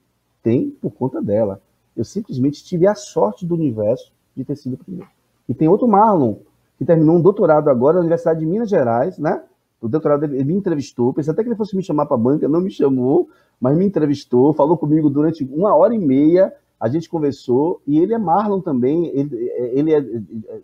tem 0.46 0.70
por 0.80 0.92
conta 0.92 1.20
dela. 1.20 1.60
Eu 1.96 2.04
simplesmente 2.04 2.62
tive 2.62 2.86
a 2.86 2.94
sorte 2.94 3.44
do 3.44 3.54
universo 3.54 4.12
de 4.36 4.44
ter 4.44 4.54
sido 4.54 4.74
o 4.74 4.78
primeiro. 4.78 5.08
E 5.48 5.52
tem 5.54 5.66
outro 5.66 5.88
Marlon, 5.88 6.36
que 6.78 6.84
terminou 6.84 7.16
um 7.16 7.20
doutorado 7.20 7.68
agora 7.68 7.94
na 7.94 8.00
Universidade 8.02 8.38
de 8.38 8.46
Minas 8.46 8.70
Gerais, 8.70 9.18
né? 9.18 9.42
O 9.80 9.88
doutorado 9.88 10.24
ele 10.24 10.44
me 10.44 10.54
entrevistou, 10.54 11.12
pensei 11.12 11.32
até 11.32 11.42
que 11.42 11.48
ele 11.48 11.56
fosse 11.56 11.74
me 11.74 11.82
chamar 11.82 12.06
para 12.06 12.14
a 12.14 12.20
banca, 12.20 12.48
não 12.48 12.60
me 12.60 12.70
chamou, 12.70 13.28
mas 13.60 13.76
me 13.76 13.84
entrevistou, 13.84 14.52
falou 14.52 14.78
comigo 14.78 15.10
durante 15.10 15.42
uma 15.44 15.74
hora 15.74 15.92
e 15.92 15.98
meia 15.98 16.52
a 16.78 16.88
gente 16.88 17.08
conversou, 17.08 17.80
e 17.86 17.98
ele 17.98 18.12
é 18.12 18.18
Marlon 18.18 18.60
também, 18.60 19.06
ele, 19.06 19.34
ele 19.72 19.94
é 19.94 20.00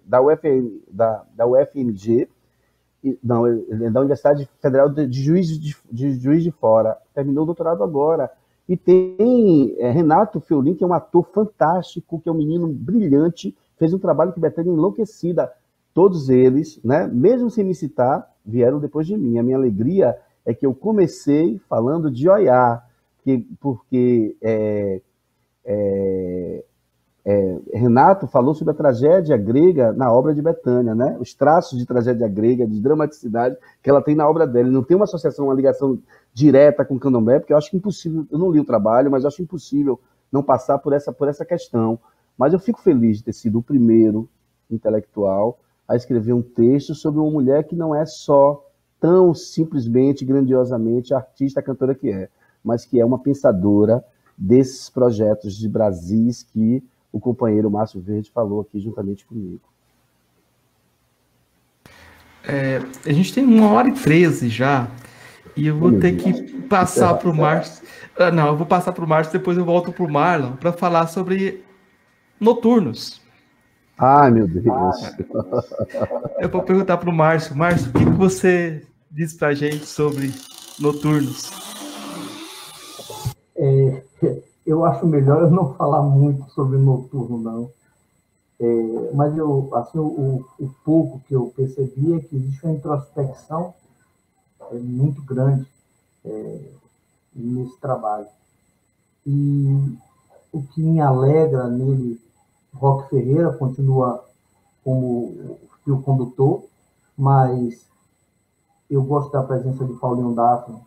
da, 0.04 0.20
UFM, 0.20 0.82
da, 0.90 1.24
da 1.34 1.46
UFMG, 1.46 2.28
não, 3.24 3.46
é 3.46 3.90
da 3.90 4.00
Universidade 4.00 4.46
Federal 4.60 4.90
de 4.90 5.10
Juiz 5.10 5.48
de, 5.59 5.74
de, 5.90 6.12
Juiz 6.20 6.44
de 6.44 6.50
Fora, 6.50 6.98
terminou 7.14 7.44
o 7.44 7.46
doutorado 7.46 7.82
agora. 7.82 8.30
E 8.73 8.77
tem 8.78 9.77
é, 9.77 9.90
Renato 9.90 10.40
Feulin, 10.40 10.74
que 10.74 10.82
é 10.82 10.86
um 10.86 10.94
ator 10.94 11.28
fantástico, 11.31 12.19
que 12.19 12.27
é 12.27 12.32
um 12.32 12.36
menino 12.39 12.66
brilhante, 12.66 13.55
fez 13.77 13.93
um 13.93 13.99
trabalho 13.99 14.32
que 14.32 14.40
Betânia 14.40 14.73
enlouquecida. 14.73 15.53
Todos 15.93 16.31
eles, 16.31 16.81
né, 16.82 17.07
mesmo 17.07 17.51
sem 17.51 17.65
me 17.65 17.74
citar, 17.74 18.27
vieram 18.43 18.81
depois 18.81 19.07
de 19.07 19.15
mim. 19.15 19.36
A 19.36 19.43
minha 19.43 19.59
alegria 19.59 20.16
é 20.47 20.55
que 20.55 20.65
eu 20.65 20.74
comecei 20.74 21.61
falando 21.69 22.11
de 22.11 22.27
Oiá, 22.31 22.82
que, 23.23 23.47
porque 23.61 24.35
é, 24.40 25.03
é, 25.66 26.65
é, 27.24 27.59
Renato 27.73 28.27
falou 28.27 28.53
sobre 28.53 28.73
a 28.73 28.77
tragédia 28.77 29.36
grega 29.36 29.93
na 29.93 30.12
obra 30.12 30.35
de 30.35 30.43
Betânia, 30.43 30.94
né? 30.94 31.16
Os 31.20 31.32
traços 31.35 31.78
de 31.78 31.86
tragédia 31.86 32.27
grega, 32.27 32.66
de 32.66 32.81
dramaticidade 32.81 33.57
que 33.81 33.89
ela 33.89 34.03
tem 34.03 34.16
na 34.16 34.28
obra 34.28 34.44
dela. 34.47 34.69
Não 34.69 34.82
tem 34.82 34.97
uma 34.97 35.05
associação, 35.05 35.47
uma 35.47 35.55
ligação 35.55 35.99
direta 36.35 36.85
com 36.85 36.99
candomblé, 36.99 37.39
porque 37.39 37.53
eu 37.53 37.57
acho 37.57 37.74
impossível. 37.77 38.27
Eu 38.31 38.39
não 38.39 38.51
li 38.51 38.59
o 38.59 38.65
trabalho, 38.65 39.11
mas 39.11 39.23
eu 39.23 39.28
acho 39.28 39.43
impossível 39.43 40.01
não 40.32 40.43
passar 40.43 40.78
por 40.78 40.93
essa 40.93 41.12
por 41.12 41.28
essa 41.28 41.44
questão. 41.44 41.99
Mas 42.36 42.53
eu 42.53 42.59
fico 42.59 42.81
feliz 42.81 43.19
de 43.19 43.24
ter 43.24 43.32
sido 43.35 43.61
o 43.61 43.62
primeiro 43.62 44.28
intelectual 44.69 45.61
a 45.86 45.94
escrever 45.94 46.32
um 46.32 46.43
texto 46.43 46.94
sobre 46.94 47.20
uma 47.20 47.31
mulher 47.31 47.65
que 47.65 47.77
não 47.77 47.94
é 47.94 48.05
só 48.05 48.66
tão 48.99 49.35
simplesmente, 49.35 50.24
grandiosamente 50.24 51.15
artista, 51.15 51.62
cantora 51.62 51.94
que 51.94 52.11
é, 52.11 52.28
mas 52.65 52.85
que 52.85 53.01
é 53.01 53.05
uma 53.05 53.19
pensadora 53.19 54.03
desses 54.36 54.89
projetos 54.89 55.55
de 55.55 55.69
Brasis 55.69 56.43
que 56.43 56.82
o 57.12 57.20
companheiro 57.20 57.70
Márcio 57.70 58.01
Verde 58.01 58.30
falou 58.30 58.62
aqui 58.62 58.80
juntamente 58.80 59.24
comigo. 59.24 59.60
É, 62.44 62.80
a 63.06 63.12
gente 63.12 63.32
tem 63.32 63.44
uma 63.44 63.70
hora 63.70 63.89
e 63.89 63.93
treze 63.93 64.48
já, 64.48 64.89
e 65.55 65.66
eu 65.66 65.78
vou 65.78 65.98
ter 66.01 66.16
que 66.16 66.62
passar 66.62 67.14
para 67.14 67.30
o 67.30 67.36
Márcio. 67.36 67.86
Ah, 68.18 68.30
não, 68.30 68.48
eu 68.48 68.56
vou 68.56 68.66
passar 68.66 68.93
para 68.93 69.05
o 69.05 69.09
Márcio, 69.09 69.32
depois 69.32 69.56
eu 69.56 69.64
volto 69.64 69.93
para 69.93 70.05
o 70.05 70.10
Marlon 70.10 70.56
para 70.56 70.72
falar 70.72 71.06
sobre 71.06 71.62
noturnos. 72.40 73.20
Ai, 73.98 74.30
meu 74.30 74.48
Deus. 74.48 74.64
Eu 76.40 76.48
vou 76.48 76.62
perguntar 76.62 76.97
para 76.97 77.09
o 77.09 77.12
Márcio. 77.12 77.55
Márcio, 77.55 77.90
o 77.90 77.93
que, 77.93 78.05
que 78.05 78.10
você 78.10 78.82
diz 79.10 79.34
para 79.34 79.48
a 79.48 79.55
gente 79.55 79.86
sobre 79.86 80.32
noturnos? 80.80 81.51
É, 83.56 84.02
eu 84.73 84.85
acho 84.85 85.07
melhor 85.07 85.43
eu 85.43 85.51
não 85.51 85.74
falar 85.74 86.03
muito 86.03 86.51
sobre 86.51 86.78
noturno, 86.78 87.39
não. 87.39 87.70
É, 88.59 89.12
mas 89.15 89.36
eu, 89.36 89.74
assim, 89.74 89.99
o, 89.99 90.44
o, 90.59 90.70
pouco 90.85 91.20
que 91.27 91.35
eu 91.35 91.53
percebi 91.55 92.15
é 92.15 92.20
que 92.20 92.36
existe 92.36 92.65
uma 92.65 92.74
introspecção 92.74 93.74
é, 94.70 94.74
muito 94.78 95.20
grande 95.23 95.66
é, 96.24 96.61
nesse 97.35 97.78
trabalho. 97.81 98.27
E 99.27 99.99
o 100.53 100.62
que 100.62 100.82
me 100.82 101.01
alegra 101.01 101.69
nele, 101.69 102.20
Roque 102.74 103.11
Ferreira 103.11 103.53
continua 103.53 104.24
como 104.85 105.59
fio 105.85 106.01
condutor, 106.03 106.65
mas 107.16 107.85
eu 108.89 109.03
gosto 109.03 109.31
da 109.32 109.43
presença 109.43 109.85
de 109.85 109.93
Paulinho 109.94 110.35
Daphne 110.35 110.81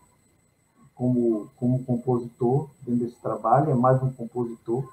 como, 0.95 1.49
como 1.57 1.83
compositor 1.83 2.69
dentro 2.81 3.05
desse 3.05 3.21
trabalho, 3.21 3.71
é 3.71 3.75
mais 3.75 4.01
um 4.01 4.11
compositor. 4.11 4.87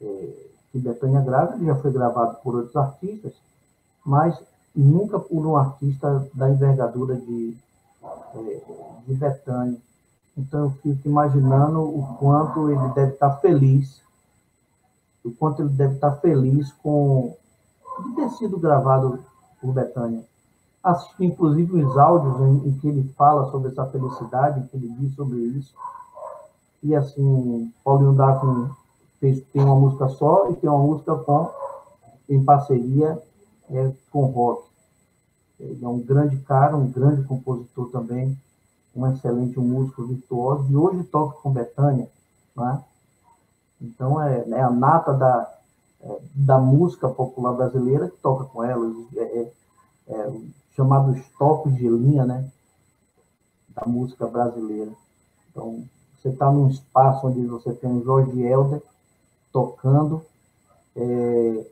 É, 0.00 0.54
que 0.70 0.78
Betânia 0.80 1.20
grava, 1.20 1.56
já 1.64 1.76
foi 1.76 1.92
gravado 1.92 2.36
por 2.42 2.56
outros 2.56 2.74
artistas, 2.76 3.32
mas 4.04 4.36
nunca 4.74 5.20
por 5.20 5.46
um 5.46 5.56
artista 5.56 6.28
da 6.34 6.50
envergadura 6.50 7.14
de, 7.14 7.56
é, 8.34 8.60
de 9.06 9.14
Betânia. 9.14 9.78
Então 10.36 10.64
eu 10.64 10.70
fico 10.82 11.08
imaginando 11.08 11.80
o 11.80 12.16
quanto 12.18 12.70
ele 12.70 12.88
deve 12.88 13.12
estar 13.12 13.36
feliz, 13.36 14.02
o 15.24 15.30
quanto 15.30 15.62
ele 15.62 15.68
deve 15.70 15.94
estar 15.94 16.16
feliz 16.16 16.72
com 16.82 17.36
de 18.02 18.14
ter 18.16 18.28
sido 18.30 18.58
gravado 18.58 19.20
por 19.60 19.72
Betânia. 19.72 20.24
Assisti 20.84 21.24
inclusive 21.24 21.82
os 21.82 21.96
áudios 21.96 22.38
em, 22.40 22.68
em 22.68 22.78
que 22.78 22.88
ele 22.88 23.08
fala 23.16 23.50
sobre 23.50 23.70
essa 23.70 23.86
felicidade, 23.86 24.68
que 24.68 24.76
ele 24.76 24.90
diz 24.90 25.14
sobre 25.14 25.38
isso. 25.38 25.74
E 26.82 26.94
assim, 26.94 27.72
Paulinho 27.82 28.12
Daphne 28.12 28.70
fez, 29.18 29.42
tem 29.50 29.62
uma 29.64 29.74
música 29.74 30.06
só 30.10 30.50
e 30.50 30.56
tem 30.56 30.68
uma 30.68 30.78
música 30.78 31.16
com, 31.16 31.50
em 32.28 32.44
parceria 32.44 33.18
é, 33.70 33.92
com 34.12 34.26
rock. 34.26 34.68
Ele 35.58 35.82
é 35.82 35.88
um 35.88 36.00
grande 36.00 36.36
cara, 36.40 36.76
um 36.76 36.90
grande 36.90 37.22
compositor 37.24 37.88
também, 37.90 38.38
um 38.94 39.06
excelente 39.10 39.58
músico 39.58 40.04
virtuoso, 40.04 40.70
e 40.70 40.76
hoje 40.76 41.02
toca 41.04 41.38
com 41.40 41.50
Betânia. 41.50 42.10
Né? 42.54 42.84
Então, 43.80 44.20
é, 44.20 44.44
é 44.50 44.60
a 44.60 44.70
nata 44.70 45.14
da, 45.14 45.54
é, 46.02 46.18
da 46.34 46.58
música 46.58 47.08
popular 47.08 47.54
brasileira 47.54 48.10
que 48.10 48.16
toca 48.18 48.44
com 48.44 48.62
ela, 48.62 48.86
é, 49.16 49.22
é, 49.22 49.52
é 50.08 50.32
chamados 50.76 51.20
tops 51.38 51.74
de 51.74 51.88
linha 51.88 52.24
né? 52.24 52.50
da 53.68 53.86
música 53.86 54.26
brasileira. 54.26 54.92
Então, 55.50 55.84
você 56.16 56.28
está 56.28 56.50
num 56.50 56.68
espaço 56.68 57.26
onde 57.26 57.44
você 57.46 57.72
tem 57.72 57.90
o 57.90 58.04
Jorge 58.04 58.40
Helder, 58.40 58.82
tocando, 59.52 60.24
é, 60.96 61.66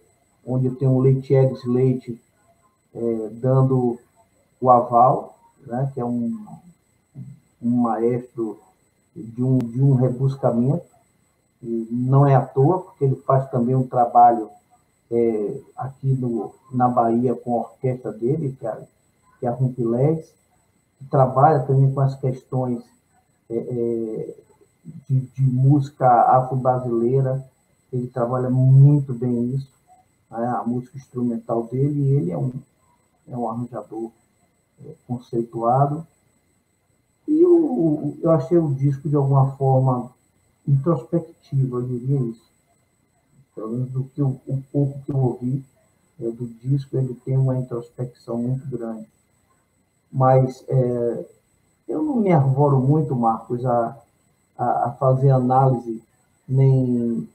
onde 0.47 0.71
tem 0.71 0.89
o 0.89 1.01
Leitieres 1.01 1.65
Leite 1.65 2.21
é, 2.95 3.29
dando 3.33 3.99
o 4.61 4.71
aval, 4.71 5.39
né, 5.67 5.91
que 5.95 6.01
é 6.01 6.05
um, 6.05 6.47
um 7.61 7.71
maestro 7.71 8.61
de 9.15 9.43
um, 9.43 9.59
de 9.59 9.83
um 9.83 9.95
rebuscamento, 9.95 10.85
e 11.63 11.89
não 11.91 12.27
é 12.27 12.35
à 12.35 12.45
toa, 12.45 12.81
porque 12.81 13.05
ele 13.05 13.17
faz 13.17 13.49
também 13.51 13.75
um 13.75 13.87
trabalho 13.87 14.51
é, 15.13 15.61
aqui 15.77 16.07
no, 16.07 16.55
na 16.73 16.89
Bahia 16.89 17.35
com 17.35 17.55
a 17.55 17.61
orquestra 17.61 18.11
dele, 18.11 18.57
que 18.59 18.67
é, 18.67 18.87
que 19.39 19.47
é 19.47 19.49
a 19.49 19.53
Rumpilés, 19.53 20.33
que 20.99 21.05
trabalha 21.05 21.61
também 21.61 21.93
com 21.93 22.01
as 22.01 22.19
questões 22.19 22.83
é, 23.51 23.57
é 23.57 24.35
de, 25.09 25.21
de 25.21 25.43
música 25.43 26.09
afro-brasileira, 26.09 27.45
ele 27.93 28.09
trabalha 28.09 28.49
muito 28.49 29.13
bem 29.13 29.55
isso, 29.55 29.71
né? 30.31 30.47
a 30.47 30.65
música 30.65 30.97
instrumental 30.97 31.65
dele, 31.65 32.01
e 32.01 32.15
ele 32.15 32.31
é 32.31 32.39
um, 32.39 32.53
é 33.29 33.37
um 33.37 33.49
arranjador 33.49 34.11
é, 34.85 34.95
conceituado. 35.07 36.07
E 37.29 37.43
eu, 37.43 38.17
eu 38.21 38.31
achei 38.31 38.57
o 38.59 38.75
disco, 38.75 39.09
de 39.09 39.15
alguma 39.15 39.53
forma, 39.57 40.11
introspectivo, 40.67 41.77
eu 41.77 41.83
diria 41.87 42.21
isso. 42.21 42.52
Pelo 43.55 43.69
menos 43.71 43.91
do 43.91 44.05
que 44.05 44.23
o, 44.23 44.41
pouco 44.73 45.01
que 45.03 45.13
eu 45.13 45.17
ouvi 45.17 45.65
é, 46.21 46.25
do 46.25 46.47
disco, 46.47 46.97
ele 46.97 47.15
tem 47.25 47.37
uma 47.37 47.59
introspecção 47.59 48.39
muito 48.39 48.67
grande. 48.67 49.07
Mas 50.11 50.65
é, 50.69 51.27
eu 51.89 52.03
não 52.03 52.17
me 52.17 52.33
arvoro 52.33 52.79
muito, 52.81 53.15
Marcos, 53.15 53.65
a, 53.65 53.97
a, 54.57 54.89
a 54.89 54.93
fazer 54.93 55.31
análise 55.31 56.03
nem 56.49 57.29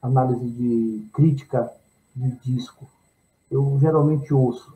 análise 0.00 0.46
de 0.48 1.08
crítica 1.12 1.72
de 2.14 2.30
disco. 2.38 2.86
Eu 3.50 3.78
geralmente 3.80 4.32
ouço, 4.32 4.74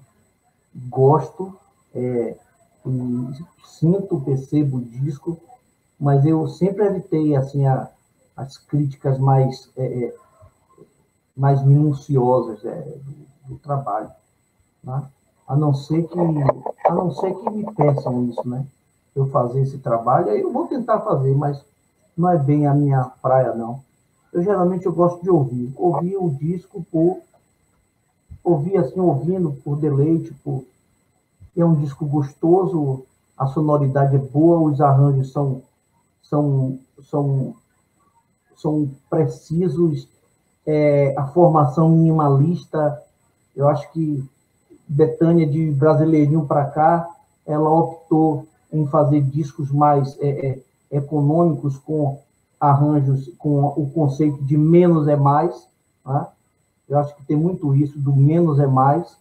gosto, 0.88 1.58
é, 1.94 2.36
sinto, 3.64 4.20
percebo 4.20 4.78
o 4.78 4.84
disco, 4.84 5.38
mas 5.98 6.24
eu 6.24 6.46
sempre 6.48 6.84
evitei 6.84 7.36
assim 7.36 7.66
a, 7.66 7.90
as 8.36 8.56
críticas 8.56 9.18
mais 9.18 9.70
é, 9.76 10.04
é 10.04 10.14
mais 11.40 11.64
minuciosas 11.64 12.64
é, 12.64 12.98
do, 13.04 13.54
do, 13.54 13.58
trabalho, 13.58 14.10
né? 14.84 15.02
a 15.48 15.56
não 15.56 15.74
ser 15.74 16.06
que 16.06 16.18
a 16.18 16.94
não 16.94 17.10
ser 17.12 17.34
que 17.34 17.50
me 17.50 17.64
peçam 17.74 18.26
isso, 18.26 18.46
né? 18.48 18.66
Eu 19.14 19.26
fazer 19.30 19.62
esse 19.62 19.78
trabalho, 19.78 20.30
aí 20.30 20.40
eu 20.40 20.52
vou 20.52 20.66
tentar 20.68 21.00
fazer, 21.00 21.34
mas 21.34 21.64
não 22.16 22.30
é 22.30 22.38
bem 22.38 22.66
a 22.66 22.74
minha 22.74 23.04
praia 23.20 23.54
não 23.54 23.80
eu 24.32 24.42
geralmente 24.42 24.86
eu 24.86 24.92
gosto 24.92 25.22
de 25.22 25.30
ouvir. 25.30 25.72
Ouvir 25.76 26.16
o 26.16 26.30
disco 26.30 26.84
por. 26.90 27.18
Ouvir 28.42 28.76
assim, 28.78 29.00
ouvindo 29.00 29.52
por 29.64 29.76
deleite, 29.76 30.32
por. 30.44 30.64
É 31.56 31.64
um 31.64 31.74
disco 31.74 32.06
gostoso, 32.06 33.04
a 33.36 33.46
sonoridade 33.48 34.14
é 34.14 34.18
boa, 34.18 34.70
os 34.70 34.80
arranjos 34.80 35.32
são, 35.32 35.62
são, 36.22 36.78
são, 37.02 37.54
são 38.56 38.90
precisos, 39.10 40.08
é, 40.66 41.14
a 41.16 41.26
formação 41.28 41.88
minimalista. 41.88 43.02
Eu 43.54 43.68
acho 43.68 43.90
que 43.92 44.24
Betânia, 44.88 45.46
de 45.46 45.70
brasileirinho 45.70 46.46
para 46.46 46.64
cá, 46.64 47.08
ela 47.46 47.70
optou 47.70 48.46
em 48.72 48.86
fazer 48.86 49.20
discos 49.22 49.70
mais 49.70 50.16
é, 50.20 50.48
é, 50.48 50.58
econômicos, 50.90 51.78
com 51.78 52.18
arranjos 52.58 53.30
com 53.38 53.66
o 53.68 53.90
conceito 53.94 54.42
de 54.44 54.56
menos 54.56 55.08
é 55.08 55.16
mais. 55.16 55.66
Né? 56.04 56.26
Eu 56.88 56.98
acho 56.98 57.14
que 57.16 57.24
tem 57.24 57.36
muito 57.36 57.74
isso 57.74 57.98
do 57.98 58.14
menos 58.14 58.58
é 58.58 58.66
mais. 58.66 59.16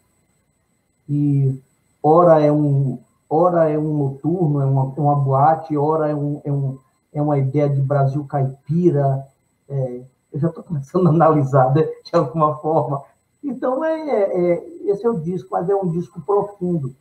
E 1.07 1.59
ora 2.03 2.41
é 2.41 2.51
um, 2.51 2.99
ora 3.29 3.69
é 3.69 3.77
um 3.77 3.97
noturno, 3.97 4.61
é 4.61 4.65
uma, 4.65 4.83
uma 4.83 5.15
boate, 5.15 5.77
ora 5.77 6.09
é, 6.09 6.15
um, 6.15 6.41
é, 6.43 6.51
um, 6.51 6.77
é 7.13 7.21
uma 7.21 7.37
ideia 7.37 7.69
de 7.69 7.81
Brasil 7.81 8.25
caipira. 8.25 9.25
É, 9.69 10.01
eu 10.31 10.39
já 10.39 10.47
estou 10.49 10.64
começando 10.64 11.07
a 11.07 11.10
analisar 11.10 11.73
né, 11.73 11.84
de 11.84 12.15
alguma 12.15 12.57
forma. 12.57 13.03
Então, 13.43 13.84
é, 13.84 13.99
é, 13.99 14.69
esse 14.85 15.06
é 15.06 15.10
o 15.10 15.19
disco, 15.19 15.49
mas 15.51 15.69
é 15.69 15.76
um 15.76 15.89
disco 15.89 16.22
profundo. 16.22 16.93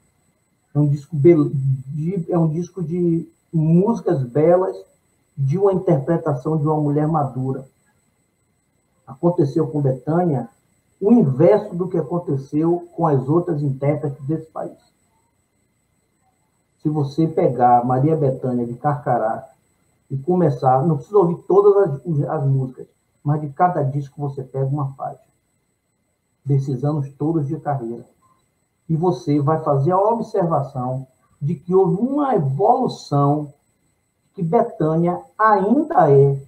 É 0.75 0.79
um 0.79 0.89
disco, 0.89 1.17
de, 1.17 2.27
é 2.29 2.39
um 2.39 2.49
disco 2.49 2.83
de 2.83 3.29
músicas 3.53 4.23
belas, 4.23 4.77
de 5.37 5.59
uma 5.59 5.73
interpretação 5.73 6.57
de 6.57 6.65
uma 6.65 6.81
mulher 6.81 7.07
madura. 7.07 7.67
Aconteceu 9.07 9.67
com 9.69 9.81
Betânia 9.81 10.49
o 11.01 11.13
inverso 11.13 11.75
do 11.75 11.89
que 11.89 11.97
aconteceu 11.97 12.89
com 12.93 13.07
as 13.07 13.29
outras 13.29 13.63
intérpretes 13.63 14.21
desse 14.27 14.51
país. 14.51 14.79
Se 16.83 16.89
você 16.89 17.27
pegar 17.27 17.85
Maria 17.85 18.17
Betânia 18.17 18.67
de 18.67 18.75
Carcará 18.75 19.49
e 20.11 20.17
começar, 20.17 20.85
não 20.85 20.97
precisa 20.97 21.19
ouvir 21.19 21.37
todas 21.47 21.77
as, 21.77 22.29
as 22.29 22.47
músicas, 22.47 22.87
mas 23.29 23.43
de 23.43 23.51
cada 23.51 23.83
disco 23.83 24.19
você 24.19 24.43
pega 24.43 24.65
uma 24.65 24.95
faixa 24.95 25.21
desses 26.43 26.83
anos 26.83 27.13
todos 27.19 27.47
de 27.47 27.61
carreira. 27.61 28.07
E 28.89 28.97
você 28.97 29.39
vai 29.39 29.63
fazer 29.63 29.93
a 29.93 29.99
observação 29.99 31.07
de 31.39 31.55
que 31.55 31.75
houve 31.75 32.01
uma 32.01 32.35
evolução 32.35 33.53
que 34.33 34.43
Betânia 34.43 35.23
ainda 35.39 36.11
é, 36.11 36.43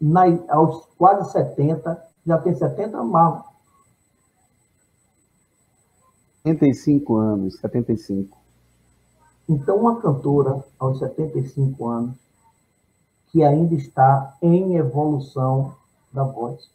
na, 0.00 0.22
aos 0.48 0.86
quase 0.96 1.32
70, 1.32 2.00
já 2.24 2.38
tem 2.38 2.54
70 2.54 3.02
mais. 3.02 3.42
75 6.44 7.16
anos, 7.16 7.58
75. 7.58 8.38
Então, 9.48 9.76
uma 9.78 10.00
cantora 10.00 10.64
aos 10.78 11.00
75 11.00 11.88
anos, 11.88 12.29
que 13.30 13.42
ainda 13.42 13.74
está 13.74 14.36
em 14.42 14.76
evolução 14.76 15.74
da 16.12 16.24
voz. 16.24 16.68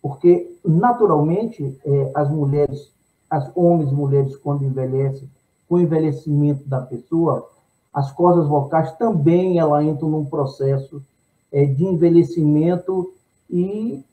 Porque, 0.00 0.56
naturalmente, 0.64 1.78
é, 1.84 2.12
as 2.14 2.30
mulheres, 2.30 2.90
as 3.28 3.50
homens 3.54 3.90
e 3.90 3.94
mulheres, 3.94 4.36
quando 4.36 4.64
envelhecem, 4.64 5.28
com 5.68 5.76
o 5.76 5.80
envelhecimento 5.80 6.68
da 6.68 6.80
pessoa, 6.80 7.48
as 7.92 8.10
cordas 8.12 8.46
vocais 8.48 8.92
também 8.96 9.58
ela 9.58 9.82
entram 9.82 10.08
num 10.08 10.24
processo 10.24 11.02
é, 11.50 11.64
de 11.64 11.84
envelhecimento 11.84 13.12
e, 13.48 14.04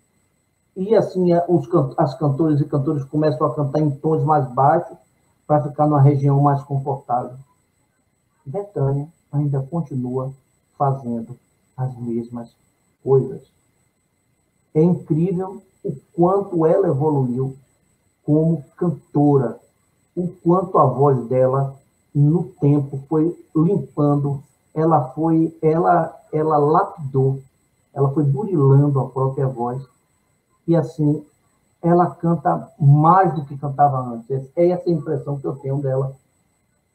e 0.76 0.96
assim, 0.96 1.30
os, 1.48 1.68
as 1.98 2.14
cantoras 2.16 2.60
e 2.60 2.66
cantores 2.66 3.04
começam 3.06 3.48
a 3.48 3.54
cantar 3.54 3.80
em 3.80 3.90
tons 3.90 4.24
mais 4.24 4.48
baixos 4.52 4.98
para 5.48 5.64
ficar 5.64 5.88
numa 5.88 6.02
região 6.02 6.40
mais 6.41 6.62
confortável. 6.64 7.38
Betânia 8.46 9.08
ainda 9.32 9.62
continua 9.62 10.32
fazendo 10.78 11.38
as 11.80 11.95
mesmas 11.97 12.56
coisas. 13.03 13.41
É 14.73 14.81
incrível 14.81 15.61
o 15.84 15.95
quanto 16.14 16.65
ela 16.65 16.88
evoluiu 16.88 17.56
como 18.23 18.64
cantora, 18.76 19.60
o 20.15 20.27
quanto 20.43 20.77
a 20.77 20.85
voz 20.85 21.26
dela 21.27 21.76
no 22.14 22.43
tempo 22.60 23.01
foi 23.07 23.35
limpando, 23.56 24.43
ela 24.73 25.10
foi, 25.11 25.57
ela, 25.61 26.15
ela 26.31 26.57
lapidou, 26.57 27.41
ela 27.93 28.11
foi 28.14 28.23
burilando 28.23 28.99
a 28.99 29.10
própria 29.10 29.47
voz 29.47 29.81
e 30.68 30.76
assim 30.76 31.26
ela 31.81 32.07
canta 32.07 32.72
mais 32.80 33.34
do 33.34 33.45
que 33.45 33.57
cantava 33.57 33.99
antes. 34.01 34.30
É 34.56 34.69
essa 34.69 34.89
a 34.89 34.91
impressão 34.91 35.39
que 35.39 35.47
eu 35.47 35.56
tenho 35.56 35.81
dela. 35.81 36.14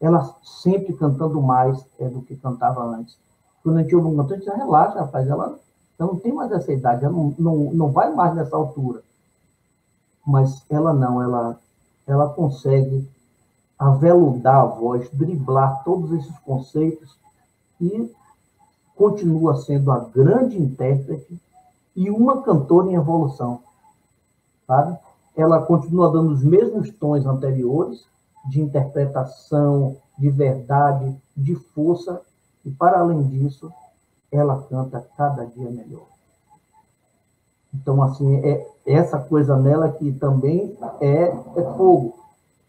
Ela 0.01 0.35
sempre 0.43 0.93
cantando 0.93 1.40
mais 1.40 1.85
é, 1.98 2.09
do 2.09 2.20
que 2.20 2.36
cantava 2.36 2.85
antes. 2.85 3.16
Quando 3.65 3.78
a 3.78 3.82
gente 3.82 3.97
ouve 3.97 4.09
um 4.09 4.16
cantor, 4.19 4.36
a 4.36 4.39
gente 4.41 4.51
relaxa, 4.51 5.01
rapaz, 5.01 5.27
ela, 5.27 5.59
ela 5.99 6.12
não 6.12 6.19
tem 6.19 6.35
mais 6.35 6.53
essa 6.53 6.70
idade, 6.70 7.03
ela 7.03 7.15
não, 7.15 7.35
não, 7.39 7.57
não 7.73 7.91
vai 7.91 8.15
mais 8.15 8.35
nessa 8.35 8.55
altura. 8.55 9.03
Mas 10.24 10.62
ela 10.69 10.93
não, 10.93 11.23
ela, 11.23 11.59
ela 12.07 12.28
consegue 12.28 13.09
aveludar 13.78 14.61
a 14.61 14.66
voz, 14.66 15.09
driblar 15.11 15.82
todos 15.82 16.12
esses 16.12 16.39
conceitos 16.41 17.19
e 17.81 18.12
continua 18.95 19.57
sendo 19.57 19.91
a 19.91 19.99
grande 19.99 20.61
intérprete 20.61 21.41
e 21.97 22.11
uma 22.11 22.43
cantora 22.43 22.91
em 22.91 22.95
evolução, 22.95 23.62
sabe? 24.66 24.99
Ela 25.35 25.62
continua 25.62 26.12
dando 26.12 26.32
os 26.32 26.45
mesmos 26.45 26.91
tons 26.91 27.24
anteriores 27.24 28.05
de 28.47 28.61
interpretação, 28.61 29.97
de 30.19 30.28
verdade, 30.28 31.16
de 31.35 31.55
força 31.57 32.20
e 32.65 32.70
para 32.70 32.99
além 32.99 33.23
disso, 33.24 33.73
ela 34.31 34.62
canta 34.69 35.07
cada 35.16 35.45
dia 35.45 35.70
melhor. 35.70 36.07
Então, 37.73 38.03
assim, 38.03 38.36
é 38.36 38.66
essa 38.86 39.19
coisa 39.19 39.57
nela 39.57 39.91
que 39.91 40.12
também 40.12 40.77
é, 41.01 41.24
é 41.24 41.62
fogo. 41.77 42.15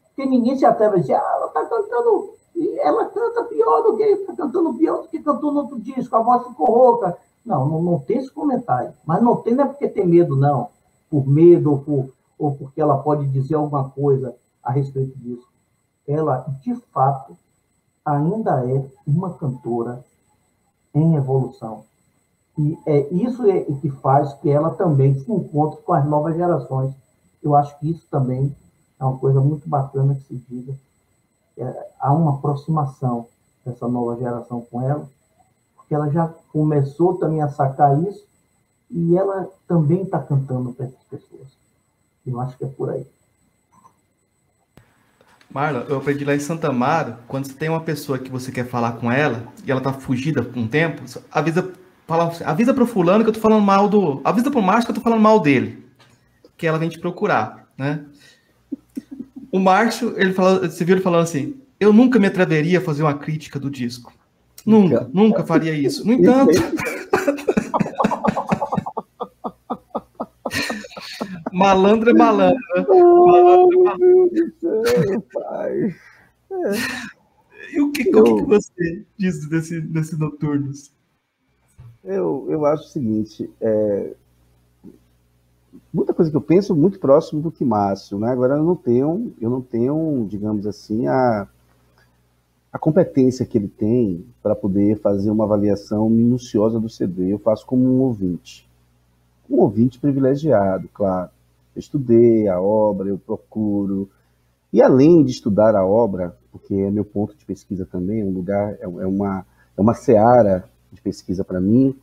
Porque 0.07 0.30
ninguém 0.30 0.57
se 0.57 0.65
atreve 0.65 0.95
a 0.95 0.99
dizer, 0.99 1.13
ah, 1.13 1.34
ela 1.35 1.47
está 1.47 1.65
cantando, 1.65 2.34
ela 2.80 3.05
canta 3.05 3.43
pior 3.43 3.81
do 3.84 3.97
que, 3.97 4.03
está 4.03 4.34
cantando 4.34 4.73
pior 4.73 5.01
do 5.03 5.07
que 5.09 5.19
cantou 5.19 5.51
no 5.51 5.61
outro 5.61 5.80
disco, 5.80 6.15
a 6.15 6.22
voz 6.22 6.47
ficou 6.47 6.67
rouca. 6.67 7.17
Não, 7.45 7.67
não, 7.67 7.81
não 7.81 7.99
tem 7.99 8.17
esse 8.17 8.31
comentário. 8.31 8.93
Mas 9.05 9.22
não 9.22 9.38
tem, 9.38 9.53
não 9.53 9.65
é 9.65 9.67
porque 9.67 9.88
tem 9.88 10.07
medo, 10.07 10.35
não. 10.35 10.69
Por 11.09 11.27
medo 11.27 11.72
ou, 11.72 11.80
por, 11.80 12.09
ou 12.39 12.55
porque 12.55 12.81
ela 12.81 12.97
pode 12.97 13.27
dizer 13.27 13.55
alguma 13.55 13.89
coisa 13.89 14.35
a 14.63 14.72
respeito 14.72 15.15
disso. 15.19 15.47
Ela, 16.07 16.45
de 16.61 16.73
fato, 16.91 17.38
ainda 18.06 18.69
é 18.69 18.86
uma 19.06 19.34
cantora 19.34 20.03
em 20.94 21.15
evolução. 21.15 21.84
E 22.57 22.77
é 22.86 23.14
isso 23.14 23.49
é 23.49 23.61
que 23.64 23.90
faz 23.90 24.34
que 24.36 24.49
ela 24.49 24.69
também 24.69 25.18
se 25.19 25.30
encontre 25.30 25.82
com 25.82 25.94
as 25.94 26.06
novas 26.06 26.36
gerações. 26.36 26.94
Eu 27.44 27.56
acho 27.56 27.77
que 27.80 27.90
isso 27.90 28.07
também 28.10 28.56
é 28.99 29.03
uma 29.03 29.18
coisa 29.18 29.41
muito 29.41 29.68
bacana 29.68 30.15
que 30.15 30.23
se 30.23 30.36
diga. 30.49 30.73
É, 31.57 31.90
há 31.99 32.14
uma 32.14 32.36
aproximação 32.36 33.27
dessa 33.65 33.88
nova 33.88 34.18
geração 34.18 34.61
com 34.61 34.82
ela, 34.82 35.10
porque 35.76 35.94
ela 35.94 36.10
já 36.10 36.27
começou 36.52 37.15
também 37.18 37.41
a 37.41 37.49
sacar 37.49 38.02
isso 38.03 38.26
e 38.90 39.18
ela 39.18 39.49
também 39.68 40.03
está 40.03 40.22
cantando 40.22 40.73
para 40.73 40.86
essas 40.86 41.03
pessoas. 41.10 41.48
Eu 42.26 42.40
acho 42.40 42.57
que 42.57 42.64
é 42.65 42.68
por 42.68 42.90
aí. 42.90 43.06
Marlon, 45.56 45.84
eu 45.88 45.95
aprendi 45.95 46.26
lá 46.26 46.36
em 46.36 46.40
Santa 46.40 46.68
Amaro, 46.68 47.15
quando 47.30 47.45
você 47.45 47.53
tem 47.53 47.69
uma 47.69 47.80
pessoa 47.80 48.19
que 48.19 48.30
você 48.30 48.52
quer 48.52 48.68
falar 48.68 48.91
com 48.98 49.10
ela 49.10 49.48
e 49.65 49.72
ela 49.72 49.80
tá 49.80 49.94
fugida 49.94 50.44
por 50.44 50.60
um 50.60 50.68
tempo, 50.68 51.02
avisa, 51.32 51.72
fala, 52.06 52.30
avisa 52.44 52.73
pro 52.73 52.86
fulano 52.86 53.23
que 53.23 53.30
eu 53.30 53.34
tô 53.34 53.40
falando 53.40 53.64
mal 53.64 53.88
do. 53.88 54.19
Avisa 54.26 54.52
pro 54.52 54.61
Márcio 54.61 54.88
que 54.88 54.91
eu 54.91 54.95
tô 54.95 55.02
falando 55.02 55.22
mal 55.22 55.40
dele. 55.40 55.82
Que 56.57 56.68
ela 56.68 56.77
vem 56.77 56.90
te 56.90 56.99
procurar, 56.99 57.69
né? 57.77 58.02
O 59.49 59.57
Márcio, 59.57 60.14
ele 60.18 60.34
fala, 60.34 60.68
você 60.68 60.84
viu 60.84 60.95
ele 60.95 61.02
falando 61.02 61.23
assim: 61.23 61.56
eu 61.80 61.94
nunca 61.94 62.19
me 62.19 62.27
atreveria 62.27 62.80
a 62.80 62.82
fazer 62.82 63.03
uma 63.03 63.14
crítica 63.14 63.57
do 63.57 63.69
disco. 63.69 64.11
Nunca, 64.65 65.10
nunca 65.14 65.45
faria 65.45 65.73
isso. 65.73 66.06
No 66.06 66.11
entanto. 66.11 66.52
malandro 71.56 72.10
é 72.10 72.14
malandro. 72.14 72.61
Malandro 72.76 73.80
é 73.80 73.84
malandro. 73.84 75.23
pai. 75.34 75.95
E 77.72 77.82
o 77.82 77.91
que, 77.91 78.10
eu, 78.10 78.23
o 78.23 78.36
que 78.38 78.44
você 78.44 79.06
diz 79.18 79.48
desse, 79.48 79.82
desse 79.82 80.18
Noturnos? 80.18 80.94
Eu, 82.03 82.45
eu 82.49 82.65
acho 82.65 82.84
o 82.84 82.88
seguinte, 82.88 83.49
é, 83.60 84.14
muita 85.91 86.14
coisa 86.14 86.30
que 86.30 86.38
eu 86.38 86.41
penso 86.41 86.76
muito 86.76 86.99
próximo 86.99 87.41
do 87.41 87.52
que 87.52 87.65
Márcio, 87.65 88.19
né? 88.19 88.30
Agora 88.30 88.56
eu 88.56 88.64
não 88.64 88.76
tenho, 88.76 89.34
eu 89.41 89.49
não 89.49 89.61
tenho, 89.61 90.26
digamos 90.30 90.68
assim, 90.68 91.07
a, 91.07 91.48
a 92.72 92.77
competência 92.77 93.45
que 93.45 93.57
ele 93.57 93.68
tem 93.68 94.26
para 94.44 94.56
poder 94.56 94.99
fazer 94.99 95.32
uma 95.32 95.45
avaliação 95.45 96.10
minuciosa 96.10 96.80
do 96.80 96.90
CD. 96.90 97.34
Eu 97.34 97.40
faço 97.40 97.65
como 97.65 97.84
um 97.84 98.02
ouvinte, 98.02 98.69
um 99.49 99.61
ouvinte 99.61 99.99
privilegiado, 99.99 100.88
claro. 100.94 101.32
Eu 101.76 101.80
estudei 101.80 102.47
a 102.47 102.60
obra, 102.61 103.10
eu 103.10 103.18
procuro 103.18 104.10
e 104.76 104.81
além 104.81 105.23
de 105.23 105.31
estudar 105.31 105.73
a 105.73 105.85
obra, 105.85 106.38
porque 106.52 106.73
é 106.73 106.91
meu 106.91 107.06
ponto 107.06 107.34
de 107.35 107.45
pesquisa 107.45 107.85
também, 107.85 108.19
é 108.19 108.26
um 108.26 108.34
lugar, 108.34 108.73
é, 108.73 108.84
é 108.84 109.07
uma 109.07 109.45
é 109.77 109.81
uma 109.81 109.93
seara 109.93 110.69
de 110.91 111.02
pesquisa 111.02 111.45
para 111.45 111.61
mim, 111.61 111.95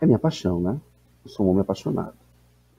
é 0.00 0.06
minha 0.06 0.18
paixão, 0.18 0.60
né? 0.60 0.80
Eu 1.24 1.30
sou 1.30 1.46
um 1.46 1.50
homem 1.50 1.62
apaixonado. 1.62 2.14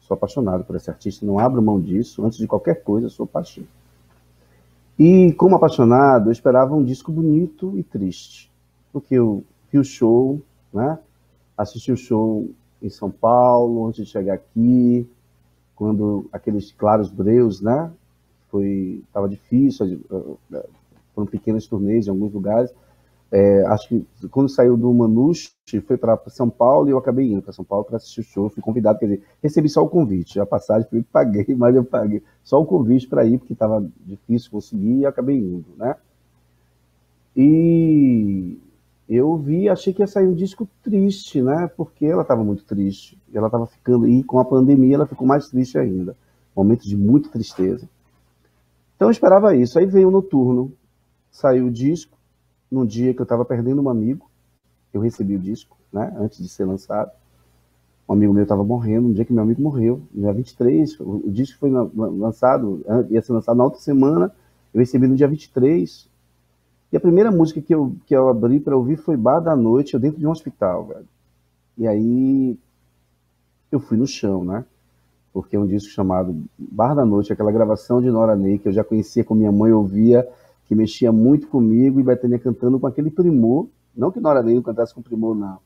Sou 0.02 0.16
apaixonado 0.16 0.64
por 0.64 0.76
esse 0.76 0.90
artista, 0.90 1.26
não 1.26 1.38
abro 1.38 1.62
mão 1.62 1.80
disso. 1.80 2.26
Antes 2.26 2.38
de 2.38 2.48
qualquer 2.48 2.84
coisa, 2.84 3.08
sou 3.08 3.28
paixão. 3.28 3.64
E 4.98 5.32
como 5.34 5.56
apaixonado, 5.56 6.28
eu 6.28 6.32
esperava 6.34 6.76
um 6.76 6.84
disco 6.84 7.12
bonito 7.12 7.78
e 7.78 7.84
triste. 7.84 8.52
Porque 8.92 9.16
eu 9.16 9.46
vi 9.72 9.80
o 9.80 9.84
show, 9.84 10.42
né? 10.74 11.00
Assisti 11.58 11.92
o 11.92 11.98
show 11.98 12.50
em 12.82 12.90
São 12.90 13.12
Paulo, 13.12 13.88
antes 13.88 14.06
de 14.06 14.12
chegar 14.12 14.34
aqui, 14.34 15.10
quando 15.80 16.30
aqueles 16.34 16.74
claros 16.74 17.10
breus, 17.10 17.62
né? 17.62 17.90
Foi, 18.52 19.02
estava 19.08 19.30
difícil, 19.30 20.02
eh, 20.52 20.68
foram 21.16 21.26
pequenas 21.26 21.66
turnês 21.68 22.06
em 22.06 22.10
alguns 22.10 22.34
lugares. 22.34 22.70
É, 23.32 23.64
acho 23.68 23.88
que 23.88 24.08
quando 24.30 24.50
saiu 24.50 24.76
do 24.76 24.94
Manuche, 24.94 25.52
foi 25.88 25.96
para 25.98 26.20
São 26.28 26.50
Paulo 26.50 26.90
e 26.90 26.92
eu 26.92 26.98
acabei 26.98 27.32
indo 27.32 27.42
para 27.42 27.54
São 27.54 27.64
Paulo 27.64 27.86
para 27.86 27.96
assistir 27.96 28.20
o 28.20 28.24
show. 28.24 28.50
Fui 28.50 28.62
convidado, 28.62 29.00
quer 29.00 29.06
dizer, 29.06 29.24
recebi 29.42 29.70
só 29.70 29.82
o 29.82 29.88
convite. 29.88 30.38
A 30.38 30.46
passagem 30.46 30.86
eu 30.92 31.06
paguei, 31.14 31.46
mas 31.56 31.74
eu 31.74 31.86
paguei 31.86 32.22
só 32.44 32.62
o 32.62 32.66
convite 32.66 33.08
para 33.08 33.24
ir, 33.24 33.38
porque 33.38 33.54
estava 33.54 33.88
difícil 34.06 34.52
conseguir 34.52 34.98
e 34.98 35.06
acabei 35.06 35.38
indo, 35.38 35.68
né? 35.78 35.96
E 37.38 38.58
eu 39.10 39.36
vi, 39.36 39.68
achei 39.68 39.92
que 39.92 40.04
ia 40.04 40.08
sair 40.08 40.28
um 40.28 40.36
disco 40.36 40.70
triste, 40.84 41.42
né? 41.42 41.68
Porque 41.76 42.06
ela 42.06 42.22
estava 42.22 42.44
muito 42.44 42.64
triste. 42.64 43.20
Ela 43.34 43.48
estava 43.48 43.66
ficando, 43.66 44.08
e 44.08 44.24
com 44.24 44.38
a 44.38 44.46
pandemia 44.46 44.96
ela 44.96 45.08
ficou 45.08 45.26
mais 45.26 45.50
triste 45.50 45.80
ainda. 45.80 46.16
Momento 46.56 46.88
de 46.88 46.96
muita 46.96 47.30
tristeza. 47.30 47.90
Então 48.96 49.08
eu 49.08 49.12
esperava 49.12 49.56
isso. 49.56 49.80
Aí 49.80 49.88
veio 49.88 50.10
o 50.10 50.12
noturno, 50.12 50.72
saiu 51.32 51.66
o 51.66 51.72
disco 51.72 52.18
num 52.70 52.86
dia 52.86 53.14
que 53.14 53.20
eu 53.20 53.24
estava 53.24 53.44
perdendo 53.44 53.82
um 53.82 53.90
amigo, 53.90 54.30
eu 54.94 55.02
recebi 55.02 55.36
o 55.36 55.40
disco, 55.40 55.76
né, 55.92 56.14
antes 56.20 56.38
de 56.38 56.48
ser 56.48 56.66
lançado. 56.66 57.12
Um 58.08 58.14
amigo 58.14 58.34
meu 58.34 58.44
estava 58.44 58.64
morrendo, 58.64 59.08
um 59.08 59.14
dia 59.14 59.26
que 59.26 59.34
meu 59.34 59.44
amigo 59.44 59.62
morreu, 59.62 60.02
no 60.14 60.22
dia 60.22 60.34
23, 60.34 61.00
o, 61.00 61.28
o 61.28 61.32
disco 61.32 61.60
foi 61.60 61.72
lançado, 61.72 62.84
ia 63.10 63.22
ser 63.22 63.34
lançado 63.34 63.58
na 63.58 63.64
outra 63.64 63.80
semana, 63.80 64.32
eu 64.74 64.80
recebi 64.80 65.08
no 65.08 65.16
dia 65.16 65.28
23. 65.28 66.09
E 66.92 66.98
a 66.98 67.00
primeira 67.00 67.32
música 67.32 67.62
que 67.62 67.74
eu, 67.74 67.96
que 68.06 68.16
eu 68.16 68.30
abri 68.30 68.60
para 68.60 68.76
ouvir 68.76 68.98
foi 68.98 69.16
Bar 69.16 69.40
da 69.40 69.56
Noite, 69.56 69.94
eu 69.94 70.00
dentro 70.00 70.20
de 70.20 70.26
um 70.26 70.32
hospital, 70.32 70.86
velho. 70.86 71.06
E 71.78 71.88
aí 71.88 72.58
eu 73.72 73.80
fui 73.80 73.98
no 73.98 74.08
chão, 74.08 74.44
né? 74.44 74.66
Porque 75.32 75.56
é 75.56 75.60
um 75.60 75.68
disco 75.68 75.92
chamado 75.92 76.36
Bar 76.58 76.96
da 76.96 77.06
Noite, 77.06 77.32
aquela 77.32 77.52
gravação 77.52 78.02
de 78.02 78.10
Nora 78.10 78.36
Ney, 78.36 78.58
que 78.58 78.68
eu 78.68 78.74
já 78.74 78.84
conhecia 78.84 79.24
com 79.24 79.36
minha 79.36 79.52
mãe, 79.52 79.72
ouvia 79.72 80.28
que 80.66 80.76
mexia 80.76 81.12
muito 81.12 81.48
comigo, 81.48 82.00
e 82.00 82.04
Betânia 82.04 82.38
cantando 82.38 82.80
com 82.80 82.86
aquele 82.86 83.10
primor, 83.10 83.68
não 83.96 84.12
que 84.12 84.20
Nora 84.20 84.44
Ney 84.44 84.62
cantasse 84.62 84.94
com 84.94 85.02
primor, 85.02 85.36
não, 85.36 85.58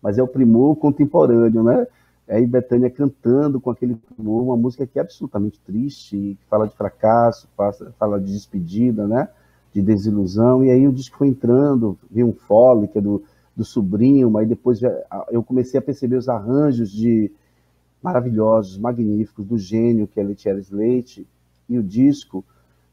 mas 0.00 0.18
é 0.18 0.22
o 0.22 0.28
primor 0.28 0.76
contemporâneo, 0.76 1.64
né? 1.64 1.86
aí 2.28 2.46
Betânia 2.46 2.90
cantando 2.90 3.60
com 3.60 3.70
aquele 3.70 3.96
tumor, 4.16 4.42
uma 4.42 4.56
música 4.56 4.86
que 4.86 4.98
é 4.98 5.02
absolutamente 5.02 5.60
triste, 5.60 6.38
que 6.40 6.46
fala 6.48 6.66
de 6.66 6.76
fracasso, 6.76 7.48
fala 7.98 8.20
de 8.20 8.32
despedida, 8.32 9.06
né? 9.06 9.28
De 9.72 9.80
desilusão, 9.80 10.62
e 10.62 10.70
aí 10.70 10.86
o 10.86 10.92
disco 10.92 11.16
foi 11.16 11.28
entrando, 11.28 11.98
vi 12.10 12.22
um 12.22 12.32
fole, 12.32 12.88
que 12.88 12.98
é 12.98 13.00
do, 13.00 13.22
do 13.56 13.64
sobrinho, 13.64 14.30
mas 14.30 14.46
depois 14.46 14.80
eu 15.30 15.42
comecei 15.42 15.78
a 15.78 15.82
perceber 15.82 16.16
os 16.16 16.28
arranjos 16.28 16.90
de 16.90 17.30
maravilhosos, 18.02 18.76
magníficos, 18.76 19.46
do 19.46 19.56
gênio 19.56 20.06
que 20.06 20.20
é 20.20 20.22
Letieres 20.22 20.70
Leite, 20.70 21.26
e 21.68 21.78
o 21.78 21.82
disco 21.82 22.44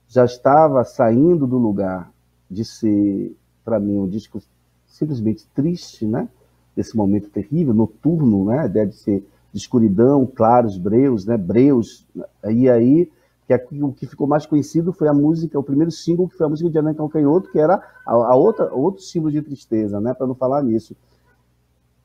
já 0.07 0.23
estava 0.26 0.84
saindo 0.85 1.45
do 1.45 1.57
lugar 1.57 2.11
de 2.49 2.64
ser, 2.64 3.35
para 3.64 3.80
mim, 3.80 3.97
um 3.97 4.07
disco 4.07 4.41
simplesmente 4.88 5.45
triste, 5.53 6.06
né? 6.06 6.27
Desse 6.76 6.95
momento 6.95 7.30
terrível, 7.30 7.73
noturno, 7.73 8.45
né? 8.45 8.60
A 8.60 8.65
ideia 8.65 8.88
de 8.88 8.95
ser 8.95 9.23
de 9.51 9.60
escuridão, 9.60 10.26
claros, 10.26 10.77
breus, 10.77 11.26
né? 11.26 11.38
Breus. 11.38 12.07
E 12.49 12.69
aí, 12.69 13.11
que 13.49 13.53
é, 13.55 13.67
o 13.81 13.91
que 13.91 14.05
ficou 14.05 14.27
mais 14.27 14.45
conhecido 14.45 14.93
foi 14.93 15.07
a 15.07 15.13
música, 15.13 15.57
o 15.57 15.63
primeiro 15.63 15.89
símbolo, 15.89 16.30
que 16.30 16.38
foi 16.38 16.45
a 16.45 16.49
música 16.49 16.69
de 16.69 16.77
Ana 16.77 16.93
Calcanhoto, 16.93 17.49
que 17.49 17.57
era 17.57 17.81
a, 18.05 18.13
a 18.13 18.35
outra, 18.35 18.71
outro 18.71 19.01
símbolo 19.01 19.31
de 19.31 19.41
tristeza, 19.41 19.99
né? 19.99 20.13
Para 20.13 20.27
não 20.27 20.35
falar 20.35 20.61
nisso. 20.61 20.95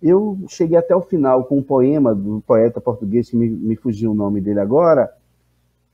Eu 0.01 0.39
cheguei 0.49 0.79
até 0.79 0.97
o 0.97 1.03
final 1.03 1.45
com 1.45 1.59
um 1.59 1.63
poema 1.63 2.15
do 2.15 2.43
poeta 2.47 2.81
português, 2.81 3.29
que 3.29 3.37
me, 3.37 3.51
me 3.51 3.77
fugiu 3.77 4.13
o 4.13 4.15
nome 4.15 4.41
dele 4.41 4.59
agora, 4.59 5.13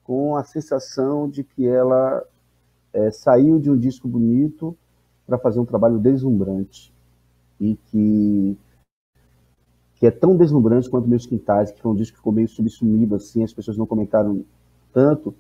com 0.05 0.37
a 0.37 0.45
sensação 0.45 1.29
de 1.29 1.43
que 1.43 1.67
ela 1.67 2.25
é, 2.93 3.11
saiu 3.11 3.59
de 3.59 3.69
um 3.69 3.77
disco 3.77 4.07
bonito 4.07 4.77
para 5.27 5.37
fazer 5.37 5.59
um 5.59 5.67
trabalho 5.67 5.99
deslumbrante 5.99 6.95
e 7.59 7.75
que 7.75 8.57
que 9.97 10.07
é 10.07 10.11
tão 10.13 10.35
deslumbrante 10.35 10.89
quanto 10.89 11.09
Meus 11.09 11.27
Quintais, 11.27 11.71
que 11.73 11.83
foi 11.83 11.91
um 11.91 11.95
disco 11.95 12.15
que 12.15 12.21
ficou 12.21 12.33
meio 12.33 12.49
subsumido, 12.49 13.17
assim, 13.17 13.45
as 13.45 13.53
pessoas 13.53 13.77
não 13.77 13.85
comentaram 13.85 14.45
tanto, 14.93 15.35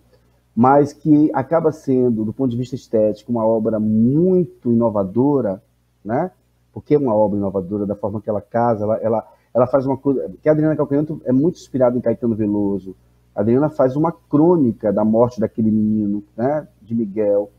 mas 0.55 0.93
que 0.93 1.31
acaba 1.33 1.73
sendo, 1.73 2.25
do 2.25 2.33
ponto 2.33 2.51
de 2.51 2.57
vista 2.57 2.75
estético, 2.75 3.33
uma 3.33 3.47
obra 3.47 3.79
muito 3.79 4.73
inovadora, 4.73 5.63
né? 6.05 6.31
Porque 6.73 6.95
é 6.95 6.99
uma 6.99 7.15
obra 7.15 7.39
inovadora 7.39 7.87
da 7.87 7.97
forma 7.97 8.21
que 8.21 8.29
ela 8.29 8.41
casa, 8.41 8.85
ela, 8.85 8.97
ela, 8.99 9.29
ela 9.55 9.67
faz 9.67 9.87
uma 9.87 9.97
coisa... 9.97 10.31
Que 10.43 10.49
a 10.49 10.53
Adriana 10.53 10.77
Calcanhoto 10.77 11.21
é 11.25 11.33
muito 11.33 11.59
inspirada 11.59 11.97
em 11.97 12.01
Caetano 12.01 12.35
Veloso, 12.35 12.95
a 13.35 13.41
Adriana 13.41 13.71
faz 13.71 13.97
uma 13.97 14.13
crônica 14.13 14.93
da 14.93 15.05
morte 15.05 15.41
daquele 15.41 15.71
menino, 15.71 16.23
né, 16.37 16.67
de 16.83 16.95
Miguel. 16.95 17.51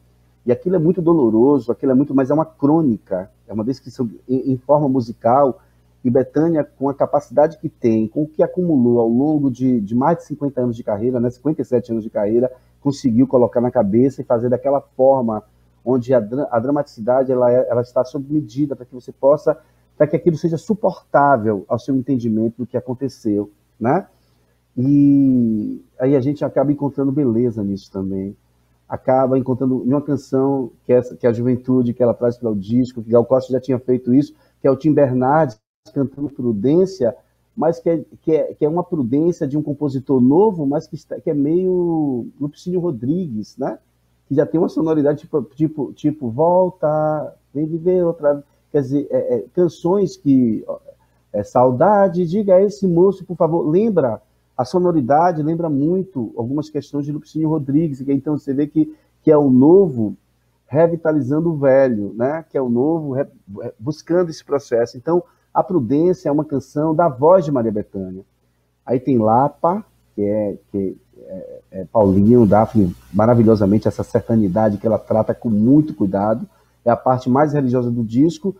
E 0.45 0.51
aquilo 0.51 0.75
é 0.75 0.79
muito 0.79 1.01
doloroso, 1.01 1.71
aquilo 1.71 1.91
é 1.91 1.95
muito, 1.95 2.13
mas 2.13 2.29
é 2.29 2.33
uma 2.33 2.45
crônica, 2.45 3.31
é 3.47 3.53
uma 3.53 3.63
descrição 3.63 4.09
em, 4.27 4.51
em 4.51 4.57
forma 4.57 4.89
musical. 4.89 5.61
E 6.03 6.09
Betânia, 6.09 6.63
com 6.63 6.89
a 6.89 6.93
capacidade 6.93 7.57
que 7.57 7.69
tem, 7.69 8.07
com 8.07 8.23
o 8.23 8.27
que 8.27 8.41
acumulou 8.41 8.99
ao 8.99 9.07
longo 9.07 9.51
de, 9.51 9.79
de 9.79 9.93
mais 9.93 10.17
de 10.17 10.25
50 10.25 10.61
anos 10.61 10.75
de 10.75 10.83
carreira, 10.83 11.19
né, 11.19 11.29
57 11.29 11.91
anos 11.91 12.03
de 12.03 12.09
carreira, 12.09 12.51
conseguiu 12.81 13.27
colocar 13.27 13.61
na 13.61 13.69
cabeça 13.69 14.21
e 14.21 14.25
fazer 14.25 14.49
daquela 14.49 14.81
forma 14.81 15.43
onde 15.85 16.13
a, 16.13 16.17
a 16.49 16.59
dramaticidade 16.59 17.31
ela, 17.31 17.51
é, 17.51 17.67
ela 17.69 17.81
está 17.81 18.03
sob 18.03 18.25
medida 18.31 18.75
para 18.75 18.85
que 18.85 18.93
você 18.93 19.11
possa, 19.11 19.57
para 19.95 20.07
que 20.07 20.15
aquilo 20.15 20.37
seja 20.37 20.57
suportável 20.57 21.65
ao 21.67 21.77
seu 21.77 21.95
entendimento 21.95 22.57
do 22.57 22.65
que 22.65 22.77
aconteceu, 22.77 23.51
né? 23.79 24.07
E 24.75 25.83
aí 25.99 26.15
a 26.15 26.21
gente 26.21 26.45
acaba 26.45 26.71
encontrando 26.71 27.11
beleza 27.11 27.63
nisso 27.63 27.91
também. 27.91 28.35
Acaba 28.87 29.37
encontrando 29.37 29.77
uma 29.81 30.01
canção 30.01 30.71
que 30.85 30.93
é, 30.93 31.01
que 31.01 31.27
é 31.27 31.29
a 31.29 31.33
juventude 31.33 31.93
que 31.93 32.01
ela 32.01 32.13
traz 32.13 32.37
para 32.37 32.49
o 32.49 32.55
disco, 32.55 33.03
que 33.03 33.11
Gal 33.11 33.25
Costa 33.25 33.51
já 33.51 33.59
tinha 33.59 33.79
feito 33.79 34.13
isso, 34.13 34.33
que 34.59 34.67
é 34.67 34.71
o 34.71 34.75
Tim 34.75 34.93
Bernardes 34.93 35.59
cantando 35.91 36.29
Prudência, 36.29 37.15
mas 37.55 37.79
que 37.79 37.89
é, 37.89 38.05
que 38.21 38.31
é, 38.31 38.53
que 38.53 38.65
é 38.65 38.69
uma 38.69 38.83
prudência 38.83 39.47
de 39.47 39.57
um 39.57 39.63
compositor 39.63 40.21
novo, 40.21 40.65
mas 40.65 40.87
que, 40.87 40.95
está, 40.95 41.19
que 41.19 41.29
é 41.29 41.33
meio 41.33 42.27
Lupicínio 42.39 42.79
Rodrigues, 42.79 43.57
né? 43.57 43.79
Que 44.27 44.35
já 44.35 44.45
tem 44.45 44.59
uma 44.59 44.69
sonoridade 44.69 45.21
tipo, 45.21 45.41
tipo, 45.55 45.93
tipo 45.93 46.29
Volta, 46.29 47.35
Vem 47.53 47.65
Viver 47.65 48.05
Outra 48.05 48.43
Quer 48.71 48.81
dizer, 48.81 49.07
é, 49.09 49.35
é, 49.35 49.45
canções 49.53 50.15
que... 50.15 50.63
É, 51.33 51.43
saudade, 51.43 52.27
diga 52.27 52.55
a 52.55 52.61
esse 52.61 52.85
moço, 52.85 53.23
por 53.23 53.37
favor, 53.37 53.65
lembra 53.65 54.21
a 54.57 54.65
sonoridade 54.65 55.41
lembra 55.41 55.69
muito 55.69 56.33
algumas 56.35 56.69
questões 56.69 57.05
de 57.05 57.11
Lupicínio 57.13 57.47
Rodrigues, 57.47 58.01
que 58.01 58.11
então 58.11 58.37
você 58.37 58.53
vê 58.53 58.67
que, 58.67 58.93
que 59.23 59.31
é 59.31 59.37
o 59.37 59.49
novo 59.49 60.13
revitalizando 60.67 61.49
o 61.49 61.57
velho, 61.57 62.13
né? 62.15 62.45
que 62.49 62.57
é 62.57 62.61
o 62.61 62.69
novo 62.69 63.13
buscando 63.79 64.29
esse 64.29 64.43
processo. 64.43 64.97
Então, 64.97 65.23
a 65.53 65.63
Prudência 65.63 66.29
é 66.29 66.31
uma 66.31 66.45
canção 66.45 66.95
da 66.95 67.09
voz 67.09 67.45
de 67.45 67.51
Maria 67.51 67.71
Bethânia. 67.71 68.23
Aí 68.85 68.99
tem 68.99 69.17
Lapa, 69.17 69.83
que 70.15 70.21
é, 70.21 70.57
que 70.71 70.97
é, 71.17 71.61
é 71.71 71.85
Paulinho, 71.85 72.45
Daphne, 72.45 72.95
maravilhosamente, 73.13 73.87
essa 73.87 74.03
sertanidade 74.03 74.77
que 74.77 74.87
ela 74.87 74.97
trata 74.97 75.33
com 75.33 75.49
muito 75.49 75.93
cuidado. 75.93 76.47
É 76.83 76.89
a 76.89 76.95
parte 76.95 77.29
mais 77.29 77.53
religiosa 77.53 77.91
do 77.91 78.03
disco. 78.03 78.55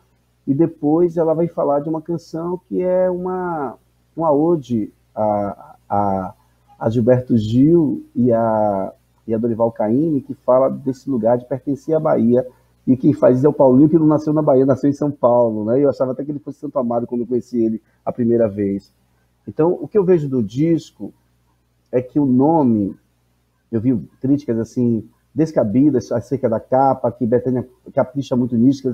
E 0.46 0.54
depois 0.54 1.18
ela 1.18 1.34
vai 1.34 1.48
falar 1.48 1.80
de 1.80 1.90
uma 1.90 2.02
canção 2.02 2.60
que 2.68 2.82
é 2.82 3.10
uma, 3.10 3.76
uma 4.16 4.32
ode 4.32 4.92
a, 5.16 5.76
a, 5.90 6.34
a 6.80 6.90
Gilberto 6.90 7.38
Gil 7.38 8.04
e 8.16 8.32
a, 8.34 8.92
e 9.28 9.34
a 9.34 9.38
Dorival 9.38 9.72
Caymmi, 9.72 10.22
que 10.22 10.34
fala 10.34 10.70
desse 10.70 11.10
lugar 11.10 11.38
de 11.38 11.46
pertencer 11.46 11.96
à 11.96 12.00
Bahia. 12.00 12.46
E 12.86 12.98
quem 12.98 13.14
faz 13.14 13.38
isso 13.38 13.46
é 13.46 13.50
o 13.50 13.54
Paulinho, 13.54 13.90
que 13.90 13.98
não 13.98 14.08
nasceu 14.08 14.34
na 14.34 14.42
Bahia, 14.42 14.66
nasceu 14.66 14.90
em 14.90 14.94
São 14.94 15.12
Paulo. 15.12 15.66
Né? 15.66 15.84
Eu 15.84 15.90
achava 15.90 16.12
até 16.12 16.24
que 16.24 16.32
ele 16.32 16.40
fosse 16.40 16.60
Santo 16.60 16.80
Amado 16.80 17.06
quando 17.06 17.22
eu 17.22 17.28
conheci 17.28 17.64
ele 17.64 17.82
a 18.04 18.12
primeira 18.12 18.48
vez. 18.48 18.92
Então, 19.48 19.78
o 19.80 19.88
que 19.88 19.98
eu 19.98 20.04
vejo 20.04 20.28
do 20.28 20.42
disco 20.42 21.14
é 21.92 22.02
que 22.02 22.20
o 22.20 22.26
nome, 22.26 22.96
eu 23.72 23.80
vi 23.80 23.96
críticas 24.20 24.58
assim, 24.58 25.08
descabidas 25.34 26.12
acerca 26.12 26.50
da 26.50 26.60
capa, 26.60 27.12
que 27.12 27.26
Betânia 27.26 27.68
capricha 27.94 28.36
muito 28.36 28.56
nisso. 28.56 28.90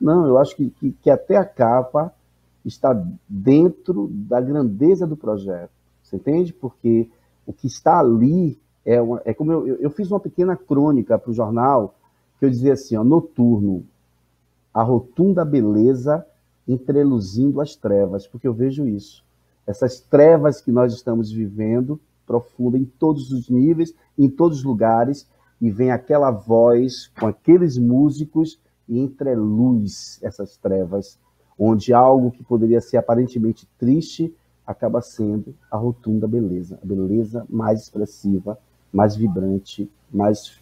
Não, 0.00 0.26
eu 0.26 0.38
acho 0.38 0.56
que, 0.56 0.70
que, 0.70 0.92
que 0.92 1.10
até 1.10 1.36
a 1.36 1.44
capa 1.44 2.12
está 2.64 2.92
dentro 3.28 4.08
da 4.10 4.40
grandeza 4.40 5.06
do 5.06 5.16
projeto. 5.16 5.70
Você 6.02 6.16
entende? 6.16 6.52
Porque 6.52 7.10
o 7.46 7.52
que 7.52 7.66
está 7.66 7.98
ali 7.98 8.58
é, 8.84 9.00
uma, 9.00 9.20
é 9.24 9.32
como 9.32 9.52
eu, 9.52 9.66
eu 9.76 9.90
fiz 9.90 10.10
uma 10.10 10.20
pequena 10.20 10.56
crônica 10.56 11.18
para 11.18 11.30
o 11.30 11.34
jornal 11.34 11.94
que 12.38 12.44
eu 12.44 12.50
dizia 12.50 12.72
assim, 12.72 12.96
ó, 12.96 13.04
noturno, 13.04 13.84
a 14.72 14.82
rotunda 14.82 15.44
beleza 15.44 16.26
entreluzindo 16.66 17.60
as 17.60 17.76
trevas, 17.76 18.26
porque 18.26 18.48
eu 18.48 18.54
vejo 18.54 18.86
isso. 18.86 19.24
Essas 19.66 20.00
trevas 20.00 20.60
que 20.60 20.72
nós 20.72 20.92
estamos 20.92 21.30
vivendo, 21.30 22.00
profunda 22.26 22.78
em 22.78 22.84
todos 22.84 23.30
os 23.30 23.48
níveis, 23.48 23.94
em 24.18 24.28
todos 24.28 24.58
os 24.58 24.64
lugares, 24.64 25.28
e 25.60 25.70
vem 25.70 25.90
aquela 25.90 26.30
voz 26.30 27.10
com 27.18 27.26
aqueles 27.26 27.78
músicos 27.78 28.58
e 28.88 28.98
entreluz 28.98 30.18
essas 30.22 30.56
trevas, 30.56 31.18
onde 31.58 31.92
algo 31.92 32.30
que 32.30 32.42
poderia 32.42 32.80
ser 32.80 32.96
aparentemente 32.96 33.68
triste 33.78 34.34
acaba 34.66 35.00
sendo 35.00 35.54
a 35.70 35.76
rotunda 35.76 36.26
beleza, 36.26 36.78
a 36.82 36.86
beleza 36.86 37.46
mais 37.48 37.82
expressiva, 37.82 38.58
mais 38.92 39.14
vibrante, 39.14 39.90
mais, 40.12 40.58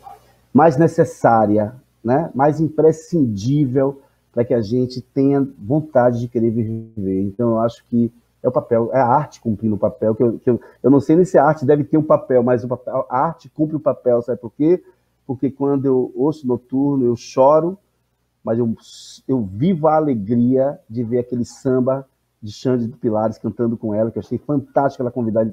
mais 0.52 0.76
necessária, 0.76 1.74
né? 2.02 2.30
mais 2.34 2.60
imprescindível 2.60 4.00
para 4.32 4.44
que 4.44 4.54
a 4.54 4.60
gente 4.60 5.00
tenha 5.00 5.46
vontade 5.58 6.20
de 6.20 6.28
querer 6.28 6.50
viver. 6.50 7.22
Então, 7.22 7.50
eu 7.50 7.60
acho 7.60 7.84
que 7.86 8.12
é 8.42 8.48
o 8.48 8.52
papel, 8.52 8.90
é 8.92 9.00
a 9.00 9.06
arte 9.06 9.40
cumprindo 9.40 9.76
o 9.76 9.78
papel, 9.78 10.14
que 10.14 10.22
eu, 10.22 10.38
que 10.38 10.50
eu, 10.50 10.60
eu 10.82 10.90
não 10.90 11.00
sei 11.00 11.14
nem 11.14 11.24
se 11.24 11.38
a 11.38 11.44
arte 11.44 11.64
deve 11.64 11.84
ter 11.84 11.96
um 11.96 12.02
papel, 12.02 12.42
mas 12.42 12.64
o 12.64 12.68
papel, 12.68 13.06
a 13.08 13.18
arte 13.26 13.48
cumpre 13.48 13.76
o 13.76 13.80
papel, 13.80 14.20
sabe 14.20 14.40
por 14.40 14.50
quê? 14.52 14.82
Porque 15.26 15.50
quando 15.50 15.86
eu 15.86 16.12
ouço 16.16 16.46
noturno, 16.46 17.04
eu 17.04 17.14
choro, 17.14 17.78
mas 18.42 18.58
eu, 18.58 18.74
eu 19.28 19.42
vivo 19.42 19.86
a 19.86 19.96
alegria 19.96 20.78
de 20.90 21.04
ver 21.04 21.18
aquele 21.18 21.44
samba 21.44 22.06
de 22.42 22.50
Xande 22.50 22.88
de 22.88 22.96
Pilares 22.96 23.38
cantando 23.38 23.76
com 23.76 23.94
ela, 23.94 24.10
que 24.10 24.18
eu 24.18 24.22
achei 24.22 24.38
fantástico 24.38 25.02
ela 25.02 25.12
convidar 25.12 25.46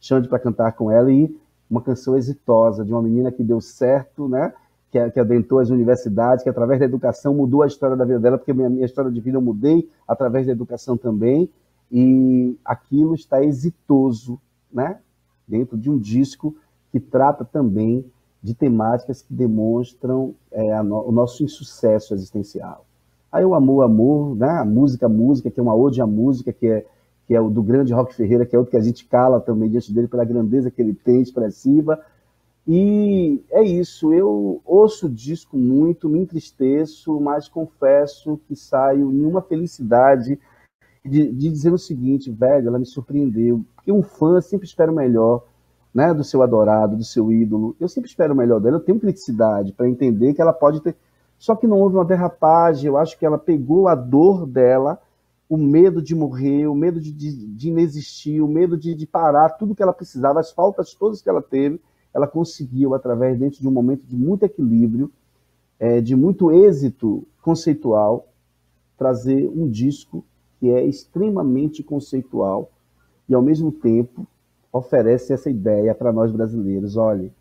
Xande 0.00 0.28
para 0.28 0.38
cantar 0.38 0.72
com 0.72 0.92
ela, 0.92 1.10
e 1.10 1.36
uma 1.70 1.82
canção 1.82 2.16
exitosa 2.16 2.84
de 2.84 2.92
uma 2.92 3.02
menina 3.02 3.30
que 3.30 3.42
deu 3.42 3.60
certo, 3.60 4.28
né? 4.28 4.52
Que, 4.90 5.10
que 5.10 5.20
adentrou 5.20 5.60
as 5.60 5.68
universidades, 5.68 6.42
que 6.42 6.48
através 6.48 6.80
da 6.80 6.86
educação 6.86 7.34
mudou 7.34 7.62
a 7.62 7.66
história 7.66 7.96
da 7.96 8.04
vida 8.04 8.18
dela, 8.18 8.38
porque 8.38 8.54
minha, 8.54 8.70
minha 8.70 8.86
história 8.86 9.10
de 9.10 9.20
vida 9.20 9.36
eu 9.36 9.42
mudei 9.42 9.88
através 10.06 10.46
da 10.46 10.52
educação 10.52 10.96
também, 10.96 11.50
e 11.90 12.56
aquilo 12.64 13.14
está 13.14 13.42
exitoso, 13.42 14.40
né? 14.72 14.98
Dentro 15.46 15.76
de 15.76 15.90
um 15.90 15.98
disco 15.98 16.54
que 16.90 17.00
trata 17.00 17.44
também 17.44 18.04
de 18.42 18.54
temáticas 18.54 19.22
que 19.22 19.34
demonstram 19.34 20.34
é, 20.50 20.82
no, 20.82 21.08
o 21.08 21.12
nosso 21.12 21.42
insucesso 21.42 22.14
existencial. 22.14 22.84
Aí 23.30 23.44
o 23.44 23.54
Amor, 23.54 23.82
Amor, 23.82 24.36
né? 24.36 24.48
a 24.48 24.64
música, 24.64 25.08
música, 25.08 25.50
que 25.50 25.60
é 25.60 25.62
uma 25.62 25.74
ode 25.74 26.00
à 26.00 26.06
música, 26.06 26.52
que 26.52 26.66
é, 26.66 26.86
que 27.28 27.34
é 27.34 27.40
o 27.40 27.50
do 27.50 27.62
grande 27.62 27.92
Rock 27.92 28.14
Ferreira, 28.14 28.46
que 28.46 28.56
é 28.56 28.58
outro 28.58 28.70
que 28.70 28.76
a 28.78 28.82
gente 28.82 29.04
cala 29.04 29.38
também 29.38 29.68
diante 29.68 29.92
dele 29.92 30.08
pela 30.08 30.24
grandeza 30.24 30.70
que 30.70 30.80
ele 30.80 30.94
tem, 30.94 31.20
expressiva. 31.20 32.02
E 32.66 33.44
é 33.50 33.62
isso, 33.62 34.14
eu 34.14 34.62
ouço 34.64 35.06
o 35.06 35.10
disco 35.10 35.58
muito, 35.58 36.08
me 36.08 36.20
entristeço, 36.20 37.20
mas 37.20 37.46
confesso 37.46 38.40
que 38.48 38.56
saio 38.56 39.12
em 39.12 39.26
uma 39.26 39.42
felicidade 39.42 40.38
de, 41.04 41.30
de 41.30 41.50
dizer 41.50 41.70
o 41.70 41.78
seguinte, 41.78 42.30
velho, 42.30 42.68
ela 42.68 42.78
me 42.78 42.86
surpreendeu, 42.86 43.62
porque 43.76 43.92
um 43.92 44.02
fã 44.02 44.40
sempre 44.40 44.66
espera 44.66 44.90
o 44.90 44.94
melhor, 44.94 45.44
né, 45.94 46.14
do 46.14 46.24
seu 46.24 46.42
adorado, 46.42 46.96
do 46.96 47.04
seu 47.04 47.30
ídolo. 47.30 47.76
Eu 47.78 47.88
sempre 47.88 48.08
espero 48.08 48.32
o 48.32 48.36
melhor 48.36 48.58
dela, 48.58 48.76
eu 48.76 48.84
tenho 48.84 48.98
criticidade 48.98 49.74
para 49.74 49.88
entender 49.88 50.32
que 50.32 50.40
ela 50.40 50.52
pode 50.54 50.80
ter. 50.80 50.96
Só 51.38 51.54
que 51.54 51.66
não 51.66 51.78
houve 51.78 51.96
uma 51.96 52.04
derrapagem, 52.06 52.86
eu 52.86 52.96
acho 52.96 53.18
que 53.18 53.26
ela 53.26 53.38
pegou 53.38 53.86
a 53.86 53.94
dor 53.94 54.46
dela, 54.46 54.98
o 55.48 55.56
medo 55.56 56.02
de 56.02 56.14
morrer, 56.14 56.66
o 56.66 56.74
medo 56.74 57.00
de, 57.00 57.12
de, 57.12 57.46
de 57.46 57.68
inexistir, 57.68 58.42
o 58.42 58.48
medo 58.48 58.76
de, 58.76 58.94
de 58.94 59.06
parar, 59.06 59.50
tudo 59.50 59.74
que 59.74 59.82
ela 59.82 59.92
precisava, 59.94 60.40
as 60.40 60.52
faltas 60.52 60.94
todas 60.94 61.22
que 61.22 61.28
ela 61.28 61.40
teve, 61.40 61.80
ela 62.12 62.26
conseguiu, 62.26 62.94
através, 62.94 63.38
dentro 63.38 63.60
de 63.60 63.68
um 63.68 63.70
momento 63.70 64.04
de 64.04 64.16
muito 64.16 64.44
equilíbrio, 64.44 65.10
é, 65.78 66.00
de 66.00 66.14
muito 66.14 66.50
êxito 66.50 67.26
conceitual, 67.40 68.26
trazer 68.96 69.48
um 69.48 69.68
disco 69.68 70.24
que 70.58 70.68
é 70.70 70.84
extremamente 70.84 71.82
conceitual 71.82 72.70
e, 73.28 73.34
ao 73.34 73.40
mesmo 73.40 73.70
tempo, 73.70 74.26
oferece 74.72 75.32
essa 75.32 75.48
ideia 75.48 75.94
para 75.94 76.12
nós 76.12 76.30
brasileiros. 76.32 76.96
Olhe, 76.96 77.32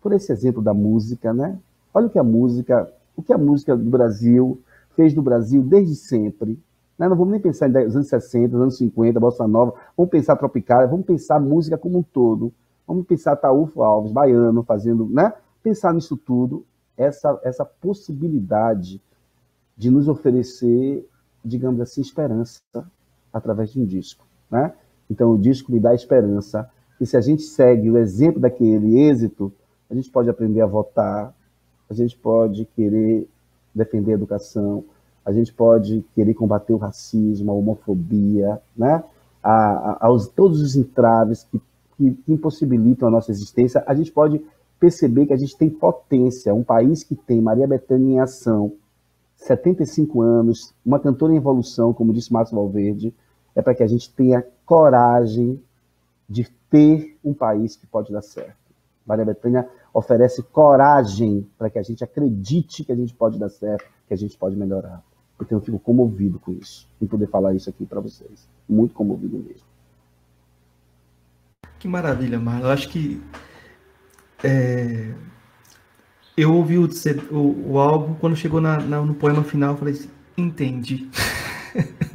por 0.00 0.12
esse 0.12 0.32
exemplo 0.32 0.62
da 0.62 0.72
música, 0.72 1.34
né? 1.34 1.58
Olha 1.92 2.06
o 2.06 2.10
que 2.10 2.18
a 2.18 2.24
música, 2.24 2.90
o 3.16 3.22
que 3.22 3.32
a 3.32 3.38
música 3.38 3.76
do 3.76 3.90
Brasil 3.90 4.60
fez 4.94 5.14
no 5.14 5.22
Brasil 5.22 5.62
desde 5.62 5.96
sempre. 5.96 6.58
Né? 6.98 7.08
Não 7.08 7.16
vamos 7.16 7.32
nem 7.32 7.40
pensar 7.40 7.70
em 7.70 7.76
anos 7.76 8.08
60, 8.08 8.56
anos 8.56 8.76
50, 8.76 9.20
Bossa 9.20 9.46
Nova, 9.46 9.74
vamos 9.96 10.10
pensar 10.10 10.36
Tropicália, 10.36 10.88
vamos 10.88 11.06
pensar 11.06 11.38
música 11.38 11.78
como 11.78 11.98
um 11.98 12.02
todo. 12.02 12.52
Vamos 12.86 13.06
pensar 13.06 13.36
Taúfo 13.36 13.82
Alves, 13.82 14.12
baiano, 14.12 14.62
fazendo, 14.62 15.06
né? 15.08 15.32
Pensar 15.62 15.92
nisso 15.92 16.16
tudo, 16.16 16.64
essa, 16.96 17.38
essa 17.44 17.64
possibilidade 17.64 19.00
de 19.76 19.90
nos 19.90 20.08
oferecer, 20.08 21.06
digamos 21.44 21.80
assim, 21.80 22.00
esperança 22.00 22.58
através 23.32 23.70
de 23.70 23.80
um 23.80 23.84
disco, 23.84 24.26
né? 24.50 24.72
Então, 25.10 25.32
o 25.32 25.38
disco 25.38 25.70
me 25.70 25.78
dá 25.78 25.94
esperança. 25.94 26.68
E 27.00 27.06
se 27.06 27.16
a 27.16 27.20
gente 27.20 27.42
segue 27.42 27.90
o 27.90 27.96
exemplo 27.96 28.40
daquele 28.40 28.98
êxito, 28.98 29.52
a 29.88 29.94
gente 29.94 30.10
pode 30.10 30.28
aprender 30.28 30.60
a 30.60 30.66
votar, 30.66 31.34
a 31.88 31.94
gente 31.94 32.16
pode 32.18 32.64
querer 32.66 33.28
defender 33.74 34.12
a 34.12 34.14
educação, 34.14 34.84
a 35.28 35.32
gente 35.32 35.52
pode 35.52 36.02
querer 36.14 36.32
combater 36.32 36.72
o 36.72 36.78
racismo, 36.78 37.52
a 37.52 37.54
homofobia, 37.54 38.62
né? 38.74 39.04
A, 39.42 39.52
a, 39.52 40.06
aos, 40.06 40.26
todos 40.26 40.62
os 40.62 40.74
entraves 40.74 41.44
que, 41.44 41.60
que, 41.98 42.18
impossibilitam 42.26 43.06
a 43.06 43.10
nossa 43.10 43.30
existência, 43.30 43.84
a 43.86 43.94
gente 43.94 44.10
pode 44.10 44.42
perceber 44.80 45.26
que 45.26 45.34
a 45.34 45.36
gente 45.36 45.54
tem 45.54 45.68
potência. 45.68 46.54
Um 46.54 46.64
país 46.64 47.04
que 47.04 47.14
tem 47.14 47.42
Maria 47.42 47.68
Bethânia 47.68 48.14
em 48.14 48.20
ação, 48.20 48.72
75 49.36 50.22
anos, 50.22 50.72
uma 50.82 50.98
cantora 50.98 51.34
em 51.34 51.36
evolução, 51.36 51.92
como 51.92 52.14
disse 52.14 52.32
Márcio 52.32 52.56
Valverde, 52.56 53.14
é 53.54 53.60
para 53.60 53.74
que 53.74 53.82
a 53.82 53.86
gente 53.86 54.10
tenha 54.14 54.42
coragem 54.64 55.62
de 56.26 56.50
ter 56.70 57.18
um 57.22 57.34
país 57.34 57.76
que 57.76 57.86
pode 57.86 58.10
dar 58.10 58.22
certo. 58.22 58.56
Maria 59.04 59.26
Bethânia 59.26 59.68
oferece 59.92 60.42
coragem 60.42 61.46
para 61.58 61.68
que 61.68 61.78
a 61.78 61.82
gente 61.82 62.02
acredite 62.02 62.82
que 62.82 62.92
a 62.92 62.96
gente 62.96 63.12
pode 63.12 63.38
dar 63.38 63.50
certo, 63.50 63.84
que 64.06 64.14
a 64.14 64.16
gente 64.16 64.38
pode 64.38 64.56
melhorar. 64.56 65.02
Então 65.40 65.58
eu 65.58 65.62
fico 65.62 65.78
comovido 65.78 66.38
com 66.38 66.52
isso, 66.52 66.88
em 67.00 67.06
poder 67.06 67.28
falar 67.28 67.54
isso 67.54 67.70
aqui 67.70 67.86
para 67.86 68.00
vocês. 68.00 68.48
Muito 68.68 68.94
comovido 68.94 69.38
mesmo. 69.38 69.66
Que 71.78 71.86
maravilha, 71.86 72.38
Marlon. 72.40 72.66
Eu 72.66 72.70
acho 72.72 72.88
que 72.88 73.22
é... 74.42 75.14
eu 76.36 76.52
ouvi 76.52 76.76
o, 76.76 76.88
o, 77.30 77.72
o, 77.72 77.78
álbum, 77.78 78.14
quando 78.14 78.36
chegou 78.36 78.60
na, 78.60 78.78
na, 78.80 79.00
no 79.00 79.14
poema 79.14 79.44
final, 79.44 79.74
eu 79.74 79.78
falei 79.78 79.94
assim, 79.94 80.10
entendi. 80.36 81.08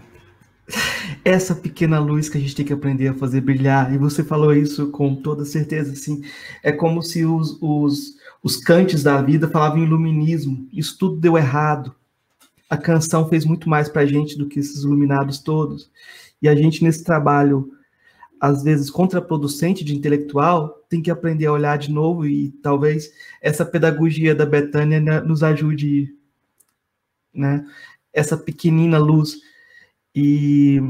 essa 1.24 1.56
pequena 1.56 2.00
luz 2.00 2.28
que 2.28 2.38
a 2.38 2.42
gente 2.42 2.56
tem 2.56 2.66
que 2.66 2.74
aprender 2.74 3.08
a 3.08 3.14
fazer 3.14 3.42
brilhar. 3.42 3.94
E 3.94 3.98
você 3.98 4.24
falou 4.24 4.54
isso 4.54 4.88
com 4.88 5.16
toda 5.16 5.46
certeza, 5.46 5.94
assim. 5.94 6.22
É 6.62 6.72
como 6.72 7.02
se 7.02 7.26
os, 7.26 7.58
os, 7.62 8.16
os 8.42 8.58
cantes 8.58 9.04
da 9.04 9.22
vida 9.22 9.48
falavam 9.48 9.84
iluminismo. 9.84 10.68
Isso 10.74 10.98
tudo 10.98 11.18
deu 11.18 11.38
errado. 11.38 11.96
A 12.74 12.78
canção 12.78 13.30
fez 13.30 13.46
muito 13.46 13.70
mais 13.70 13.88
para 13.88 14.02
a 14.02 14.06
gente 14.08 14.36
do 14.36 14.48
que 14.48 14.60
esses 14.60 14.82
iluminados 14.82 15.38
todos. 15.38 15.92
E 16.42 16.50
a 16.50 16.56
gente, 16.56 16.84
nesse 16.84 17.04
trabalho, 17.04 17.72
às 18.42 18.64
vezes 18.64 18.90
contraproducente 18.90 19.86
de 19.86 19.96
intelectual, 19.96 20.84
tem 20.90 21.00
que 21.00 21.12
aprender 21.12 21.46
a 21.46 21.52
olhar 21.52 21.78
de 21.78 21.92
novo 21.92 22.26
e 22.26 22.50
talvez 22.64 23.12
essa 23.40 23.64
pedagogia 23.64 24.34
da 24.34 24.44
Betânia 24.44 25.00
nos 25.22 25.44
ajude, 25.44 26.18
né? 27.32 27.64
Essa 28.12 28.36
pequenina 28.36 28.98
luz. 28.98 29.38
E 30.16 30.82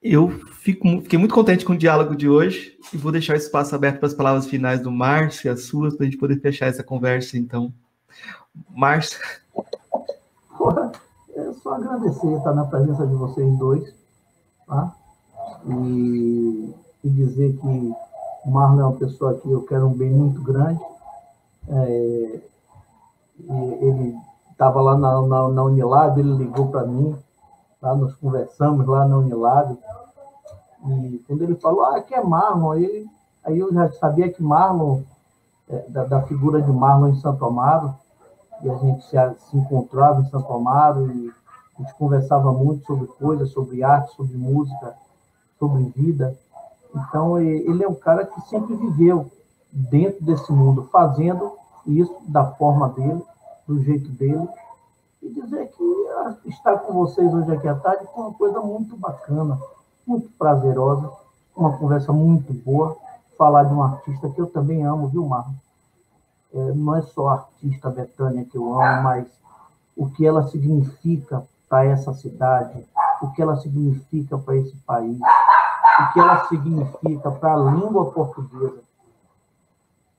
eu 0.00 0.30
fico, 0.62 1.02
fiquei 1.02 1.18
muito 1.18 1.34
contente 1.34 1.62
com 1.62 1.74
o 1.74 1.78
diálogo 1.78 2.16
de 2.16 2.26
hoje 2.26 2.78
e 2.90 2.96
vou 2.96 3.12
deixar 3.12 3.34
o 3.34 3.36
espaço 3.36 3.74
aberto 3.74 3.98
para 3.98 4.06
as 4.06 4.14
palavras 4.14 4.46
finais 4.46 4.80
do 4.80 4.90
Márcio 4.90 5.48
e 5.48 5.50
as 5.50 5.64
suas, 5.64 5.94
para 5.94 6.06
a 6.06 6.08
gente 6.08 6.18
poder 6.18 6.40
fechar 6.40 6.68
essa 6.68 6.82
conversa, 6.82 7.36
então. 7.36 7.70
Márcio. 8.70 9.20
É 11.34 11.52
só 11.54 11.74
agradecer 11.74 12.32
estar 12.36 12.52
na 12.52 12.64
presença 12.64 13.06
de 13.06 13.14
vocês 13.14 13.58
dois, 13.58 13.94
tá? 14.66 14.94
E, 15.66 16.74
e 17.04 17.10
dizer 17.10 17.56
que 17.56 17.66
o 18.44 18.50
Marlon 18.50 18.80
é 18.80 18.84
uma 18.84 18.96
pessoa 18.96 19.34
que 19.34 19.50
eu 19.50 19.62
quero 19.62 19.86
um 19.86 19.94
bem 19.94 20.10
muito 20.10 20.42
grande. 20.42 20.80
É, 21.68 22.40
ele 23.80 24.16
estava 24.50 24.80
lá 24.80 24.96
na, 24.96 25.22
na, 25.22 25.48
na 25.48 25.64
Unilab, 25.64 26.18
ele 26.18 26.34
ligou 26.36 26.68
para 26.68 26.86
mim, 26.86 27.16
Tá? 27.82 27.96
Nós 27.96 28.14
conversamos 28.14 28.86
lá 28.86 29.04
na 29.04 29.18
Unilab. 29.18 29.76
E 30.86 31.18
quando 31.26 31.42
ele 31.42 31.56
falou, 31.56 31.84
ah, 31.84 32.00
que 32.00 32.14
é 32.14 32.22
Marlon, 32.22 32.70
aí, 32.70 33.06
aí 33.44 33.58
eu 33.58 33.74
já 33.74 33.90
sabia 33.94 34.32
que 34.32 34.40
Marlon, 34.40 35.02
é, 35.68 35.84
da, 35.88 36.04
da, 36.04 36.22
figura 36.22 36.62
de 36.62 36.70
Marlon 36.70 37.08
em 37.08 37.16
Santo 37.16 37.44
Amaro, 37.44 37.92
e 38.62 38.70
a 38.70 38.76
gente 38.76 39.04
se, 39.04 39.16
se 39.50 39.56
encontrava 39.56 40.20
em 40.20 40.30
Santo 40.30 40.52
Amaro 40.52 41.10
e 41.10 41.32
a 41.78 41.82
gente 41.82 41.94
conversava 41.94 42.52
muito 42.52 42.86
sobre 42.86 43.06
coisas, 43.06 43.50
sobre 43.50 43.82
arte, 43.82 44.14
sobre 44.14 44.36
música, 44.36 44.94
sobre 45.58 45.84
vida. 45.96 46.36
Então, 46.94 47.40
ele 47.40 47.82
é 47.82 47.88
um 47.88 47.94
cara 47.94 48.26
que 48.26 48.40
sempre 48.42 48.74
viveu 48.76 49.30
dentro 49.72 50.22
desse 50.24 50.52
mundo, 50.52 50.88
fazendo 50.92 51.52
isso 51.86 52.14
da 52.28 52.44
forma 52.44 52.90
dele, 52.90 53.22
do 53.66 53.82
jeito 53.82 54.10
dele, 54.10 54.46
e 55.22 55.28
dizer 55.30 55.68
que 55.68 56.08
ah, 56.18 56.36
estar 56.44 56.78
com 56.78 56.92
vocês 56.92 57.32
hoje 57.32 57.50
aqui 57.52 57.66
à 57.66 57.74
tarde 57.74 58.06
foi 58.12 58.24
uma 58.24 58.34
coisa 58.34 58.60
muito 58.60 58.96
bacana, 58.96 59.58
muito 60.06 60.28
prazerosa, 60.36 61.10
uma 61.56 61.76
conversa 61.78 62.12
muito 62.12 62.52
boa, 62.52 62.96
falar 63.38 63.64
de 63.64 63.72
um 63.72 63.82
artista 63.82 64.28
que 64.28 64.40
eu 64.40 64.46
também 64.46 64.84
amo, 64.84 65.08
viu, 65.08 65.24
Marlon? 65.26 65.54
É, 66.54 66.72
não 66.72 66.96
é 66.96 67.02
só 67.02 67.28
a 67.28 67.32
artista 67.34 67.90
Betânia 67.90 68.44
que 68.44 68.56
eu 68.56 68.74
amo, 68.74 69.02
mas 69.02 69.26
o 69.96 70.08
que 70.10 70.26
ela 70.26 70.42
significa 70.48 71.44
para 71.68 71.84
essa 71.86 72.12
cidade, 72.12 72.84
o 73.22 73.30
que 73.32 73.40
ela 73.40 73.56
significa 73.56 74.36
para 74.36 74.56
esse 74.56 74.76
país, 74.78 75.18
o 75.18 76.12
que 76.12 76.20
ela 76.20 76.46
significa 76.48 77.30
para 77.30 77.54
a 77.54 77.56
língua 77.56 78.10
portuguesa. 78.12 78.80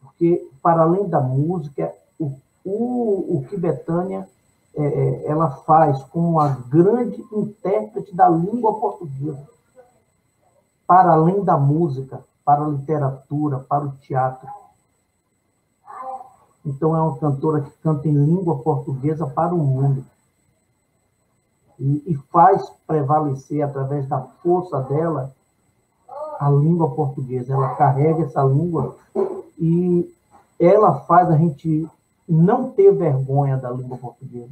Porque, 0.02 0.50
para 0.62 0.82
além 0.82 1.08
da 1.08 1.20
música, 1.20 1.94
o, 2.20 2.34
o, 2.66 3.38
o 3.38 3.46
que 3.48 3.58
Betânia 3.58 4.28
é, 4.76 4.84
é, 4.84 5.28
ela 5.28 5.52
faz 5.52 6.02
como 6.06 6.40
a 6.40 6.48
grande 6.48 7.24
intérprete 7.32 8.16
da 8.16 8.28
língua 8.28 8.80
portuguesa, 8.80 9.48
para 10.88 11.12
além 11.12 11.44
da 11.44 11.58
música, 11.58 12.24
para 12.44 12.64
a 12.64 12.68
literatura, 12.68 13.60
para 13.60 13.86
o 13.86 13.92
teatro. 13.98 14.48
Então, 16.66 16.96
é 16.96 17.02
uma 17.02 17.18
cantora 17.18 17.62
que 17.62 17.72
canta 17.82 18.08
em 18.08 18.14
língua 18.14 18.60
portuguesa 18.60 19.28
para 19.28 19.54
o 19.54 19.58
mundo. 19.58 20.06
E, 21.80 22.04
e 22.08 22.16
faz 22.32 22.70
prevalecer, 22.88 23.62
através 23.62 24.08
da 24.08 24.22
força 24.22 24.80
dela, 24.82 25.34
a 26.40 26.50
língua 26.50 26.90
portuguesa. 26.92 27.54
Ela 27.54 27.76
carrega 27.76 28.24
essa 28.24 28.44
língua 28.44 28.96
e 29.58 30.14
ela 30.60 31.02
faz 31.02 31.30
a 31.30 31.38
gente 31.38 31.88
não 32.28 32.72
ter 32.72 32.94
vergonha 32.94 33.58
da 33.58 33.70
língua 33.70 33.98
portuguesa. 33.98 34.52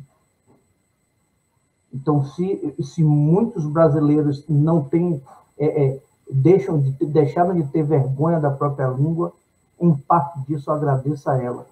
Então, 1.93 2.23
se, 2.23 2.75
se 2.81 3.03
muitos 3.03 3.65
brasileiros 3.65 4.45
não 4.47 4.83
têm, 4.83 5.21
é, 5.57 5.85
é, 5.85 6.01
deixam 6.31 6.79
de, 6.79 6.91
deixaram 7.05 7.53
de 7.53 7.63
ter 7.65 7.83
vergonha 7.83 8.39
da 8.39 8.49
própria 8.49 8.87
língua, 8.87 9.33
em 9.79 9.93
parte 9.93 10.39
disso 10.41 10.71
agradeço 10.71 11.29
a 11.29 11.41
ela, 11.41 11.65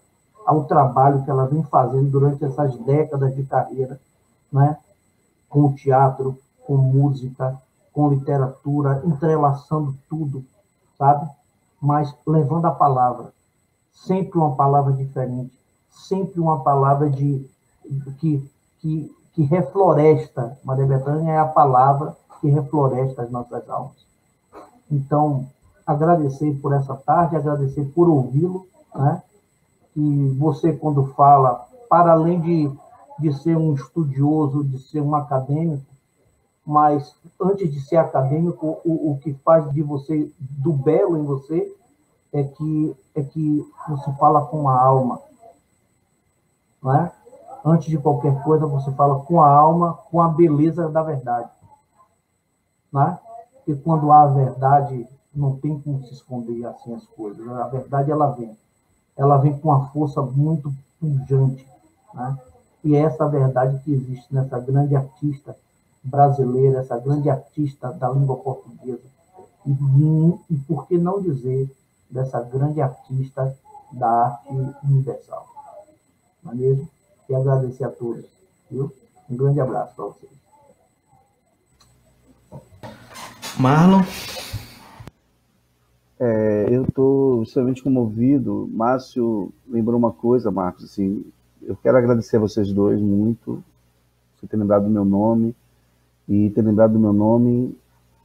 ao 0.50 0.64
trabalho 0.64 1.24
que 1.24 1.30
ela 1.30 1.46
vem 1.46 1.62
fazendo 1.62 2.10
durante 2.10 2.44
essas 2.44 2.76
décadas 2.80 3.36
de 3.36 3.44
carreira, 3.44 4.00
né? 4.52 4.78
com 5.48 5.66
o 5.66 5.76
teatro, 5.76 6.40
com 6.66 6.76
música, 6.76 7.56
com 7.94 8.10
literatura, 8.10 9.02
entrelaçando 9.06 9.96
tudo, 10.10 10.44
sabe? 10.98 11.30
Mas 11.80 12.12
levando 12.26 12.66
a 12.66 12.72
palavra, 12.72 13.32
sempre 13.92 14.40
uma 14.40 14.56
palavra 14.56 14.94
diferente, 14.94 15.54
sempre 15.92 16.40
uma 16.40 16.64
palavra 16.64 17.12
de 17.12 17.48
que, 18.20 18.52
que 18.80 19.16
que 19.34 19.44
refloresta. 19.44 20.58
Maria 20.64 20.88
Bethânia 20.88 21.32
é 21.32 21.38
a 21.38 21.46
palavra 21.46 22.18
que 22.42 22.50
refloresta 22.50 23.22
as 23.22 23.30
nossas 23.30 23.70
almas. 23.70 23.96
Então, 24.90 25.48
agradecer 25.86 26.60
por 26.60 26.74
essa 26.74 26.96
tarde, 26.96 27.36
agradecer 27.36 27.86
por 27.94 28.10
ouvi-lo, 28.10 28.66
né? 28.96 29.22
E 30.00 30.30
você, 30.38 30.72
quando 30.72 31.08
fala, 31.08 31.68
para 31.90 32.14
além 32.14 32.40
de, 32.40 32.72
de 33.20 33.34
ser 33.34 33.58
um 33.58 33.74
estudioso, 33.74 34.64
de 34.64 34.80
ser 34.80 35.02
um 35.02 35.14
acadêmico, 35.14 35.84
mas 36.66 37.14
antes 37.42 37.70
de 37.74 37.82
ser 37.82 37.98
acadêmico, 37.98 38.80
o, 38.86 39.12
o 39.12 39.18
que 39.18 39.34
faz 39.34 39.70
de 39.74 39.82
você, 39.82 40.32
do 40.40 40.72
belo 40.72 41.18
em 41.18 41.26
você, 41.26 41.76
é 42.32 42.44
que, 42.44 42.96
é 43.14 43.24
que 43.24 43.68
você 43.90 44.12
fala 44.14 44.46
com 44.46 44.70
a 44.70 44.82
alma. 44.82 45.20
Não 46.82 46.96
é? 46.96 47.12
Antes 47.66 47.90
de 47.90 47.98
qualquer 47.98 48.42
coisa, 48.42 48.66
você 48.66 48.90
fala 48.94 49.20
com 49.26 49.42
a 49.42 49.50
alma, 49.50 49.96
com 50.10 50.22
a 50.22 50.30
beleza 50.30 50.88
da 50.88 51.04
verdade. 51.04 51.50
Não 52.90 53.02
é? 53.02 53.20
E 53.68 53.76
quando 53.76 54.14
há 54.14 54.22
a 54.22 54.28
verdade, 54.28 55.06
não 55.36 55.58
tem 55.58 55.78
como 55.82 56.02
se 56.06 56.14
esconder 56.14 56.66
assim 56.66 56.94
as 56.94 57.06
coisas. 57.08 57.46
A 57.50 57.68
verdade, 57.68 58.10
ela 58.12 58.32
vem. 58.32 58.56
Ela 59.20 59.38
vem 59.38 59.56
com 59.60 59.68
uma 59.68 59.88
força 59.90 60.22
muito 60.22 60.74
pujante. 60.98 61.68
Né? 62.14 62.38
E 62.86 62.96
é 62.96 63.00
essa 63.02 63.28
verdade 63.28 63.78
que 63.84 63.92
existe 63.92 64.34
nessa 64.34 64.58
grande 64.60 64.96
artista 64.96 65.56
brasileira, 66.02 66.80
essa 66.80 66.98
grande 66.98 67.30
artista 67.30 67.92
da 67.92 68.10
língua 68.10 68.38
portuguesa. 68.38 69.04
E, 69.66 69.72
e 70.50 70.58
por 70.60 70.88
que 70.88 70.98
não 70.98 71.22
dizer 71.22 71.70
dessa 72.10 72.42
grande 72.42 72.82
artista 72.82 73.54
da 73.92 74.08
arte 74.08 74.48
universal? 74.86 75.46
Não 76.42 76.54
é 76.54 76.56
mesmo? 76.56 76.88
E 77.28 77.36
agradecer 77.36 77.84
a 77.84 77.90
todos. 77.90 78.26
Viu? 78.72 78.90
Um 79.30 79.36
grande 79.36 79.60
abraço 79.60 79.94
para 79.96 80.06
vocês. 80.06 80.32
Marlon? 83.60 84.02
É, 86.20 86.68
eu 86.70 86.84
estou 86.84 87.44
extremamente 87.44 87.82
comovido. 87.82 88.70
Márcio 88.74 89.54
lembrou 89.68 89.98
uma 89.98 90.12
coisa, 90.12 90.52
Marcos. 90.52 90.84
Assim, 90.84 91.26
eu 91.62 91.76
quero 91.78 91.98
agradecer 91.98 92.38
a 92.38 92.42
vocês 92.42 92.72
dois 92.72 93.00
muito 93.00 93.64
por 94.40 94.50
ter 94.50 94.58
lembrado 94.58 94.84
do 94.84 94.90
meu 94.90 95.06
nome 95.06 95.56
e 96.28 96.50
ter 96.50 96.62
lembrado 96.62 96.94
do 96.94 97.00
meu 97.00 97.14
nome 97.14 97.76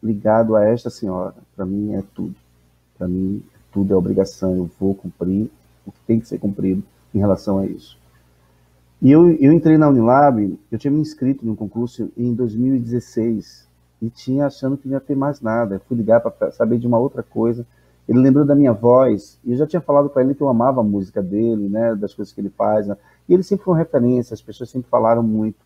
ligado 0.03 0.57
a 0.57 0.65
esta 0.65 0.91
senhora. 0.91 1.35
Para 1.55 1.65
mim 1.65 1.95
é 1.95 2.03
tudo. 2.15 2.35
Para 2.99 3.09
mim, 3.09 3.43
tudo 3.73 3.95
é 3.95 3.97
obrigação. 3.97 4.57
Eu 4.57 4.71
vou 4.79 4.95
cumprir 4.95 5.51
o 5.87 5.93
que 5.93 6.01
tem 6.07 6.21
que 6.21 6.29
ser 6.29 6.39
cumprido 6.39 6.83
em 7.15 7.19
relação 7.19 7.59
a 7.59 7.66
isso. 7.66 7.97
E 9.01 9.11
eu, 9.11 9.31
eu 9.33 9.53
entrei 9.53 9.77
na 9.77 9.89
Unilab, 9.89 10.59
eu 10.71 10.79
tinha 10.79 10.91
me 10.91 11.01
inscrito 11.01 11.45
no 11.45 11.55
concurso 11.55 12.11
em 12.16 12.33
2016 12.35 13.69
e 14.01 14.09
tinha 14.09 14.47
achando 14.47 14.77
que 14.77 14.89
não 14.89 14.95
ia 14.95 15.01
ter 15.01 15.15
mais 15.15 15.41
nada. 15.41 15.77
Eu 15.77 15.81
fui 15.81 15.97
ligar 15.97 16.21
para 16.21 16.51
saber 16.51 16.79
de 16.79 16.87
uma 16.87 16.99
outra 16.99 17.23
coisa. 17.23 17.66
Ele 18.09 18.18
lembrou 18.18 18.44
da 18.44 18.55
minha 18.55 18.72
voz, 18.72 19.39
e 19.44 19.52
eu 19.52 19.56
já 19.56 19.66
tinha 19.66 19.81
falado 19.81 20.10
para 20.10 20.22
ele 20.22 20.35
que 20.35 20.43
eu 20.43 20.48
amava 20.48 20.81
a 20.81 20.85
música 20.85 21.22
dele, 21.22 21.68
né, 21.68 21.94
das 21.94 22.12
coisas 22.12 22.35
que 22.35 22.40
ele 22.40 22.51
faz. 22.51 22.86
Né? 22.86 22.97
E 23.28 23.35
ele 23.35 23.43
sempre 23.43 23.64
foi 23.64 23.72
uma 23.72 23.78
referência, 23.78 24.35
as 24.35 24.43
pessoas 24.43 24.70
sempre 24.70 24.90
falaram 24.90 25.22
muito. 25.22 25.56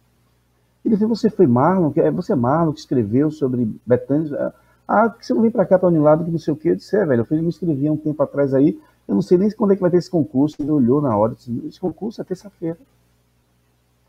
Ele 0.85 0.94
disse: 0.94 1.06
Você 1.06 1.28
foi 1.28 1.47
Marlon? 1.47 1.93
É 1.97 2.10
você 2.10 2.32
é 2.32 2.36
Marlon 2.36 2.73
que 2.73 2.81
escreveu 2.81 3.31
sobre 3.31 3.69
Betânia? 3.85 4.55
Ah, 4.86 5.10
que 5.10 5.27
você 5.27 5.35
não 5.35 5.43
vem 5.43 5.51
para 5.51 5.66
cá 5.66 5.78
para 5.78 5.89
Unilab, 5.89 6.24
que 6.24 6.31
não 6.31 6.39
sei 6.39 6.55
o 6.55 6.56
quê? 6.56 6.70
Eu 6.70 6.77
disse: 6.77 6.97
É, 6.97 7.05
velho, 7.05 7.27
eu 7.28 7.43
me 7.43 7.48
inscrevi 7.48 7.89
há 7.89 7.93
um 7.93 7.97
tempo 7.97 8.23
atrás 8.23 8.55
aí, 8.55 8.81
eu 9.06 9.15
não 9.15 9.23
sei 9.23 9.36
nem 9.36 9.51
quando 9.51 9.73
é 9.73 9.74
que 9.77 9.82
vai 9.82 9.90
ter 9.90 9.97
esse 9.97 10.10
concurso. 10.10 10.56
Ele 10.60 10.70
olhou 10.70 11.02
na 11.02 11.16
hora 11.16 11.32
e 11.32 11.36
disse: 11.36 11.66
Esse 11.66 11.81
concurso 11.81 12.20
é 12.20 12.24
terça-feira. 12.24 12.78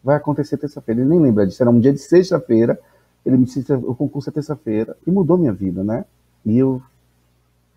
Vai 0.03 0.15
acontecer 0.15 0.57
terça-feira. 0.57 1.01
Ele 1.01 1.09
nem 1.09 1.19
lembra 1.19 1.47
disso, 1.47 1.61
era 1.61 1.69
um 1.71 1.79
dia 1.79 1.91
de 1.91 1.99
sexta-feira 1.99 2.79
ele 3.25 3.37
me 3.37 3.45
disse 3.45 3.65
o 3.73 3.95
concurso 3.95 4.29
é 4.29 4.33
terça-feira 4.33 4.95
e 5.05 5.11
mudou 5.11 5.37
minha 5.37 5.53
vida, 5.53 5.83
né? 5.83 6.05
E 6.45 6.57
eu 6.57 6.81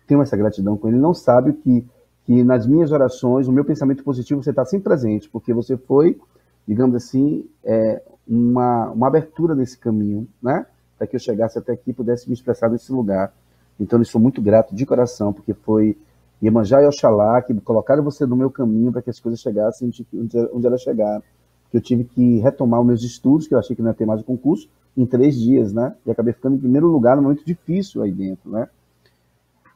tenho 0.07 0.21
essa 0.21 0.37
gratidão 0.37 0.77
com 0.77 0.87
ele. 0.87 0.97
Não 0.97 1.13
sabe 1.13 1.53
que 1.53 1.85
que 2.25 2.43
nas 2.43 2.65
minhas 2.65 2.91
orações, 2.91 3.47
o 3.47 3.51
meu 3.51 3.65
pensamento 3.65 4.03
positivo, 4.03 4.41
você 4.41 4.51
está 4.51 4.63
sempre 4.63 4.85
presente, 4.85 5.29
porque 5.29 5.53
você 5.53 5.75
foi, 5.75 6.19
digamos 6.67 6.95
assim, 6.95 7.45
é, 7.63 8.01
uma, 8.27 8.89
uma 8.91 9.07
abertura 9.07 9.53
nesse 9.53 9.77
caminho, 9.77 10.27
né? 10.41 10.65
Para 10.97 11.05
que 11.05 11.15
eu 11.15 11.19
chegasse 11.19 11.57
até 11.57 11.73
aqui 11.73 11.91
e 11.91 11.93
pudesse 11.93 12.27
me 12.27 12.33
expressar 12.33 12.69
nesse 12.69 12.91
lugar. 12.91 13.33
Então, 13.79 13.99
eu 13.99 14.05
sou 14.05 14.21
muito 14.21 14.41
grato 14.41 14.73
de 14.73 14.85
coração, 14.85 15.33
porque 15.33 15.53
foi 15.53 15.97
Iemanjá 16.41 16.81
e 16.81 16.87
Oxalá 16.87 17.41
que 17.41 17.53
colocaram 17.61 18.03
você 18.03 18.25
no 18.25 18.35
meu 18.35 18.49
caminho 18.49 18.91
para 18.91 19.01
que 19.01 19.09
as 19.09 19.19
coisas 19.19 19.41
chegassem 19.41 19.91
onde, 20.13 20.37
onde 20.53 20.67
elas 20.67 20.81
chegaram. 20.81 21.23
Que 21.69 21.77
eu 21.77 21.81
tive 21.81 22.05
que 22.05 22.39
retomar 22.39 22.79
os 22.79 22.87
meus 22.87 23.03
estudos, 23.03 23.47
que 23.47 23.53
eu 23.53 23.59
achei 23.59 23.75
que 23.75 23.81
não 23.81 23.89
ia 23.89 23.95
ter 23.95 24.05
mais 24.05 24.21
o 24.21 24.23
concurso, 24.23 24.69
em 24.95 25.05
três 25.05 25.35
dias, 25.35 25.73
né? 25.73 25.93
E 26.05 26.11
acabei 26.11 26.31
ficando 26.31 26.55
em 26.55 26.59
primeiro 26.59 26.87
lugar 26.87 27.17
num 27.17 27.23
momento 27.23 27.43
difícil 27.43 28.01
aí 28.01 28.11
dentro, 28.11 28.49
né? 28.49 28.69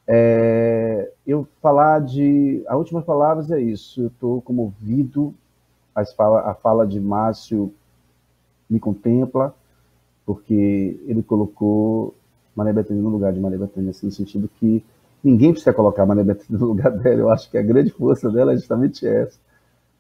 É, 0.07 1.11
eu 1.25 1.47
falar 1.61 1.99
de. 1.99 2.63
A 2.67 2.77
última 2.77 3.01
palavras 3.01 3.51
é 3.51 3.59
isso. 3.59 4.01
Eu 4.01 4.07
estou 4.07 4.41
comovido. 4.41 5.34
Fala, 6.15 6.41
a 6.41 6.53
fala 6.53 6.85
de 6.85 6.99
Márcio 6.99 7.73
me 8.69 8.79
contempla, 8.79 9.55
porque 10.25 10.99
ele 11.07 11.23
colocou 11.23 12.13
Maria 12.55 12.73
Bethânia 12.73 13.01
no 13.01 13.09
lugar 13.09 13.34
de 13.34 13.39
Maria 13.39 13.57
Bethânia, 13.57 13.89
assim, 13.89 14.05
no 14.05 14.11
sentido 14.11 14.47
que 14.59 14.85
ninguém 15.23 15.51
precisa 15.51 15.73
colocar 15.73 16.05
Maria 16.05 16.23
Bethânia 16.23 16.59
no 16.59 16.67
lugar 16.67 16.91
dela. 16.97 17.21
Eu 17.21 17.29
acho 17.31 17.49
que 17.49 17.57
a 17.57 17.63
grande 17.63 17.89
força 17.89 18.29
dela 18.29 18.53
é 18.53 18.55
justamente 18.55 19.07
essa. 19.07 19.39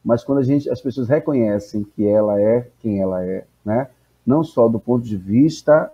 Mas 0.05 0.23
quando 0.23 0.39
a 0.39 0.43
gente, 0.43 0.69
as 0.69 0.79
pessoas 0.79 1.09
reconhecem 1.09 1.83
que 1.83 2.05
ela 2.05 2.39
é 2.39 2.69
quem 2.79 3.01
ela 3.01 3.25
é, 3.25 3.45
né? 3.65 3.89
não 4.25 4.43
só 4.43 4.67
do 4.67 4.79
ponto 4.79 5.05
de 5.05 5.17
vista 5.17 5.91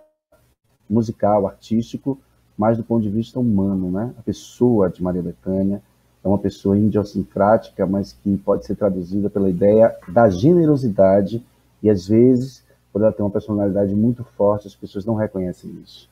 musical, 0.90 1.46
artístico, 1.46 2.20
mas 2.56 2.76
do 2.76 2.84
ponto 2.84 3.02
de 3.02 3.10
vista 3.10 3.40
humano, 3.40 3.90
né? 3.90 4.14
A 4.18 4.22
pessoa 4.22 4.88
de 4.88 5.02
Maria 5.02 5.22
Bethânia 5.22 5.82
é 6.22 6.28
uma 6.28 6.38
pessoa 6.38 6.78
idiosincrática, 6.78 7.86
mas 7.86 8.12
que 8.12 8.36
pode 8.38 8.64
ser 8.64 8.76
traduzida 8.76 9.28
pela 9.28 9.50
ideia 9.50 9.94
da 10.08 10.28
generosidade 10.28 11.44
e 11.82 11.90
às 11.90 12.08
vezes, 12.08 12.64
por 12.92 13.02
ela 13.02 13.12
ter 13.12 13.22
uma 13.22 13.30
personalidade 13.30 13.94
muito 13.94 14.24
forte, 14.24 14.66
as 14.66 14.74
pessoas 14.74 15.04
não 15.04 15.14
reconhecem 15.14 15.70
isso. 15.84 16.08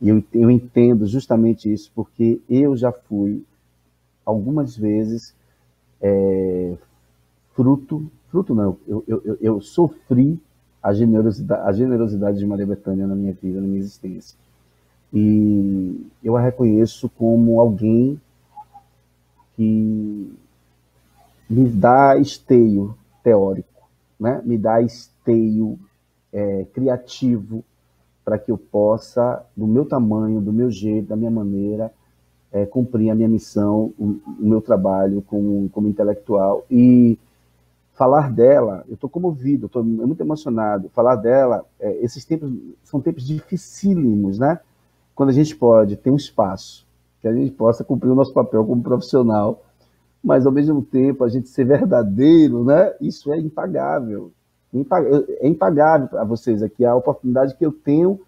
E 0.00 0.08
eu, 0.08 0.22
eu 0.32 0.50
entendo 0.50 1.06
justamente 1.06 1.70
isso 1.70 1.90
porque 1.94 2.40
eu 2.48 2.76
já 2.76 2.92
fui 2.92 3.44
algumas 4.24 4.76
vezes 4.76 5.34
é, 6.00 6.74
fruto, 7.54 8.10
fruto 8.28 8.54
não, 8.54 8.76
eu, 8.86 9.04
eu, 9.06 9.38
eu, 9.40 9.60
sofri 9.60 10.40
a 10.82 10.94
generosidade, 10.94 11.68
a 11.68 11.72
generosidade 11.72 12.38
de 12.38 12.46
Maria 12.46 12.66
Bethânia 12.66 13.06
na 13.06 13.14
minha 13.14 13.32
vida, 13.32 13.60
na 13.60 13.66
minha 13.66 13.80
existência. 13.80 14.38
E 15.12 16.06
eu 16.22 16.36
a 16.36 16.40
reconheço 16.40 17.08
como 17.08 17.60
alguém 17.60 18.20
que 19.56 20.32
me 21.48 21.68
dá 21.68 22.16
esteio 22.16 22.94
teórico, 23.22 23.88
né? 24.18 24.40
me 24.44 24.56
dá 24.56 24.80
esteio 24.80 25.78
é, 26.32 26.64
criativo 26.72 27.64
para 28.24 28.38
que 28.38 28.52
eu 28.52 28.56
possa, 28.56 29.44
do 29.56 29.66
meu 29.66 29.84
tamanho, 29.84 30.40
do 30.40 30.52
meu 30.52 30.70
jeito, 30.70 31.08
da 31.08 31.16
minha 31.16 31.30
maneira, 31.30 31.92
é, 32.52 32.64
cumprir 32.66 33.10
a 33.10 33.14
minha 33.14 33.28
missão, 33.28 33.92
o, 33.98 34.20
o 34.26 34.46
meu 34.46 34.60
trabalho 34.60 35.22
como, 35.22 35.68
como 35.70 35.88
intelectual. 35.88 36.64
E 36.70 37.18
falar 37.94 38.30
dela, 38.30 38.84
eu 38.88 38.94
estou 38.94 39.10
comovido, 39.10 39.66
estou 39.66 39.82
muito 39.84 40.20
emocionado. 40.20 40.88
Falar 40.90 41.16
dela, 41.16 41.64
é, 41.78 42.04
esses 42.04 42.24
tempos 42.24 42.52
são 42.84 43.00
tempos 43.00 43.26
dificílimos, 43.26 44.38
né? 44.38 44.60
Quando 45.20 45.28
a 45.28 45.34
gente 45.34 45.54
pode 45.54 45.98
ter 45.98 46.10
um 46.10 46.16
espaço, 46.16 46.86
que 47.20 47.28
a 47.28 47.32
gente 47.34 47.50
possa 47.50 47.84
cumprir 47.84 48.08
o 48.08 48.14
nosso 48.14 48.32
papel 48.32 48.64
como 48.64 48.82
profissional, 48.82 49.62
mas 50.24 50.46
ao 50.46 50.50
mesmo 50.50 50.80
tempo 50.80 51.22
a 51.22 51.28
gente 51.28 51.46
ser 51.50 51.66
verdadeiro, 51.66 52.64
né? 52.64 52.94
Isso 53.02 53.30
é 53.30 53.38
impagável. 53.38 54.32
É 54.72 55.46
impagável 55.46 56.08
para 56.08 56.24
vocês 56.24 56.62
aqui 56.62 56.86
a 56.86 56.96
oportunidade 56.96 57.54
que 57.54 57.66
eu 57.66 57.70
tenho 57.70 58.18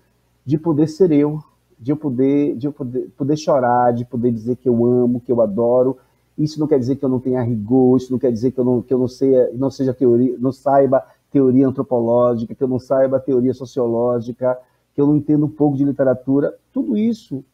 de 0.45 0.59
poder 0.59 0.87
ser 0.87 1.11
eu, 1.13 1.43
de 1.79 1.93
eu 1.93 1.97
poder, 1.97 2.57
de 2.57 2.67
eu 2.67 2.73
poder, 2.75 3.09
poder 3.17 3.39
chorar, 3.39 3.95
de 3.95 4.05
poder 4.05 4.31
dizer 4.31 4.57
que 4.57 4.69
eu 4.69 4.85
amo, 4.85 5.19
que 5.19 5.33
eu 5.33 5.41
adoro, 5.41 5.97
isso 6.37 6.61
não 6.61 6.67
quer 6.67 6.79
dizer 6.79 6.97
que 6.97 7.05
eu 7.07 7.09
não 7.09 7.21
tenha 7.21 7.41
rigor, 7.41 7.97
isso 7.97 8.13
não 8.13 8.19
quer 8.19 8.31
dizer 8.31 8.51
que 8.51 8.61
eu 8.61 8.67
não, 8.67 8.83
que 8.83 8.93
eu 8.93 8.99
não, 8.99 9.09
sei, 9.09 9.33
não 9.55 9.71
seja 9.71 9.95
teoria, 9.95 10.37
não 10.39 10.53
saiba 10.53 11.03
teoria 11.31 11.67
antropológica, 11.67 12.55
que 12.55 12.63
eu 12.63 12.69
não 12.69 12.79
saiba 12.79 13.19
teoria 13.19 13.55
sociológica, 13.55 14.59
que 14.95 15.01
eu 15.01 15.07
não 15.07 15.17
entendo 15.17 15.47
um 15.47 15.51
pouco 15.51 15.77
de 15.77 15.85
literatura. 15.85 16.55
Tudo 16.73 16.97
isso, 16.97 17.45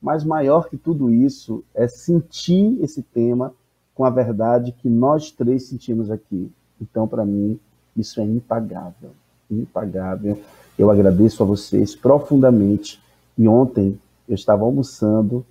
mas 0.00 0.24
maior 0.24 0.68
que 0.68 0.76
tudo 0.76 1.12
isso, 1.12 1.64
é 1.74 1.86
sentir 1.86 2.78
esse 2.82 3.02
tema 3.02 3.52
com 3.94 4.04
a 4.04 4.10
verdade 4.10 4.72
que 4.72 4.88
nós 4.88 5.30
três 5.30 5.64
sentimos 5.64 6.10
aqui. 6.10 6.50
Então, 6.80 7.06
para 7.08 7.24
mim, 7.24 7.58
isso 7.96 8.20
é 8.20 8.24
impagável. 8.24 9.10
Impagável. 9.50 10.38
Eu 10.78 10.90
agradeço 10.90 11.42
a 11.42 11.46
vocês 11.46 11.96
profundamente. 11.96 13.00
E 13.36 13.48
ontem 13.48 13.98
eu 14.28 14.34
estava 14.34 14.64
almoçando 14.64 15.44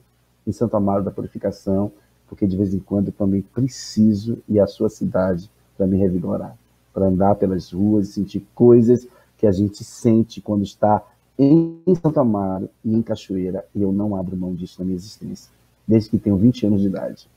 em 0.46 0.52
Santo 0.52 0.78
Amaro 0.78 1.04
da 1.04 1.12
Purificação 1.12 1.92
porque 2.28 2.46
de 2.46 2.58
vez 2.58 2.74
em 2.74 2.80
quando 2.80 3.08
eu 3.08 3.14
também 3.14 3.42
preciso 3.42 4.38
ir 4.48 4.60
à 4.60 4.68
sua 4.68 4.90
cidade 4.90 5.50
para 5.76 5.88
me 5.88 5.98
revigorar, 5.98 6.58
para 6.94 7.08
andar 7.08 7.36
pelas 7.36 7.72
ruas 7.72 8.10
e 8.10 8.14
sentir 8.14 8.46
coisas 8.54 9.08
que 9.38 9.48
a 9.48 9.52
gente 9.52 9.84
sente 9.84 10.42
quando 10.42 10.64
está 10.64 11.02
em 11.38 11.96
Santo 12.02 12.20
Amaro 12.20 12.70
e 12.84 12.94
em 12.94 13.02
Cachoeira, 13.02 13.66
e 13.76 13.82
eu 13.82 13.92
não 13.92 14.16
abro 14.16 14.36
mão 14.36 14.56
disso 14.56 14.78
na 14.80 14.86
minha 14.86 14.96
existência, 14.96 15.52
desde 15.88 16.10
que 16.10 16.18
tenho 16.18 16.38
20 16.38 16.66
anos 16.66 16.82
de 16.82 16.88
idade. 16.88 17.30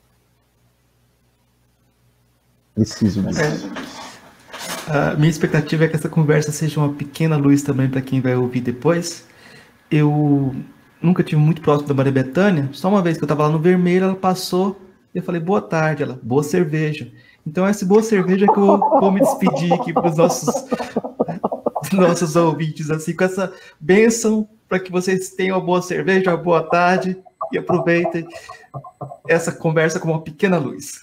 Preciso 2.74 3.22
disso. 3.22 3.70
É. 4.88 5.16
Minha 5.16 5.30
expectativa 5.30 5.84
é 5.84 5.88
que 5.88 5.96
essa 5.96 6.08
conversa 6.08 6.50
seja 6.50 6.80
uma 6.80 6.92
pequena 6.92 7.36
luz 7.36 7.62
também 7.62 7.88
para 7.88 8.00
quem 8.00 8.20
vai 8.20 8.34
ouvir 8.34 8.60
depois. 8.60 9.26
Eu 9.90 10.54
nunca 11.00 11.22
tive 11.22 11.40
muito 11.40 11.60
próximo 11.60 11.88
da 11.88 11.94
Maria 11.94 12.12
Bethânia, 12.12 12.68
só 12.72 12.88
uma 12.88 13.02
vez 13.02 13.16
que 13.16 13.22
eu 13.22 13.26
estava 13.26 13.44
lá 13.44 13.50
no 13.50 13.58
vermelho, 13.58 14.04
ela 14.04 14.14
passou 14.14 14.80
e 15.14 15.18
eu 15.18 15.22
falei, 15.22 15.40
boa 15.40 15.60
tarde, 15.60 16.02
ela, 16.02 16.18
boa 16.22 16.42
cerveja. 16.42 17.10
Então, 17.46 17.66
essa 17.66 17.86
boa 17.86 18.02
cerveja 18.02 18.46
que 18.46 18.58
eu 18.58 18.78
vou 18.78 19.10
me 19.10 19.20
despedir 19.20 19.72
aqui 19.72 19.92
para 19.92 20.08
os 20.08 20.16
nossos, 20.16 20.48
nossos 21.96 22.36
ouvintes, 22.36 22.90
assim, 22.90 23.14
com 23.14 23.24
essa 23.24 23.52
bênção 23.78 24.48
para 24.68 24.78
que 24.78 24.92
vocês 24.92 25.30
tenham 25.30 25.58
uma 25.58 25.64
boa 25.64 25.82
cerveja, 25.82 26.30
uma 26.30 26.36
boa 26.36 26.62
tarde 26.62 27.16
e 27.52 27.58
aproveitem 27.58 28.26
essa 29.28 29.50
conversa 29.50 29.98
como 29.98 30.12
uma 30.12 30.22
pequena 30.22 30.58
luz. 30.58 31.02